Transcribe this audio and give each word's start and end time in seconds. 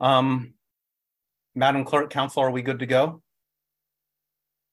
Um, 0.00 0.54
Madam 1.54 1.84
Clerk, 1.84 2.10
Council, 2.10 2.42
are 2.42 2.50
we 2.50 2.62
good 2.62 2.78
to 2.78 2.86
go? 2.86 3.22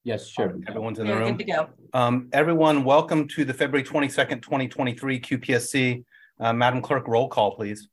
Yes, 0.04 0.28
sure. 0.28 0.56
Everyone's 0.68 1.00
in 1.00 1.08
the 1.08 1.14
We're 1.14 1.20
room. 1.20 1.36
good 1.38 1.46
to 1.48 1.52
go. 1.52 1.70
Um, 1.94 2.30
everyone, 2.32 2.84
welcome 2.86 3.28
to 3.30 3.44
the 3.44 3.54
February 3.54 3.84
twenty-second, 3.84 4.40
twenty 4.42 4.68
twenty-three 4.68 5.20
QPSC. 5.20 6.04
Uh, 6.40 6.54
Madam 6.54 6.82
Clerk, 6.82 7.08
roll 7.08 7.28
call, 7.28 7.56
please. 7.56 7.90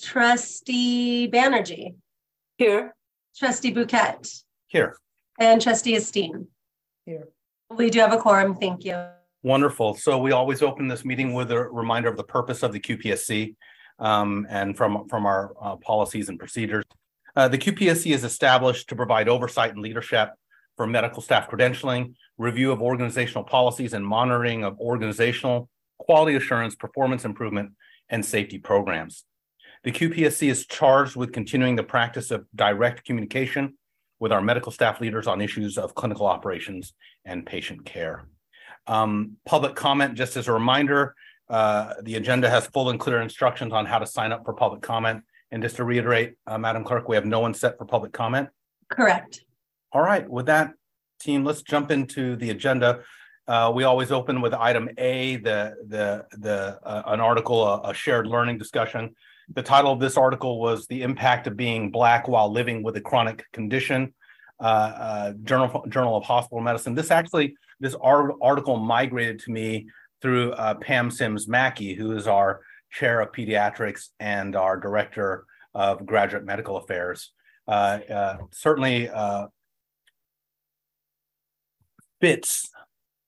Trustee 0.00 1.28
Banerjee, 1.28 1.94
Here. 2.58 2.94
trustee 3.36 3.72
Bhuket, 3.74 4.42
Here. 4.68 4.96
and 5.40 5.60
trustee 5.60 5.96
Esteen. 5.96 6.46
Here. 7.04 7.28
We 7.74 7.90
do 7.90 7.98
have 8.00 8.12
a 8.12 8.18
quorum, 8.18 8.54
thank 8.56 8.84
you. 8.84 9.02
Wonderful. 9.46 9.94
So 9.94 10.18
we 10.18 10.32
always 10.32 10.60
open 10.60 10.88
this 10.88 11.04
meeting 11.04 11.32
with 11.32 11.52
a 11.52 11.68
reminder 11.68 12.08
of 12.08 12.16
the 12.16 12.24
purpose 12.24 12.64
of 12.64 12.72
the 12.72 12.80
QPSC 12.80 13.54
um, 14.00 14.44
and 14.50 14.76
from, 14.76 15.08
from 15.08 15.24
our 15.24 15.52
uh, 15.62 15.76
policies 15.76 16.28
and 16.28 16.36
procedures. 16.36 16.82
Uh, 17.36 17.46
the 17.46 17.56
QPSC 17.56 18.12
is 18.12 18.24
established 18.24 18.88
to 18.88 18.96
provide 18.96 19.28
oversight 19.28 19.70
and 19.70 19.78
leadership 19.78 20.30
for 20.76 20.84
medical 20.88 21.22
staff 21.22 21.48
credentialing, 21.48 22.14
review 22.38 22.72
of 22.72 22.82
organizational 22.82 23.44
policies, 23.44 23.92
and 23.92 24.04
monitoring 24.04 24.64
of 24.64 24.80
organizational 24.80 25.68
quality 25.98 26.34
assurance, 26.34 26.74
performance 26.74 27.24
improvement, 27.24 27.70
and 28.08 28.26
safety 28.26 28.58
programs. 28.58 29.26
The 29.84 29.92
QPSC 29.92 30.50
is 30.50 30.66
charged 30.66 31.14
with 31.14 31.32
continuing 31.32 31.76
the 31.76 31.84
practice 31.84 32.32
of 32.32 32.46
direct 32.52 33.04
communication 33.04 33.78
with 34.18 34.32
our 34.32 34.42
medical 34.42 34.72
staff 34.72 35.00
leaders 35.00 35.28
on 35.28 35.40
issues 35.40 35.78
of 35.78 35.94
clinical 35.94 36.26
operations 36.26 36.94
and 37.24 37.46
patient 37.46 37.84
care. 37.84 38.26
Um, 38.86 39.36
public 39.44 39.74
comment, 39.74 40.14
just 40.14 40.36
as 40.36 40.48
a 40.48 40.52
reminder, 40.52 41.14
uh, 41.48 41.94
the 42.02 42.16
agenda 42.16 42.48
has 42.50 42.66
full 42.66 42.90
and 42.90 42.98
clear 42.98 43.20
instructions 43.20 43.72
on 43.72 43.86
how 43.86 43.98
to 43.98 44.06
sign 44.06 44.32
up 44.32 44.44
for 44.44 44.52
public 44.52 44.82
comment. 44.82 45.22
And 45.50 45.62
just 45.62 45.76
to 45.76 45.84
reiterate, 45.84 46.34
uh, 46.46 46.58
Madam 46.58 46.84
Clerk, 46.84 47.08
we 47.08 47.16
have 47.16 47.24
no 47.24 47.40
one 47.40 47.54
set 47.54 47.78
for 47.78 47.84
public 47.84 48.12
comment. 48.12 48.48
Correct. 48.88 49.42
All 49.92 50.02
right, 50.02 50.28
with 50.28 50.46
that, 50.46 50.72
team, 51.20 51.44
let's 51.44 51.62
jump 51.62 51.90
into 51.90 52.36
the 52.36 52.50
agenda. 52.50 53.00
Uh, 53.48 53.72
we 53.74 53.84
always 53.84 54.10
open 54.10 54.40
with 54.40 54.52
item 54.52 54.88
A, 54.98 55.36
the 55.36 55.74
the 55.86 56.26
the 56.36 56.78
uh, 56.82 57.02
an 57.06 57.20
article, 57.20 57.64
a, 57.64 57.90
a 57.90 57.94
shared 57.94 58.26
learning 58.26 58.58
discussion. 58.58 59.14
The 59.54 59.62
title 59.62 59.92
of 59.92 60.00
this 60.00 60.16
article 60.16 60.60
was 60.60 60.86
"The 60.88 61.02
Impact 61.02 61.46
of 61.46 61.56
Being 61.56 61.90
Black 61.90 62.26
While 62.26 62.50
Living 62.50 62.82
with 62.82 62.96
a 62.96 63.00
Chronic 63.00 63.44
Condition." 63.52 64.12
Uh, 64.58 64.62
uh, 64.62 65.32
Journal 65.44 65.84
Journal 65.88 66.16
of 66.16 66.24
Hospital 66.24 66.60
Medicine. 66.60 66.94
This 66.94 67.10
actually 67.10 67.56
this 67.80 67.94
art, 68.00 68.34
article 68.42 68.76
migrated 68.76 69.40
to 69.40 69.50
me 69.50 69.88
through 70.22 70.52
uh, 70.52 70.74
Pam 70.74 71.10
Sims 71.10 71.46
Mackey, 71.46 71.94
who 71.94 72.12
is 72.12 72.26
our 72.26 72.60
chair 72.90 73.20
of 73.20 73.32
pediatrics 73.32 74.08
and 74.20 74.56
our 74.56 74.78
director 74.78 75.44
of 75.74 76.06
graduate 76.06 76.44
medical 76.44 76.78
affairs. 76.78 77.32
Uh, 77.68 77.98
uh, 78.10 78.36
certainly 78.52 79.08
uh, 79.08 79.46
fits 82.20 82.70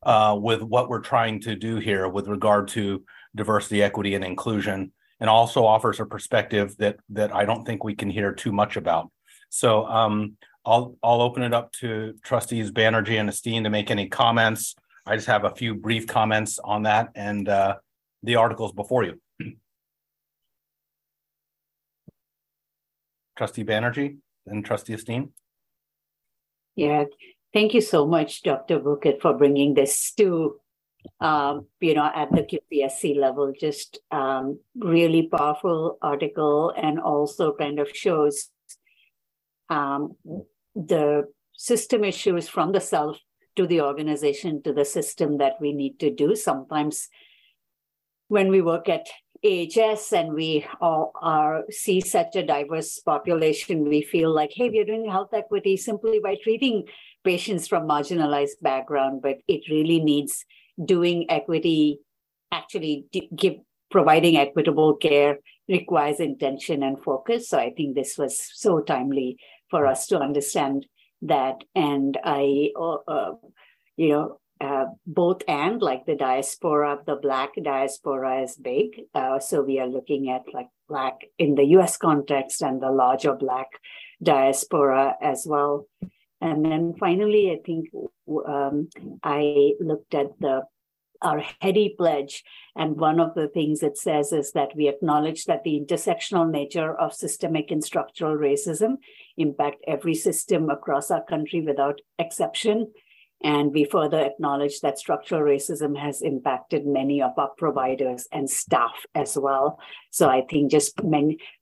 uh, 0.04 0.36
with 0.40 0.62
what 0.62 0.88
we're 0.88 1.00
trying 1.00 1.40
to 1.40 1.54
do 1.54 1.76
here 1.76 2.08
with 2.08 2.28
regard 2.28 2.68
to 2.68 3.04
diversity, 3.34 3.82
equity, 3.82 4.14
and 4.14 4.24
inclusion, 4.24 4.92
and 5.20 5.28
also 5.28 5.64
offers 5.64 6.00
a 6.00 6.06
perspective 6.06 6.76
that 6.78 6.96
that 7.10 7.34
I 7.34 7.44
don't 7.44 7.64
think 7.64 7.84
we 7.84 7.94
can 7.94 8.08
hear 8.08 8.32
too 8.32 8.52
much 8.52 8.76
about. 8.76 9.10
So 9.50 9.86
um, 9.86 10.36
I'll 10.64 10.96
I'll 11.02 11.20
open 11.22 11.42
it 11.42 11.54
up 11.54 11.72
to 11.80 12.14
trustees 12.22 12.70
Banerjee 12.70 13.18
and 13.18 13.28
Esteen 13.28 13.64
to 13.64 13.70
make 13.70 13.90
any 13.90 14.08
comments. 14.08 14.74
I 15.06 15.16
just 15.16 15.26
have 15.28 15.44
a 15.44 15.54
few 15.54 15.74
brief 15.74 16.06
comments 16.06 16.58
on 16.58 16.82
that 16.82 17.10
and 17.14 17.48
uh, 17.48 17.76
the 18.22 18.36
articles 18.36 18.72
before 18.72 19.04
you. 19.04 19.20
Trustee 23.36 23.64
Banerjee 23.64 24.18
and 24.46 24.64
Trustee 24.64 24.94
Esteen. 24.94 25.30
Yeah, 26.76 27.04
thank 27.54 27.74
you 27.74 27.80
so 27.80 28.06
much, 28.06 28.42
Dr. 28.42 28.80
Bhuket, 28.80 29.20
for 29.20 29.34
bringing 29.34 29.74
this 29.74 30.12
to, 30.12 30.60
um, 31.20 31.66
you 31.80 31.94
know, 31.94 32.10
at 32.14 32.30
the 32.30 32.42
QPSC 32.42 33.16
level. 33.18 33.52
Just 33.58 33.98
um, 34.10 34.60
really 34.76 35.26
powerful 35.26 35.98
article 36.02 36.72
and 36.76 37.00
also 37.00 37.54
kind 37.54 37.80
of 37.80 37.88
shows 37.94 38.50
um, 39.70 40.14
the 40.86 41.24
system 41.56 42.04
issues 42.04 42.48
from 42.48 42.72
the 42.72 42.80
self 42.80 43.18
to 43.56 43.66
the 43.66 43.80
organization 43.80 44.62
to 44.62 44.72
the 44.72 44.84
system 44.84 45.38
that 45.38 45.54
we 45.60 45.72
need 45.72 45.98
to 45.98 46.14
do. 46.14 46.36
Sometimes 46.36 47.08
when 48.28 48.48
we 48.48 48.62
work 48.62 48.88
at 48.88 49.08
AHS 49.44 50.12
and 50.12 50.34
we 50.34 50.66
all 50.80 51.12
are 51.20 51.64
see 51.70 52.00
such 52.00 52.36
a 52.36 52.46
diverse 52.46 53.00
population, 53.00 53.88
we 53.88 54.02
feel 54.02 54.32
like, 54.32 54.52
hey, 54.54 54.70
we're 54.70 54.84
doing 54.84 55.10
health 55.10 55.32
equity 55.32 55.76
simply 55.76 56.20
by 56.20 56.36
treating 56.42 56.84
patients 57.24 57.66
from 57.66 57.88
marginalized 57.88 58.60
background, 58.62 59.22
but 59.22 59.38
it 59.48 59.68
really 59.68 60.00
needs 60.00 60.44
doing 60.84 61.28
equity, 61.30 61.98
actually 62.52 63.06
give 63.34 63.56
providing 63.90 64.36
equitable 64.36 64.94
care 64.94 65.38
requires 65.68 66.20
intention 66.20 66.82
and 66.82 67.02
focus. 67.02 67.48
So 67.48 67.58
I 67.58 67.70
think 67.70 67.94
this 67.94 68.16
was 68.18 68.38
so 68.54 68.80
timely 68.80 69.38
for 69.70 69.86
us 69.86 70.06
to 70.08 70.18
understand 70.18 70.86
that. 71.22 71.56
And 71.74 72.18
I, 72.24 72.70
uh, 72.76 72.96
uh, 73.06 73.34
you 73.96 74.08
know, 74.10 74.40
uh, 74.60 74.86
both 75.06 75.42
and 75.46 75.80
like 75.80 76.04
the 76.06 76.16
diaspora, 76.16 76.98
the 77.06 77.16
Black 77.16 77.50
diaspora 77.62 78.42
is 78.42 78.56
big. 78.56 79.02
Uh, 79.14 79.38
so 79.38 79.62
we 79.62 79.78
are 79.78 79.86
looking 79.86 80.30
at 80.30 80.52
like 80.52 80.68
Black 80.88 81.14
in 81.38 81.54
the 81.54 81.64
US 81.78 81.96
context 81.96 82.62
and 82.62 82.82
the 82.82 82.90
larger 82.90 83.34
Black 83.34 83.68
diaspora 84.22 85.16
as 85.22 85.46
well. 85.46 85.86
And 86.40 86.64
then 86.64 86.94
finally, 86.98 87.50
I 87.52 87.58
think 87.64 87.88
um, 88.46 88.88
I 89.22 89.72
looked 89.80 90.14
at 90.14 90.38
the 90.40 90.62
our 91.22 91.42
HEDI 91.62 91.96
pledge. 91.96 92.44
And 92.76 92.96
one 92.96 93.18
of 93.20 93.34
the 93.34 93.48
things 93.48 93.82
it 93.82 93.98
says 93.98 94.32
is 94.32 94.52
that 94.52 94.76
we 94.76 94.88
acknowledge 94.88 95.44
that 95.44 95.64
the 95.64 95.80
intersectional 95.80 96.48
nature 96.48 96.94
of 96.94 97.12
systemic 97.12 97.70
and 97.70 97.82
structural 97.82 98.36
racism 98.36 98.98
impact 99.36 99.84
every 99.86 100.14
system 100.14 100.70
across 100.70 101.10
our 101.10 101.24
country 101.24 101.60
without 101.60 102.00
exception. 102.18 102.92
And 103.40 103.72
we 103.72 103.84
further 103.84 104.18
acknowledge 104.18 104.80
that 104.80 104.98
structural 104.98 105.42
racism 105.42 105.96
has 105.96 106.22
impacted 106.22 106.84
many 106.84 107.22
of 107.22 107.38
our 107.38 107.50
providers 107.56 108.26
and 108.32 108.50
staff 108.50 109.06
as 109.14 109.38
well. 109.38 109.78
So 110.10 110.28
I 110.28 110.42
think 110.50 110.72
just 110.72 111.00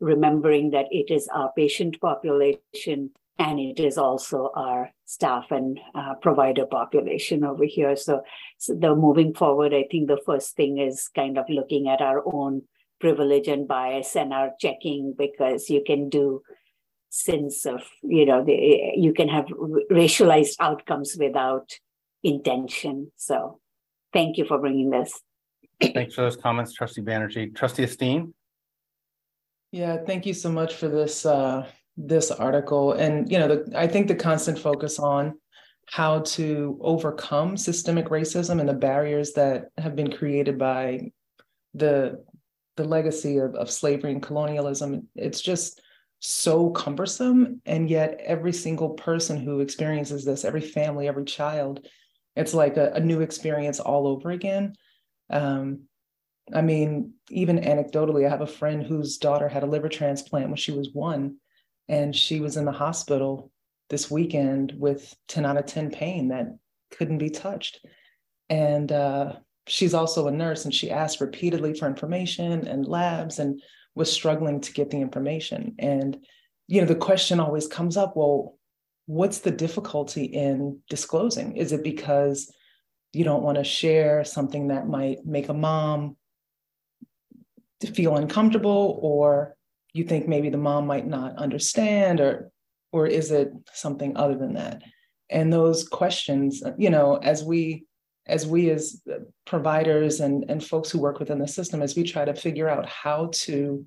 remembering 0.01 0.71
that 0.71 0.87
it 0.91 1.13
is 1.13 1.29
our 1.35 1.53
patient 1.55 2.01
population 2.01 3.11
and 3.39 3.61
it 3.61 3.79
is 3.81 3.99
also 3.99 4.51
our 4.55 4.91
staff 5.05 5.47
and 5.51 5.79
uh, 5.95 6.15
provider 6.23 6.65
population 6.67 7.45
over 7.45 7.65
here. 7.65 7.95
So, 7.97 8.23
so 8.59 8.75
the 8.75 8.95
moving 8.95 9.35
forward, 9.35 9.75
I 9.75 9.85
think 9.91 10.09
the 10.09 10.21
first 10.25 10.57
thing 10.57 10.79
is 10.79 11.09
kind 11.15 11.39
of 11.39 11.45
looking 11.49 11.89
at 11.89 12.01
our 12.01 12.23
own 12.25 12.63
privilege 12.99 13.47
and 13.47 13.69
bias 13.69 14.17
and 14.17 14.33
our 14.33 14.53
checking 14.59 15.15
because 15.17 15.69
you 15.69 15.83
can 15.87 16.09
do 16.09 16.43
sense 17.11 17.65
of 17.67 17.83
you 18.03 18.27
know 18.27 18.45
the, 18.45 18.53
you 18.97 19.13
can 19.15 19.29
have 19.29 19.47
racialized 19.91 20.57
outcomes 20.61 21.17
without 21.19 21.71
intention. 22.23 23.13
So, 23.17 23.61
thank 24.13 24.39
you 24.39 24.47
for 24.47 24.59
bringing 24.59 24.91
this. 24.91 25.21
Thanks 25.81 26.15
for 26.15 26.23
those 26.23 26.37
comments, 26.37 26.73
Trustee 26.73 27.03
Banerjee. 27.03 27.55
Trustee 27.55 27.85
Esteen. 27.85 28.33
Yeah, 29.73 29.99
thank 30.07 30.25
you 30.25 30.33
so 30.33 30.51
much 30.51 30.75
for 30.75 30.89
this 30.89 31.27
uh, 31.27 31.67
this 31.97 32.31
article 32.31 32.93
and 32.93 33.31
you 33.31 33.39
know 33.39 33.49
the, 33.49 33.73
i 33.75 33.87
think 33.87 34.07
the 34.07 34.15
constant 34.15 34.59
focus 34.59 34.99
on 34.99 35.35
how 35.89 36.19
to 36.21 36.79
overcome 36.81 37.57
systemic 37.57 38.09
racism 38.09 38.61
and 38.61 38.69
the 38.69 38.75
barriers 38.75 39.33
that 39.33 39.67
have 39.79 39.97
been 39.97 40.13
created 40.13 40.59
by 40.59 41.11
the 41.75 42.23
the 42.77 42.85
legacy 42.85 43.39
of, 43.39 43.55
of 43.55 43.71
slavery 43.71 44.13
and 44.13 44.23
colonialism 44.23 45.09
it's 45.15 45.41
just 45.41 45.81
so 46.19 46.71
cumbersome. 46.71 47.61
And 47.67 47.91
yet 47.91 48.21
every 48.25 48.53
single 48.53 48.91
person 48.91 49.39
who 49.39 49.61
experiences 49.61 50.25
this 50.25 50.45
every 50.45 50.61
family 50.61 51.09
every 51.09 51.25
child 51.25 51.87
it's 52.35 52.55
like 52.55 52.77
a, 52.77 52.93
a 52.93 53.01
new 53.01 53.23
experience 53.23 53.81
all 53.81 54.07
over 54.07 54.31
again. 54.31 54.75
Um, 55.31 55.83
i 56.55 56.63
mean 56.63 57.13
even 57.29 57.59
anecdotally 57.59 58.25
i 58.25 58.31
have 58.31 58.41
a 58.41 58.47
friend 58.47 58.85
whose 58.85 59.19
daughter 59.19 59.49
had 59.49 59.65
a 59.65 59.67
liver 59.67 59.89
transplant 59.89 60.47
when 60.47 60.57
she 60.57 60.71
was 60.71 60.91
one 60.93 61.39
and 61.89 62.15
she 62.15 62.41
was 62.41 62.57
in 62.57 62.65
the 62.65 62.73
hospital 62.73 63.51
this 63.89 64.11
weekend 64.11 64.75
with 64.77 65.15
10 65.29 65.45
out 65.47 65.57
of 65.57 65.67
10 65.67 65.91
pain 65.91 66.29
that 66.29 66.57
couldn't 66.91 67.19
be 67.19 67.31
touched. 67.31 67.85
And 68.49 68.91
uh, 68.91 69.37
she's 69.67 69.95
also 69.95 70.27
a 70.27 70.33
nurse, 70.33 70.65
and 70.65 70.75
she 70.75 70.91
asked 70.91 71.21
repeatedly 71.21 71.75
for 71.75 71.87
information 71.87 72.67
and 72.67 72.87
labs 72.87 73.39
and 73.39 73.61
was 73.95 74.13
struggling 74.13 74.61
to 74.61 74.73
get 74.73 74.91
the 74.91 75.01
information. 75.01 75.75
And, 75.79 76.19
you 76.69 76.81
know, 76.81 76.87
the 76.87 76.95
question 76.95 77.41
always 77.41 77.67
comes 77.67 77.97
up 77.97 78.17
well, 78.17 78.59
what's 79.07 79.39
the 79.39 79.51
difficulty 79.51 80.25
in 80.25 80.81
disclosing? 80.91 81.57
Is 81.57 81.73
it 81.73 81.83
because 81.83 82.53
you 83.13 83.25
don't 83.25 83.43
want 83.43 83.57
to 83.57 83.65
share 83.65 84.25
something 84.25 84.69
that 84.69 84.89
might 84.89 85.25
make 85.25 85.49
a 85.49 85.55
mom 85.55 86.17
feel 87.95 88.17
uncomfortable 88.17 88.99
or 89.03 89.56
you 89.99 90.05
think 90.05 90.29
maybe 90.29 90.51
the 90.51 90.59
mom 90.59 90.87
might 90.87 91.07
not 91.07 91.37
understand 91.37 92.21
or 92.21 92.51
or 92.93 93.07
is 93.07 93.31
it 93.31 93.53
something 93.73 94.17
other 94.17 94.37
than 94.37 94.55
that? 94.55 94.83
And 95.31 95.53
those 95.53 95.89
questions 95.89 96.63
you 96.79 96.91
know 96.91 97.17
as 97.17 97.45
we 97.45 97.85
as 98.27 98.47
we 98.47 98.71
as 98.71 99.03
providers 99.47 100.21
and 100.21 100.45
and 100.49 100.65
folks 100.65 100.91
who 100.91 100.99
work 100.99 101.19
within 101.19 101.39
the 101.39 101.49
system 101.49 101.83
as 101.83 101.97
we 101.97 102.03
try 102.03 102.25
to 102.25 102.35
figure 102.35 102.69
out 102.69 102.87
how 102.89 103.31
to 103.33 103.87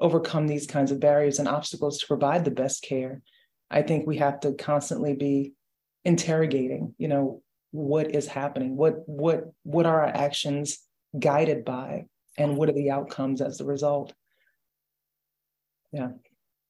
overcome 0.00 0.46
these 0.46 0.66
kinds 0.66 0.90
of 0.90 1.00
barriers 1.00 1.38
and 1.38 1.48
obstacles 1.48 1.98
to 1.98 2.06
provide 2.06 2.44
the 2.44 2.50
best 2.50 2.82
care 2.82 3.22
i 3.70 3.80
think 3.80 4.04
we 4.04 4.16
have 4.18 4.40
to 4.40 4.52
constantly 4.54 5.14
be 5.14 5.52
interrogating 6.04 6.92
you 6.98 7.06
know 7.06 7.40
what 7.74 8.14
is 8.14 8.28
happening? 8.28 8.76
What 8.76 9.02
what 9.08 9.50
what 9.64 9.84
are 9.84 10.02
our 10.02 10.06
actions 10.06 10.78
guided 11.18 11.64
by? 11.64 12.04
And 12.38 12.56
what 12.56 12.68
are 12.68 12.72
the 12.72 12.92
outcomes 12.92 13.40
as 13.40 13.60
a 13.60 13.64
result 13.64 14.12
yeah 15.94 16.08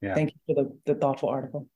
Yeah. 0.01 0.15
thank 0.15 0.33
you 0.35 0.55
for 0.55 0.63
the, 0.63 0.93
the 0.93 0.95
thoughtful 1.01 1.29
article 1.29 1.67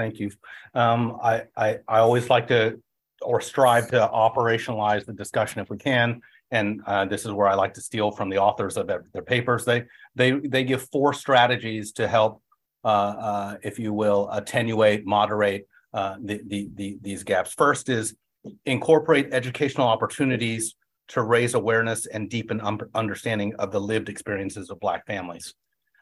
Thank 0.00 0.18
you. 0.18 0.30
Um, 0.74 1.18
I, 1.22 1.44
I, 1.56 1.78
I 1.86 1.98
always 1.98 2.30
like 2.30 2.48
to, 2.48 2.80
or 3.20 3.40
strive 3.40 3.90
to 3.90 3.98
operationalize 3.98 5.04
the 5.04 5.12
discussion 5.12 5.60
if 5.60 5.68
we 5.68 5.76
can. 5.76 6.22
And, 6.50 6.80
uh, 6.86 7.04
this 7.04 7.26
is 7.26 7.32
where 7.32 7.48
I 7.48 7.54
like 7.54 7.74
to 7.74 7.80
steal 7.80 8.10
from 8.10 8.30
the 8.30 8.38
authors 8.38 8.78
of 8.78 8.86
their, 8.86 9.04
their 9.12 9.22
papers. 9.22 9.64
They, 9.66 9.84
they, 10.14 10.32
they 10.32 10.64
give 10.64 10.88
four 10.90 11.12
strategies 11.12 11.92
to 11.92 12.08
help, 12.08 12.42
uh, 12.82 12.88
uh, 12.88 13.56
if 13.62 13.78
you 13.78 13.92
will, 13.92 14.30
attenuate, 14.32 15.04
moderate, 15.06 15.68
uh, 15.92 16.16
the, 16.22 16.40
the, 16.46 16.70
the, 16.74 16.98
these 17.02 17.22
gaps. 17.22 17.52
First 17.52 17.88
is 17.90 18.16
incorporate 18.64 19.28
educational 19.32 19.86
opportunities 19.86 20.76
to 21.08 21.22
raise 21.22 21.54
awareness 21.54 22.06
and 22.06 22.30
deepen 22.30 22.60
um, 22.62 22.80
understanding 22.94 23.54
of 23.56 23.70
the 23.70 23.80
lived 23.80 24.08
experiences 24.08 24.70
of 24.70 24.80
Black 24.80 25.06
families. 25.06 25.54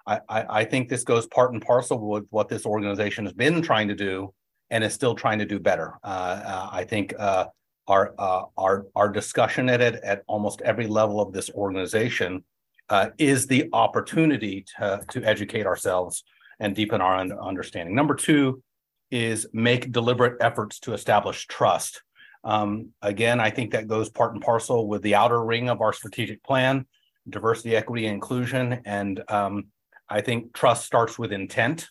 I, 0.08 0.46
I, 0.60 0.64
think 0.64 0.88
this 0.88 1.04
goes 1.04 1.26
part 1.26 1.52
and 1.52 1.60
parcel 1.60 1.98
with 1.98 2.24
what 2.30 2.48
this 2.48 2.64
organization 2.64 3.24
has 3.24 3.34
been 3.34 3.60
trying 3.60 3.88
to 3.88 3.94
do 3.94 4.32
and 4.70 4.82
is 4.82 4.94
still 4.94 5.14
trying 5.14 5.38
to 5.38 5.44
do 5.44 5.58
better. 5.58 5.98
Uh, 6.02 6.06
uh, 6.44 6.68
I 6.72 6.84
think 6.84 7.14
uh, 7.18 7.46
our 7.86 8.14
uh, 8.18 8.44
our 8.56 8.86
our 8.94 9.08
discussion 9.08 9.68
at 9.68 9.80
it 9.80 9.96
at 9.96 10.22
almost 10.26 10.62
every 10.62 10.86
level 10.86 11.20
of 11.20 11.32
this 11.32 11.50
organization 11.50 12.44
uh, 12.88 13.10
is 13.18 13.46
the 13.46 13.68
opportunity 13.72 14.64
to 14.78 15.02
to 15.10 15.24
educate 15.24 15.66
ourselves 15.66 16.24
and 16.60 16.74
deepen 16.74 17.00
our 17.00 17.18
understanding. 17.18 17.94
Number 17.94 18.14
two 18.14 18.62
is 19.10 19.46
make 19.52 19.92
deliberate 19.92 20.36
efforts 20.40 20.80
to 20.80 20.92
establish 20.92 21.46
trust. 21.46 22.02
Um, 22.44 22.90
again, 23.02 23.40
I 23.40 23.50
think 23.50 23.72
that 23.72 23.88
goes 23.88 24.10
part 24.10 24.32
and 24.34 24.42
parcel 24.42 24.86
with 24.88 25.02
the 25.02 25.14
outer 25.14 25.42
ring 25.42 25.68
of 25.68 25.80
our 25.80 25.92
strategic 25.92 26.42
plan, 26.42 26.86
diversity, 27.28 27.74
equity, 27.76 28.06
and 28.06 28.14
inclusion, 28.14 28.80
and 28.84 29.22
um, 29.28 29.66
I 30.08 30.20
think 30.20 30.52
trust 30.52 30.84
starts 30.84 31.18
with 31.18 31.32
intent. 31.32 31.88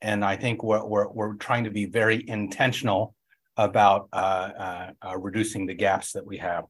And 0.00 0.24
I 0.24 0.36
think 0.36 0.62
we're, 0.62 0.84
we're, 0.84 1.08
we're 1.08 1.34
trying 1.34 1.64
to 1.64 1.70
be 1.70 1.86
very 1.86 2.24
intentional 2.28 3.14
about 3.56 4.08
uh, 4.12 4.16
uh, 4.16 4.90
uh, 5.06 5.16
reducing 5.18 5.66
the 5.66 5.74
gaps 5.74 6.12
that 6.12 6.24
we 6.24 6.38
have. 6.38 6.64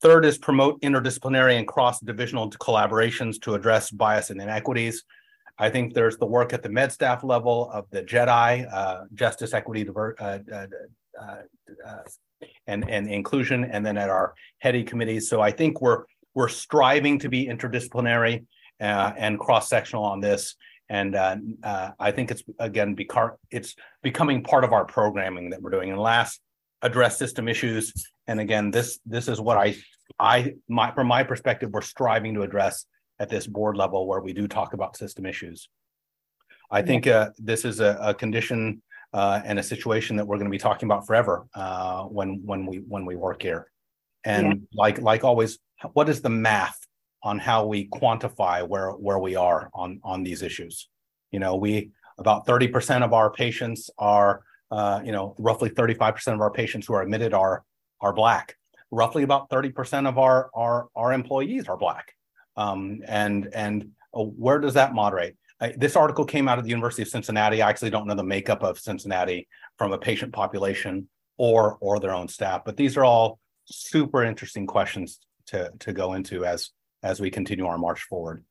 Third 0.00 0.24
is 0.24 0.38
promote 0.38 0.80
interdisciplinary 0.82 1.58
and 1.58 1.66
cross-divisional 1.66 2.50
collaborations 2.50 3.40
to 3.42 3.54
address 3.54 3.90
bias 3.90 4.30
and 4.30 4.40
inequities. 4.40 5.02
I 5.58 5.70
think 5.70 5.94
there's 5.94 6.16
the 6.18 6.26
work 6.26 6.52
at 6.52 6.62
the 6.62 6.68
med 6.68 6.92
staff 6.92 7.24
level 7.24 7.70
of 7.72 7.86
the 7.90 8.02
JEDI, 8.02 8.72
uh, 8.72 9.04
Justice, 9.14 9.54
Equity, 9.54 9.84
Diver, 9.84 10.14
uh, 10.20 10.38
uh, 11.20 11.36
and, 12.66 12.88
and 12.88 13.08
Inclusion, 13.08 13.64
and 13.64 13.84
then 13.84 13.96
at 13.96 14.10
our 14.10 14.34
HEDI 14.62 14.86
committees. 14.86 15.28
So 15.28 15.40
I 15.40 15.50
think 15.50 15.80
we're 15.80 16.04
we're 16.34 16.48
striving 16.48 17.18
to 17.20 17.28
be 17.28 17.46
interdisciplinary 17.46 18.44
uh, 18.80 19.12
and 19.16 19.38
cross-sectional 19.38 20.04
on 20.04 20.20
this. 20.20 20.56
And 20.88 21.14
uh, 21.14 21.36
uh, 21.62 21.90
I 21.98 22.10
think 22.10 22.30
it's 22.30 22.42
again 22.58 22.94
becar- 22.94 23.36
it's 23.50 23.74
becoming 24.02 24.42
part 24.42 24.64
of 24.64 24.72
our 24.72 24.84
programming 24.84 25.50
that 25.50 25.62
we're 25.62 25.70
doing. 25.70 25.90
And 25.90 25.98
last, 26.00 26.40
address 26.82 27.18
system 27.18 27.48
issues. 27.48 27.92
And 28.26 28.38
again, 28.40 28.70
this 28.70 29.00
this 29.06 29.28
is 29.28 29.40
what 29.40 29.56
I 29.56 29.76
I 30.18 30.54
my 30.68 30.92
from 30.92 31.06
my 31.06 31.22
perspective, 31.24 31.70
we're 31.72 31.80
striving 31.80 32.34
to 32.34 32.42
address 32.42 32.86
at 33.18 33.28
this 33.28 33.46
board 33.46 33.76
level 33.76 34.06
where 34.06 34.20
we 34.20 34.32
do 34.32 34.46
talk 34.46 34.74
about 34.74 34.96
system 34.96 35.24
issues. 35.24 35.68
I 36.70 36.82
think 36.82 37.06
uh, 37.06 37.30
this 37.38 37.64
is 37.64 37.80
a, 37.80 37.96
a 38.00 38.14
condition 38.14 38.82
uh, 39.12 39.40
and 39.44 39.58
a 39.58 39.62
situation 39.62 40.16
that 40.16 40.26
we're 40.26 40.36
going 40.36 40.50
to 40.50 40.50
be 40.50 40.58
talking 40.58 40.86
about 40.86 41.06
forever 41.06 41.46
uh, 41.54 42.02
when 42.04 42.42
when 42.44 42.66
we 42.66 42.78
when 42.78 43.06
we 43.06 43.16
work 43.16 43.42
here. 43.42 43.70
And 44.24 44.46
Yeah. 44.46 44.54
like 44.72 45.00
like 45.00 45.24
always, 45.24 45.58
what 45.92 46.08
is 46.08 46.20
the 46.20 46.30
math 46.30 46.78
on 47.24 47.38
how 47.38 47.64
we 47.64 47.88
quantify 47.88 48.66
where 48.68 48.90
where 48.90 49.18
we 49.18 49.34
are 49.34 49.70
on 49.72 49.98
on 50.04 50.22
these 50.22 50.42
issues? 50.42 50.88
You 51.32 51.40
know, 51.40 51.56
we 51.56 51.90
about 52.18 52.46
thirty 52.46 52.68
percent 52.68 53.02
of 53.02 53.12
our 53.12 53.30
patients 53.30 53.90
are, 53.98 54.42
uh, 54.70 55.00
you 55.04 55.10
know, 55.10 55.34
roughly 55.38 55.70
thirty 55.70 55.94
five 55.94 56.14
percent 56.14 56.34
of 56.36 56.42
our 56.42 56.50
patients 56.52 56.86
who 56.86 56.94
are 56.94 57.02
admitted 57.02 57.32
are 57.32 57.64
are 58.00 58.12
black. 58.12 58.56
Roughly 58.90 59.22
about 59.24 59.48
thirty 59.50 59.70
percent 59.70 60.06
of 60.06 60.18
our 60.18 60.50
our 60.54 60.88
our 60.94 61.12
employees 61.12 61.66
are 61.66 61.78
black. 61.78 62.12
Um, 62.56 63.00
and 63.08 63.48
and 63.52 63.90
uh, 64.16 64.22
where 64.22 64.60
does 64.60 64.74
that 64.74 64.94
moderate? 64.94 65.36
This 65.76 65.96
article 65.96 66.26
came 66.26 66.46
out 66.46 66.58
of 66.58 66.64
the 66.64 66.70
University 66.70 67.02
of 67.02 67.08
Cincinnati. 67.08 67.62
I 67.62 67.70
actually 67.70 67.90
don't 67.90 68.06
know 68.06 68.14
the 68.14 68.22
makeup 68.22 68.62
of 68.62 68.78
Cincinnati 68.78 69.48
from 69.78 69.92
a 69.92 69.98
patient 69.98 70.32
population 70.32 71.08
or 71.38 71.78
or 71.80 71.98
their 72.00 72.12
own 72.12 72.28
staff, 72.28 72.62
but 72.66 72.76
these 72.76 72.98
are 72.98 73.04
all 73.04 73.38
super 73.64 74.22
interesting 74.22 74.66
questions 74.66 75.20
to 75.46 75.72
to 75.78 75.92
go 75.92 76.12
into 76.12 76.44
as 76.44 76.70
as 77.04 77.20
we 77.20 77.30
continue 77.30 77.66
our 77.66 77.78
march 77.78 78.02
forward. 78.02 78.44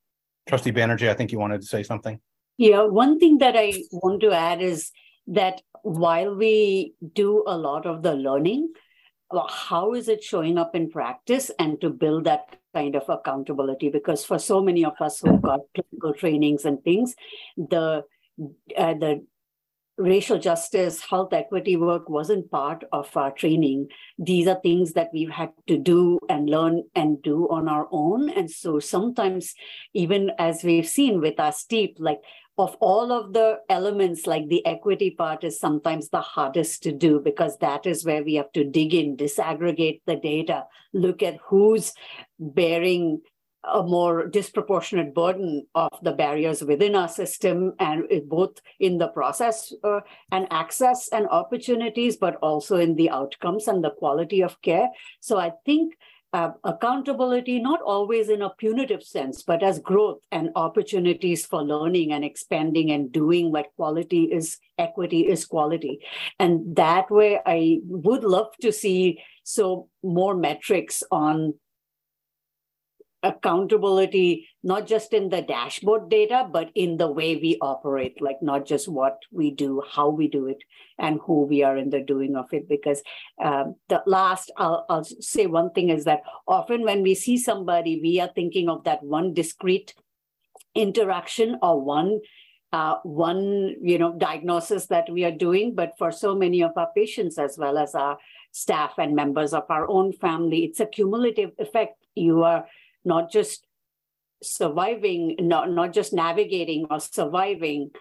Trustee 0.48 0.72
Banerjee, 0.72 1.10
I 1.10 1.14
think 1.14 1.32
you 1.32 1.40
wanted 1.40 1.62
to 1.62 1.68
say 1.68 1.84
something. 1.84 2.20
Yeah, 2.58 2.84
one 2.84 3.20
thing 3.20 3.40
that 3.40 3.56
I 3.58 3.74
want 3.92 4.22
to 4.22 4.32
add 4.32 4.62
is 4.62 4.92
that 5.28 5.62
while 5.82 6.36
we 6.36 6.94
do 7.14 7.44
a 7.48 7.58
lot 7.58 7.86
of 7.86 8.04
the 8.04 8.14
learning, 8.14 8.72
how 9.50 9.94
is 9.94 10.08
it 10.08 10.24
showing 10.24 10.60
up 10.60 10.76
in 10.76 10.92
practice 10.92 11.50
and 11.58 11.82
to 11.82 11.90
build 11.90 12.26
that 12.26 12.58
kind 12.76 12.96
of 12.96 13.10
accountability? 13.10 13.90
Because 13.90 14.24
for 14.24 14.38
so 14.38 14.62
many 14.62 14.86
of 14.86 14.94
us 15.00 15.20
who've 15.20 15.42
got 15.42 15.62
clinical 15.74 16.14
trainings 16.14 16.66
and 16.66 16.84
things, 16.84 17.16
the 17.58 18.04
uh, 18.78 18.94
the 18.94 19.26
racial 19.98 20.40
justice, 20.40 21.02
health 21.02 21.34
equity 21.34 21.76
work 21.76 22.10
wasn't 22.10 22.50
part 22.50 22.84
of 22.92 23.16
our 23.16 23.32
training. 23.32 23.88
These 24.18 24.48
are 24.48 24.60
things 24.62 24.94
that 24.94 25.10
we've 25.14 25.30
had 25.30 25.52
to 25.68 25.78
do 25.78 26.20
and 26.30 26.50
learn 26.50 26.84
and 26.96 27.22
do 27.22 27.48
on 27.50 27.68
our 27.68 27.88
own. 27.92 28.30
And 28.30 28.50
so 28.50 28.80
sometimes, 28.80 29.54
even 29.94 30.32
as 30.40 30.64
we've 30.64 30.88
seen 30.88 31.22
with 31.22 31.40
our 31.40 31.52
STEEP, 31.52 31.98
like 32.00 32.20
of 32.58 32.76
all 32.80 33.12
of 33.12 33.34
the 33.34 33.60
elements, 33.70 34.28
like 34.28 34.48
the 34.48 34.66
equity 34.66 35.12
part 35.12 35.44
is 35.44 35.60
sometimes 35.60 36.10
the 36.10 36.22
hardest 36.22 36.84
to 36.84 36.92
do 36.92 37.20
because 37.20 37.58
that 37.58 37.86
is 37.86 38.06
where 38.06 38.24
we 38.24 38.36
have 38.36 38.52
to 38.52 38.64
dig 38.64 38.94
in, 38.94 39.18
disaggregate 39.18 40.02
the 40.06 40.16
data, 40.16 40.66
look 40.94 41.24
at 41.24 41.38
who's 41.48 41.94
bearing 42.40 43.22
a 43.72 43.84
more 43.84 44.28
disproportionate 44.28 45.14
burden 45.14 45.66
of 45.76 45.92
the 46.02 46.12
barriers 46.12 46.64
within 46.64 46.96
our 46.96 47.08
system 47.08 47.74
and 47.80 48.04
both 48.28 48.60
in 48.80 48.98
the 48.98 49.08
process 49.08 49.74
uh, 49.84 50.02
and 50.32 50.48
access 50.52 51.08
and 51.10 51.28
opportunities 51.30 52.18
but 52.18 52.36
also 52.42 52.78
in 52.78 52.96
the 52.96 53.10
outcomes 53.10 53.68
and 53.68 53.84
the 53.84 53.92
quality 53.92 54.42
of 54.42 54.62
care. 54.62 54.90
So 55.20 55.38
i 55.38 55.52
think 55.66 55.94
uh, 56.34 56.50
accountability 56.64 57.60
not 57.60 57.80
always 57.82 58.28
in 58.28 58.42
a 58.42 58.50
punitive 58.50 59.04
sense 59.04 59.44
but 59.44 59.62
as 59.62 59.80
growth 59.80 60.20
and 60.32 60.50
opportunities 60.56 61.46
for 61.46 61.62
learning 61.62 62.12
and 62.12 62.26
expanding 62.26 62.92
and 62.92 63.12
doing 63.12 63.52
what 63.52 63.68
quality 63.76 64.24
is 64.24 64.58
equity 64.80 65.28
is 65.28 65.46
quality. 65.46 66.00
And 66.40 66.76
that 66.76 67.10
way 67.12 67.40
i 67.46 67.80
would 67.86 68.24
love 68.24 68.52
to 68.62 68.72
see 68.72 69.20
so 69.44 69.90
more 70.02 70.36
metrics 70.36 71.04
on 71.12 71.54
accountability, 73.24 74.48
not 74.64 74.86
just 74.86 75.14
in 75.14 75.30
the 75.30 75.42
dashboard 75.42 76.10
data, 76.10 76.48
but 76.52 76.70
in 76.76 76.98
the 76.98 77.10
way 77.10 77.38
we 77.38 77.58
operate, 77.62 78.22
like 78.22 78.42
not 78.42 78.66
just 78.66 78.88
what 78.88 79.20
we 79.32 79.50
do, 79.50 79.82
how 79.90 80.10
we 80.10 80.28
do 80.28 80.48
it, 80.48 80.58
and 81.00 81.20
who 81.26 81.46
we 81.46 81.64
are 81.64 81.78
in 81.78 81.90
the 81.90 82.02
doing 82.02 82.36
of 82.36 82.52
it. 82.52 82.68
Because 82.68 83.02
um, 83.42 83.76
the 83.88 84.04
last, 84.06 84.52
I'll, 84.58 84.86
I'll 84.90 85.06
say 85.06 85.48
one 85.48 85.72
thing 85.72 85.90
is 85.90 86.04
that 86.04 86.24
often 86.48 86.84
when 86.84 87.02
we 87.02 87.16
see 87.16 87.38
somebody, 87.38 88.00
we 88.02 88.20
are 88.20 88.30
thinking 88.36 88.70
of 88.70 88.84
that 88.84 89.02
one 89.04 89.34
discrete 89.34 89.94
interaction 90.76 91.58
or 91.62 91.82
one 91.82 92.20
uh, 92.74 92.96
one 93.04 93.76
you 93.82 94.00
know 94.00 94.14
diagnosis 94.14 94.88
that 94.88 95.08
we 95.08 95.24
are 95.24 95.32
doing 95.32 95.76
but 95.76 95.94
for 95.96 96.12
so 96.12 96.36
many 96.36 96.64
of 96.64 96.72
our 96.76 96.90
patients 96.96 97.38
as 97.38 97.56
well 97.56 97.78
as 97.78 97.94
our 97.94 98.18
staff 98.52 98.96
and 98.98 99.16
members 99.16 99.54
of 99.54 99.64
our 99.70 99.88
own 99.88 100.12
family 100.12 100.64
it's 100.66 100.80
a 100.80 100.88
cumulative 100.88 101.52
effect 101.60 102.04
you 102.16 102.42
are 102.42 102.66
not 103.06 103.32
just 103.32 103.66
surviving, 104.42 105.36
not, 105.40 105.72
not 105.72 105.94
just 105.94 106.14
navigating 106.14 106.86
or 106.90 107.00
surviving 107.00 107.92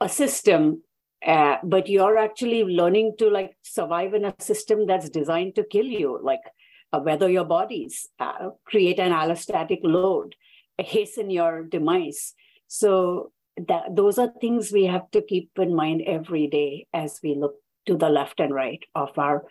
a 0.00 0.08
system, 0.08 0.82
uh, 1.26 1.56
but 1.62 1.88
you're 1.88 2.16
actually 2.16 2.64
learning 2.64 3.14
to 3.18 3.28
like 3.28 3.56
survive 3.62 4.14
in 4.14 4.24
a 4.24 4.34
system 4.40 4.86
that's 4.86 5.10
designed 5.10 5.54
to 5.54 5.64
kill 5.64 5.84
you, 5.84 6.18
like 6.22 6.40
uh, 6.92 7.00
weather 7.04 7.28
your 7.28 7.44
bodies, 7.44 8.08
uh, 8.18 8.50
create 8.64 8.98
an 8.98 9.12
allostatic 9.12 9.80
load, 9.82 10.34
hasten 10.78 11.30
your 11.30 11.64
demise. 11.64 12.34
So 12.68 13.32
that 13.68 13.94
those 13.94 14.18
are 14.18 14.32
things 14.40 14.72
we 14.72 14.84
have 14.86 15.10
to 15.10 15.22
keep 15.22 15.50
in 15.56 15.74
mind 15.74 16.02
every 16.06 16.46
day 16.46 16.86
as 16.94 17.20
we 17.22 17.34
look 17.34 17.54
to 17.86 17.96
the 17.96 18.08
left 18.08 18.40
and 18.40 18.54
right 18.54 18.82
of 18.94 19.18
our 19.18 19.44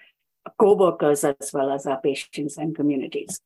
co-workers 0.59 1.23
as 1.23 1.51
well 1.53 1.71
as 1.71 1.85
our 1.85 1.99
patients 2.01 2.57
and 2.57 2.75
communities. 2.75 3.39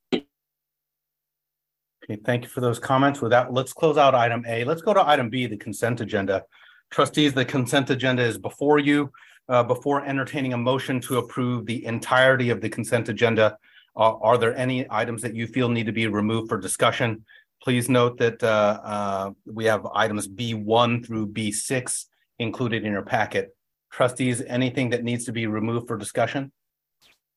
Okay, 2.03 2.19
thank 2.25 2.43
you 2.43 2.49
for 2.49 2.59
those 2.59 2.79
comments. 2.79 3.21
With 3.21 3.31
that, 3.31 3.53
let's 3.53 3.71
close 3.71 3.97
out 3.97 4.13
item 4.13 4.43
A. 4.47 4.65
Let's 4.65 4.81
go 4.81 4.93
to 4.93 5.07
item 5.07 5.29
B, 5.29 5.45
the 5.45 5.55
consent 5.55 6.01
agenda. 6.01 6.43
Trustees, 6.91 7.33
the 7.33 7.45
consent 7.45 7.89
agenda 7.89 8.23
is 8.23 8.37
before 8.37 8.79
you. 8.79 9.11
Uh, 9.49 9.61
before 9.61 10.05
entertaining 10.05 10.53
a 10.53 10.57
motion 10.57 11.01
to 11.01 11.17
approve 11.17 11.65
the 11.65 11.85
entirety 11.85 12.49
of 12.49 12.61
the 12.61 12.69
consent 12.69 13.09
agenda, 13.09 13.57
uh, 13.95 14.15
are 14.17 14.37
there 14.37 14.55
any 14.57 14.85
items 14.89 15.21
that 15.21 15.35
you 15.35 15.47
feel 15.47 15.67
need 15.69 15.85
to 15.85 15.91
be 15.91 16.07
removed 16.07 16.49
for 16.49 16.57
discussion? 16.57 17.25
Please 17.61 17.89
note 17.89 18.17
that 18.17 18.41
uh, 18.43 18.79
uh, 18.83 19.31
we 19.45 19.65
have 19.65 19.85
items 19.93 20.27
B1 20.27 21.05
through 21.05 21.27
B6 21.27 22.05
included 22.39 22.85
in 22.85 22.91
your 22.91 23.03
packet. 23.03 23.55
Trustees, 23.91 24.41
anything 24.47 24.89
that 24.89 25.03
needs 25.03 25.25
to 25.25 25.31
be 25.31 25.47
removed 25.47 25.87
for 25.87 25.97
discussion? 25.97 26.51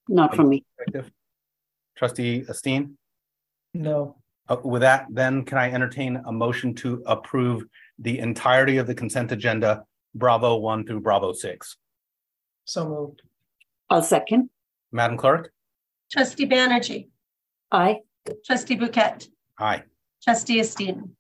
Not 0.09 0.35
from 0.35 0.49
me. 0.49 0.65
Trustee 1.97 2.43
Esteen? 2.43 2.95
No. 3.75 4.17
Uh, 4.49 4.57
with 4.65 4.83
that, 4.83 5.07
then 5.11 5.45
can 5.45 5.59
I 5.59 5.71
entertain 5.71 6.21
a 6.26 6.33
motion 6.33 6.75
to 6.76 7.03
approve 7.07 7.65
the 7.99 8.19
entirety 8.19 8.76
of 8.79 8.87
the 8.87 8.95
consent 8.95 9.33
agenda, 9.33 9.85
Bravo 10.15 10.57
one 10.57 10.87
through 10.87 11.00
Bravo 11.00 11.33
six? 11.33 11.76
So 12.65 12.88
moved. 12.88 13.23
I'll 13.91 14.03
second. 14.03 14.50
Madam 14.93 15.17
Clerk? 15.17 15.53
Trustee 16.11 16.47
Banerjee, 16.47 17.09
Aye. 17.73 17.99
trustee 18.45 18.76
Bhuket, 18.76 19.26
Aye, 19.59 19.83
trustee 20.23 20.61
Esteen. 20.61 21.11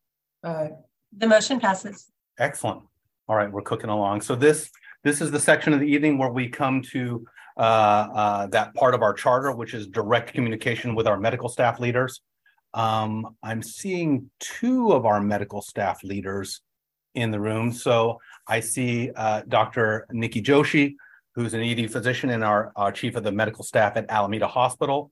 Aye. 0.44 0.70
The 1.16 1.26
motion 1.26 1.58
passes. 1.58 2.10
excellent. 2.38 2.82
All 3.28 3.34
right, 3.34 3.50
we're 3.50 3.62
cooking 3.62 3.90
along. 3.90 4.20
So 4.20 4.36
this, 4.36 4.70
this 5.02 5.20
is 5.20 5.32
the 5.32 5.40
section 5.40 5.72
of 5.72 5.80
the 5.80 5.86
evening 5.86 6.16
where 6.18 6.30
we 6.30 6.48
come 6.48 6.80
to 6.92 7.26
uh, 7.56 7.60
uh, 7.60 8.46
that 8.48 8.72
part 8.74 8.94
of 8.94 9.02
our 9.02 9.12
charter, 9.12 9.50
which 9.50 9.74
is 9.74 9.88
direct 9.88 10.32
communication 10.32 10.94
with 10.94 11.08
our 11.08 11.18
medical 11.18 11.48
staff 11.48 11.80
leaders. 11.80 12.20
Um, 12.74 13.36
I'm 13.42 13.62
seeing 13.62 14.30
two 14.38 14.92
of 14.92 15.06
our 15.06 15.20
medical 15.20 15.62
staff 15.62 16.02
leaders 16.04 16.60
in 17.14 17.30
the 17.30 17.40
room. 17.40 17.72
So 17.72 18.20
I 18.46 18.60
see 18.60 19.10
uh, 19.16 19.42
Dr. 19.48 20.06
Nikki 20.12 20.42
Joshi, 20.42 20.94
who's 21.34 21.54
an 21.54 21.62
ED 21.62 21.90
physician 21.90 22.30
and 22.30 22.44
our, 22.44 22.72
our 22.76 22.92
chief 22.92 23.16
of 23.16 23.24
the 23.24 23.32
medical 23.32 23.64
staff 23.64 23.96
at 23.96 24.08
Alameda 24.10 24.46
Hospital. 24.46 25.10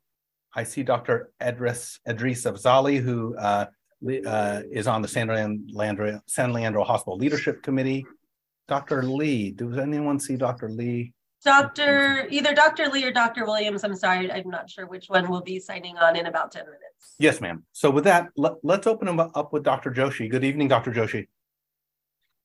I 0.54 0.62
see 0.62 0.82
Dr. 0.82 1.30
Edris 1.40 1.98
Edris 2.06 2.44
Afzali, 2.44 3.00
who 3.00 3.36
uh, 3.36 3.66
uh, 4.26 4.62
is 4.70 4.86
on 4.86 5.02
the 5.02 5.08
San 5.08 5.28
Leandro, 5.72 6.20
San 6.26 6.52
Leandro 6.52 6.84
Hospital 6.84 7.16
Leadership 7.16 7.62
Committee. 7.62 8.06
Dr. 8.68 9.02
Lee, 9.02 9.50
does 9.50 9.76
anyone 9.78 10.20
see 10.20 10.36
Dr. 10.36 10.68
Lee? 10.68 11.12
Dr. 11.44 12.26
Either 12.30 12.54
Dr. 12.54 12.88
Lee 12.88 13.04
or 13.04 13.12
Dr. 13.12 13.44
Williams, 13.44 13.84
I'm 13.84 13.94
sorry, 13.94 14.32
I'm 14.32 14.48
not 14.48 14.70
sure 14.70 14.86
which 14.86 15.08
one 15.08 15.28
will 15.28 15.42
be 15.42 15.60
signing 15.60 15.98
on 15.98 16.16
in 16.16 16.26
about 16.26 16.50
10 16.52 16.64
minutes. 16.64 17.14
Yes, 17.18 17.40
ma'am. 17.40 17.64
So 17.72 17.90
with 17.90 18.04
that, 18.04 18.28
let, 18.36 18.54
let's 18.62 18.86
open 18.86 19.06
them 19.06 19.20
up 19.20 19.52
with 19.52 19.62
Dr. 19.62 19.90
Joshi. 19.90 20.30
Good 20.30 20.44
evening, 20.44 20.68
Dr. 20.68 20.90
Joshi. 20.90 21.28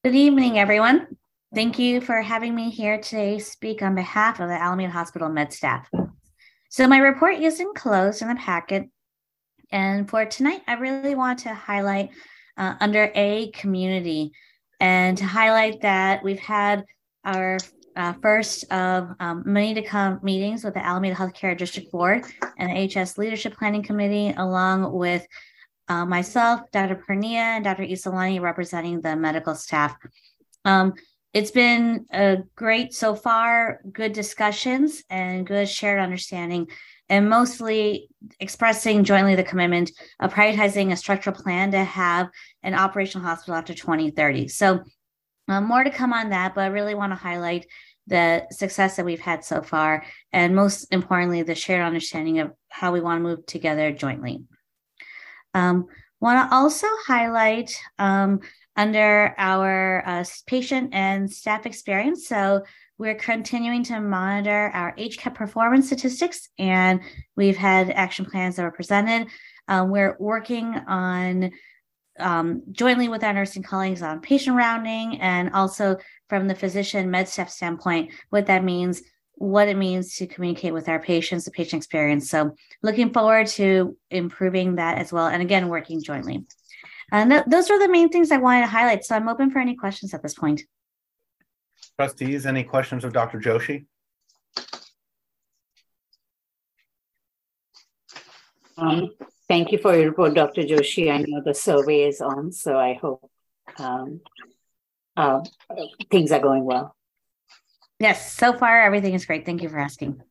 Good 0.03 0.15
evening, 0.15 0.59
everyone. 0.59 1.07
Thank 1.55 1.79
you 1.79 2.01
for 2.01 2.21
having 2.21 2.53
me 2.53 2.69
here 2.69 2.99
today 2.99 3.37
to 3.37 3.43
speak 3.43 3.81
on 3.81 3.95
behalf 3.95 4.39
of 4.39 4.49
the 4.49 4.53
Alameda 4.53 4.91
Hospital 4.91 5.29
Med 5.29 5.53
staff. 5.53 5.89
So 6.69 6.87
my 6.87 6.99
report 6.99 7.35
is 7.35 7.59
enclosed 7.59 8.21
in 8.21 8.27
the 8.27 8.35
packet. 8.35 8.89
And 9.71 10.09
for 10.09 10.25
tonight, 10.25 10.61
I 10.67 10.73
really 10.73 11.15
want 11.15 11.39
to 11.39 11.53
highlight 11.53 12.09
uh, 12.57 12.75
under 12.79 13.11
A 13.15 13.49
community 13.51 14.31
and 14.79 15.17
to 15.17 15.25
highlight 15.25 15.81
that 15.81 16.23
we've 16.23 16.39
had 16.39 16.85
our 17.23 17.57
uh, 17.95 18.13
first 18.21 18.71
of 18.71 19.09
um, 19.19 19.43
many 19.45 19.73
to 19.73 19.81
come 19.81 20.19
meetings 20.23 20.63
with 20.63 20.73
the 20.73 20.85
Alameda 20.85 21.15
Healthcare 21.15 21.57
District 21.57 21.91
Board 21.91 22.23
and 22.57 22.69
the 22.69 22.87
HS 23.03 23.17
Leadership 23.17 23.57
Planning 23.57 23.83
Committee, 23.83 24.33
along 24.37 24.93
with 24.93 25.25
uh, 25.87 26.05
myself, 26.05 26.61
Dr. 26.71 26.95
Pernia, 26.95 27.39
and 27.39 27.63
Dr. 27.63 27.83
Isolani 27.83 28.39
representing 28.39 29.01
the 29.01 29.15
medical 29.15 29.55
staff. 29.55 29.95
Um, 30.65 30.93
it's 31.33 31.51
been 31.51 32.05
a 32.11 32.37
great 32.55 32.93
so 32.93 33.15
far, 33.15 33.81
good 33.91 34.13
discussions 34.13 35.03
and 35.09 35.45
good 35.45 35.69
shared 35.69 35.99
understanding, 35.99 36.67
and 37.07 37.29
mostly 37.29 38.09
expressing 38.39 39.03
jointly 39.03 39.35
the 39.35 39.43
commitment 39.43 39.91
of 40.19 40.33
prioritizing 40.33 40.91
a 40.91 40.95
structural 40.95 41.35
plan 41.35 41.71
to 41.71 41.83
have 41.83 42.29
an 42.63 42.73
operational 42.73 43.25
hospital 43.25 43.55
after 43.55 43.73
2030. 43.73 44.47
So, 44.47 44.83
uh, 45.49 45.61
more 45.61 45.83
to 45.83 45.89
come 45.89 46.13
on 46.13 46.29
that, 46.29 46.55
but 46.55 46.61
I 46.61 46.67
really 46.67 46.95
want 46.95 47.11
to 47.11 47.15
highlight 47.15 47.65
the 48.07 48.47
success 48.51 48.95
that 48.95 49.05
we've 49.05 49.19
had 49.19 49.43
so 49.43 49.61
far, 49.61 50.05
and 50.31 50.55
most 50.55 50.85
importantly, 50.91 51.43
the 51.43 51.55
shared 51.55 51.85
understanding 51.85 52.39
of 52.39 52.51
how 52.69 52.91
we 52.91 53.01
want 53.01 53.19
to 53.19 53.23
move 53.23 53.45
together 53.45 53.91
jointly. 53.91 54.43
Um, 55.53 55.87
want 56.19 56.49
to 56.49 56.55
also 56.55 56.87
highlight 57.05 57.77
um, 57.97 58.41
under 58.75 59.33
our 59.37 60.03
uh, 60.05 60.25
patient 60.47 60.89
and 60.93 61.31
staff 61.31 61.65
experience. 61.65 62.27
So 62.27 62.63
we're 62.97 63.15
continuing 63.15 63.83
to 63.85 63.99
monitor 64.01 64.71
our 64.73 64.95
HCAHPS 64.95 65.35
performance 65.35 65.87
statistics, 65.87 66.49
and 66.57 67.01
we've 67.35 67.57
had 67.57 67.89
action 67.91 68.25
plans 68.25 68.55
that 68.55 68.63
were 68.63 68.71
presented. 68.71 69.27
Um, 69.67 69.89
we're 69.89 70.17
working 70.19 70.65
on 70.87 71.51
um, 72.19 72.63
jointly 72.71 73.07
with 73.07 73.23
our 73.23 73.33
nursing 73.33 73.63
colleagues 73.63 74.01
on 74.01 74.21
patient 74.21 74.55
rounding 74.55 75.19
and 75.21 75.51
also 75.53 75.97
from 76.27 76.47
the 76.47 76.55
physician 76.55 77.09
med 77.09 77.27
staff 77.27 77.49
standpoint, 77.49 78.11
what 78.29 78.45
that 78.47 78.63
means, 78.63 79.01
what 79.35 79.67
it 79.67 79.77
means 79.77 80.15
to 80.15 80.27
communicate 80.27 80.73
with 80.73 80.89
our 80.89 80.99
patients, 80.99 81.45
the 81.45 81.51
patient 81.51 81.79
experience. 81.79 82.29
So 82.29 82.55
looking 82.83 83.11
forward 83.11 83.47
to 83.47 83.97
improving 84.09 84.75
that 84.75 84.97
as 84.97 85.11
well. 85.13 85.27
And 85.27 85.41
again, 85.41 85.69
working 85.69 86.03
jointly. 86.03 86.45
And 87.11 87.31
th- 87.31 87.45
those 87.47 87.69
are 87.71 87.79
the 87.79 87.89
main 87.89 88.09
things 88.09 88.31
I 88.31 88.37
wanted 88.37 88.61
to 88.61 88.67
highlight. 88.67 89.03
So 89.03 89.15
I'm 89.15 89.29
open 89.29 89.49
for 89.49 89.59
any 89.59 89.75
questions 89.75 90.13
at 90.13 90.21
this 90.21 90.33
point. 90.33 90.61
Trustees, 91.97 92.45
any 92.45 92.63
questions 92.63 93.03
of 93.03 93.13
Dr. 93.13 93.39
Joshi? 93.39 93.85
Um, 98.77 99.09
thank 99.49 99.71
you 99.71 99.77
for 99.77 99.95
your 99.95 100.09
report, 100.09 100.35
Dr. 100.35 100.61
Joshi. 100.61 101.11
I 101.11 101.25
know 101.27 101.41
the 101.43 101.53
survey 101.53 102.03
is 102.03 102.21
on, 102.21 102.53
so 102.53 102.79
I 102.79 102.93
hope 102.93 103.29
um, 103.77 104.21
uh, 105.17 105.43
things 106.09 106.31
are 106.31 106.39
going 106.39 106.63
well. 106.63 106.95
Yes, 107.99 108.33
so 108.33 108.53
far 108.53 108.81
everything 108.81 109.13
is 109.13 109.25
great. 109.25 109.45
Thank 109.45 109.61
you 109.61 109.67
for 109.67 109.79
asking. 109.79 110.21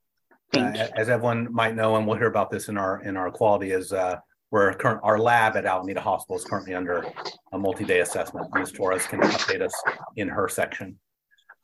Uh, 0.56 0.72
as 0.96 1.10
everyone 1.10 1.52
might 1.52 1.74
know, 1.74 1.96
and 1.96 2.06
we'll 2.06 2.16
hear 2.16 2.28
about 2.28 2.50
this 2.50 2.70
in 2.70 2.78
our 2.78 3.02
in 3.02 3.18
our 3.18 3.30
quality, 3.30 3.72
is 3.72 3.92
uh, 3.92 4.16
we're 4.50 4.72
current 4.72 5.00
our 5.02 5.18
lab 5.18 5.56
at 5.56 5.66
Alameda 5.66 6.00
Hospital 6.00 6.36
is 6.36 6.44
currently 6.44 6.74
under 6.74 7.04
a 7.52 7.58
multi-day 7.58 8.00
assessment. 8.00 8.48
Ms. 8.54 8.72
Torres 8.72 9.06
can 9.06 9.20
update 9.20 9.60
us 9.60 9.74
in 10.16 10.28
her 10.28 10.48
section. 10.48 10.98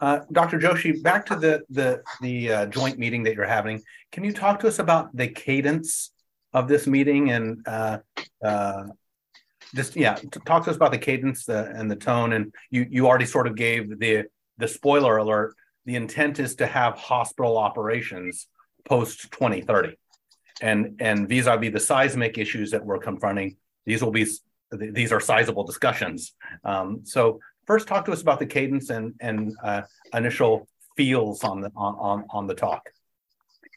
Uh, 0.01 0.21
Dr. 0.33 0.59
Joshi, 0.59 1.03
back 1.03 1.25
to 1.27 1.37
the 1.37 1.63
the 1.71 2.03
the 2.21 2.53
uh, 2.53 2.67
joint 2.67 2.99
meeting 2.99 3.23
that 3.23 3.35
you're 3.35 3.47
having. 3.47 3.81
Can 4.13 4.23
you 4.23 4.35
talk 4.35 4.61
to 4.61 4.69
us 4.69 4.79
about 4.79 5.17
the 5.17 5.29
cadence 5.29 6.11
of 6.55 6.69
this 6.69 6.87
meeting 6.87 7.31
and 7.31 7.67
uh, 7.67 7.99
uh, 8.43 8.85
just 9.75 9.97
yeah, 9.97 10.15
talk 10.47 10.65
to 10.65 10.71
us 10.71 10.77
about 10.77 10.93
the 10.93 10.99
cadence 10.99 11.49
and 11.49 11.91
the 11.91 11.97
tone. 11.97 12.33
And 12.33 12.55
you 12.71 12.87
you 12.89 13.07
already 13.07 13.27
sort 13.27 13.47
of 13.47 13.57
gave 13.57 13.99
the 13.99 14.25
the 14.57 14.69
spoiler 14.69 15.17
alert. 15.17 15.55
The 15.85 15.97
intent 15.97 16.39
is 16.39 16.55
to 16.57 16.67
have 16.67 16.97
hospital 16.97 17.59
operations 17.59 18.47
post 18.85 19.33
2030, 19.33 19.97
and 20.63 20.97
and 21.01 21.29
vis-a-vis 21.29 21.73
the 21.73 21.81
seismic 21.81 22.39
issues 22.39 22.71
that 22.71 22.85
we're 22.85 22.99
confronting. 22.99 23.57
These 23.85 24.03
will 24.03 24.13
be 24.13 24.27
these 24.71 25.13
are 25.13 25.21
sizable 25.21 25.65
discussions. 25.65 26.35
Um, 26.65 27.01
so 27.05 27.41
first, 27.67 27.89
talk 27.89 28.05
to 28.07 28.13
us 28.13 28.23
about 28.23 28.39
the 28.39 28.47
cadence 28.47 28.91
and 28.91 29.15
and 29.21 29.57
uh, 29.63 29.83
initial 30.13 30.69
feels 30.97 31.43
on 31.43 31.61
the 31.61 31.73
on, 31.75 31.95
on 31.95 32.25
on 32.31 32.47
the 32.47 32.55
talk. 32.55 32.91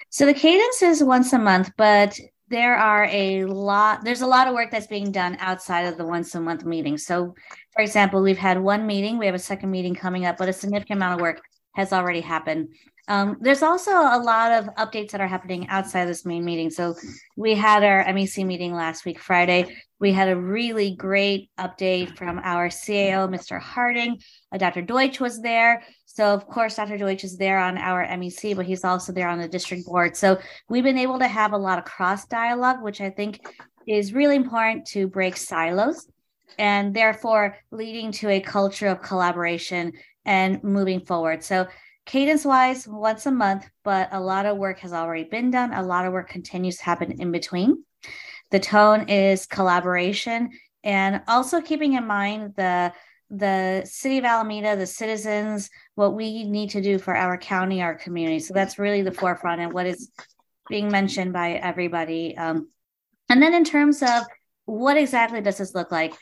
So 0.10 0.26
the 0.26 0.34
cadence 0.34 0.84
is 0.84 1.04
once 1.04 1.34
a 1.34 1.40
month, 1.40 1.72
but 1.76 2.18
there 2.50 2.76
are 2.76 3.06
a 3.12 3.46
lot 3.46 4.04
there's 4.04 4.22
a 4.22 4.28
lot 4.28 4.48
of 4.48 4.54
work 4.54 4.72
that's 4.72 4.88
being 4.88 5.12
done 5.12 5.38
outside 5.40 5.82
of 5.82 5.98
the 5.98 6.06
once 6.06 6.34
a 6.36 6.42
month 6.42 6.64
meeting. 6.64 6.98
So 6.98 7.36
for 7.74 7.82
example 7.82 8.22
we've 8.22 8.38
had 8.38 8.62
one 8.62 8.88
meeting 8.88 9.18
we 9.18 9.26
have 9.26 9.36
a 9.36 9.40
second 9.40 9.72
meeting 9.72 9.96
coming 9.96 10.26
up 10.26 10.38
but 10.38 10.50
a 10.50 10.54
significant 10.54 10.98
amount 10.98 11.16
of 11.16 11.22
work 11.22 11.42
has 11.76 11.94
already 11.94 12.22
happened 12.22 12.70
Um, 13.08 13.38
there's 13.40 13.64
also 13.64 13.92
a 13.92 14.20
lot 14.22 14.52
of 14.52 14.66
updates 14.76 15.12
that 15.12 15.22
are 15.22 15.28
happening 15.28 15.68
outside 15.70 16.02
of 16.02 16.08
this 16.10 16.26
main 16.26 16.44
meeting. 16.44 16.70
So 16.70 16.96
we 17.38 17.56
had 17.56 17.84
our 17.84 18.04
MEC 18.06 18.46
meeting 18.46 18.74
last 18.74 19.06
week, 19.06 19.20
Friday. 19.20 19.78
We 20.00 20.12
had 20.12 20.28
a 20.28 20.36
really 20.36 20.96
great 20.96 21.50
update 21.58 22.18
from 22.18 22.40
our 22.44 22.68
CAO, 22.68 23.30
Mr. 23.30 23.62
Harding. 23.62 24.20
Uh, 24.52 24.58
Dr. 24.58 24.82
Deutsch 24.82 25.22
was 25.22 25.42
there. 25.42 25.84
So 26.06 26.34
of 26.34 26.48
course, 26.48 26.76
Dr. 26.76 26.98
Deutsch 26.98 27.24
is 27.24 27.38
there 27.38 27.60
on 27.60 27.78
our 27.78 28.06
MEC, 28.06 28.56
but 28.56 28.66
he's 28.66 28.84
also 28.84 29.14
there 29.14 29.30
on 29.30 29.40
the 29.40 29.48
district 29.48 29.86
board. 29.86 30.18
So 30.18 30.40
we've 30.68 30.84
been 30.84 30.98
able 30.98 31.20
to 31.20 31.28
have 31.28 31.54
a 31.54 31.58
lot 31.58 31.80
of 31.80 31.86
cross 31.86 32.26
dialogue, 32.26 32.82
which 32.82 33.00
I 33.00 33.10
think 33.10 33.40
is 33.88 34.14
really 34.14 34.36
important 34.36 34.86
to 34.88 35.08
break 35.08 35.38
silos 35.38 36.08
and 36.60 36.94
therefore 36.94 37.56
leading 37.72 38.12
to 38.12 38.30
a 38.30 38.40
culture 38.40 38.88
of 38.88 39.02
collaboration 39.02 39.94
and 40.26 40.62
moving 40.64 41.00
forward. 41.00 41.44
So 41.44 41.68
cadence 42.08 42.46
wise 42.46 42.88
once 42.88 43.26
a 43.26 43.32
month, 43.32 43.70
but 43.84 44.10
a 44.12 44.20
lot 44.20 44.48
of 44.48 44.58
work 44.58 44.80
has 44.80 44.94
already 44.94 45.26
been 45.26 45.52
done. 45.52 45.74
A 45.74 45.84
lot 45.84 46.06
of 46.06 46.14
work 46.14 46.30
continues 46.30 46.78
to 46.78 46.84
happen 46.86 47.22
in 47.22 47.32
between. 47.32 47.84
The 48.50 48.60
tone 48.60 49.10
is 49.10 49.46
collaboration 49.46 50.50
and 50.84 51.22
also 51.28 51.62
keeping 51.62 51.94
in 51.94 52.08
mind 52.08 52.54
the 52.56 52.94
the 53.30 53.82
city 53.84 54.20
of 54.20 54.24
Alameda, 54.24 54.78
the 54.78 54.86
citizens, 54.86 55.70
what 55.96 56.14
we 56.14 56.46
need 56.46 56.70
to 56.70 56.82
do 56.82 56.98
for 56.98 57.14
our 57.14 57.38
county, 57.38 57.82
our 57.82 57.94
community. 57.94 58.40
So 58.40 58.54
that's 58.54 58.80
really 58.80 59.02
the 59.02 59.12
forefront 59.12 59.60
and 59.60 59.74
what 59.74 59.86
is 59.86 60.10
being 60.70 60.90
mentioned 60.90 61.34
by 61.34 61.56
everybody. 61.56 62.38
Um, 62.38 62.70
and 63.28 63.44
then 63.44 63.54
in 63.54 63.66
terms 63.66 64.02
of 64.02 64.24
what 64.64 64.96
exactly 64.96 65.42
does 65.42 65.58
this 65.58 65.76
look 65.76 65.92
like? 65.92 66.14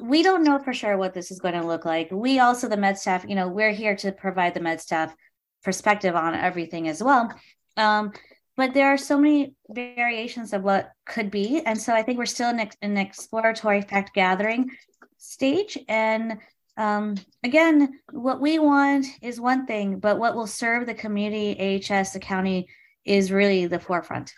We 0.00 0.22
don't 0.22 0.44
know 0.44 0.58
for 0.58 0.72
sure 0.72 0.96
what 0.96 1.14
this 1.14 1.30
is 1.30 1.40
going 1.40 1.54
to 1.54 1.66
look 1.66 1.84
like. 1.84 2.08
We 2.10 2.38
also, 2.38 2.68
the 2.68 2.76
med 2.76 2.98
staff, 2.98 3.24
you 3.28 3.34
know, 3.34 3.48
we're 3.48 3.72
here 3.72 3.96
to 3.96 4.12
provide 4.12 4.54
the 4.54 4.60
med 4.60 4.80
staff 4.80 5.14
perspective 5.62 6.14
on 6.14 6.34
everything 6.34 6.88
as 6.88 7.02
well. 7.02 7.32
Um, 7.76 8.12
but 8.56 8.74
there 8.74 8.92
are 8.92 8.98
so 8.98 9.18
many 9.18 9.54
variations 9.68 10.52
of 10.52 10.62
what 10.62 10.90
could 11.06 11.30
be. 11.30 11.62
And 11.64 11.80
so 11.80 11.94
I 11.94 12.02
think 12.02 12.18
we're 12.18 12.26
still 12.26 12.50
in 12.50 12.68
an 12.82 12.96
exploratory 12.96 13.80
fact 13.82 14.14
gathering 14.14 14.70
stage. 15.18 15.78
And 15.88 16.38
um, 16.76 17.16
again, 17.42 18.00
what 18.12 18.40
we 18.40 18.58
want 18.58 19.06
is 19.22 19.40
one 19.40 19.66
thing, 19.66 19.98
but 19.98 20.18
what 20.18 20.34
will 20.34 20.46
serve 20.46 20.86
the 20.86 20.94
community, 20.94 21.80
AHS, 21.82 22.12
the 22.12 22.20
county 22.20 22.68
is 23.04 23.32
really 23.32 23.66
the 23.66 23.78
forefront. 23.78 24.32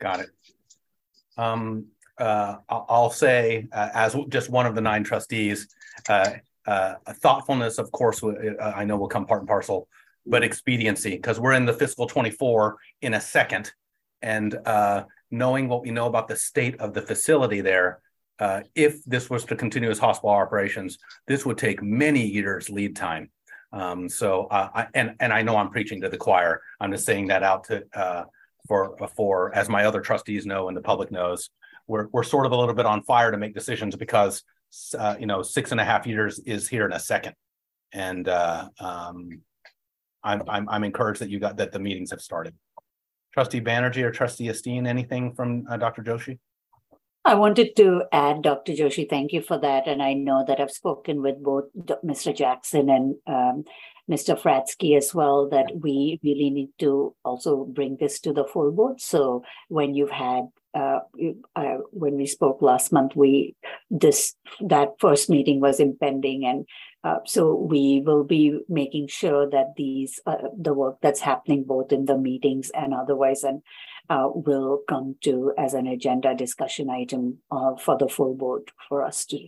Got 0.00 0.20
it. 0.20 0.30
Um, 1.38 1.86
uh, 2.18 2.56
I'll 2.68 3.10
say, 3.10 3.68
uh, 3.72 3.90
as 3.94 4.16
just 4.28 4.48
one 4.48 4.66
of 4.66 4.74
the 4.74 4.80
nine 4.80 5.04
trustees, 5.04 5.68
uh, 6.08 6.30
uh 6.66 6.94
thoughtfulness, 7.08 7.78
of 7.78 7.92
course, 7.92 8.22
uh, 8.22 8.32
I 8.60 8.84
know 8.84 8.96
will 8.96 9.08
come 9.08 9.26
part 9.26 9.40
and 9.40 9.48
parcel, 9.48 9.88
but 10.24 10.42
expediency, 10.42 11.10
because 11.10 11.38
we're 11.38 11.52
in 11.52 11.66
the 11.66 11.72
fiscal 11.72 12.06
24 12.06 12.76
in 13.02 13.14
a 13.14 13.20
second. 13.20 13.72
And 14.22 14.58
knowing 15.30 15.68
what 15.68 15.82
we 15.82 15.90
know 15.90 16.06
about 16.06 16.28
the 16.28 16.36
state 16.36 16.80
of 16.80 16.94
the 16.94 17.02
facility 17.02 17.60
there, 17.60 18.00
if 18.74 19.04
this 19.04 19.28
was 19.28 19.44
to 19.44 19.56
continue 19.56 19.90
as 19.90 19.98
hospital 19.98 20.30
operations, 20.30 20.98
this 21.26 21.44
would 21.44 21.58
take 21.58 21.82
many 21.82 22.26
years 22.26 22.70
lead 22.70 22.96
time. 22.96 23.30
Um, 23.72 24.08
so, 24.08 24.48
I, 24.50 24.86
and 24.94 25.16
and 25.20 25.32
I 25.32 25.42
know 25.42 25.56
I'm 25.56 25.70
preaching 25.70 26.00
to 26.00 26.08
the 26.08 26.16
choir. 26.16 26.62
I'm 26.80 26.90
just 26.92 27.04
saying 27.04 27.26
that 27.28 27.42
out 27.42 27.64
to 27.64 28.26
for 28.66 28.96
for 29.14 29.54
as 29.54 29.68
my 29.68 29.84
other 29.84 30.00
trustees 30.00 30.46
know 30.46 30.68
and 30.68 30.76
the 30.76 30.80
public 30.80 31.10
knows 31.12 31.50
we're 31.86 32.08
we're 32.12 32.22
sort 32.22 32.46
of 32.46 32.52
a 32.52 32.56
little 32.56 32.74
bit 32.74 32.86
on 32.86 33.02
fire 33.02 33.30
to 33.30 33.38
make 33.38 33.54
decisions 33.54 33.96
because 33.96 34.42
uh, 34.98 35.16
you 35.18 35.26
know 35.26 35.42
six 35.42 35.72
and 35.72 35.80
a 35.80 35.84
half 35.84 36.06
years 36.06 36.38
is 36.40 36.68
here 36.68 36.86
in 36.86 36.92
a 36.92 37.00
second, 37.00 37.34
and 37.92 38.28
uh, 38.28 38.68
um, 38.80 39.40
I'm, 40.22 40.42
I'm 40.48 40.68
I'm 40.68 40.84
encouraged 40.84 41.20
that 41.20 41.30
you 41.30 41.38
got 41.38 41.56
that 41.58 41.72
the 41.72 41.78
meetings 41.78 42.10
have 42.10 42.20
started. 42.20 42.54
Trustee 43.32 43.60
Banerjee 43.60 44.02
or 44.02 44.10
Trustee 44.10 44.48
Esteen, 44.48 44.86
anything 44.86 45.34
from 45.34 45.66
uh, 45.68 45.76
Dr. 45.76 46.02
Joshi? 46.02 46.38
I 47.26 47.34
wanted 47.34 47.74
to 47.76 48.04
add, 48.12 48.42
Dr. 48.42 48.72
Joshi, 48.72 49.10
thank 49.10 49.32
you 49.32 49.42
for 49.42 49.58
that. 49.58 49.88
And 49.88 50.00
I 50.00 50.14
know 50.14 50.44
that 50.46 50.60
I've 50.60 50.70
spoken 50.70 51.20
with 51.20 51.42
both 51.42 51.64
Mr. 52.04 52.34
Jackson 52.34 52.88
and 52.88 53.16
um, 53.26 53.64
Mr. 54.08 54.40
Fratzke 54.40 54.96
as 54.96 55.12
well, 55.12 55.48
that 55.50 55.66
we 55.74 56.20
really 56.22 56.50
need 56.50 56.70
to 56.78 57.14
also 57.24 57.64
bring 57.64 57.96
this 57.98 58.20
to 58.20 58.32
the 58.32 58.44
full 58.44 58.70
board. 58.70 59.00
So 59.00 59.42
when 59.68 59.94
you've 59.94 60.12
had 60.12 60.44
uh, 60.76 61.00
uh, 61.54 61.78
when 61.90 62.16
we 62.16 62.26
spoke 62.26 62.60
last 62.60 62.92
month, 62.92 63.16
we 63.16 63.56
this 63.90 64.34
that 64.60 64.90
first 64.98 65.30
meeting 65.30 65.60
was 65.60 65.80
impending, 65.80 66.44
and 66.44 66.66
uh, 67.02 67.20
so 67.24 67.54
we 67.54 68.02
will 68.04 68.24
be 68.24 68.58
making 68.68 69.08
sure 69.08 69.48
that 69.48 69.72
these 69.76 70.20
uh, 70.26 70.48
the 70.60 70.74
work 70.74 70.98
that's 71.00 71.20
happening 71.20 71.64
both 71.64 71.92
in 71.92 72.04
the 72.04 72.18
meetings 72.18 72.70
and 72.74 72.92
otherwise, 72.92 73.42
and 73.42 73.62
uh, 74.10 74.28
will 74.28 74.80
come 74.88 75.16
to 75.22 75.52
as 75.56 75.72
an 75.72 75.86
agenda 75.86 76.34
discussion 76.34 76.90
item 76.90 77.38
for 77.80 77.96
the 77.96 78.08
full 78.08 78.34
board 78.34 78.70
for 78.88 79.02
us 79.02 79.24
to, 79.24 79.38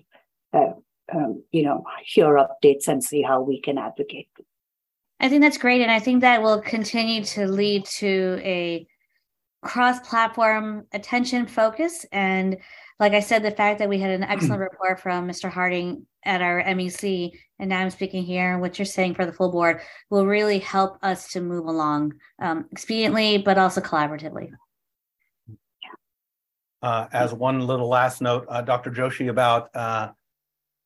um, 0.55 1.43
you 1.53 1.63
know, 1.63 1.85
hear 2.05 2.39
updates 2.39 2.89
and 2.89 3.05
see 3.05 3.23
how 3.23 3.43
we 3.43 3.61
can 3.61 3.77
advocate. 3.77 4.29
I 5.21 5.29
think 5.29 5.43
that's 5.43 5.59
great, 5.59 5.83
and 5.83 5.91
I 5.91 5.99
think 5.99 6.23
that 6.23 6.43
will 6.43 6.63
continue 6.63 7.23
to 7.25 7.47
lead 7.49 7.85
to 8.01 8.41
a 8.43 8.87
cross-platform 9.63 10.87
attention 10.93 11.47
focus. 11.47 12.07
And 12.13 12.59
like 13.01 13.13
i 13.13 13.21
said 13.21 13.43
the 13.43 13.51
fact 13.51 13.79
that 13.79 13.89
we 13.89 13.99
had 13.99 14.11
an 14.11 14.25
excellent 14.25 14.61
report 14.71 15.01
from 15.01 15.29
mr 15.29 15.51
harding 15.51 16.07
at 16.25 16.43
our 16.43 16.63
mec 16.75 17.03
and 17.03 17.69
now 17.69 17.79
i'm 17.79 17.91
speaking 17.91 18.23
here 18.23 18.59
what 18.59 18.79
you're 18.79 18.87
saying 18.87 19.15
for 19.15 19.27
the 19.27 19.33
full 19.33 19.51
board 19.51 19.81
will 20.11 20.27
really 20.27 20.59
help 20.59 20.99
us 21.03 21.33
to 21.33 21.41
move 21.41 21.67
along 21.67 22.13
um, 22.41 22.67
expediently 22.75 23.43
but 23.43 23.59
also 23.59 23.81
collaboratively. 23.81 24.51
Uh, 26.81 27.09
as 27.13 27.33
one 27.35 27.67
little 27.67 27.89
last 27.89 28.21
note 28.21 28.47
uh, 28.49 28.63
dr 28.63 28.91
joshi 28.91 29.29
about 29.29 29.75
uh, 29.75 30.11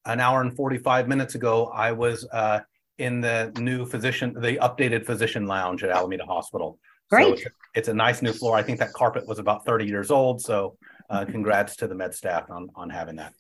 an 0.07 0.21
hour 0.21 0.41
and 0.41 0.55
45 0.57 1.09
minutes 1.09 1.35
ago 1.35 1.67
i 1.67 1.93
was 1.93 2.27
uh, 2.33 2.61
in 2.99 3.21
the 3.21 3.53
new 3.59 3.85
physician 3.85 4.35
the 4.35 4.57
updated 4.57 5.05
physician 5.05 5.47
lounge 5.47 5.83
at 5.83 5.91
alameda 5.91 6.25
hospital 6.25 6.79
Great. 7.13 7.27
So 7.27 7.33
it's, 7.33 7.57
it's, 7.75 7.89
a 7.89 7.95
nice 7.95 8.23
new 8.23 8.33
floor. 8.33 8.57
I 8.57 8.63
think 8.63 8.79
that 8.79 8.93
carpet 8.95 9.27
was 9.27 9.39
about 9.39 9.67
30 9.67 9.85
years 9.85 10.11
old. 10.11 10.41
So 10.41 10.79
uh, 11.11 11.27
congrats 11.27 11.77
to 11.77 11.87
the 11.87 11.95
med 11.95 12.15
staff 12.15 12.51
on, 12.51 12.69
on 12.75 12.89
having 12.89 13.17
that. 13.17 13.35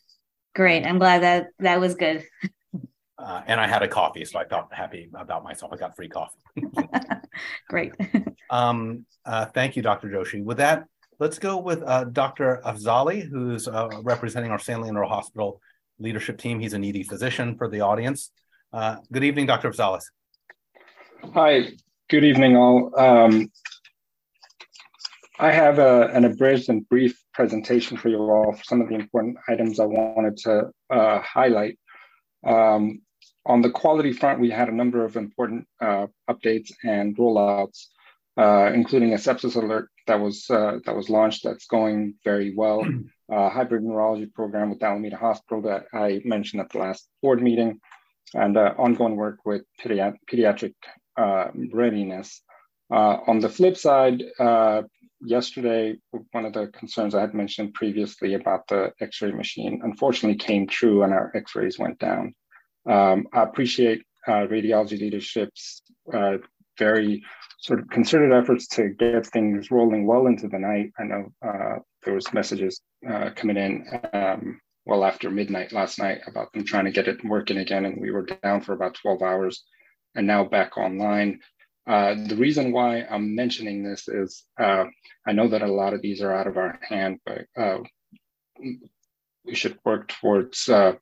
Great. 0.54 0.85
I'm 0.85 0.98
glad 0.98 1.22
that 1.22 1.46
that 1.61 1.80
was 1.80 1.94
good. 1.94 2.24
Uh, 3.18 3.40
and 3.46 3.61
I 3.61 3.66
had 3.66 3.82
a 3.82 3.88
coffee, 3.88 4.24
so 4.24 4.38
I 4.38 4.44
felt 4.44 4.72
happy 4.72 5.08
about 5.14 5.44
myself. 5.44 5.72
I 5.72 5.76
got 5.76 5.96
free 5.96 6.08
coffee. 6.08 6.38
Great. 7.68 7.92
um, 8.50 9.06
uh, 9.24 9.46
thank 9.46 9.76
you, 9.76 9.82
Dr. 9.82 10.08
Joshi. 10.08 10.42
With 10.42 10.58
that, 10.58 10.85
let's 11.18 11.38
go 11.38 11.56
with 11.56 11.82
uh, 11.87 12.04
Dr. 12.04 12.61
Afzali, 12.66 13.22
who's 13.22 13.68
uh, 13.68 13.88
representing 14.02 14.50
our 14.50 14.58
San 14.58 14.82
Leandro 14.82 15.08
Hospital 15.08 15.61
leadership 15.98 16.37
team. 16.37 16.58
He's 16.58 16.74
an 16.74 16.85
ED 16.85 17.06
physician 17.06 17.56
for 17.56 17.68
the 17.68 17.80
audience. 17.80 18.32
Uh, 18.72 18.96
good 19.12 19.24
evening, 19.24 19.46
Dr. 19.46 19.70
Afzali. 19.70 20.00
Hi, 21.32 21.68
good 22.11 22.24
evening 22.24 22.56
all. 22.56 22.92
Um, 22.98 23.50
I 25.42 25.50
have 25.50 25.81
a, 25.81 26.05
an 26.14 26.24
abridged 26.24 26.68
and 26.68 26.88
brief 26.88 27.20
presentation 27.35 27.96
for 27.96 28.09
you 28.09 28.18
all 28.18 28.52
for 28.52 28.62
some 28.62 28.81
of 28.81 28.88
the 28.88 28.94
important 28.94 29.38
items 29.48 29.81
I 29.81 29.87
wanted 29.87 30.37
to 30.44 30.70
uh, 30.88 31.18
highlight. 31.18 31.81
Um, 32.46 33.02
on 33.44 33.61
the 33.61 33.70
quality 33.70 34.12
front, 34.12 34.38
we 34.38 34.50
had 34.50 34.68
a 34.68 34.74
number 34.74 35.05
of 35.05 35.16
important 35.16 35.66
uh, 35.81 36.07
updates 36.31 36.70
and 36.85 37.16
rollouts, 37.16 37.87
uh, 38.37 38.70
including 38.72 39.14
a 39.14 39.16
sepsis 39.16 39.57
alert 39.57 39.88
that 40.07 40.20
was 40.20 40.48
uh, 40.48 40.78
that 40.87 40.94
was 40.94 41.11
launched. 41.11 41.42
That's 41.42 41.66
going 41.66 42.14
very 42.24 42.55
well. 42.55 42.87
Uh, 43.33 43.48
hybrid 43.48 43.83
neurology 43.83 44.26
program 44.26 44.68
with 44.68 44.83
Alameda 44.83 45.16
Hospital 45.16 45.62
that 45.62 45.87
I 45.94 46.20
mentioned 46.22 46.61
at 46.61 46.68
the 46.68 46.76
last 46.76 47.09
board 47.22 47.40
meeting, 47.40 47.81
and 48.35 48.59
uh, 48.59 48.74
ongoing 48.76 49.16
work 49.16 49.38
with 49.46 49.62
pedi- 49.83 50.18
pediatric 50.31 50.74
readiness. 51.72 52.42
on 52.90 53.40
the 53.40 53.48
flip 53.48 53.78
side, 53.78 54.22
yesterday, 55.24 55.96
one 56.32 56.44
of 56.44 56.52
the 56.52 56.68
concerns 56.68 57.14
I 57.14 57.20
had 57.20 57.35
mentioned 57.35 57.74
previously 57.74 58.35
about 58.35 58.66
the 58.68 58.92
X-ray 59.00 59.32
machine, 59.32 59.80
unfortunately, 59.82 60.38
came 60.38 60.66
true, 60.66 61.02
and 61.02 61.12
our 61.12 61.32
X-rays 61.35 61.78
went 61.78 61.98
down. 61.98 62.35
Um, 62.88 63.26
I 63.32 63.42
appreciate 63.42 64.02
uh, 64.26 64.46
radiology 64.46 64.98
leadership's 65.00 65.82
uh, 66.12 66.38
very 66.78 67.22
sort 67.61 67.80
of 67.80 67.88
concerted 67.90 68.32
efforts 68.32 68.66
to 68.66 68.88
get 68.90 69.26
things 69.26 69.70
rolling 69.70 70.06
well 70.06 70.26
into 70.26 70.48
the 70.48 70.58
night. 70.58 70.90
I 70.98 71.04
know 71.04 71.32
uh, 71.46 71.78
there 72.04 72.14
was 72.14 72.32
messages 72.32 72.80
uh, 73.08 73.30
coming 73.37 73.56
in 73.56 73.87
um, 74.12 74.61
well 74.85 75.04
after 75.04 75.30
midnight 75.30 75.72
last 75.72 75.98
night 75.98 76.22
about 76.26 76.52
them 76.52 76.64
trying 76.64 76.87
to 76.87 76.90
get 76.90 77.08
it 77.08 77.24
working 77.24 77.58
again, 77.58 77.85
and 77.85 78.00
we 78.00 78.11
were 78.11 78.26
down 78.42 78.62
for 78.62 78.72
about 78.72 78.98
12 79.00 79.22
hours, 79.22 79.64
and 80.14 80.26
now 80.26 80.44
back 80.44 80.76
online. 80.76 81.38
Uh, 81.87 82.14
the 82.29 82.37
reason 82.37 82.73
why 82.73 83.03
I'm 83.11 83.35
mentioning 83.35 83.83
this 83.83 84.07
is 84.09 84.45
uh, 84.61 84.85
I 85.27 85.33
know 85.33 85.49
that 85.49 85.62
a 85.62 85.73
lot 85.73 85.95
of 85.95 86.03
these 86.03 86.23
are 86.23 86.33
out 86.33 86.47
of 86.47 86.57
our 86.57 86.79
hand, 86.88 87.18
but 87.27 87.45
uh, 87.57 87.79
we 89.45 89.55
should 89.55 89.79
work 89.85 90.09
towards 90.09 90.68
uh, 90.68 90.92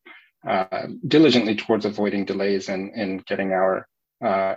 uh, 0.48 0.86
diligently 1.06 1.54
towards 1.54 1.84
avoiding 1.84 2.24
delays 2.24 2.70
and 2.70 2.94
in, 2.94 3.10
in 3.10 3.24
getting 3.26 3.52
our 3.52 3.86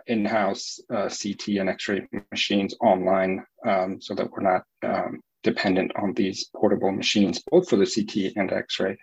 in-house 0.07 0.79
CT 0.89 1.47
and 1.59 1.69
X-ray 1.69 2.07
machines 2.31 2.75
online, 2.81 3.45
um, 3.65 4.01
so 4.01 4.13
that 4.13 4.29
we're 4.31 4.41
not 4.41 4.63
um, 4.83 5.19
dependent 5.41 5.91
on 5.95 6.13
these 6.13 6.49
portable 6.55 6.91
machines, 6.91 7.41
both 7.49 7.69
for 7.69 7.75
the 7.75 7.85
CT 7.85 8.33
and 8.37 8.51
X-ray. 8.51 8.97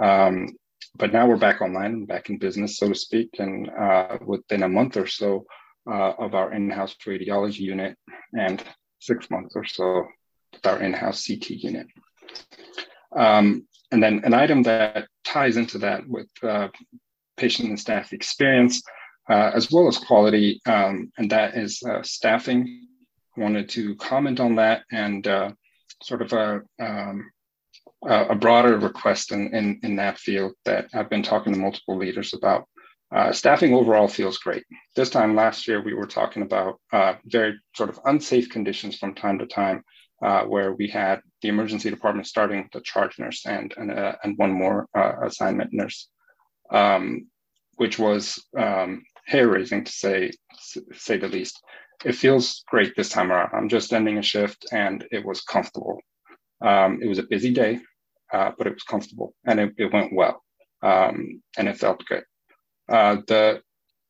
Um, 0.00 0.48
but 0.96 1.12
now 1.12 1.26
we're 1.26 1.36
back 1.36 1.60
online 1.60 2.06
back 2.06 2.28
in 2.30 2.38
business, 2.38 2.78
so 2.78 2.88
to 2.88 2.94
speak, 2.94 3.30
and 3.38 3.70
within 4.24 4.64
a 4.64 4.68
month 4.68 4.96
or 4.96 5.06
so 5.06 5.44
uh, 5.88 6.12
of 6.18 6.34
our 6.34 6.52
in-house 6.52 6.94
radiology 7.06 7.60
unit, 7.60 7.96
and 8.32 8.62
six 8.98 9.30
months 9.30 9.54
or 9.56 9.64
so 9.64 10.06
with 10.52 10.66
our 10.66 10.82
in-house 10.82 11.26
CT 11.26 11.50
unit. 11.50 11.86
Um, 13.14 13.66
and 13.92 14.02
then 14.02 14.22
an 14.24 14.34
item 14.34 14.62
that 14.64 15.06
ties 15.24 15.56
into 15.56 15.78
that 15.78 16.06
with 16.08 16.28
uh, 16.42 16.68
patient 17.36 17.68
and 17.68 17.78
staff 17.78 18.12
experience, 18.12 18.82
uh, 19.30 19.50
as 19.54 19.70
well 19.70 19.88
as 19.88 19.98
quality, 19.98 20.60
um, 20.66 21.12
and 21.18 21.30
that 21.30 21.56
is 21.56 21.82
uh, 21.82 22.02
staffing. 22.02 22.88
Wanted 23.36 23.68
to 23.70 23.94
comment 23.96 24.40
on 24.40 24.56
that 24.56 24.84
and 24.90 25.26
uh, 25.26 25.52
sort 26.02 26.22
of 26.22 26.32
a, 26.32 26.62
um, 26.80 27.30
a 28.02 28.34
broader 28.34 28.78
request 28.78 29.30
in, 29.32 29.54
in, 29.54 29.80
in, 29.82 29.96
that 29.96 30.18
field 30.18 30.54
that 30.64 30.86
I've 30.94 31.10
been 31.10 31.22
talking 31.22 31.52
to 31.52 31.58
multiple 31.58 31.98
leaders 31.98 32.32
about. 32.32 32.66
Uh, 33.14 33.32
staffing 33.32 33.72
overall 33.72 34.08
feels 34.08 34.38
great. 34.38 34.64
This 34.96 35.10
time 35.10 35.36
last 35.36 35.68
year, 35.68 35.80
we 35.80 35.94
were 35.94 36.06
talking 36.06 36.42
about 36.42 36.80
uh, 36.92 37.14
very 37.24 37.58
sort 37.74 37.88
of 37.88 38.00
unsafe 38.04 38.50
conditions 38.50 38.98
from 38.98 39.14
time 39.14 39.38
to 39.38 39.46
time, 39.46 39.82
uh, 40.22 40.42
where 40.42 40.72
we 40.72 40.88
had 40.88 41.20
the 41.42 41.48
emergency 41.48 41.88
department 41.88 42.26
starting 42.26 42.68
the 42.72 42.80
charge 42.80 43.18
nurse 43.18 43.46
and 43.46 43.72
and, 43.76 43.92
uh, 43.92 44.16
and 44.24 44.36
one 44.38 44.52
more 44.52 44.88
uh, 44.96 45.12
assignment 45.22 45.72
nurse, 45.72 46.08
um, 46.72 47.28
which 47.76 47.98
was 47.98 48.44
um, 48.58 49.02
hair 49.26 49.48
raising 49.48 49.84
to 49.84 49.92
say 49.92 50.32
say 50.92 51.16
the 51.16 51.28
least. 51.28 51.62
It 52.04 52.14
feels 52.14 52.64
great 52.68 52.94
this 52.96 53.08
time 53.08 53.30
around. 53.32 53.50
I'm 53.54 53.68
just 53.68 53.92
ending 53.92 54.18
a 54.18 54.22
shift 54.22 54.66
and 54.72 55.06
it 55.12 55.24
was 55.24 55.40
comfortable. 55.42 56.00
Um, 56.60 57.00
it 57.02 57.08
was 57.08 57.18
a 57.18 57.22
busy 57.30 57.52
day, 57.52 57.80
uh, 58.32 58.50
but 58.58 58.66
it 58.66 58.74
was 58.74 58.82
comfortable 58.82 59.34
and 59.46 59.60
it, 59.60 59.74
it 59.78 59.92
went 59.92 60.12
well 60.12 60.42
um, 60.82 61.42
and 61.56 61.68
it 61.68 61.78
felt 61.78 62.04
good. 62.06 62.24
Uh, 62.88 63.16
the 63.26 63.62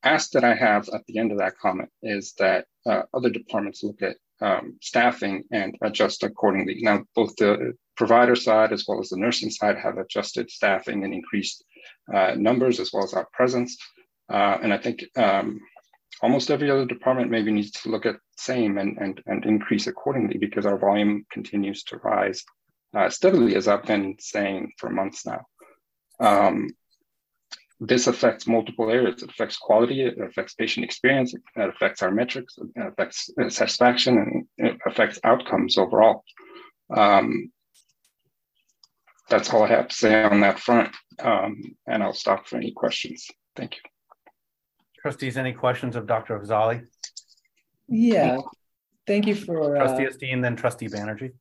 ask 0.02 0.30
that 0.32 0.44
I 0.44 0.54
have 0.54 0.88
at 0.88 1.04
the 1.06 1.18
end 1.18 1.32
of 1.32 1.38
that 1.38 1.58
comment 1.58 1.90
is 2.02 2.34
that 2.38 2.66
uh, 2.86 3.02
other 3.12 3.30
departments 3.30 3.82
look 3.82 4.02
at 4.02 4.16
um, 4.40 4.76
staffing 4.80 5.44
and 5.50 5.76
adjust 5.82 6.22
accordingly. 6.22 6.78
Now, 6.82 7.04
both 7.14 7.34
the 7.36 7.74
provider 7.96 8.36
side 8.36 8.72
as 8.72 8.84
well 8.86 9.00
as 9.00 9.08
the 9.08 9.16
nursing 9.16 9.50
side 9.50 9.78
have 9.78 9.98
adjusted 9.98 10.50
staffing 10.50 11.04
and 11.04 11.14
increased 11.14 11.64
uh, 12.12 12.34
numbers 12.36 12.78
as 12.78 12.90
well 12.92 13.04
as 13.04 13.14
our 13.14 13.26
presence. 13.32 13.76
Uh, 14.28 14.58
and 14.62 14.72
I 14.72 14.78
think 14.78 15.04
um, 15.16 15.60
almost 16.22 16.50
every 16.50 16.70
other 16.70 16.84
department 16.84 17.30
maybe 17.30 17.50
needs 17.50 17.70
to 17.72 17.88
look 17.88 18.06
at 18.06 18.16
same 18.36 18.78
and, 18.78 18.98
and, 18.98 19.22
and 19.26 19.44
increase 19.44 19.86
accordingly 19.86 20.38
because 20.38 20.66
our 20.66 20.78
volume 20.78 21.24
continues 21.30 21.82
to 21.84 21.96
rise 21.98 22.44
uh, 22.94 23.08
steadily, 23.08 23.56
as 23.56 23.68
I've 23.68 23.84
been 23.84 24.16
saying 24.18 24.72
for 24.78 24.90
months 24.90 25.26
now. 25.26 25.46
Um, 26.20 26.70
this 27.80 28.06
affects 28.06 28.46
multiple 28.46 28.90
areas. 28.90 29.22
It 29.22 29.30
affects 29.30 29.58
quality, 29.58 30.02
it 30.02 30.18
affects 30.18 30.54
patient 30.54 30.84
experience, 30.84 31.34
it 31.34 31.42
affects 31.56 32.02
our 32.02 32.10
metrics, 32.10 32.58
it 32.58 32.86
affects 32.86 33.30
satisfaction, 33.48 34.46
and 34.58 34.68
it 34.68 34.78
affects 34.86 35.18
outcomes 35.24 35.76
overall. 35.76 36.24
Um, 36.94 37.52
that's 39.28 39.52
all 39.52 39.64
I 39.64 39.68
have 39.68 39.88
to 39.88 39.94
say 39.94 40.22
on 40.22 40.40
that 40.40 40.58
front. 40.58 40.94
Um, 41.18 41.60
and 41.86 42.02
I'll 42.02 42.12
stop 42.12 42.46
for 42.46 42.56
any 42.56 42.72
questions. 42.72 43.26
Thank 43.56 43.74
you. 43.74 43.80
Trustees, 45.02 45.36
any 45.36 45.52
questions 45.52 45.96
of 45.96 46.06
Dr. 46.06 46.38
Afzali? 46.38 46.86
Yeah, 47.88 48.38
thank 49.06 49.26
you 49.26 49.34
for. 49.34 49.76
Uh, 49.76 49.80
Trustee 49.80 50.06
Esteen, 50.06 50.42
then 50.42 50.56
Trustee 50.56 50.88
Banerjee. 50.88 51.32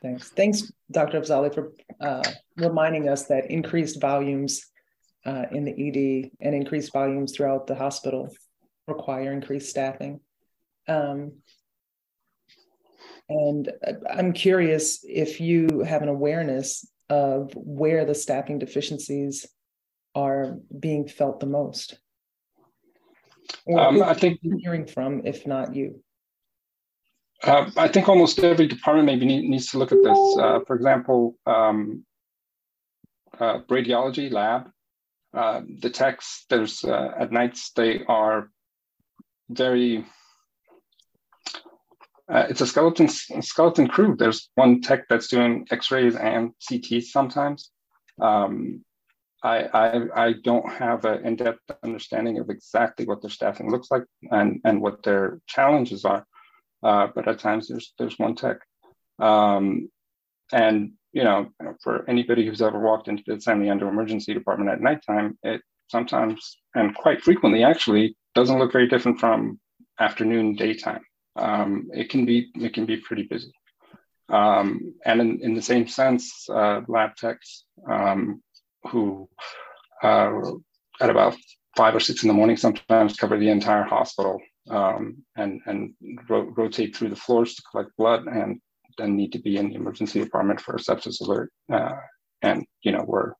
Thanks. 0.00 0.30
Thanks, 0.30 0.72
Dr. 0.90 1.20
Afzali, 1.20 1.52
for 1.52 1.72
uh, 2.00 2.22
reminding 2.56 3.08
us 3.08 3.26
that 3.26 3.50
increased 3.50 4.00
volumes 4.00 4.64
uh, 5.26 5.46
in 5.50 5.64
the 5.64 5.72
ED 5.72 6.30
and 6.40 6.54
increased 6.54 6.92
volumes 6.92 7.32
throughout 7.32 7.66
the 7.66 7.74
hospital 7.74 8.28
require 8.86 9.32
increased 9.32 9.68
staffing. 9.68 10.20
Um, 10.86 11.32
and 13.28 13.70
I'm 14.10 14.32
curious 14.32 15.04
if 15.04 15.40
you 15.40 15.82
have 15.86 16.02
an 16.02 16.08
awareness 16.08 16.88
of 17.10 17.52
where 17.54 18.04
the 18.04 18.14
staffing 18.14 18.58
deficiencies 18.58 19.46
are 20.14 20.56
being 20.78 21.06
felt 21.06 21.40
the 21.40 21.46
most. 21.46 21.98
Or 23.66 23.80
um, 23.80 24.02
I 24.02 24.14
think 24.14 24.40
hearing 24.60 24.86
from, 24.86 25.22
if 25.26 25.46
not 25.46 25.74
you. 25.74 26.02
Uh, 27.42 27.70
I 27.76 27.88
think 27.88 28.08
almost 28.08 28.38
every 28.40 28.66
department 28.66 29.06
maybe 29.06 29.26
need, 29.26 29.48
needs 29.48 29.70
to 29.70 29.78
look 29.78 29.92
at 29.92 30.02
this. 30.02 30.18
Uh, 30.40 30.60
for 30.66 30.74
example, 30.74 31.36
um, 31.46 32.04
uh, 33.38 33.60
radiology 33.70 34.30
lab 34.30 34.70
uh, 35.34 35.60
the 35.80 35.90
techs 35.90 36.46
there's 36.48 36.84
uh, 36.84 37.12
at 37.18 37.32
nights 37.32 37.72
they 37.76 38.02
are 38.08 38.50
very 39.50 40.04
uh, 42.30 42.46
it's 42.50 42.60
a 42.60 42.66
skeleton 42.66 43.08
skeleton 43.08 43.88
crew. 43.88 44.14
There's 44.14 44.50
one 44.54 44.82
tech 44.82 45.08
that's 45.08 45.28
doing 45.28 45.66
X-rays 45.70 46.14
and 46.14 46.52
CTs 46.60 47.04
sometimes. 47.04 47.70
Um, 48.20 48.84
I, 49.42 49.62
I, 49.72 50.26
I 50.26 50.34
don't 50.42 50.68
have 50.70 51.04
an 51.04 51.24
in-depth 51.24 51.70
understanding 51.82 52.38
of 52.38 52.50
exactly 52.50 53.06
what 53.06 53.22
their 53.22 53.30
staffing 53.30 53.70
looks 53.70 53.90
like 53.90 54.02
and 54.30 54.60
and 54.64 54.82
what 54.82 55.02
their 55.02 55.40
challenges 55.46 56.04
are. 56.04 56.26
Uh, 56.82 57.06
but 57.14 57.26
at 57.28 57.38
times 57.38 57.68
there's 57.68 57.94
there's 57.98 58.18
one 58.18 58.34
tech, 58.34 58.58
um, 59.18 59.88
and 60.52 60.92
you 61.18 61.24
know, 61.24 61.48
for 61.82 62.08
anybody 62.08 62.46
who's 62.46 62.62
ever 62.62 62.78
walked 62.78 63.08
into 63.08 63.24
the 63.26 63.40
San 63.40 63.60
Leandro 63.60 63.88
emergency 63.88 64.32
department 64.32 64.70
at 64.70 64.80
nighttime, 64.80 65.36
it 65.42 65.60
sometimes 65.88 66.58
and 66.76 66.94
quite 66.94 67.20
frequently 67.22 67.64
actually 67.64 68.16
doesn't 68.36 68.60
look 68.60 68.70
very 68.70 68.86
different 68.86 69.18
from 69.18 69.58
afternoon, 69.98 70.54
daytime. 70.54 71.02
Um, 71.34 71.88
it 71.92 72.08
can 72.08 72.24
be 72.24 72.52
it 72.54 72.72
can 72.72 72.86
be 72.86 72.98
pretty 72.98 73.24
busy. 73.24 73.52
Um, 74.28 74.94
and 75.04 75.20
in, 75.20 75.40
in 75.42 75.54
the 75.54 75.62
same 75.72 75.88
sense, 75.88 76.48
uh, 76.48 76.82
lab 76.86 77.16
techs 77.16 77.64
um, 77.90 78.40
who 78.88 79.28
uh, 80.04 80.30
at 81.00 81.10
about 81.10 81.34
five 81.76 81.96
or 81.96 82.00
six 82.00 82.22
in 82.22 82.28
the 82.28 82.34
morning 82.40 82.56
sometimes 82.56 83.16
cover 83.16 83.36
the 83.36 83.50
entire 83.50 83.82
hospital 83.82 84.40
um, 84.70 85.16
and 85.36 85.60
and 85.66 85.94
ro- 86.28 86.52
rotate 86.56 86.94
through 86.94 87.10
the 87.10 87.22
floors 87.24 87.56
to 87.56 87.62
collect 87.72 87.90
blood 87.96 88.26
and 88.26 88.60
then 88.98 89.16
need 89.16 89.32
to 89.32 89.38
be 89.38 89.56
in 89.56 89.68
the 89.68 89.76
emergency 89.76 90.20
department 90.20 90.60
for 90.60 90.74
a 90.74 90.78
sepsis 90.78 91.20
alert. 91.20 91.50
Uh, 91.72 91.94
and, 92.42 92.64
you 92.82 92.92
know, 92.92 93.04
we're 93.06 93.32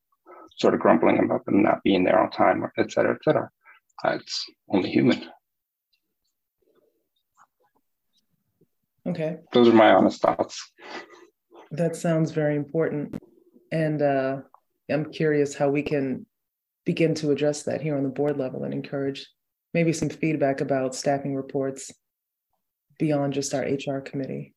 sort 0.57 0.73
of 0.73 0.79
grumbling 0.79 1.19
about 1.23 1.45
them 1.45 1.61
not 1.61 1.83
being 1.83 2.03
there 2.03 2.19
on 2.19 2.31
time, 2.31 2.65
et 2.77 2.91
cetera, 2.91 3.13
et 3.13 3.23
cetera. 3.23 3.49
Uh, 4.03 4.11
it's 4.11 4.45
only 4.69 4.89
human. 4.89 5.29
Okay. 9.07 9.37
Those 9.53 9.67
are 9.67 9.73
my 9.73 9.91
honest 9.91 10.21
thoughts. 10.21 10.71
That 11.71 11.95
sounds 11.95 12.31
very 12.31 12.55
important. 12.55 13.15
And 13.71 14.01
uh, 14.01 14.37
I'm 14.89 15.11
curious 15.11 15.55
how 15.55 15.69
we 15.69 15.83
can 15.83 16.25
begin 16.85 17.13
to 17.15 17.31
address 17.31 17.63
that 17.63 17.81
here 17.81 17.97
on 17.97 18.03
the 18.03 18.09
board 18.09 18.37
level 18.37 18.63
and 18.63 18.73
encourage 18.73 19.27
maybe 19.73 19.93
some 19.93 20.09
feedback 20.09 20.61
about 20.61 20.95
staffing 20.95 21.35
reports 21.35 21.91
beyond 22.97 23.33
just 23.33 23.53
our 23.53 23.61
HR 23.61 24.01
committee 24.01 24.53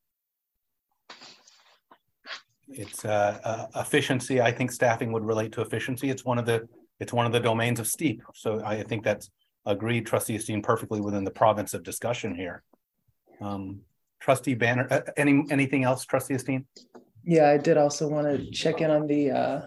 it's 2.75 3.05
uh, 3.05 3.39
uh, 3.45 3.81
efficiency. 3.81 4.41
I 4.41 4.53
think 4.53 4.73
staffing 4.73 5.13
would 5.13 5.25
relate 5.25 5.53
to 5.53 5.61
efficiency. 5.61 6.11
It's 6.11 6.25
one 6.25 6.39
of 6.39 6.47
the 6.47 6.69
it's 7.01 7.13
one 7.13 7.27
of 7.27 7.33
the 7.33 7.41
domains 7.41 7.81
of 7.81 7.87
STEEP. 7.87 8.23
So 8.35 8.63
I 8.65 8.83
think 8.85 9.03
that's 9.03 9.31
agreed, 9.67 10.07
Trustee 10.07 10.37
Esteen, 10.37 10.63
perfectly 10.63 11.01
within 11.01 11.25
the 11.25 11.31
province 11.31 11.75
of 11.75 11.83
discussion 11.83 12.35
here. 12.35 12.63
Um, 13.41 13.81
Trustee 14.21 14.55
Banner, 14.55 14.87
uh, 14.91 15.01
any 15.17 15.45
anything 15.51 15.85
else, 15.85 16.05
Trustee 16.05 16.35
Esteen? 16.35 16.65
Yeah, 17.25 17.51
I 17.51 17.59
did 17.59 17.77
also 17.77 18.09
want 18.09 18.27
to 18.29 18.51
check 18.51 18.81
in 18.81 18.91
on 18.91 19.07
the 19.07 19.31
uh, 19.31 19.61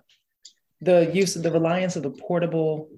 the 0.81 1.11
use 1.13 1.35
of 1.35 1.43
the 1.43 1.51
reliance 1.51 1.95
of 1.95 2.03
the 2.03 2.11
portable 2.11 2.89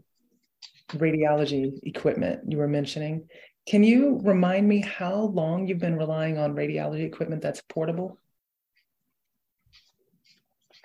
radiology 0.94 1.80
equipment 1.84 2.42
you 2.48 2.58
were 2.58 2.68
mentioning. 2.68 3.28
Can 3.68 3.84
you 3.84 4.20
remind 4.24 4.68
me 4.68 4.80
how 4.80 5.16
long 5.16 5.68
you've 5.68 5.80
been 5.80 5.98
relying 5.98 6.38
on 6.38 6.56
radiology 6.56 7.04
equipment 7.04 7.42
that's 7.42 7.62
portable? 7.68 8.18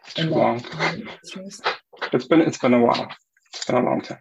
Too 0.08 0.30
long. 0.30 0.64
It's 2.12 2.26
been 2.26 2.40
it's 2.40 2.58
been 2.58 2.74
a 2.74 2.80
while. 2.80 3.08
It's 3.54 3.64
been 3.66 3.76
a 3.76 3.84
long 3.84 4.00
time. 4.00 4.18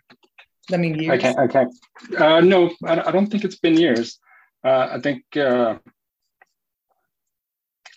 I 0.71 0.77
mean, 0.77 0.95
years. 0.95 1.11
I 1.11 1.17
can't. 1.17 1.39
I 1.39 1.47
can't. 1.47 1.73
Uh, 2.17 2.41
no, 2.41 2.71
I, 2.85 3.01
I 3.07 3.11
don't 3.11 3.27
think 3.27 3.43
it's 3.43 3.59
been 3.59 3.77
years. 3.77 4.19
Uh, 4.63 4.89
I 4.91 4.99
think 4.99 5.23
uh, 5.35 5.77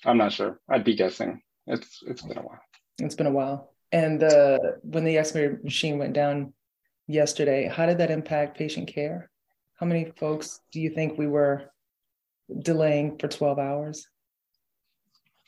I'm 0.05 0.19
not 0.19 0.33
sure. 0.33 0.61
I'd 0.69 0.85
be 0.85 0.97
guessing. 0.97 1.43
It's 1.67 2.03
it's 2.07 2.23
been 2.23 2.39
a 2.39 2.43
while. 2.43 2.61
It's 2.99 3.15
been 3.15 3.27
a 3.27 3.33
while. 3.33 3.75
And 3.93 4.23
uh, 4.23 4.59
when 4.83 5.05
the 5.05 5.19
X-ray 5.19 5.57
machine 5.63 5.99
went 5.99 6.15
down 6.15 6.53
yesterday, 7.07 7.69
how 7.69 7.87
did 7.87 7.99
that 7.99 8.11
impact 8.11 8.59
patient 8.59 8.89
care? 8.89 9.31
How 9.77 9.87
many 9.87 10.13
folks 10.17 10.61
do 10.73 10.81
you 10.81 10.91
think 10.91 11.17
we 11.17 11.27
were 11.27 11.71
delaying 12.61 13.19
for 13.19 13.29
12 13.29 13.59
hours? 13.59 14.07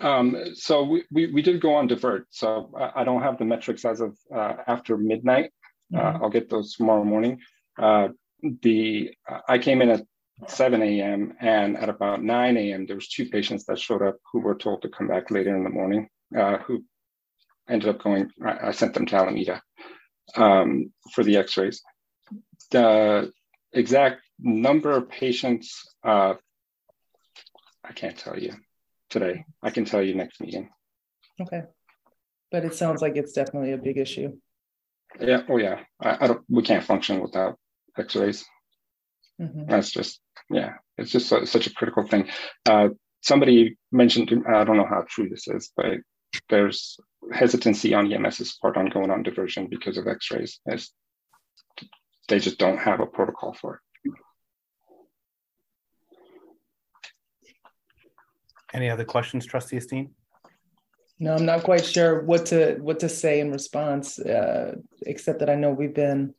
Um, 0.01 0.55
so 0.55 0.85
we, 0.85 1.05
we, 1.11 1.33
we, 1.33 1.43
did 1.43 1.61
go 1.61 1.75
on 1.75 1.87
divert. 1.87 2.27
So 2.31 2.71
I, 2.79 3.01
I, 3.01 3.05
don't 3.05 3.23
have 3.23 3.39
the 3.39 3.47
metrics 3.47 3.85
as 3.85 4.01
of 4.01 4.17
uh, 4.35 4.55
after 4.67 4.99
midnight. 4.99 5.53
Uh, 5.95 5.99
mm-hmm. 5.99 6.17
Uh, 6.17 6.25
I'll 6.25 6.31
get 6.31 6.51
those 6.51 6.75
tomorrow 6.75 7.05
morning. 7.05 7.41
Uh, 7.79 8.09
the 8.63 9.11
I 9.49 9.59
came 9.59 9.81
in 9.81 9.89
at 9.89 10.03
7 10.49 10.83
a.m. 10.83 11.33
and 11.41 11.79
at 11.79 11.89
about 11.89 12.23
9 12.23 12.57
a.m. 12.59 12.85
there 12.85 12.97
was 12.97 13.09
two 13.09 13.31
patients 13.31 13.65
that 13.67 13.79
showed 13.79 14.03
up 14.03 14.17
who 14.31 14.41
were 14.41 14.55
told 14.55 14.83
to 14.83 14.91
come 14.91 15.09
back 15.09 15.31
later 15.31 15.57
in 15.57 15.65
the 15.65 15.71
morning. 15.71 16.09
Uh, 16.37 16.59
who 16.59 16.85
ended 17.69 17.89
up 17.89 18.03
going. 18.03 18.31
I, 18.45 18.69
I 18.69 18.71
sent 18.73 18.93
them 18.93 19.07
to 19.07 19.17
Alameda 19.17 19.63
um, 20.35 20.93
for 21.13 21.25
the 21.25 21.39
X-rays. 21.39 21.83
The 22.71 23.33
exact 23.73 24.23
number 24.39 24.91
of 24.91 25.09
patients 25.09 25.83
uh, 26.05 26.35
I 27.89 27.93
can't 27.93 28.19
tell 28.19 28.39
you 28.39 28.53
today. 29.11 29.45
I 29.63 29.71
can 29.71 29.85
tell 29.85 30.03
you 30.03 30.15
next 30.15 30.41
meeting. 30.41 30.71
Okay. 31.41 31.63
But 32.51 32.65
it 32.65 32.75
sounds 32.75 33.03
like 33.03 33.17
it's 33.17 33.33
definitely 33.33 33.73
a 33.73 33.79
big 33.79 33.99
issue. 33.99 34.37
Yeah. 35.21 35.43
Oh, 35.49 35.57
yeah. 35.57 35.81
I, 36.01 36.25
I 36.25 36.27
don't. 36.27 36.43
We 36.49 36.63
can't 36.63 36.85
function 36.85 37.21
without 37.21 37.59
X-rays. 37.99 38.45
Mm-hmm. 39.41 39.67
That's 39.69 39.91
just 39.91 40.21
yeah. 40.51 40.75
It's 40.97 41.11
just 41.11 41.31
a, 41.33 41.47
such 41.47 41.67
a 41.67 41.75
critical 41.75 42.07
thing. 42.07 42.29
Uh, 42.65 42.89
somebody 43.23 43.77
mentioned. 43.93 44.31
I 44.49 44.65
don't 44.65 44.77
know 44.77 44.87
how 44.89 45.05
true 45.09 45.29
this 45.29 45.49
is, 45.49 45.71
but 45.77 45.99
there's 46.49 46.99
hesitancy 47.33 47.95
on 47.95 48.09
EMS's 48.11 48.59
part 48.61 48.77
on 48.77 48.89
going 48.89 49.11
on 49.11 49.23
diversion 49.23 49.69
because 49.69 49.97
of 49.99 50.07
X-rays. 50.07 50.61
It's, 50.67 50.93
they 52.29 52.39
just 52.39 52.59
don't 52.59 52.79
have 52.79 53.01
a 53.01 53.07
protocol 53.07 53.55
for 53.55 53.77
it. 53.77 53.81
Any 58.77 58.91
other 58.91 59.07
questions, 59.07 59.47
Trustee 59.47 59.79
Esteen? 59.79 60.11
No, 61.19 61.35
I'm 61.35 61.47
not 61.47 61.63
quite 61.63 61.85
sure 61.85 62.23
what 62.25 62.45
to 62.47 62.77
what 62.83 63.01
to 63.01 63.09
say 63.09 63.41
in 63.41 63.51
response, 63.51 64.19
uh, 64.19 64.75
except 65.07 65.39
that 65.39 65.49
I 65.49 65.55
know 65.55 65.71
we've 65.71 65.95
been 65.95 66.35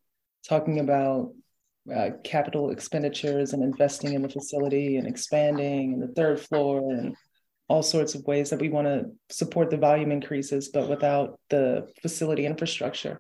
talking 0.48 0.80
about 0.80 1.34
uh, 1.94 2.12
capital 2.24 2.70
expenditures 2.70 3.54
and 3.54 3.64
investing 3.64 4.14
in 4.14 4.22
the 4.22 4.30
facility 4.30 4.98
and 4.98 5.08
expanding 5.08 5.94
and 5.94 6.04
the 6.04 6.14
third 6.14 6.40
floor 6.40 6.92
and 6.92 7.16
all 7.70 7.82
sorts 7.82 8.14
of 8.14 8.24
ways 8.26 8.52
that 8.52 8.62
we 8.62 8.70
want 8.70 8.86
to 8.86 9.06
support 9.36 9.72
the 9.72 9.78
volume 9.78 10.12
increases, 10.12 10.70
but 10.70 10.88
without 10.88 11.40
the 11.50 11.88
facility 12.04 12.46
infrastructure, 12.46 13.20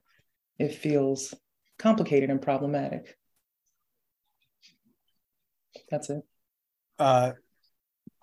it 0.60 0.75
feels 0.75 1.34
complicated 1.80 2.30
and 2.30 2.41
problematic. 2.41 3.17
That's 5.89 6.12
it. 6.12 6.21
Uh, 6.99 7.32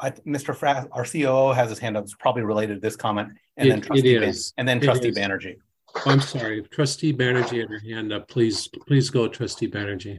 I, 0.00 0.10
Mr. 0.10 0.56
Fratt, 0.56 0.88
our 0.92 1.04
COO 1.04 1.52
has 1.52 1.70
his 1.70 1.78
hand 1.78 1.96
up. 1.96 2.04
It's 2.04 2.14
probably 2.14 2.42
related 2.42 2.74
to 2.74 2.80
this 2.80 2.96
comment, 2.96 3.30
and 3.56 3.68
it, 3.68 3.70
then 3.70 3.80
Trustee 3.80 4.14
it 4.16 4.22
is. 4.22 4.52
and 4.56 4.68
then 4.68 4.80
Trustee 4.80 5.12
Banerjee. 5.12 5.56
Oh, 5.94 6.02
I'm 6.06 6.20
sorry, 6.20 6.62
Trustee 6.62 7.12
Banerjee 7.12 7.60
had 7.60 7.70
her 7.70 7.78
hand 7.78 8.12
up. 8.12 8.28
Please, 8.28 8.68
please 8.86 9.10
go, 9.10 9.28
Trustee 9.28 9.68
Banerjee. 9.68 10.18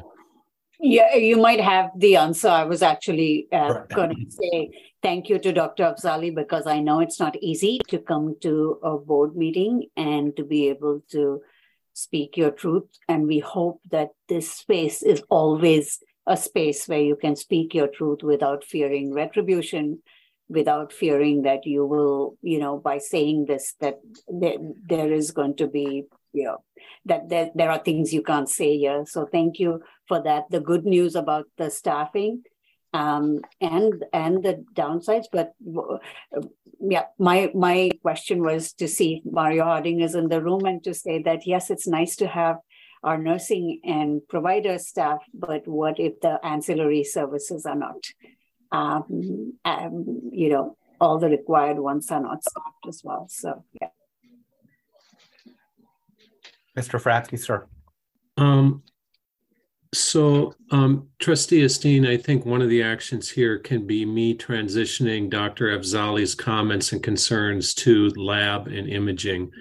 Yeah, 0.80 1.16
you 1.16 1.38
might 1.38 1.62
have 1.62 1.92
the 1.98 2.18
answer. 2.18 2.48
I 2.48 2.64
was 2.64 2.82
actually 2.82 3.48
uh, 3.52 3.84
going 3.94 4.10
to 4.10 4.32
say 4.32 4.70
thank 5.02 5.30
you 5.30 5.40
to 5.40 5.52
Dr. 5.52 5.84
Afzali 5.84 6.34
because 6.34 6.68
I 6.68 6.80
know 6.80 7.00
it's 7.00 7.20
not 7.20 7.36
easy 7.42 7.80
to 7.90 8.00
come 8.00 8.36
to 8.42 8.80
a 8.84 8.98
board 8.98 9.36
meeting 9.36 9.88
and 9.96 10.36
to 10.36 10.44
be 10.44 10.70
able 10.70 11.02
to 11.12 11.42
speak 11.94 12.38
your 12.38 12.52
truth. 12.52 12.90
And 13.08 13.28
we 13.28 13.40
hope 13.40 13.82
that 13.92 14.10
this 14.28 14.52
space 14.52 15.02
is 15.02 15.24
always 15.30 16.00
a 16.28 16.38
space 16.38 16.88
where 16.88 17.02
you 17.02 17.16
can 17.16 17.36
speak 17.36 17.74
your 17.74 17.88
truth 17.88 18.24
without 18.24 18.64
fearing 18.64 19.14
retribution, 19.14 20.02
without 20.50 20.92
fearing 20.92 21.44
that 21.44 21.66
you 21.66 21.86
will, 21.86 22.38
you 22.42 22.60
know, 22.60 22.78
by 22.78 22.98
saying 22.98 23.46
this, 23.46 23.76
that 23.80 24.00
there, 24.28 24.58
there 24.88 25.12
is 25.12 25.32
going 25.32 25.56
to 25.56 25.68
be, 25.68 26.04
you 26.34 26.46
know, 26.46 26.58
that 27.06 27.30
there, 27.30 27.52
there 27.56 27.70
are 27.72 27.80
things 27.80 28.14
you 28.14 28.24
can't 28.24 28.50
say 28.50 28.78
here. 28.78 29.06
So 29.08 29.28
thank 29.32 29.60
you 29.60 29.82
for 30.08 30.22
that. 30.24 30.46
The 30.50 30.60
good 30.60 30.86
news 30.86 31.16
about 31.16 31.46
the 31.58 31.70
staffing 31.70 32.44
um, 32.96 33.42
and 33.60 34.06
and 34.14 34.44
the 34.44 34.64
downsides. 34.74 35.26
But 35.32 35.54
uh, 35.78 36.42
yeah, 36.80 37.06
my 37.20 37.52
my 37.54 37.92
question 38.02 38.42
was 38.42 38.74
to 38.74 38.88
see 38.88 39.22
if 39.24 39.32
Mario 39.32 39.66
Harding 39.66 40.00
is 40.02 40.16
in 40.16 40.30
the 40.30 40.42
room 40.42 40.66
and 40.66 40.84
to 40.86 40.94
say 40.94 41.22
that 41.24 41.46
yes, 41.46 41.70
it's 41.70 41.88
nice 41.88 42.16
to 42.18 42.28
have 42.28 42.58
our 43.06 43.20
nursing 43.20 43.80
and 43.84 44.28
provider 44.28 44.80
staff, 44.80 45.20
but 45.32 45.68
what 45.68 46.00
if 46.00 46.20
the 46.22 46.44
ancillary 46.44 47.04
services 47.04 47.65
are 47.65 47.76
not? 47.76 48.04
Um, 48.72 49.54
um, 49.63 50.32
you 50.34 50.50
know, 50.50 50.76
all 51.00 51.20
the 51.20 51.30
required 51.30 51.78
ones 51.78 52.10
are 52.10 52.20
not 52.20 52.44
staffed 52.44 52.88
as 52.88 53.02
well. 53.04 53.28
So 53.30 53.63
yeah. 53.80 53.89
Mr. 56.76 57.00
Fratzke, 57.00 57.39
sir. 57.39 57.68
Um, 58.38 58.84
so, 59.94 60.54
um, 60.72 61.08
Trustee 61.20 61.62
Esteen, 61.62 62.06
I 62.06 62.18
think 62.18 62.46
one 62.46 62.62
of 62.62 62.70
the 62.70 62.84
actions 62.84 63.30
here 63.30 63.60
can 63.60 63.88
be 63.88 64.06
me 64.06 64.36
transitioning 64.36 65.30
Dr. 65.30 65.68
Afzali's 65.68 66.36
comments 66.36 66.91
and 66.91 67.02
concerns 67.02 67.74
to 67.76 68.10
lab 68.18 68.68
and 68.68 68.89
imaging, 68.89 69.52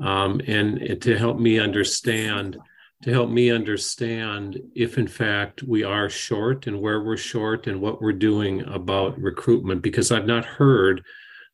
um, 0.00 0.42
and 0.46 1.00
to 1.00 1.16
help 1.16 1.38
me 1.38 1.58
understand 1.58 2.58
to 3.02 3.12
help 3.12 3.30
me 3.30 3.50
understand 3.50 4.60
if 4.74 4.98
in 4.98 5.06
fact 5.06 5.62
we 5.62 5.84
are 5.84 6.08
short 6.08 6.66
and 6.66 6.80
where 6.80 7.02
we're 7.02 7.16
short 7.16 7.66
and 7.66 7.80
what 7.80 8.02
we're 8.02 8.12
doing 8.12 8.62
about 8.68 9.18
recruitment 9.20 9.82
because 9.82 10.10
I've 10.10 10.26
not 10.26 10.44
heard 10.44 11.02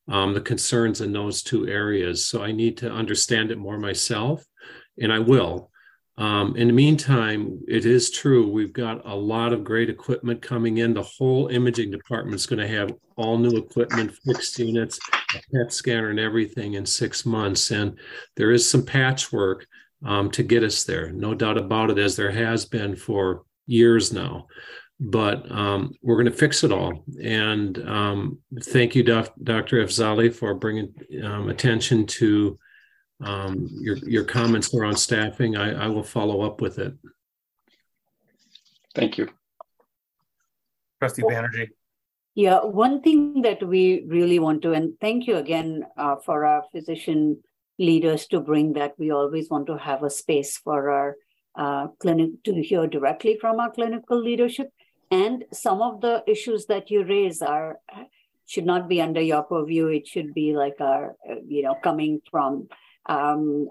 um, 0.08 0.34
the 0.34 0.40
concerns 0.40 1.00
in 1.00 1.12
those 1.12 1.42
two 1.42 1.68
areas. 1.68 2.26
So 2.26 2.42
I 2.42 2.52
need 2.52 2.76
to 2.78 2.90
understand 2.90 3.50
it 3.50 3.58
more 3.58 3.78
myself, 3.78 4.44
and 4.98 5.12
I 5.12 5.18
will. 5.18 5.70
Um, 6.16 6.54
in 6.56 6.68
the 6.68 6.74
meantime, 6.74 7.60
it 7.66 7.86
is 7.86 8.10
true, 8.10 8.48
we've 8.48 8.72
got 8.72 9.04
a 9.04 9.14
lot 9.14 9.52
of 9.52 9.64
great 9.64 9.90
equipment 9.90 10.40
coming 10.40 10.78
in. 10.78 10.94
The 10.94 11.02
whole 11.02 11.48
imaging 11.48 11.90
department 11.90 12.36
is 12.36 12.46
going 12.46 12.60
to 12.60 12.68
have 12.68 12.92
all 13.16 13.36
new 13.36 13.56
equipment, 13.56 14.14
fixed 14.24 14.58
units, 14.58 14.98
a 15.34 15.40
PET 15.52 15.72
scanner, 15.72 16.10
and 16.10 16.20
everything 16.20 16.74
in 16.74 16.86
six 16.86 17.26
months. 17.26 17.72
And 17.72 17.98
there 18.36 18.52
is 18.52 18.68
some 18.68 18.84
patchwork 18.84 19.66
um, 20.04 20.30
to 20.32 20.42
get 20.42 20.62
us 20.62 20.84
there, 20.84 21.10
no 21.10 21.34
doubt 21.34 21.58
about 21.58 21.90
it, 21.90 21.98
as 21.98 22.16
there 22.16 22.30
has 22.30 22.64
been 22.64 22.96
for 22.96 23.44
years 23.66 24.12
now. 24.12 24.46
But 25.00 25.50
um, 25.50 25.92
we're 26.02 26.16
going 26.16 26.32
to 26.32 26.38
fix 26.38 26.62
it 26.62 26.72
all. 26.72 27.04
And 27.22 27.78
um, 27.88 28.38
thank 28.62 28.94
you, 28.94 29.02
Dr. 29.02 29.84
Afzali, 29.84 30.32
for 30.32 30.54
bringing 30.54 30.94
um, 31.22 31.48
attention 31.48 32.06
to 32.06 32.58
um, 33.20 33.68
your 33.80 33.96
your 33.96 34.24
comments 34.24 34.74
around 34.74 34.96
staffing. 34.96 35.56
I, 35.56 35.84
I 35.84 35.88
will 35.88 36.02
follow 36.02 36.42
up 36.42 36.60
with 36.60 36.78
it. 36.78 36.94
Thank 38.94 39.18
you. 39.18 39.28
Trustee 41.00 41.22
Banerjee. 41.22 41.68
Yeah, 42.34 42.64
one 42.64 43.00
thing 43.00 43.42
that 43.42 43.66
we 43.66 44.04
really 44.08 44.38
want 44.40 44.62
to, 44.62 44.72
and 44.72 44.98
thank 45.00 45.26
you 45.26 45.36
again 45.36 45.84
uh, 45.96 46.16
for 46.16 46.44
our 46.44 46.64
physician 46.72 47.42
leaders 47.78 48.26
to 48.28 48.40
bring 48.40 48.74
that. 48.74 48.94
We 48.98 49.10
always 49.10 49.50
want 49.50 49.66
to 49.66 49.78
have 49.78 50.02
a 50.02 50.10
space 50.10 50.58
for 50.58 50.90
our 50.90 51.16
uh, 51.56 51.88
clinic 51.98 52.42
to 52.44 52.62
hear 52.62 52.86
directly 52.86 53.36
from 53.40 53.60
our 53.60 53.70
clinical 53.70 54.20
leadership. 54.20 54.72
And 55.10 55.44
some 55.52 55.82
of 55.82 56.00
the 56.00 56.24
issues 56.26 56.66
that 56.66 56.90
you 56.90 57.04
raise 57.04 57.42
are 57.42 57.78
should 58.46 58.66
not 58.66 58.88
be 58.88 59.00
under 59.00 59.20
your 59.20 59.42
purview. 59.42 59.86
It 59.86 60.06
should 60.06 60.34
be 60.34 60.54
like 60.54 60.80
our, 60.80 61.16
you 61.46 61.62
know, 61.62 61.76
coming 61.82 62.20
from 62.30 62.68
um, 63.06 63.68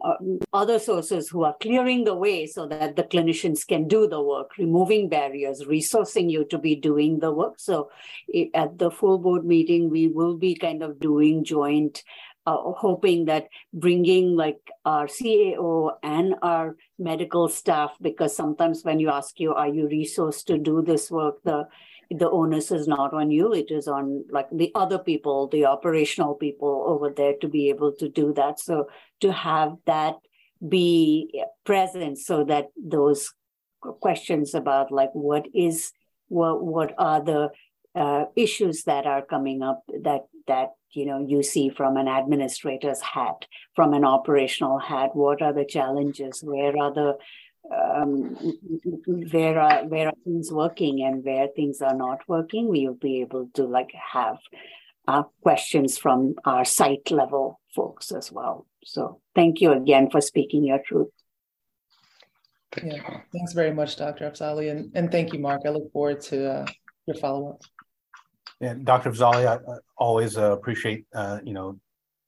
other 0.52 0.78
sources 0.80 1.30
who 1.30 1.44
are 1.44 1.56
clearing 1.60 2.04
the 2.04 2.16
way 2.16 2.46
so 2.46 2.68
that 2.68 2.96
the 2.96 3.04
clinicians 3.04 3.66
can 3.66 3.88
do 3.88 4.08
the 4.08 4.22
work, 4.22 4.52
removing 4.58 5.10
barriers, 5.10 5.64
resourcing 5.64 6.30
you 6.30 6.46
to 6.46 6.58
be 6.58 6.76
doing 6.76 7.20
the 7.20 7.32
work. 7.32 7.56
So 7.58 7.90
at 8.54 8.78
the 8.78 8.92
full 8.92 9.18
board 9.18 9.46
meeting, 9.46 9.90
we 9.90 10.08
will 10.08 10.38
be 10.38 10.56
kind 10.56 10.84
of 10.84 11.00
doing 11.00 11.44
joint 11.44 12.04
uh, 12.46 12.58
hoping 12.74 13.26
that 13.26 13.48
bringing 13.74 14.36
like 14.36 14.60
our 14.86 15.08
CAO 15.08 15.92
and 16.04 16.36
our 16.42 16.76
medical 17.00 17.48
staff, 17.48 17.92
because 18.02 18.36
sometimes 18.36 18.84
when 18.84 19.00
you 19.00 19.10
ask 19.10 19.40
you, 19.40 19.54
are 19.54 19.68
you 19.68 19.88
resourced 19.88 20.46
to 20.46 20.58
do 20.58 20.82
this 20.82 21.10
work, 21.10 21.42
the 21.44 21.68
the 22.12 22.30
onus 22.30 22.70
is 22.72 22.88
not 22.88 23.14
on 23.14 23.32
you. 23.32 23.54
It 23.54 23.72
is 23.72 23.88
on 23.88 24.26
like 24.30 24.48
the 24.52 24.72
other 24.76 25.00
people 25.00 25.48
the 25.48 25.66
operational 25.66 26.36
people 26.36 26.84
over 26.88 27.10
there 27.10 27.34
to 27.42 27.48
be 27.48 27.70
able 27.70 27.94
to 27.94 28.10
do 28.10 28.34
that. 28.34 28.60
So 28.60 28.88
to 29.22 29.32
have 29.32 29.78
that 29.86 30.16
be 30.68 31.44
present 31.66 32.18
so 32.18 32.44
that 32.46 32.68
those 32.78 33.34
questions 33.80 34.54
about 34.54 34.92
like 34.92 35.10
what 35.14 35.46
is 35.54 35.92
what 36.28 36.64
what 36.64 36.94
are 36.98 37.22
the 37.24 37.50
uh, 37.96 38.26
issues 38.36 38.84
that 38.84 39.06
are 39.06 39.22
coming 39.22 39.62
up 39.62 39.84
that 40.02 40.22
that 40.48 40.70
you 40.92 41.06
know 41.06 41.26
you 41.28 41.44
see 41.44 41.70
from 41.70 41.98
an 41.98 42.08
administrator's 42.08 43.02
hat 43.02 43.46
from 43.76 43.94
an 43.94 44.06
operational 44.06 44.78
hat 44.80 45.16
what 45.16 45.42
are 45.42 45.54
the 45.54 45.66
challenges 45.66 46.42
where 46.44 46.78
are 46.78 46.94
the 46.94 47.18
um, 47.72 48.36
where 49.32 49.60
are 49.60 49.86
where 49.86 50.08
are 50.08 50.14
things 50.24 50.52
working 50.52 51.04
and 51.04 51.24
where 51.24 51.48
things 51.56 51.82
are 51.82 51.96
not 51.96 52.20
working, 52.28 52.68
we 52.68 52.88
will 52.88 52.96
be 52.96 53.22
able 53.22 53.50
to 53.54 53.64
like 53.64 53.92
have 54.12 54.38
uh, 55.08 55.24
questions 55.42 55.98
from 55.98 56.36
our 56.46 56.66
site 56.66 57.10
level 57.12 57.60
folks 57.76 58.12
as 58.12 58.32
well. 58.32 58.68
So 58.84 59.22
thank 59.36 59.62
you 59.62 59.72
again 59.72 60.10
for 60.10 60.22
speaking 60.22 60.66
your 60.66 60.80
truth. 60.80 61.10
Thank 62.72 62.94
Yeah. 62.94 63.12
you. 63.12 63.22
Thanks 63.34 63.54
very 63.54 63.74
much, 63.74 63.98
Dr. 63.98 64.30
Afzali, 64.30 64.72
and, 64.72 64.92
and 64.96 65.12
thank 65.12 65.32
you, 65.34 65.40
Mark. 65.40 65.62
I 65.66 65.70
look 65.70 65.92
forward 65.92 66.22
to 66.22 66.52
uh, 66.52 66.66
your 67.06 67.16
follow-up. 67.18 67.62
Yeah, 68.64 68.76
Dr. 68.82 69.12
Fazali, 69.12 69.46
I 69.46 69.56
I 69.56 69.78
always 69.98 70.38
uh, 70.38 70.54
appreciate, 70.54 71.06
uh, 71.14 71.40
you 71.44 71.54
know, 71.54 71.78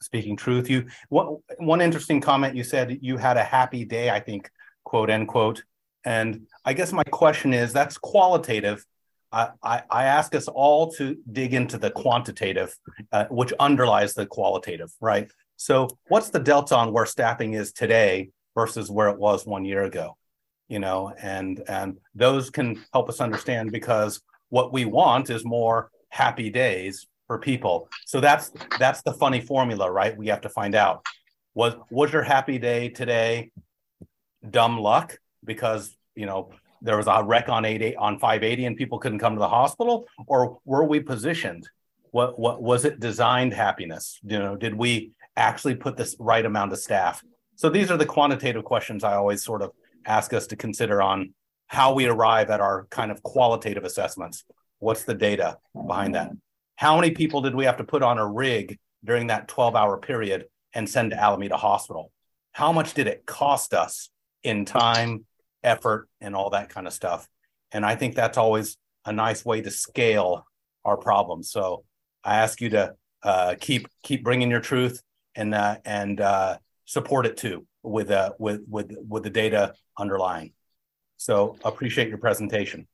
speaking 0.01 0.35
truth. 0.35 0.69
You, 0.69 0.87
what, 1.07 1.39
one 1.59 1.79
interesting 1.79 2.19
comment 2.19 2.57
you 2.57 2.63
said, 2.65 2.99
you 3.01 3.15
had 3.15 3.37
a 3.37 3.43
happy 3.43 3.85
day, 3.85 4.09
I 4.09 4.19
think, 4.19 4.49
quote, 4.83 5.09
end 5.09 5.29
quote. 5.29 5.63
And 6.03 6.45
I 6.65 6.73
guess 6.73 6.91
my 6.91 7.05
question 7.05 7.53
is, 7.53 7.71
that's 7.71 7.97
qualitative. 7.97 8.85
I, 9.31 9.51
I, 9.63 9.83
I 9.89 10.03
ask 10.05 10.35
us 10.35 10.49
all 10.49 10.91
to 10.95 11.15
dig 11.31 11.53
into 11.53 11.77
the 11.77 11.89
quantitative, 11.89 12.75
uh, 13.13 13.27
which 13.29 13.53
underlies 13.57 14.13
the 14.13 14.25
qualitative, 14.25 14.91
right? 14.99 15.31
So 15.55 15.87
what's 16.09 16.31
the 16.31 16.39
delta 16.39 16.75
on 16.75 16.91
where 16.91 17.05
staffing 17.05 17.53
is 17.53 17.71
today 17.71 18.31
versus 18.55 18.91
where 18.91 19.07
it 19.07 19.17
was 19.17 19.45
one 19.45 19.63
year 19.63 19.85
ago? 19.85 20.17
You 20.67 20.79
know, 20.79 21.13
and, 21.17 21.63
and 21.69 21.97
those 22.13 22.49
can 22.49 22.83
help 22.91 23.07
us 23.07 23.21
understand 23.21 23.71
because 23.71 24.21
what 24.49 24.73
we 24.73 24.83
want 24.83 25.29
is 25.29 25.45
more 25.45 25.91
happy 26.15 26.49
days 26.49 27.07
for 27.27 27.37
people. 27.39 27.89
So 28.05 28.21
that's 28.21 28.51
that's 28.79 29.01
the 29.01 29.13
funny 29.13 29.41
formula, 29.41 29.91
right? 29.91 30.15
We 30.15 30.27
have 30.27 30.41
to 30.41 30.49
find 30.49 30.73
out. 30.73 31.03
Was 31.53 31.73
was 31.89 32.13
your 32.13 32.23
happy 32.23 32.57
day 32.57 32.89
today 32.89 33.51
dumb 34.49 34.79
luck 34.79 35.17
because 35.43 35.97
you 36.15 36.25
know 36.25 36.51
there 36.81 36.97
was 36.97 37.07
a 37.07 37.23
wreck 37.23 37.49
on 37.49 37.65
88 37.65 37.95
on 37.97 38.19
580 38.19 38.65
and 38.65 38.77
people 38.77 38.99
couldn't 38.99 39.19
come 39.19 39.33
to 39.35 39.39
the 39.39 39.49
hospital, 39.49 40.07
or 40.27 40.59
were 40.63 40.85
we 40.85 40.99
positioned? 41.01 41.67
What 42.11 42.39
what 42.39 42.61
was 42.61 42.85
it 42.85 42.99
designed 42.99 43.53
happiness? 43.53 44.19
You 44.23 44.39
know, 44.39 44.55
did 44.55 44.73
we 44.73 45.11
actually 45.35 45.75
put 45.75 45.97
this 45.97 46.15
right 46.17 46.45
amount 46.45 46.71
of 46.71 46.79
staff? 46.79 47.21
So 47.57 47.69
these 47.69 47.91
are 47.91 47.97
the 47.97 48.05
quantitative 48.05 48.63
questions 48.63 49.03
I 49.03 49.15
always 49.15 49.43
sort 49.43 49.61
of 49.61 49.71
ask 50.05 50.33
us 50.33 50.47
to 50.47 50.55
consider 50.55 51.01
on 51.01 51.33
how 51.67 51.93
we 51.93 52.05
arrive 52.05 52.49
at 52.51 52.61
our 52.61 52.85
kind 52.89 53.11
of 53.11 53.21
qualitative 53.23 53.83
assessments. 53.83 54.45
What's 54.79 55.03
the 55.03 55.13
data 55.13 55.57
behind 55.73 56.15
that? 56.15 56.31
How 56.75 56.95
many 56.95 57.11
people 57.11 57.41
did 57.41 57.55
we 57.55 57.65
have 57.65 57.77
to 57.77 57.83
put 57.83 58.03
on 58.03 58.17
a 58.17 58.27
rig 58.27 58.77
during 59.03 59.27
that 59.27 59.47
12 59.47 59.75
hour 59.75 59.97
period 59.97 60.45
and 60.73 60.89
send 60.89 61.11
to 61.11 61.17
Alameda 61.21 61.57
Hospital? 61.57 62.11
How 62.51 62.71
much 62.71 62.93
did 62.93 63.07
it 63.07 63.25
cost 63.25 63.73
us 63.73 64.09
in 64.43 64.65
time, 64.65 65.25
effort, 65.63 66.09
and 66.21 66.35
all 66.35 66.49
that 66.51 66.69
kind 66.69 66.87
of 66.87 66.93
stuff? 66.93 67.27
And 67.71 67.85
I 67.85 67.95
think 67.95 68.15
that's 68.15 68.37
always 68.37 68.77
a 69.05 69.11
nice 69.11 69.45
way 69.45 69.61
to 69.61 69.71
scale 69.71 70.45
our 70.83 70.97
problems. 70.97 71.49
So 71.49 71.83
I 72.23 72.37
ask 72.37 72.61
you 72.61 72.69
to 72.69 72.95
uh, 73.23 73.55
keep 73.59 73.87
keep 74.03 74.23
bringing 74.23 74.51
your 74.51 74.59
truth 74.59 75.01
and 75.35 75.53
uh, 75.53 75.77
and 75.85 76.19
uh, 76.21 76.57
support 76.85 77.25
it 77.25 77.37
too 77.37 77.65
with 77.83 78.11
uh, 78.11 78.33
with 78.39 78.61
with 78.69 78.95
with 79.07 79.23
the 79.23 79.29
data 79.29 79.73
underlying. 79.97 80.53
So 81.17 81.57
appreciate 81.63 82.09
your 82.09 82.17
presentation. 82.17 82.87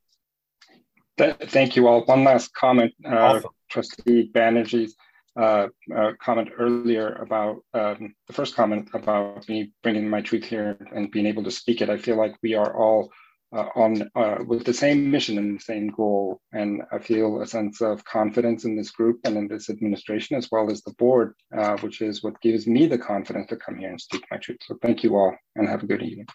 Th- 1.17 1.35
Thank 1.47 1.75
you 1.75 1.87
all. 1.87 2.03
One 2.05 2.23
last 2.23 2.53
comment, 2.53 2.93
uh, 3.05 3.09
Awesome. 3.09 3.51
trustee 3.69 4.31
Banerjee's 4.33 4.95
uh, 5.39 5.67
uh, 5.95 6.11
comment 6.21 6.49
earlier 6.57 7.13
about 7.15 7.63
um, 7.73 8.13
the 8.27 8.33
first 8.33 8.55
comment 8.55 8.89
about 8.93 9.47
me 9.47 9.71
bringing 9.83 10.09
my 10.09 10.21
truth 10.21 10.43
here 10.43 10.77
and 10.93 11.11
being 11.11 11.25
able 11.25 11.43
to 11.43 11.51
speak 11.51 11.81
it. 11.81 11.89
I 11.89 11.97
feel 11.97 12.17
like 12.17 12.35
we 12.43 12.53
are 12.53 12.75
all 12.75 13.11
uh, 13.53 13.67
on 13.75 14.09
uh, 14.15 14.37
with 14.45 14.63
the 14.63 14.73
same 14.73 15.11
mission 15.11 15.37
and 15.37 15.59
the 15.59 15.63
same 15.63 15.89
goal, 15.89 16.39
and 16.53 16.81
I 16.91 16.99
feel 16.99 17.41
a 17.41 17.47
sense 17.47 17.81
of 17.81 18.03
confidence 18.05 18.63
in 18.63 18.77
this 18.77 18.91
group 18.91 19.19
and 19.25 19.35
in 19.35 19.47
this 19.47 19.69
administration 19.69 20.37
as 20.37 20.49
well 20.51 20.71
as 20.71 20.81
the 20.83 20.93
board, 20.93 21.33
uh, 21.57 21.75
which 21.77 22.01
is 22.01 22.23
what 22.23 22.39
gives 22.41 22.65
me 22.65 22.87
the 22.87 22.97
confidence 22.97 23.47
to 23.47 23.57
come 23.57 23.77
here 23.77 23.89
and 23.89 23.99
speak 23.99 24.23
my 24.31 24.37
truth. 24.37 24.59
So 24.61 24.77
thank 24.81 25.03
you 25.03 25.15
all, 25.17 25.35
and 25.55 25.67
have 25.67 25.83
a 25.83 25.85
good 25.85 26.01
evening. 26.01 26.27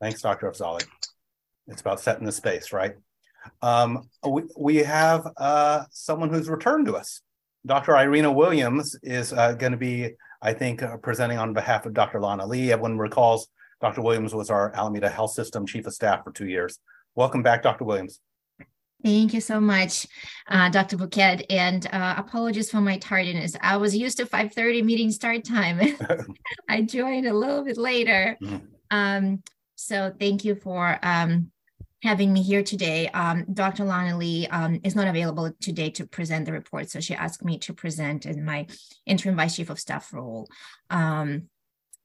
Thanks, 0.00 0.22
Dr. 0.22 0.50
Afzali. 0.50 0.86
It's 1.66 1.80
about 1.80 2.00
setting 2.00 2.26
the 2.26 2.32
space, 2.32 2.72
right? 2.72 2.94
Um, 3.62 4.08
we, 4.28 4.42
we 4.56 4.76
have 4.76 5.26
uh, 5.36 5.84
someone 5.90 6.30
who's 6.30 6.48
returned 6.48 6.86
to 6.86 6.96
us. 6.96 7.20
Dr. 7.64 7.96
Irina 7.96 8.30
Williams 8.30 8.96
is 9.02 9.32
uh, 9.32 9.52
going 9.52 9.72
to 9.72 9.78
be, 9.78 10.10
I 10.40 10.52
think, 10.52 10.82
uh, 10.82 10.96
presenting 10.98 11.38
on 11.38 11.52
behalf 11.52 11.84
of 11.86 11.94
Dr. 11.94 12.20
Lana 12.20 12.46
Lee. 12.46 12.72
Everyone 12.72 12.98
recalls 12.98 13.48
Dr. 13.80 14.02
Williams 14.02 14.34
was 14.34 14.50
our 14.50 14.74
Alameda 14.74 15.08
Health 15.08 15.32
System 15.32 15.66
Chief 15.66 15.86
of 15.86 15.92
Staff 15.92 16.24
for 16.24 16.32
two 16.32 16.46
years. 16.46 16.78
Welcome 17.14 17.42
back, 17.42 17.62
Dr. 17.62 17.84
Williams. 17.84 18.20
Thank 19.02 19.34
you 19.34 19.40
so 19.40 19.60
much, 19.60 20.06
uh, 20.48 20.70
Dr. 20.70 20.96
Bhuket, 20.96 21.44
and 21.50 21.86
uh, 21.92 22.14
apologies 22.16 22.70
for 22.70 22.80
my 22.80 22.98
tardiness. 22.98 23.54
I 23.60 23.76
was 23.76 23.94
used 23.94 24.16
to 24.18 24.26
5.30 24.26 24.84
meeting 24.84 25.10
start 25.10 25.44
time. 25.44 25.96
I 26.68 26.82
joined 26.82 27.26
a 27.26 27.34
little 27.34 27.62
bit 27.62 27.76
later. 27.76 28.36
Mhm. 28.42 28.62
Um, 28.90 29.42
so 29.74 30.12
thank 30.18 30.44
you 30.44 30.54
for 30.54 30.98
um, 31.02 31.50
having 32.02 32.32
me 32.32 32.42
here 32.42 32.62
today. 32.62 33.08
Um, 33.08 33.44
Dr. 33.52 33.84
Lana 33.84 34.16
Lee 34.16 34.46
um, 34.48 34.80
is 34.84 34.94
not 34.94 35.08
available 35.08 35.52
today 35.60 35.90
to 35.90 36.06
present 36.06 36.46
the 36.46 36.52
report, 36.52 36.90
so 36.90 37.00
she 37.00 37.14
asked 37.14 37.44
me 37.44 37.58
to 37.58 37.72
present 37.72 38.26
in 38.26 38.44
my 38.44 38.66
interim 39.06 39.36
vice 39.36 39.56
chief 39.56 39.70
of 39.70 39.78
staff 39.78 40.12
role. 40.12 40.48
Um, 40.90 41.48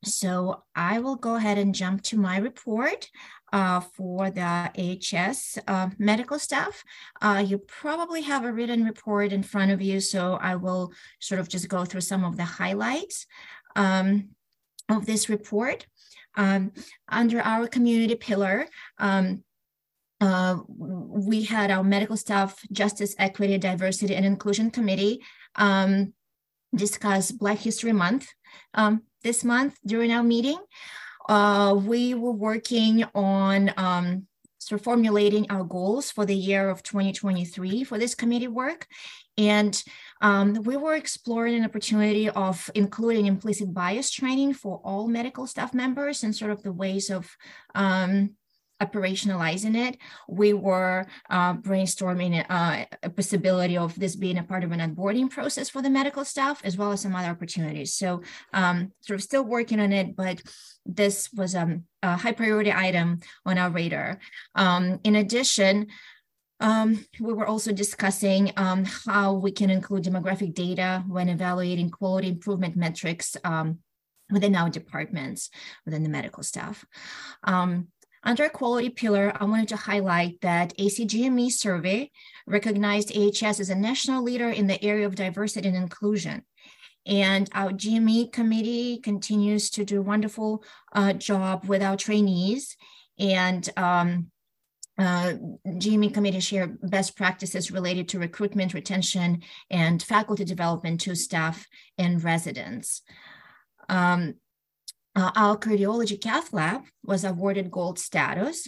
so 0.03 0.63
I 0.75 0.99
will 0.99 1.15
go 1.15 1.35
ahead 1.35 1.57
and 1.57 1.75
jump 1.75 2.01
to 2.03 2.17
my 2.17 2.37
report 2.37 3.09
uh, 3.53 3.81
for 3.81 4.31
the 4.31 4.41
AHS 4.41 5.59
uh, 5.67 5.89
medical 5.99 6.39
staff. 6.39 6.83
Uh, 7.21 7.43
you 7.45 7.59
probably 7.59 8.21
have 8.21 8.45
a 8.45 8.51
written 8.51 8.83
report 8.83 9.31
in 9.31 9.43
front 9.43 9.71
of 9.71 9.81
you, 9.81 9.99
so 9.99 10.35
I 10.41 10.55
will 10.55 10.91
sort 11.19 11.39
of 11.39 11.49
just 11.49 11.67
go 11.67 11.85
through 11.85 12.01
some 12.01 12.23
of 12.23 12.37
the 12.37 12.43
highlights 12.43 13.27
um, 13.75 14.29
of 14.89 15.05
this 15.05 15.29
report. 15.29 15.85
Um, 16.35 16.71
under 17.09 17.41
our 17.41 17.67
community 17.67 18.15
pillar, 18.15 18.67
um, 18.97 19.43
uh, 20.21 20.57
we 20.67 21.43
had 21.43 21.71
our 21.71 21.83
medical 21.83 22.15
staff 22.15 22.63
justice, 22.71 23.15
equity, 23.17 23.57
diversity, 23.57 24.15
and 24.15 24.25
inclusion 24.25 24.69
committee 24.69 25.19
um, 25.55 26.13
discuss 26.73 27.31
Black 27.31 27.57
History 27.57 27.91
Month 27.91 28.27
um, 28.75 29.01
this 29.23 29.43
month 29.43 29.77
during 29.85 30.11
our 30.11 30.23
meeting. 30.23 30.59
Uh, 31.27 31.75
we 31.75 32.13
were 32.13 32.31
working 32.31 33.03
on 33.15 33.73
um, 33.77 34.27
sort 34.59 34.79
of 34.79 34.85
formulating 34.85 35.49
our 35.49 35.63
goals 35.63 36.11
for 36.11 36.25
the 36.25 36.35
year 36.35 36.69
of 36.69 36.83
2023 36.83 37.83
for 37.83 37.97
this 37.97 38.13
committee 38.13 38.47
work. 38.47 38.87
And 39.37 39.81
um, 40.21 40.53
we 40.63 40.77
were 40.77 40.95
exploring 40.95 41.55
an 41.55 41.65
opportunity 41.65 42.29
of 42.29 42.69
including 42.75 43.25
implicit 43.25 43.73
bias 43.73 44.11
training 44.11 44.53
for 44.53 44.79
all 44.83 45.07
medical 45.07 45.47
staff 45.47 45.73
members 45.73 46.23
and 46.23 46.35
sort 46.35 46.51
of 46.51 46.61
the 46.61 46.71
ways 46.71 47.09
of 47.09 47.27
um, 47.73 48.35
operationalizing 48.81 49.75
it. 49.75 49.97
We 50.27 50.53
were 50.53 51.05
uh, 51.29 51.53
brainstorming 51.55 52.45
uh, 52.49 52.85
a 53.03 53.09
possibility 53.09 53.77
of 53.77 53.97
this 53.99 54.15
being 54.15 54.37
a 54.37 54.43
part 54.43 54.63
of 54.63 54.71
an 54.71 54.79
onboarding 54.79 55.29
process 55.29 55.69
for 55.69 55.81
the 55.81 55.89
medical 55.89 56.25
staff, 56.25 56.61
as 56.63 56.77
well 56.77 56.91
as 56.91 57.01
some 57.01 57.15
other 57.15 57.29
opportunities. 57.29 57.93
So, 57.93 58.21
um, 58.53 58.91
sort 59.01 59.19
of 59.19 59.23
still 59.23 59.43
working 59.43 59.79
on 59.79 59.93
it, 59.93 60.15
but 60.15 60.41
this 60.85 61.29
was 61.33 61.55
um, 61.55 61.83
a 62.01 62.17
high 62.17 62.31
priority 62.31 62.71
item 62.71 63.19
on 63.45 63.57
our 63.57 63.69
radar. 63.69 64.19
Um, 64.55 64.99
in 65.03 65.15
addition, 65.15 65.87
um, 66.59 67.05
we 67.19 67.33
were 67.33 67.47
also 67.47 67.71
discussing 67.71 68.53
um, 68.55 68.85
how 68.85 69.33
we 69.33 69.51
can 69.51 69.69
include 69.69 70.03
demographic 70.03 70.53
data 70.53 71.03
when 71.07 71.27
evaluating 71.27 71.89
quality 71.89 72.29
improvement 72.29 72.75
metrics 72.75 73.35
um, 73.43 73.79
within 74.31 74.55
our 74.55 74.69
departments, 74.69 75.49
within 75.85 76.03
the 76.03 76.09
medical 76.09 76.43
staff. 76.43 76.85
Under 78.23 78.43
a 78.43 78.49
quality 78.49 78.89
pillar, 78.89 79.33
I 79.39 79.45
wanted 79.45 79.69
to 79.69 79.75
highlight 79.75 80.41
that 80.41 80.77
ACGME 80.77 81.51
survey 81.51 82.11
recognized 82.45 83.15
AHS 83.15 83.59
as 83.59 83.69
a 83.69 83.75
national 83.75 84.23
leader 84.23 84.49
in 84.49 84.67
the 84.67 84.83
area 84.83 85.07
of 85.07 85.15
diversity 85.15 85.67
and 85.67 85.77
inclusion. 85.77 86.43
And 87.05 87.49
our 87.53 87.71
GME 87.71 88.31
committee 88.31 88.99
continues 88.99 89.71
to 89.71 89.83
do 89.83 89.99
a 89.99 90.03
wonderful 90.03 90.63
uh, 90.93 91.13
job 91.13 91.65
with 91.65 91.81
our 91.81 91.97
trainees. 91.97 92.77
And 93.17 93.67
um, 93.75 94.31
uh, 94.99 95.33
GME 95.65 96.13
committee 96.13 96.39
share 96.41 96.67
best 96.67 97.17
practices 97.17 97.71
related 97.71 98.09
to 98.09 98.19
recruitment, 98.19 98.75
retention, 98.75 99.41
and 99.71 100.01
faculty 100.01 100.45
development 100.45 101.01
to 101.01 101.15
staff 101.15 101.65
and 101.97 102.23
residents. 102.23 103.01
Um, 103.89 104.35
uh, 105.15 105.31
our 105.35 105.57
cardiology 105.57 106.19
cath 106.19 106.53
lab 106.53 106.83
was 107.03 107.23
awarded 107.23 107.71
gold 107.71 107.99
status. 107.99 108.67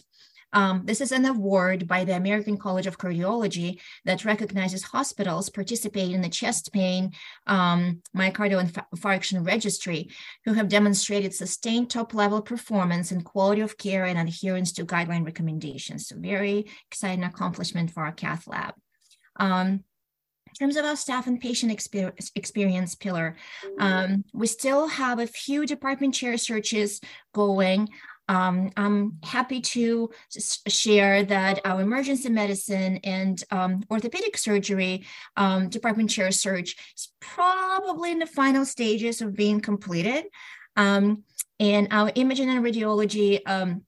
Um, 0.54 0.84
this 0.86 1.02
is 1.02 1.12
an 1.12 1.26
award 1.26 1.88
by 1.88 2.06
the 2.06 2.16
American 2.16 2.58
College 2.58 2.86
of 2.86 3.00
Cardiology 3.00 3.82
that 4.06 4.24
recognizes 4.24 4.84
hospitals 4.84 5.50
participating 5.50 6.14
in 6.14 6.22
the 6.22 6.30
chest 6.30 6.72
pain 6.72 7.12
um, 7.48 8.02
myocardial 8.16 8.64
infarction 8.94 9.46
registry 9.46 10.10
who 10.46 10.54
have 10.54 10.68
demonstrated 10.68 11.34
sustained 11.34 11.90
top 11.90 12.14
level 12.14 12.42
performance 12.42 13.12
and 13.12 13.26
quality 13.26 13.62
of 13.62 13.78
care 13.80 14.06
and 14.06 14.20
adherence 14.20 14.72
to 14.74 14.86
guideline 14.86 15.26
recommendations. 15.26 16.08
So 16.08 16.18
very 16.20 16.68
exciting 16.92 17.24
accomplishment 17.24 17.90
for 17.90 18.04
our 18.04 18.12
cath 18.12 18.46
lab. 18.48 18.76
Um, 19.38 19.84
in 20.54 20.66
terms 20.66 20.76
of 20.76 20.86
our 20.86 20.96
staff 20.96 21.26
and 21.26 21.40
patient 21.40 21.72
experience, 21.72 22.32
experience 22.36 22.94
pillar, 22.94 23.36
um, 23.80 24.24
we 24.34 24.46
still 24.46 24.88
have 24.88 25.20
a 25.20 25.26
few 25.26 25.66
department 25.66 26.14
chair 26.14 26.38
searches 26.38 27.02
going. 27.34 27.90
Um, 28.30 28.72
I'm 28.78 29.18
happy 29.24 29.62
to 29.62 30.12
share 30.68 31.24
that 31.24 31.60
our 31.66 31.82
emergency 31.82 32.30
medicine 32.30 33.00
and 33.04 33.44
um, 33.50 33.84
orthopedic 33.90 34.38
surgery 34.38 35.06
um, 35.36 35.70
department 35.70 36.12
chair 36.12 36.32
search 36.32 36.76
is 36.96 37.10
probably 37.20 38.12
in 38.12 38.20
the 38.20 38.28
final 38.28 38.64
stages 38.64 39.22
of 39.22 39.36
being 39.36 39.60
completed. 39.60 40.26
Um, 40.76 41.24
and 41.60 41.88
our 41.90 42.12
imaging 42.14 42.50
and 42.50 42.64
radiology 42.64 43.42
um, 43.48 43.82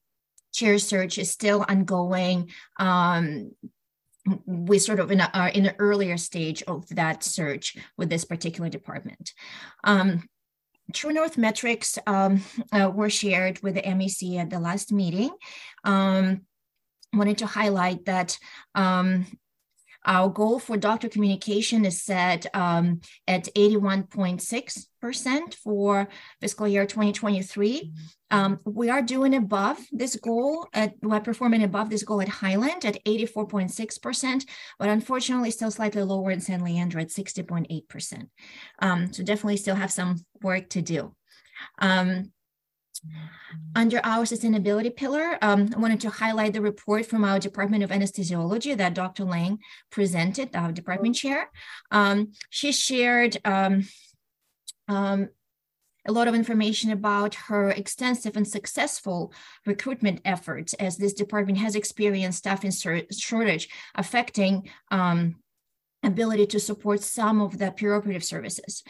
chair 0.51 0.79
search 0.79 1.19
is 1.19 1.29
still 1.29 1.63
ongoing. 1.69 2.49
Um, 2.79 3.51
we 4.45 4.79
sort 4.79 4.99
of 4.99 5.11
in 5.11 5.21
a, 5.21 5.29
are 5.33 5.49
in 5.49 5.67
an 5.67 5.75
earlier 5.79 6.17
stage 6.17 6.63
of 6.63 6.87
that 6.89 7.23
search 7.23 7.77
with 7.97 8.09
this 8.09 8.25
particular 8.25 8.69
department. 8.69 9.33
Um, 9.83 10.27
True 10.93 11.13
North 11.13 11.37
metrics 11.37 11.97
um, 12.05 12.43
uh, 12.71 12.91
were 12.93 13.09
shared 13.09 13.61
with 13.63 13.73
the 13.73 13.81
MEC 13.81 14.37
at 14.37 14.51
the 14.51 14.59
last 14.59 14.93
meeting. 14.93 15.31
Um, 15.83 16.41
wanted 17.11 17.39
to 17.39 17.47
highlight 17.47 18.05
that 18.05 18.37
um, 18.75 19.25
our 20.05 20.29
goal 20.29 20.59
for 20.59 20.77
doctor 20.77 21.09
communication 21.09 21.83
is 21.83 22.01
set 22.03 22.45
um, 22.53 23.01
at 23.27 23.49
81.6% 23.55 25.53
for 25.55 26.07
fiscal 26.39 26.67
year 26.67 26.85
2023. 26.85 27.91
Um, 28.31 28.59
we 28.65 28.89
are 28.89 29.01
doing 29.01 29.35
above 29.35 29.77
this 29.91 30.15
goal, 30.15 30.67
at, 30.73 30.93
we're 31.01 31.19
performing 31.19 31.63
above 31.63 31.89
this 31.89 32.03
goal 32.03 32.21
at 32.21 32.29
Highland 32.29 32.85
at 32.85 33.03
84.6%, 33.05 34.45
but 34.79 34.89
unfortunately 34.89 35.51
still 35.51 35.71
slightly 35.71 36.03
lower 36.03 36.31
in 36.31 36.39
San 36.41 36.63
Leandro 36.63 37.01
at 37.01 37.09
60.8%. 37.09 38.27
Um, 38.79 39.11
so 39.13 39.23
definitely 39.23 39.57
still 39.57 39.75
have 39.75 39.91
some 39.91 40.23
work 40.41 40.69
to 40.69 40.81
do. 40.81 41.13
Um, 41.79 42.31
under 43.75 43.99
our 44.03 44.23
sustainability 44.23 44.95
pillar, 44.95 45.37
um, 45.41 45.69
I 45.75 45.79
wanted 45.79 45.99
to 46.01 46.09
highlight 46.09 46.53
the 46.53 46.61
report 46.61 47.05
from 47.05 47.23
our 47.25 47.39
Department 47.39 47.83
of 47.83 47.89
Anesthesiology 47.89 48.75
that 48.77 48.93
Dr. 48.93 49.25
Lang 49.25 49.59
presented, 49.91 50.55
our 50.55 50.71
department 50.71 51.15
chair. 51.15 51.49
Um, 51.91 52.31
she 52.49 52.71
shared 52.71 53.37
um, 53.43 53.87
um, 54.87 55.29
a 56.07 56.11
lot 56.11 56.27
of 56.27 56.35
information 56.35 56.91
about 56.91 57.35
her 57.35 57.71
extensive 57.71 58.37
and 58.37 58.47
successful 58.47 59.33
recruitment 59.65 60.21
efforts 60.23 60.73
as 60.75 60.97
this 60.97 61.13
department 61.13 61.57
has 61.57 61.75
experienced 61.75 62.39
staffing 62.39 62.71
shortage 62.71 63.69
affecting 63.95 64.69
um, 64.91 65.35
ability 66.03 66.45
to 66.45 66.59
support 66.59 67.01
some 67.01 67.41
of 67.41 67.57
the 67.57 67.71
perioperative 67.71 68.23
services. 68.23 68.83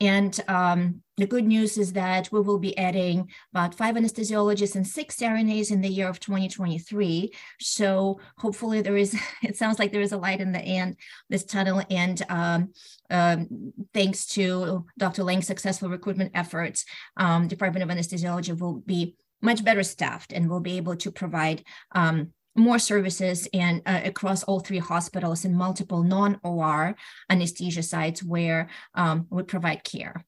And 0.00 0.38
um, 0.48 1.02
the 1.22 1.28
good 1.28 1.46
news 1.46 1.78
is 1.78 1.92
that 1.92 2.32
we 2.32 2.40
will 2.40 2.58
be 2.58 2.76
adding 2.76 3.30
about 3.52 3.76
five 3.76 3.94
anesthesiologists 3.94 4.74
and 4.74 4.84
six 4.84 5.14
CRNAs 5.18 5.70
in 5.70 5.80
the 5.80 5.88
year 5.88 6.08
of 6.08 6.18
2023. 6.18 7.32
So 7.60 8.18
hopefully 8.38 8.82
there 8.82 8.96
is, 8.96 9.16
it 9.44 9.56
sounds 9.56 9.78
like 9.78 9.92
there 9.92 10.00
is 10.00 10.10
a 10.10 10.16
light 10.16 10.40
in 10.40 10.50
the 10.50 10.58
end, 10.58 10.96
this 11.30 11.44
tunnel. 11.44 11.80
And 11.88 12.20
um, 12.28 12.72
um, 13.08 13.72
thanks 13.94 14.26
to 14.34 14.84
Dr. 14.98 15.22
Lang's 15.22 15.46
successful 15.46 15.88
recruitment 15.88 16.32
efforts, 16.34 16.84
um, 17.16 17.46
Department 17.46 17.88
of 17.88 17.96
Anesthesiology 17.96 18.58
will 18.58 18.80
be 18.80 19.14
much 19.40 19.62
better 19.62 19.84
staffed 19.84 20.32
and 20.32 20.50
will 20.50 20.58
be 20.58 20.76
able 20.76 20.96
to 20.96 21.12
provide 21.12 21.62
um, 21.92 22.32
more 22.56 22.80
services 22.80 23.46
and 23.54 23.80
uh, 23.86 24.00
across 24.04 24.42
all 24.42 24.58
three 24.58 24.78
hospitals 24.78 25.44
and 25.44 25.54
multiple 25.54 26.02
non-OR 26.02 26.96
anesthesia 27.30 27.84
sites 27.84 28.24
where 28.24 28.68
um, 28.96 29.28
we 29.30 29.44
provide 29.44 29.84
care. 29.84 30.24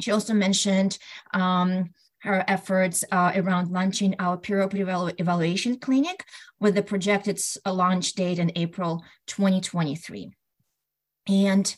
She 0.00 0.10
also 0.10 0.34
mentioned 0.34 0.98
um, 1.34 1.90
her 2.20 2.44
efforts 2.48 3.04
uh, 3.12 3.32
around 3.34 3.70
launching 3.70 4.14
our 4.18 4.36
perioperative 4.36 5.14
evaluation 5.18 5.78
clinic 5.78 6.24
with 6.60 6.74
the 6.74 6.82
projected 6.82 7.40
launch 7.66 8.12
date 8.14 8.38
in 8.38 8.52
April 8.56 9.04
2023. 9.26 10.30
And 11.28 11.76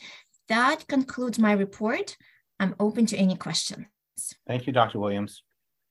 that 0.49 0.87
concludes 0.89 1.39
my 1.39 1.53
report. 1.53 2.17
I'm 2.59 2.75
open 2.81 3.07
to 3.07 3.17
any 3.17 3.37
questions. 3.37 3.87
Thank 4.47 4.67
you, 4.67 4.73
Dr. 4.73 4.99
Williams. 4.99 5.43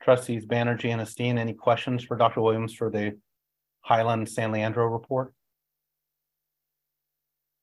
Trustees 0.01 0.45
Banerjee 0.45 0.91
and 0.91 1.01
Esteen, 1.01 1.37
any 1.37 1.53
questions 1.53 2.03
for 2.03 2.15
Dr. 2.15 2.41
Williams 2.41 2.73
for 2.73 2.89
the 2.89 3.17
Highland 3.81 4.29
San 4.29 4.51
Leandro 4.51 4.85
report? 4.87 5.33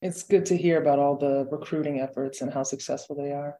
It's 0.01 0.23
good 0.23 0.45
to 0.47 0.57
hear 0.57 0.79
about 0.79 0.99
all 0.99 1.17
the 1.17 1.47
recruiting 1.51 1.99
efforts 1.99 2.41
and 2.41 2.53
how 2.53 2.63
successful 2.63 3.15
they 3.15 3.31
are. 3.31 3.55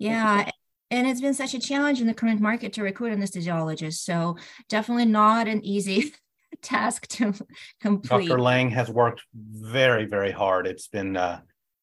Yeah, 0.00 0.50
and 0.90 1.06
it's 1.06 1.20
been 1.20 1.34
such 1.34 1.54
a 1.54 1.60
challenge 1.60 2.00
in 2.00 2.06
the 2.06 2.14
current 2.14 2.40
market 2.40 2.72
to 2.72 2.82
recruit 2.82 3.16
anesthesiologists. 3.16 3.98
So 3.98 4.38
definitely 4.68 5.04
not 5.04 5.46
an 5.46 5.62
easy 5.62 6.14
task 6.62 7.06
to 7.08 7.34
complete. 7.80 8.28
Dr. 8.28 8.40
Lang 8.40 8.70
has 8.70 8.90
worked 8.90 9.22
very, 9.34 10.06
very 10.06 10.32
hard. 10.32 10.66
It's 10.66 10.88
been 10.88 11.18
uh, 11.18 11.40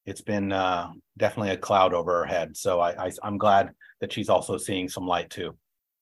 it's 0.08 0.22
been 0.22 0.52
uh, 0.52 0.92
definitely 1.16 1.52
a 1.52 1.58
cloud 1.58 1.94
over 1.94 2.12
her 2.12 2.26
head. 2.26 2.58
So 2.58 2.80
I, 2.80 3.06
I 3.06 3.12
I'm 3.22 3.38
glad 3.38 3.70
that 4.02 4.12
she's 4.12 4.30
also 4.30 4.58
seeing 4.58 4.90
some 4.90 5.08
light 5.08 5.30
too. 5.30 5.56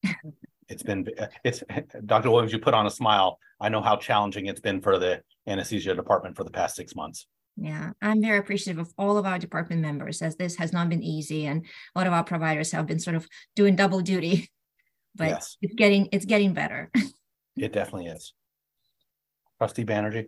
it's 0.70 0.84
been 0.84 1.05
it's 1.43 1.63
Dr. 2.05 2.32
Williams, 2.32 2.53
you 2.53 2.59
put 2.59 2.74
on 2.74 2.88
a 2.88 2.91
smile. 2.91 3.39
I 3.59 3.68
know 3.68 3.82
how 3.82 3.97
challenging 3.97 4.45
it's 4.45 4.61
been 4.61 4.82
for 4.82 4.97
the 4.97 5.22
anesthesia 5.47 5.95
department 5.95 6.38
for 6.38 6.45
the 6.45 6.51
past 6.51 6.78
six 6.78 6.95
months. 6.95 7.28
Yeah, 7.58 7.91
I'm 8.01 8.22
very 8.22 8.38
appreciative 8.38 8.80
of 8.80 8.93
all 8.97 9.18
of 9.18 9.26
our 9.26 9.39
department 9.39 9.82
members 9.82 10.22
as 10.22 10.36
this 10.36 10.58
has 10.58 10.74
not 10.74 10.89
been 10.89 11.03
easy 11.03 11.45
and 11.45 11.66
a 11.95 11.99
lot 11.99 12.08
of 12.08 12.14
our 12.14 12.24
providers 12.24 12.72
have 12.72 12.86
been 12.86 12.99
sort 12.99 13.16
of 13.16 13.28
doing 13.56 13.76
double 13.76 14.01
duty. 14.01 14.49
But 15.18 15.30
yes. 15.30 15.56
it's 15.62 15.76
getting 15.76 16.10
it's 16.12 16.26
getting 16.26 16.53
better. 16.53 16.91
it 17.56 17.72
definitely 17.72 18.08
is. 18.08 18.34
Trustee 19.58 19.86
Banerjee. 19.86 20.28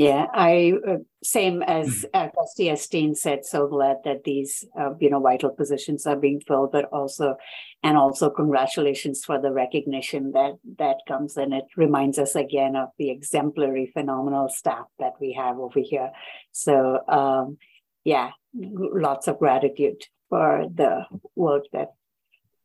Yeah, 0.00 0.28
I 0.32 0.72
uh, 0.88 0.96
same 1.22 1.62
as 1.62 2.06
uh, 2.14 2.28
Trustee 2.28 2.70
Esteen 2.70 3.14
said. 3.14 3.44
So 3.44 3.66
glad 3.66 3.96
that 4.06 4.24
these 4.24 4.64
uh, 4.74 4.94
you 4.98 5.10
know 5.10 5.20
vital 5.20 5.50
positions 5.50 6.06
are 6.06 6.16
being 6.16 6.40
filled, 6.40 6.72
but 6.72 6.86
also, 6.86 7.36
and 7.82 7.98
also 7.98 8.30
congratulations 8.30 9.22
for 9.22 9.38
the 9.38 9.52
recognition 9.52 10.32
that 10.32 10.54
that 10.78 11.00
comes, 11.06 11.36
and 11.36 11.52
it 11.52 11.66
reminds 11.76 12.18
us 12.18 12.34
again 12.34 12.76
of 12.76 12.88
the 12.96 13.10
exemplary, 13.10 13.90
phenomenal 13.92 14.48
staff 14.48 14.86
that 14.98 15.12
we 15.20 15.34
have 15.34 15.58
over 15.58 15.80
here. 15.80 16.12
So 16.50 17.00
um, 17.06 17.58
yeah, 18.02 18.30
lots 18.54 19.28
of 19.28 19.38
gratitude 19.38 20.02
for 20.30 20.64
the 20.74 21.04
work 21.36 21.64
that 21.74 21.88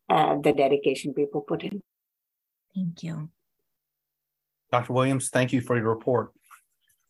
uh, 0.07 0.37
the 0.41 0.53
dedication 0.53 1.13
people 1.13 1.41
put 1.41 1.63
in. 1.63 1.83
Thank 2.73 3.03
you, 3.03 3.29
Dr. 4.71 4.93
Williams. 4.93 5.27
Thank 5.27 5.51
you 5.51 5.59
for 5.59 5.75
your 5.75 5.89
report. 5.89 6.31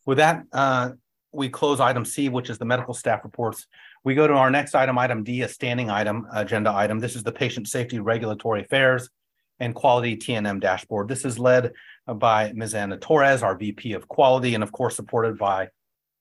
With 0.05 0.17
that, 0.19 0.43
uh, 0.51 0.91
we 1.31 1.49
close 1.49 1.79
item 1.79 2.05
C, 2.05 2.29
which 2.29 2.49
is 2.49 2.57
the 2.57 2.65
medical 2.65 2.93
staff 2.93 3.23
reports. 3.23 3.67
We 4.03 4.15
go 4.15 4.27
to 4.27 4.33
our 4.33 4.49
next 4.49 4.75
item, 4.75 4.97
item 4.97 5.23
D, 5.23 5.41
a 5.41 5.47
standing 5.47 5.89
item, 5.89 6.27
agenda 6.33 6.71
item. 6.71 6.99
This 6.99 7.15
is 7.15 7.23
the 7.23 7.31
Patient 7.31 7.67
Safety 7.67 7.99
Regulatory 7.99 8.61
Affairs 8.61 9.09
and 9.59 9.73
Quality 9.73 10.15
TNM 10.15 10.59
Dashboard. 10.61 11.07
This 11.07 11.25
is 11.25 11.39
led 11.39 11.73
by 12.07 12.51
Ms. 12.53 12.75
Anna 12.75 12.97
Torres, 12.97 13.41
our 13.41 13.57
VP 13.57 13.93
of 13.93 14.07
Quality, 14.07 14.53
and 14.53 14.63
of 14.63 14.71
course 14.71 14.95
supported 14.95 15.37
by 15.37 15.69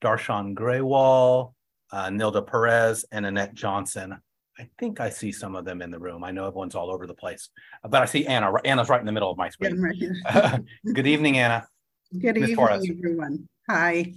Darshan 0.02 0.54
Graywall, 0.54 1.52
uh, 1.92 2.08
Nilda 2.08 2.46
Perez, 2.46 3.04
and 3.12 3.26
Annette 3.26 3.54
Johnson. 3.54 4.16
I 4.58 4.68
think 4.78 5.00
I 5.00 5.10
see 5.10 5.32
some 5.32 5.56
of 5.56 5.64
them 5.64 5.82
in 5.82 5.90
the 5.90 5.98
room. 5.98 6.22
I 6.22 6.30
know 6.30 6.46
everyone's 6.46 6.76
all 6.76 6.90
over 6.90 7.06
the 7.06 7.14
place, 7.14 7.50
but 7.82 8.00
I 8.02 8.04
see 8.04 8.24
Anna. 8.26 8.52
Anna's 8.64 8.88
right 8.88 9.00
in 9.00 9.06
the 9.06 9.12
middle 9.12 9.30
of 9.30 9.36
my 9.36 9.48
screen. 9.48 9.80
Right 9.80 10.60
Good 10.94 11.06
evening, 11.06 11.38
Anna. 11.38 11.66
Good 12.12 12.36
Ms. 12.36 12.50
evening, 12.50 12.56
Torres. 12.56 12.88
everyone. 12.88 13.48
Hi. 13.68 14.12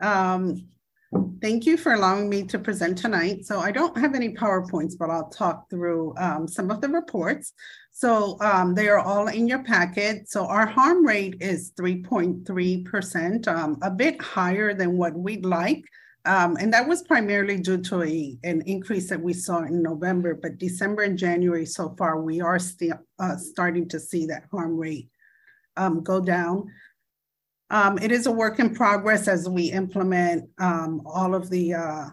Um, 0.00 0.68
thank 1.40 1.64
you 1.64 1.78
for 1.78 1.94
allowing 1.94 2.28
me 2.28 2.44
to 2.44 2.58
present 2.58 2.98
tonight. 2.98 3.46
So 3.46 3.58
I 3.58 3.72
don't 3.72 3.96
have 3.96 4.14
any 4.14 4.34
PowerPoints, 4.34 4.98
but 4.98 5.08
I'll 5.08 5.30
talk 5.30 5.70
through 5.70 6.14
um, 6.18 6.46
some 6.46 6.70
of 6.70 6.82
the 6.82 6.88
reports. 6.88 7.54
So 7.92 8.38
um, 8.40 8.74
they 8.74 8.88
are 8.88 8.98
all 8.98 9.28
in 9.28 9.48
your 9.48 9.64
packet. 9.64 10.28
So 10.28 10.46
our 10.46 10.66
harm 10.66 11.06
rate 11.06 11.36
is 11.40 11.72
3.3%, 11.80 13.48
um, 13.48 13.78
a 13.82 13.90
bit 13.90 14.20
higher 14.20 14.74
than 14.74 14.98
what 14.98 15.14
we'd 15.14 15.46
like. 15.46 15.82
Um, 16.26 16.58
and 16.60 16.70
that 16.74 16.86
was 16.86 17.02
primarily 17.02 17.58
due 17.58 17.80
to 17.80 18.02
a, 18.02 18.36
an 18.44 18.62
increase 18.66 19.08
that 19.08 19.22
we 19.22 19.32
saw 19.32 19.62
in 19.62 19.82
November, 19.82 20.34
but 20.34 20.58
December 20.58 21.02
and 21.02 21.16
January 21.16 21.64
so 21.64 21.94
far, 21.96 22.20
we 22.20 22.42
are 22.42 22.58
still 22.58 22.98
uh, 23.18 23.36
starting 23.38 23.88
to 23.88 23.98
see 23.98 24.26
that 24.26 24.44
harm 24.52 24.76
rate 24.76 25.08
um, 25.78 26.02
go 26.02 26.20
down. 26.20 26.66
Um, 27.70 27.98
it 27.98 28.10
is 28.10 28.26
a 28.26 28.32
work 28.32 28.58
in 28.58 28.74
progress 28.74 29.28
as 29.28 29.48
we 29.48 29.70
implement 29.70 30.50
um, 30.58 31.02
all 31.06 31.34
of 31.34 31.50
the 31.50 31.74
uh, 31.74 32.06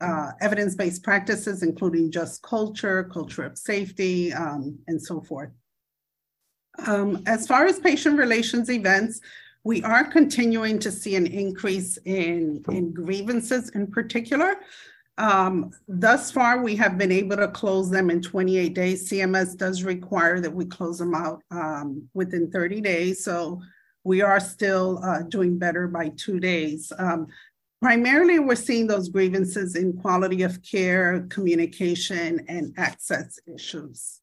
uh, 0.00 0.32
evidence-based 0.40 1.02
practices, 1.02 1.62
including 1.62 2.10
just 2.10 2.42
culture, 2.42 3.04
culture 3.04 3.44
of 3.44 3.56
safety, 3.56 4.32
um, 4.32 4.78
and 4.86 5.00
so 5.00 5.20
forth. 5.22 5.50
Um, 6.86 7.22
as 7.26 7.46
far 7.46 7.66
as 7.66 7.80
patient 7.80 8.18
relations 8.18 8.70
events, 8.70 9.20
we 9.64 9.82
are 9.82 10.04
continuing 10.04 10.78
to 10.80 10.92
see 10.92 11.16
an 11.16 11.26
increase 11.26 11.98
in, 12.04 12.62
in 12.70 12.92
grievances 12.92 13.70
in 13.70 13.86
particular. 13.88 14.56
Um, 15.16 15.72
thus 15.88 16.30
far, 16.30 16.62
we 16.62 16.76
have 16.76 16.96
been 16.96 17.10
able 17.10 17.36
to 17.38 17.48
close 17.48 17.90
them 17.90 18.08
in 18.08 18.22
28 18.22 18.72
days. 18.74 19.10
CMS 19.10 19.56
does 19.56 19.82
require 19.82 20.38
that 20.40 20.52
we 20.52 20.64
close 20.64 20.98
them 20.98 21.14
out 21.14 21.42
um, 21.50 22.08
within 22.14 22.50
30 22.52 22.80
days. 22.80 23.24
So 23.24 23.60
we 24.08 24.22
are 24.22 24.40
still 24.40 25.00
uh, 25.04 25.20
doing 25.20 25.58
better 25.58 25.86
by 25.86 26.08
two 26.16 26.40
days. 26.40 26.90
Um, 26.98 27.26
primarily, 27.82 28.38
we're 28.38 28.54
seeing 28.54 28.86
those 28.86 29.10
grievances 29.10 29.76
in 29.76 29.92
quality 29.92 30.42
of 30.44 30.62
care, 30.62 31.26
communication, 31.28 32.42
and 32.48 32.72
access 32.78 33.38
issues. 33.46 34.20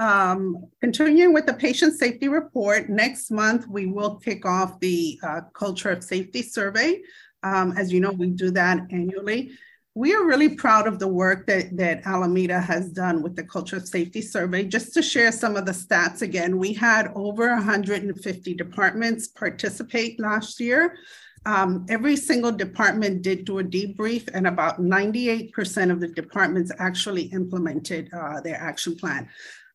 Um, 0.00 0.66
continuing 0.80 1.32
with 1.34 1.46
the 1.46 1.54
patient 1.54 1.94
safety 1.94 2.26
report, 2.26 2.90
next 2.90 3.30
month 3.30 3.68
we 3.68 3.86
will 3.86 4.16
kick 4.16 4.44
off 4.44 4.80
the 4.80 5.20
uh, 5.22 5.42
culture 5.54 5.90
of 5.90 6.02
safety 6.02 6.42
survey. 6.42 7.00
Um, 7.44 7.74
as 7.78 7.92
you 7.92 8.00
know, 8.00 8.10
we 8.10 8.30
do 8.30 8.50
that 8.50 8.80
annually. 8.90 9.52
We 9.96 10.14
are 10.14 10.26
really 10.26 10.50
proud 10.50 10.86
of 10.86 10.98
the 10.98 11.08
work 11.08 11.46
that, 11.46 11.74
that 11.78 12.06
Alameda 12.06 12.60
has 12.60 12.90
done 12.90 13.22
with 13.22 13.34
the 13.34 13.44
culture 13.44 13.78
of 13.78 13.88
safety 13.88 14.20
survey. 14.20 14.64
Just 14.64 14.92
to 14.92 15.02
share 15.02 15.32
some 15.32 15.56
of 15.56 15.64
the 15.64 15.72
stats 15.72 16.20
again, 16.20 16.58
we 16.58 16.74
had 16.74 17.10
over 17.14 17.48
150 17.48 18.52
departments 18.52 19.28
participate 19.28 20.20
last 20.20 20.60
year. 20.60 20.98
Um, 21.46 21.86
every 21.88 22.14
single 22.14 22.52
department 22.52 23.22
did 23.22 23.46
do 23.46 23.60
a 23.60 23.64
debrief, 23.64 24.28
and 24.34 24.46
about 24.46 24.82
98% 24.82 25.90
of 25.90 26.00
the 26.00 26.08
departments 26.08 26.70
actually 26.78 27.22
implemented 27.32 28.10
uh, 28.12 28.42
their 28.42 28.56
action 28.56 28.96
plan. 28.96 29.26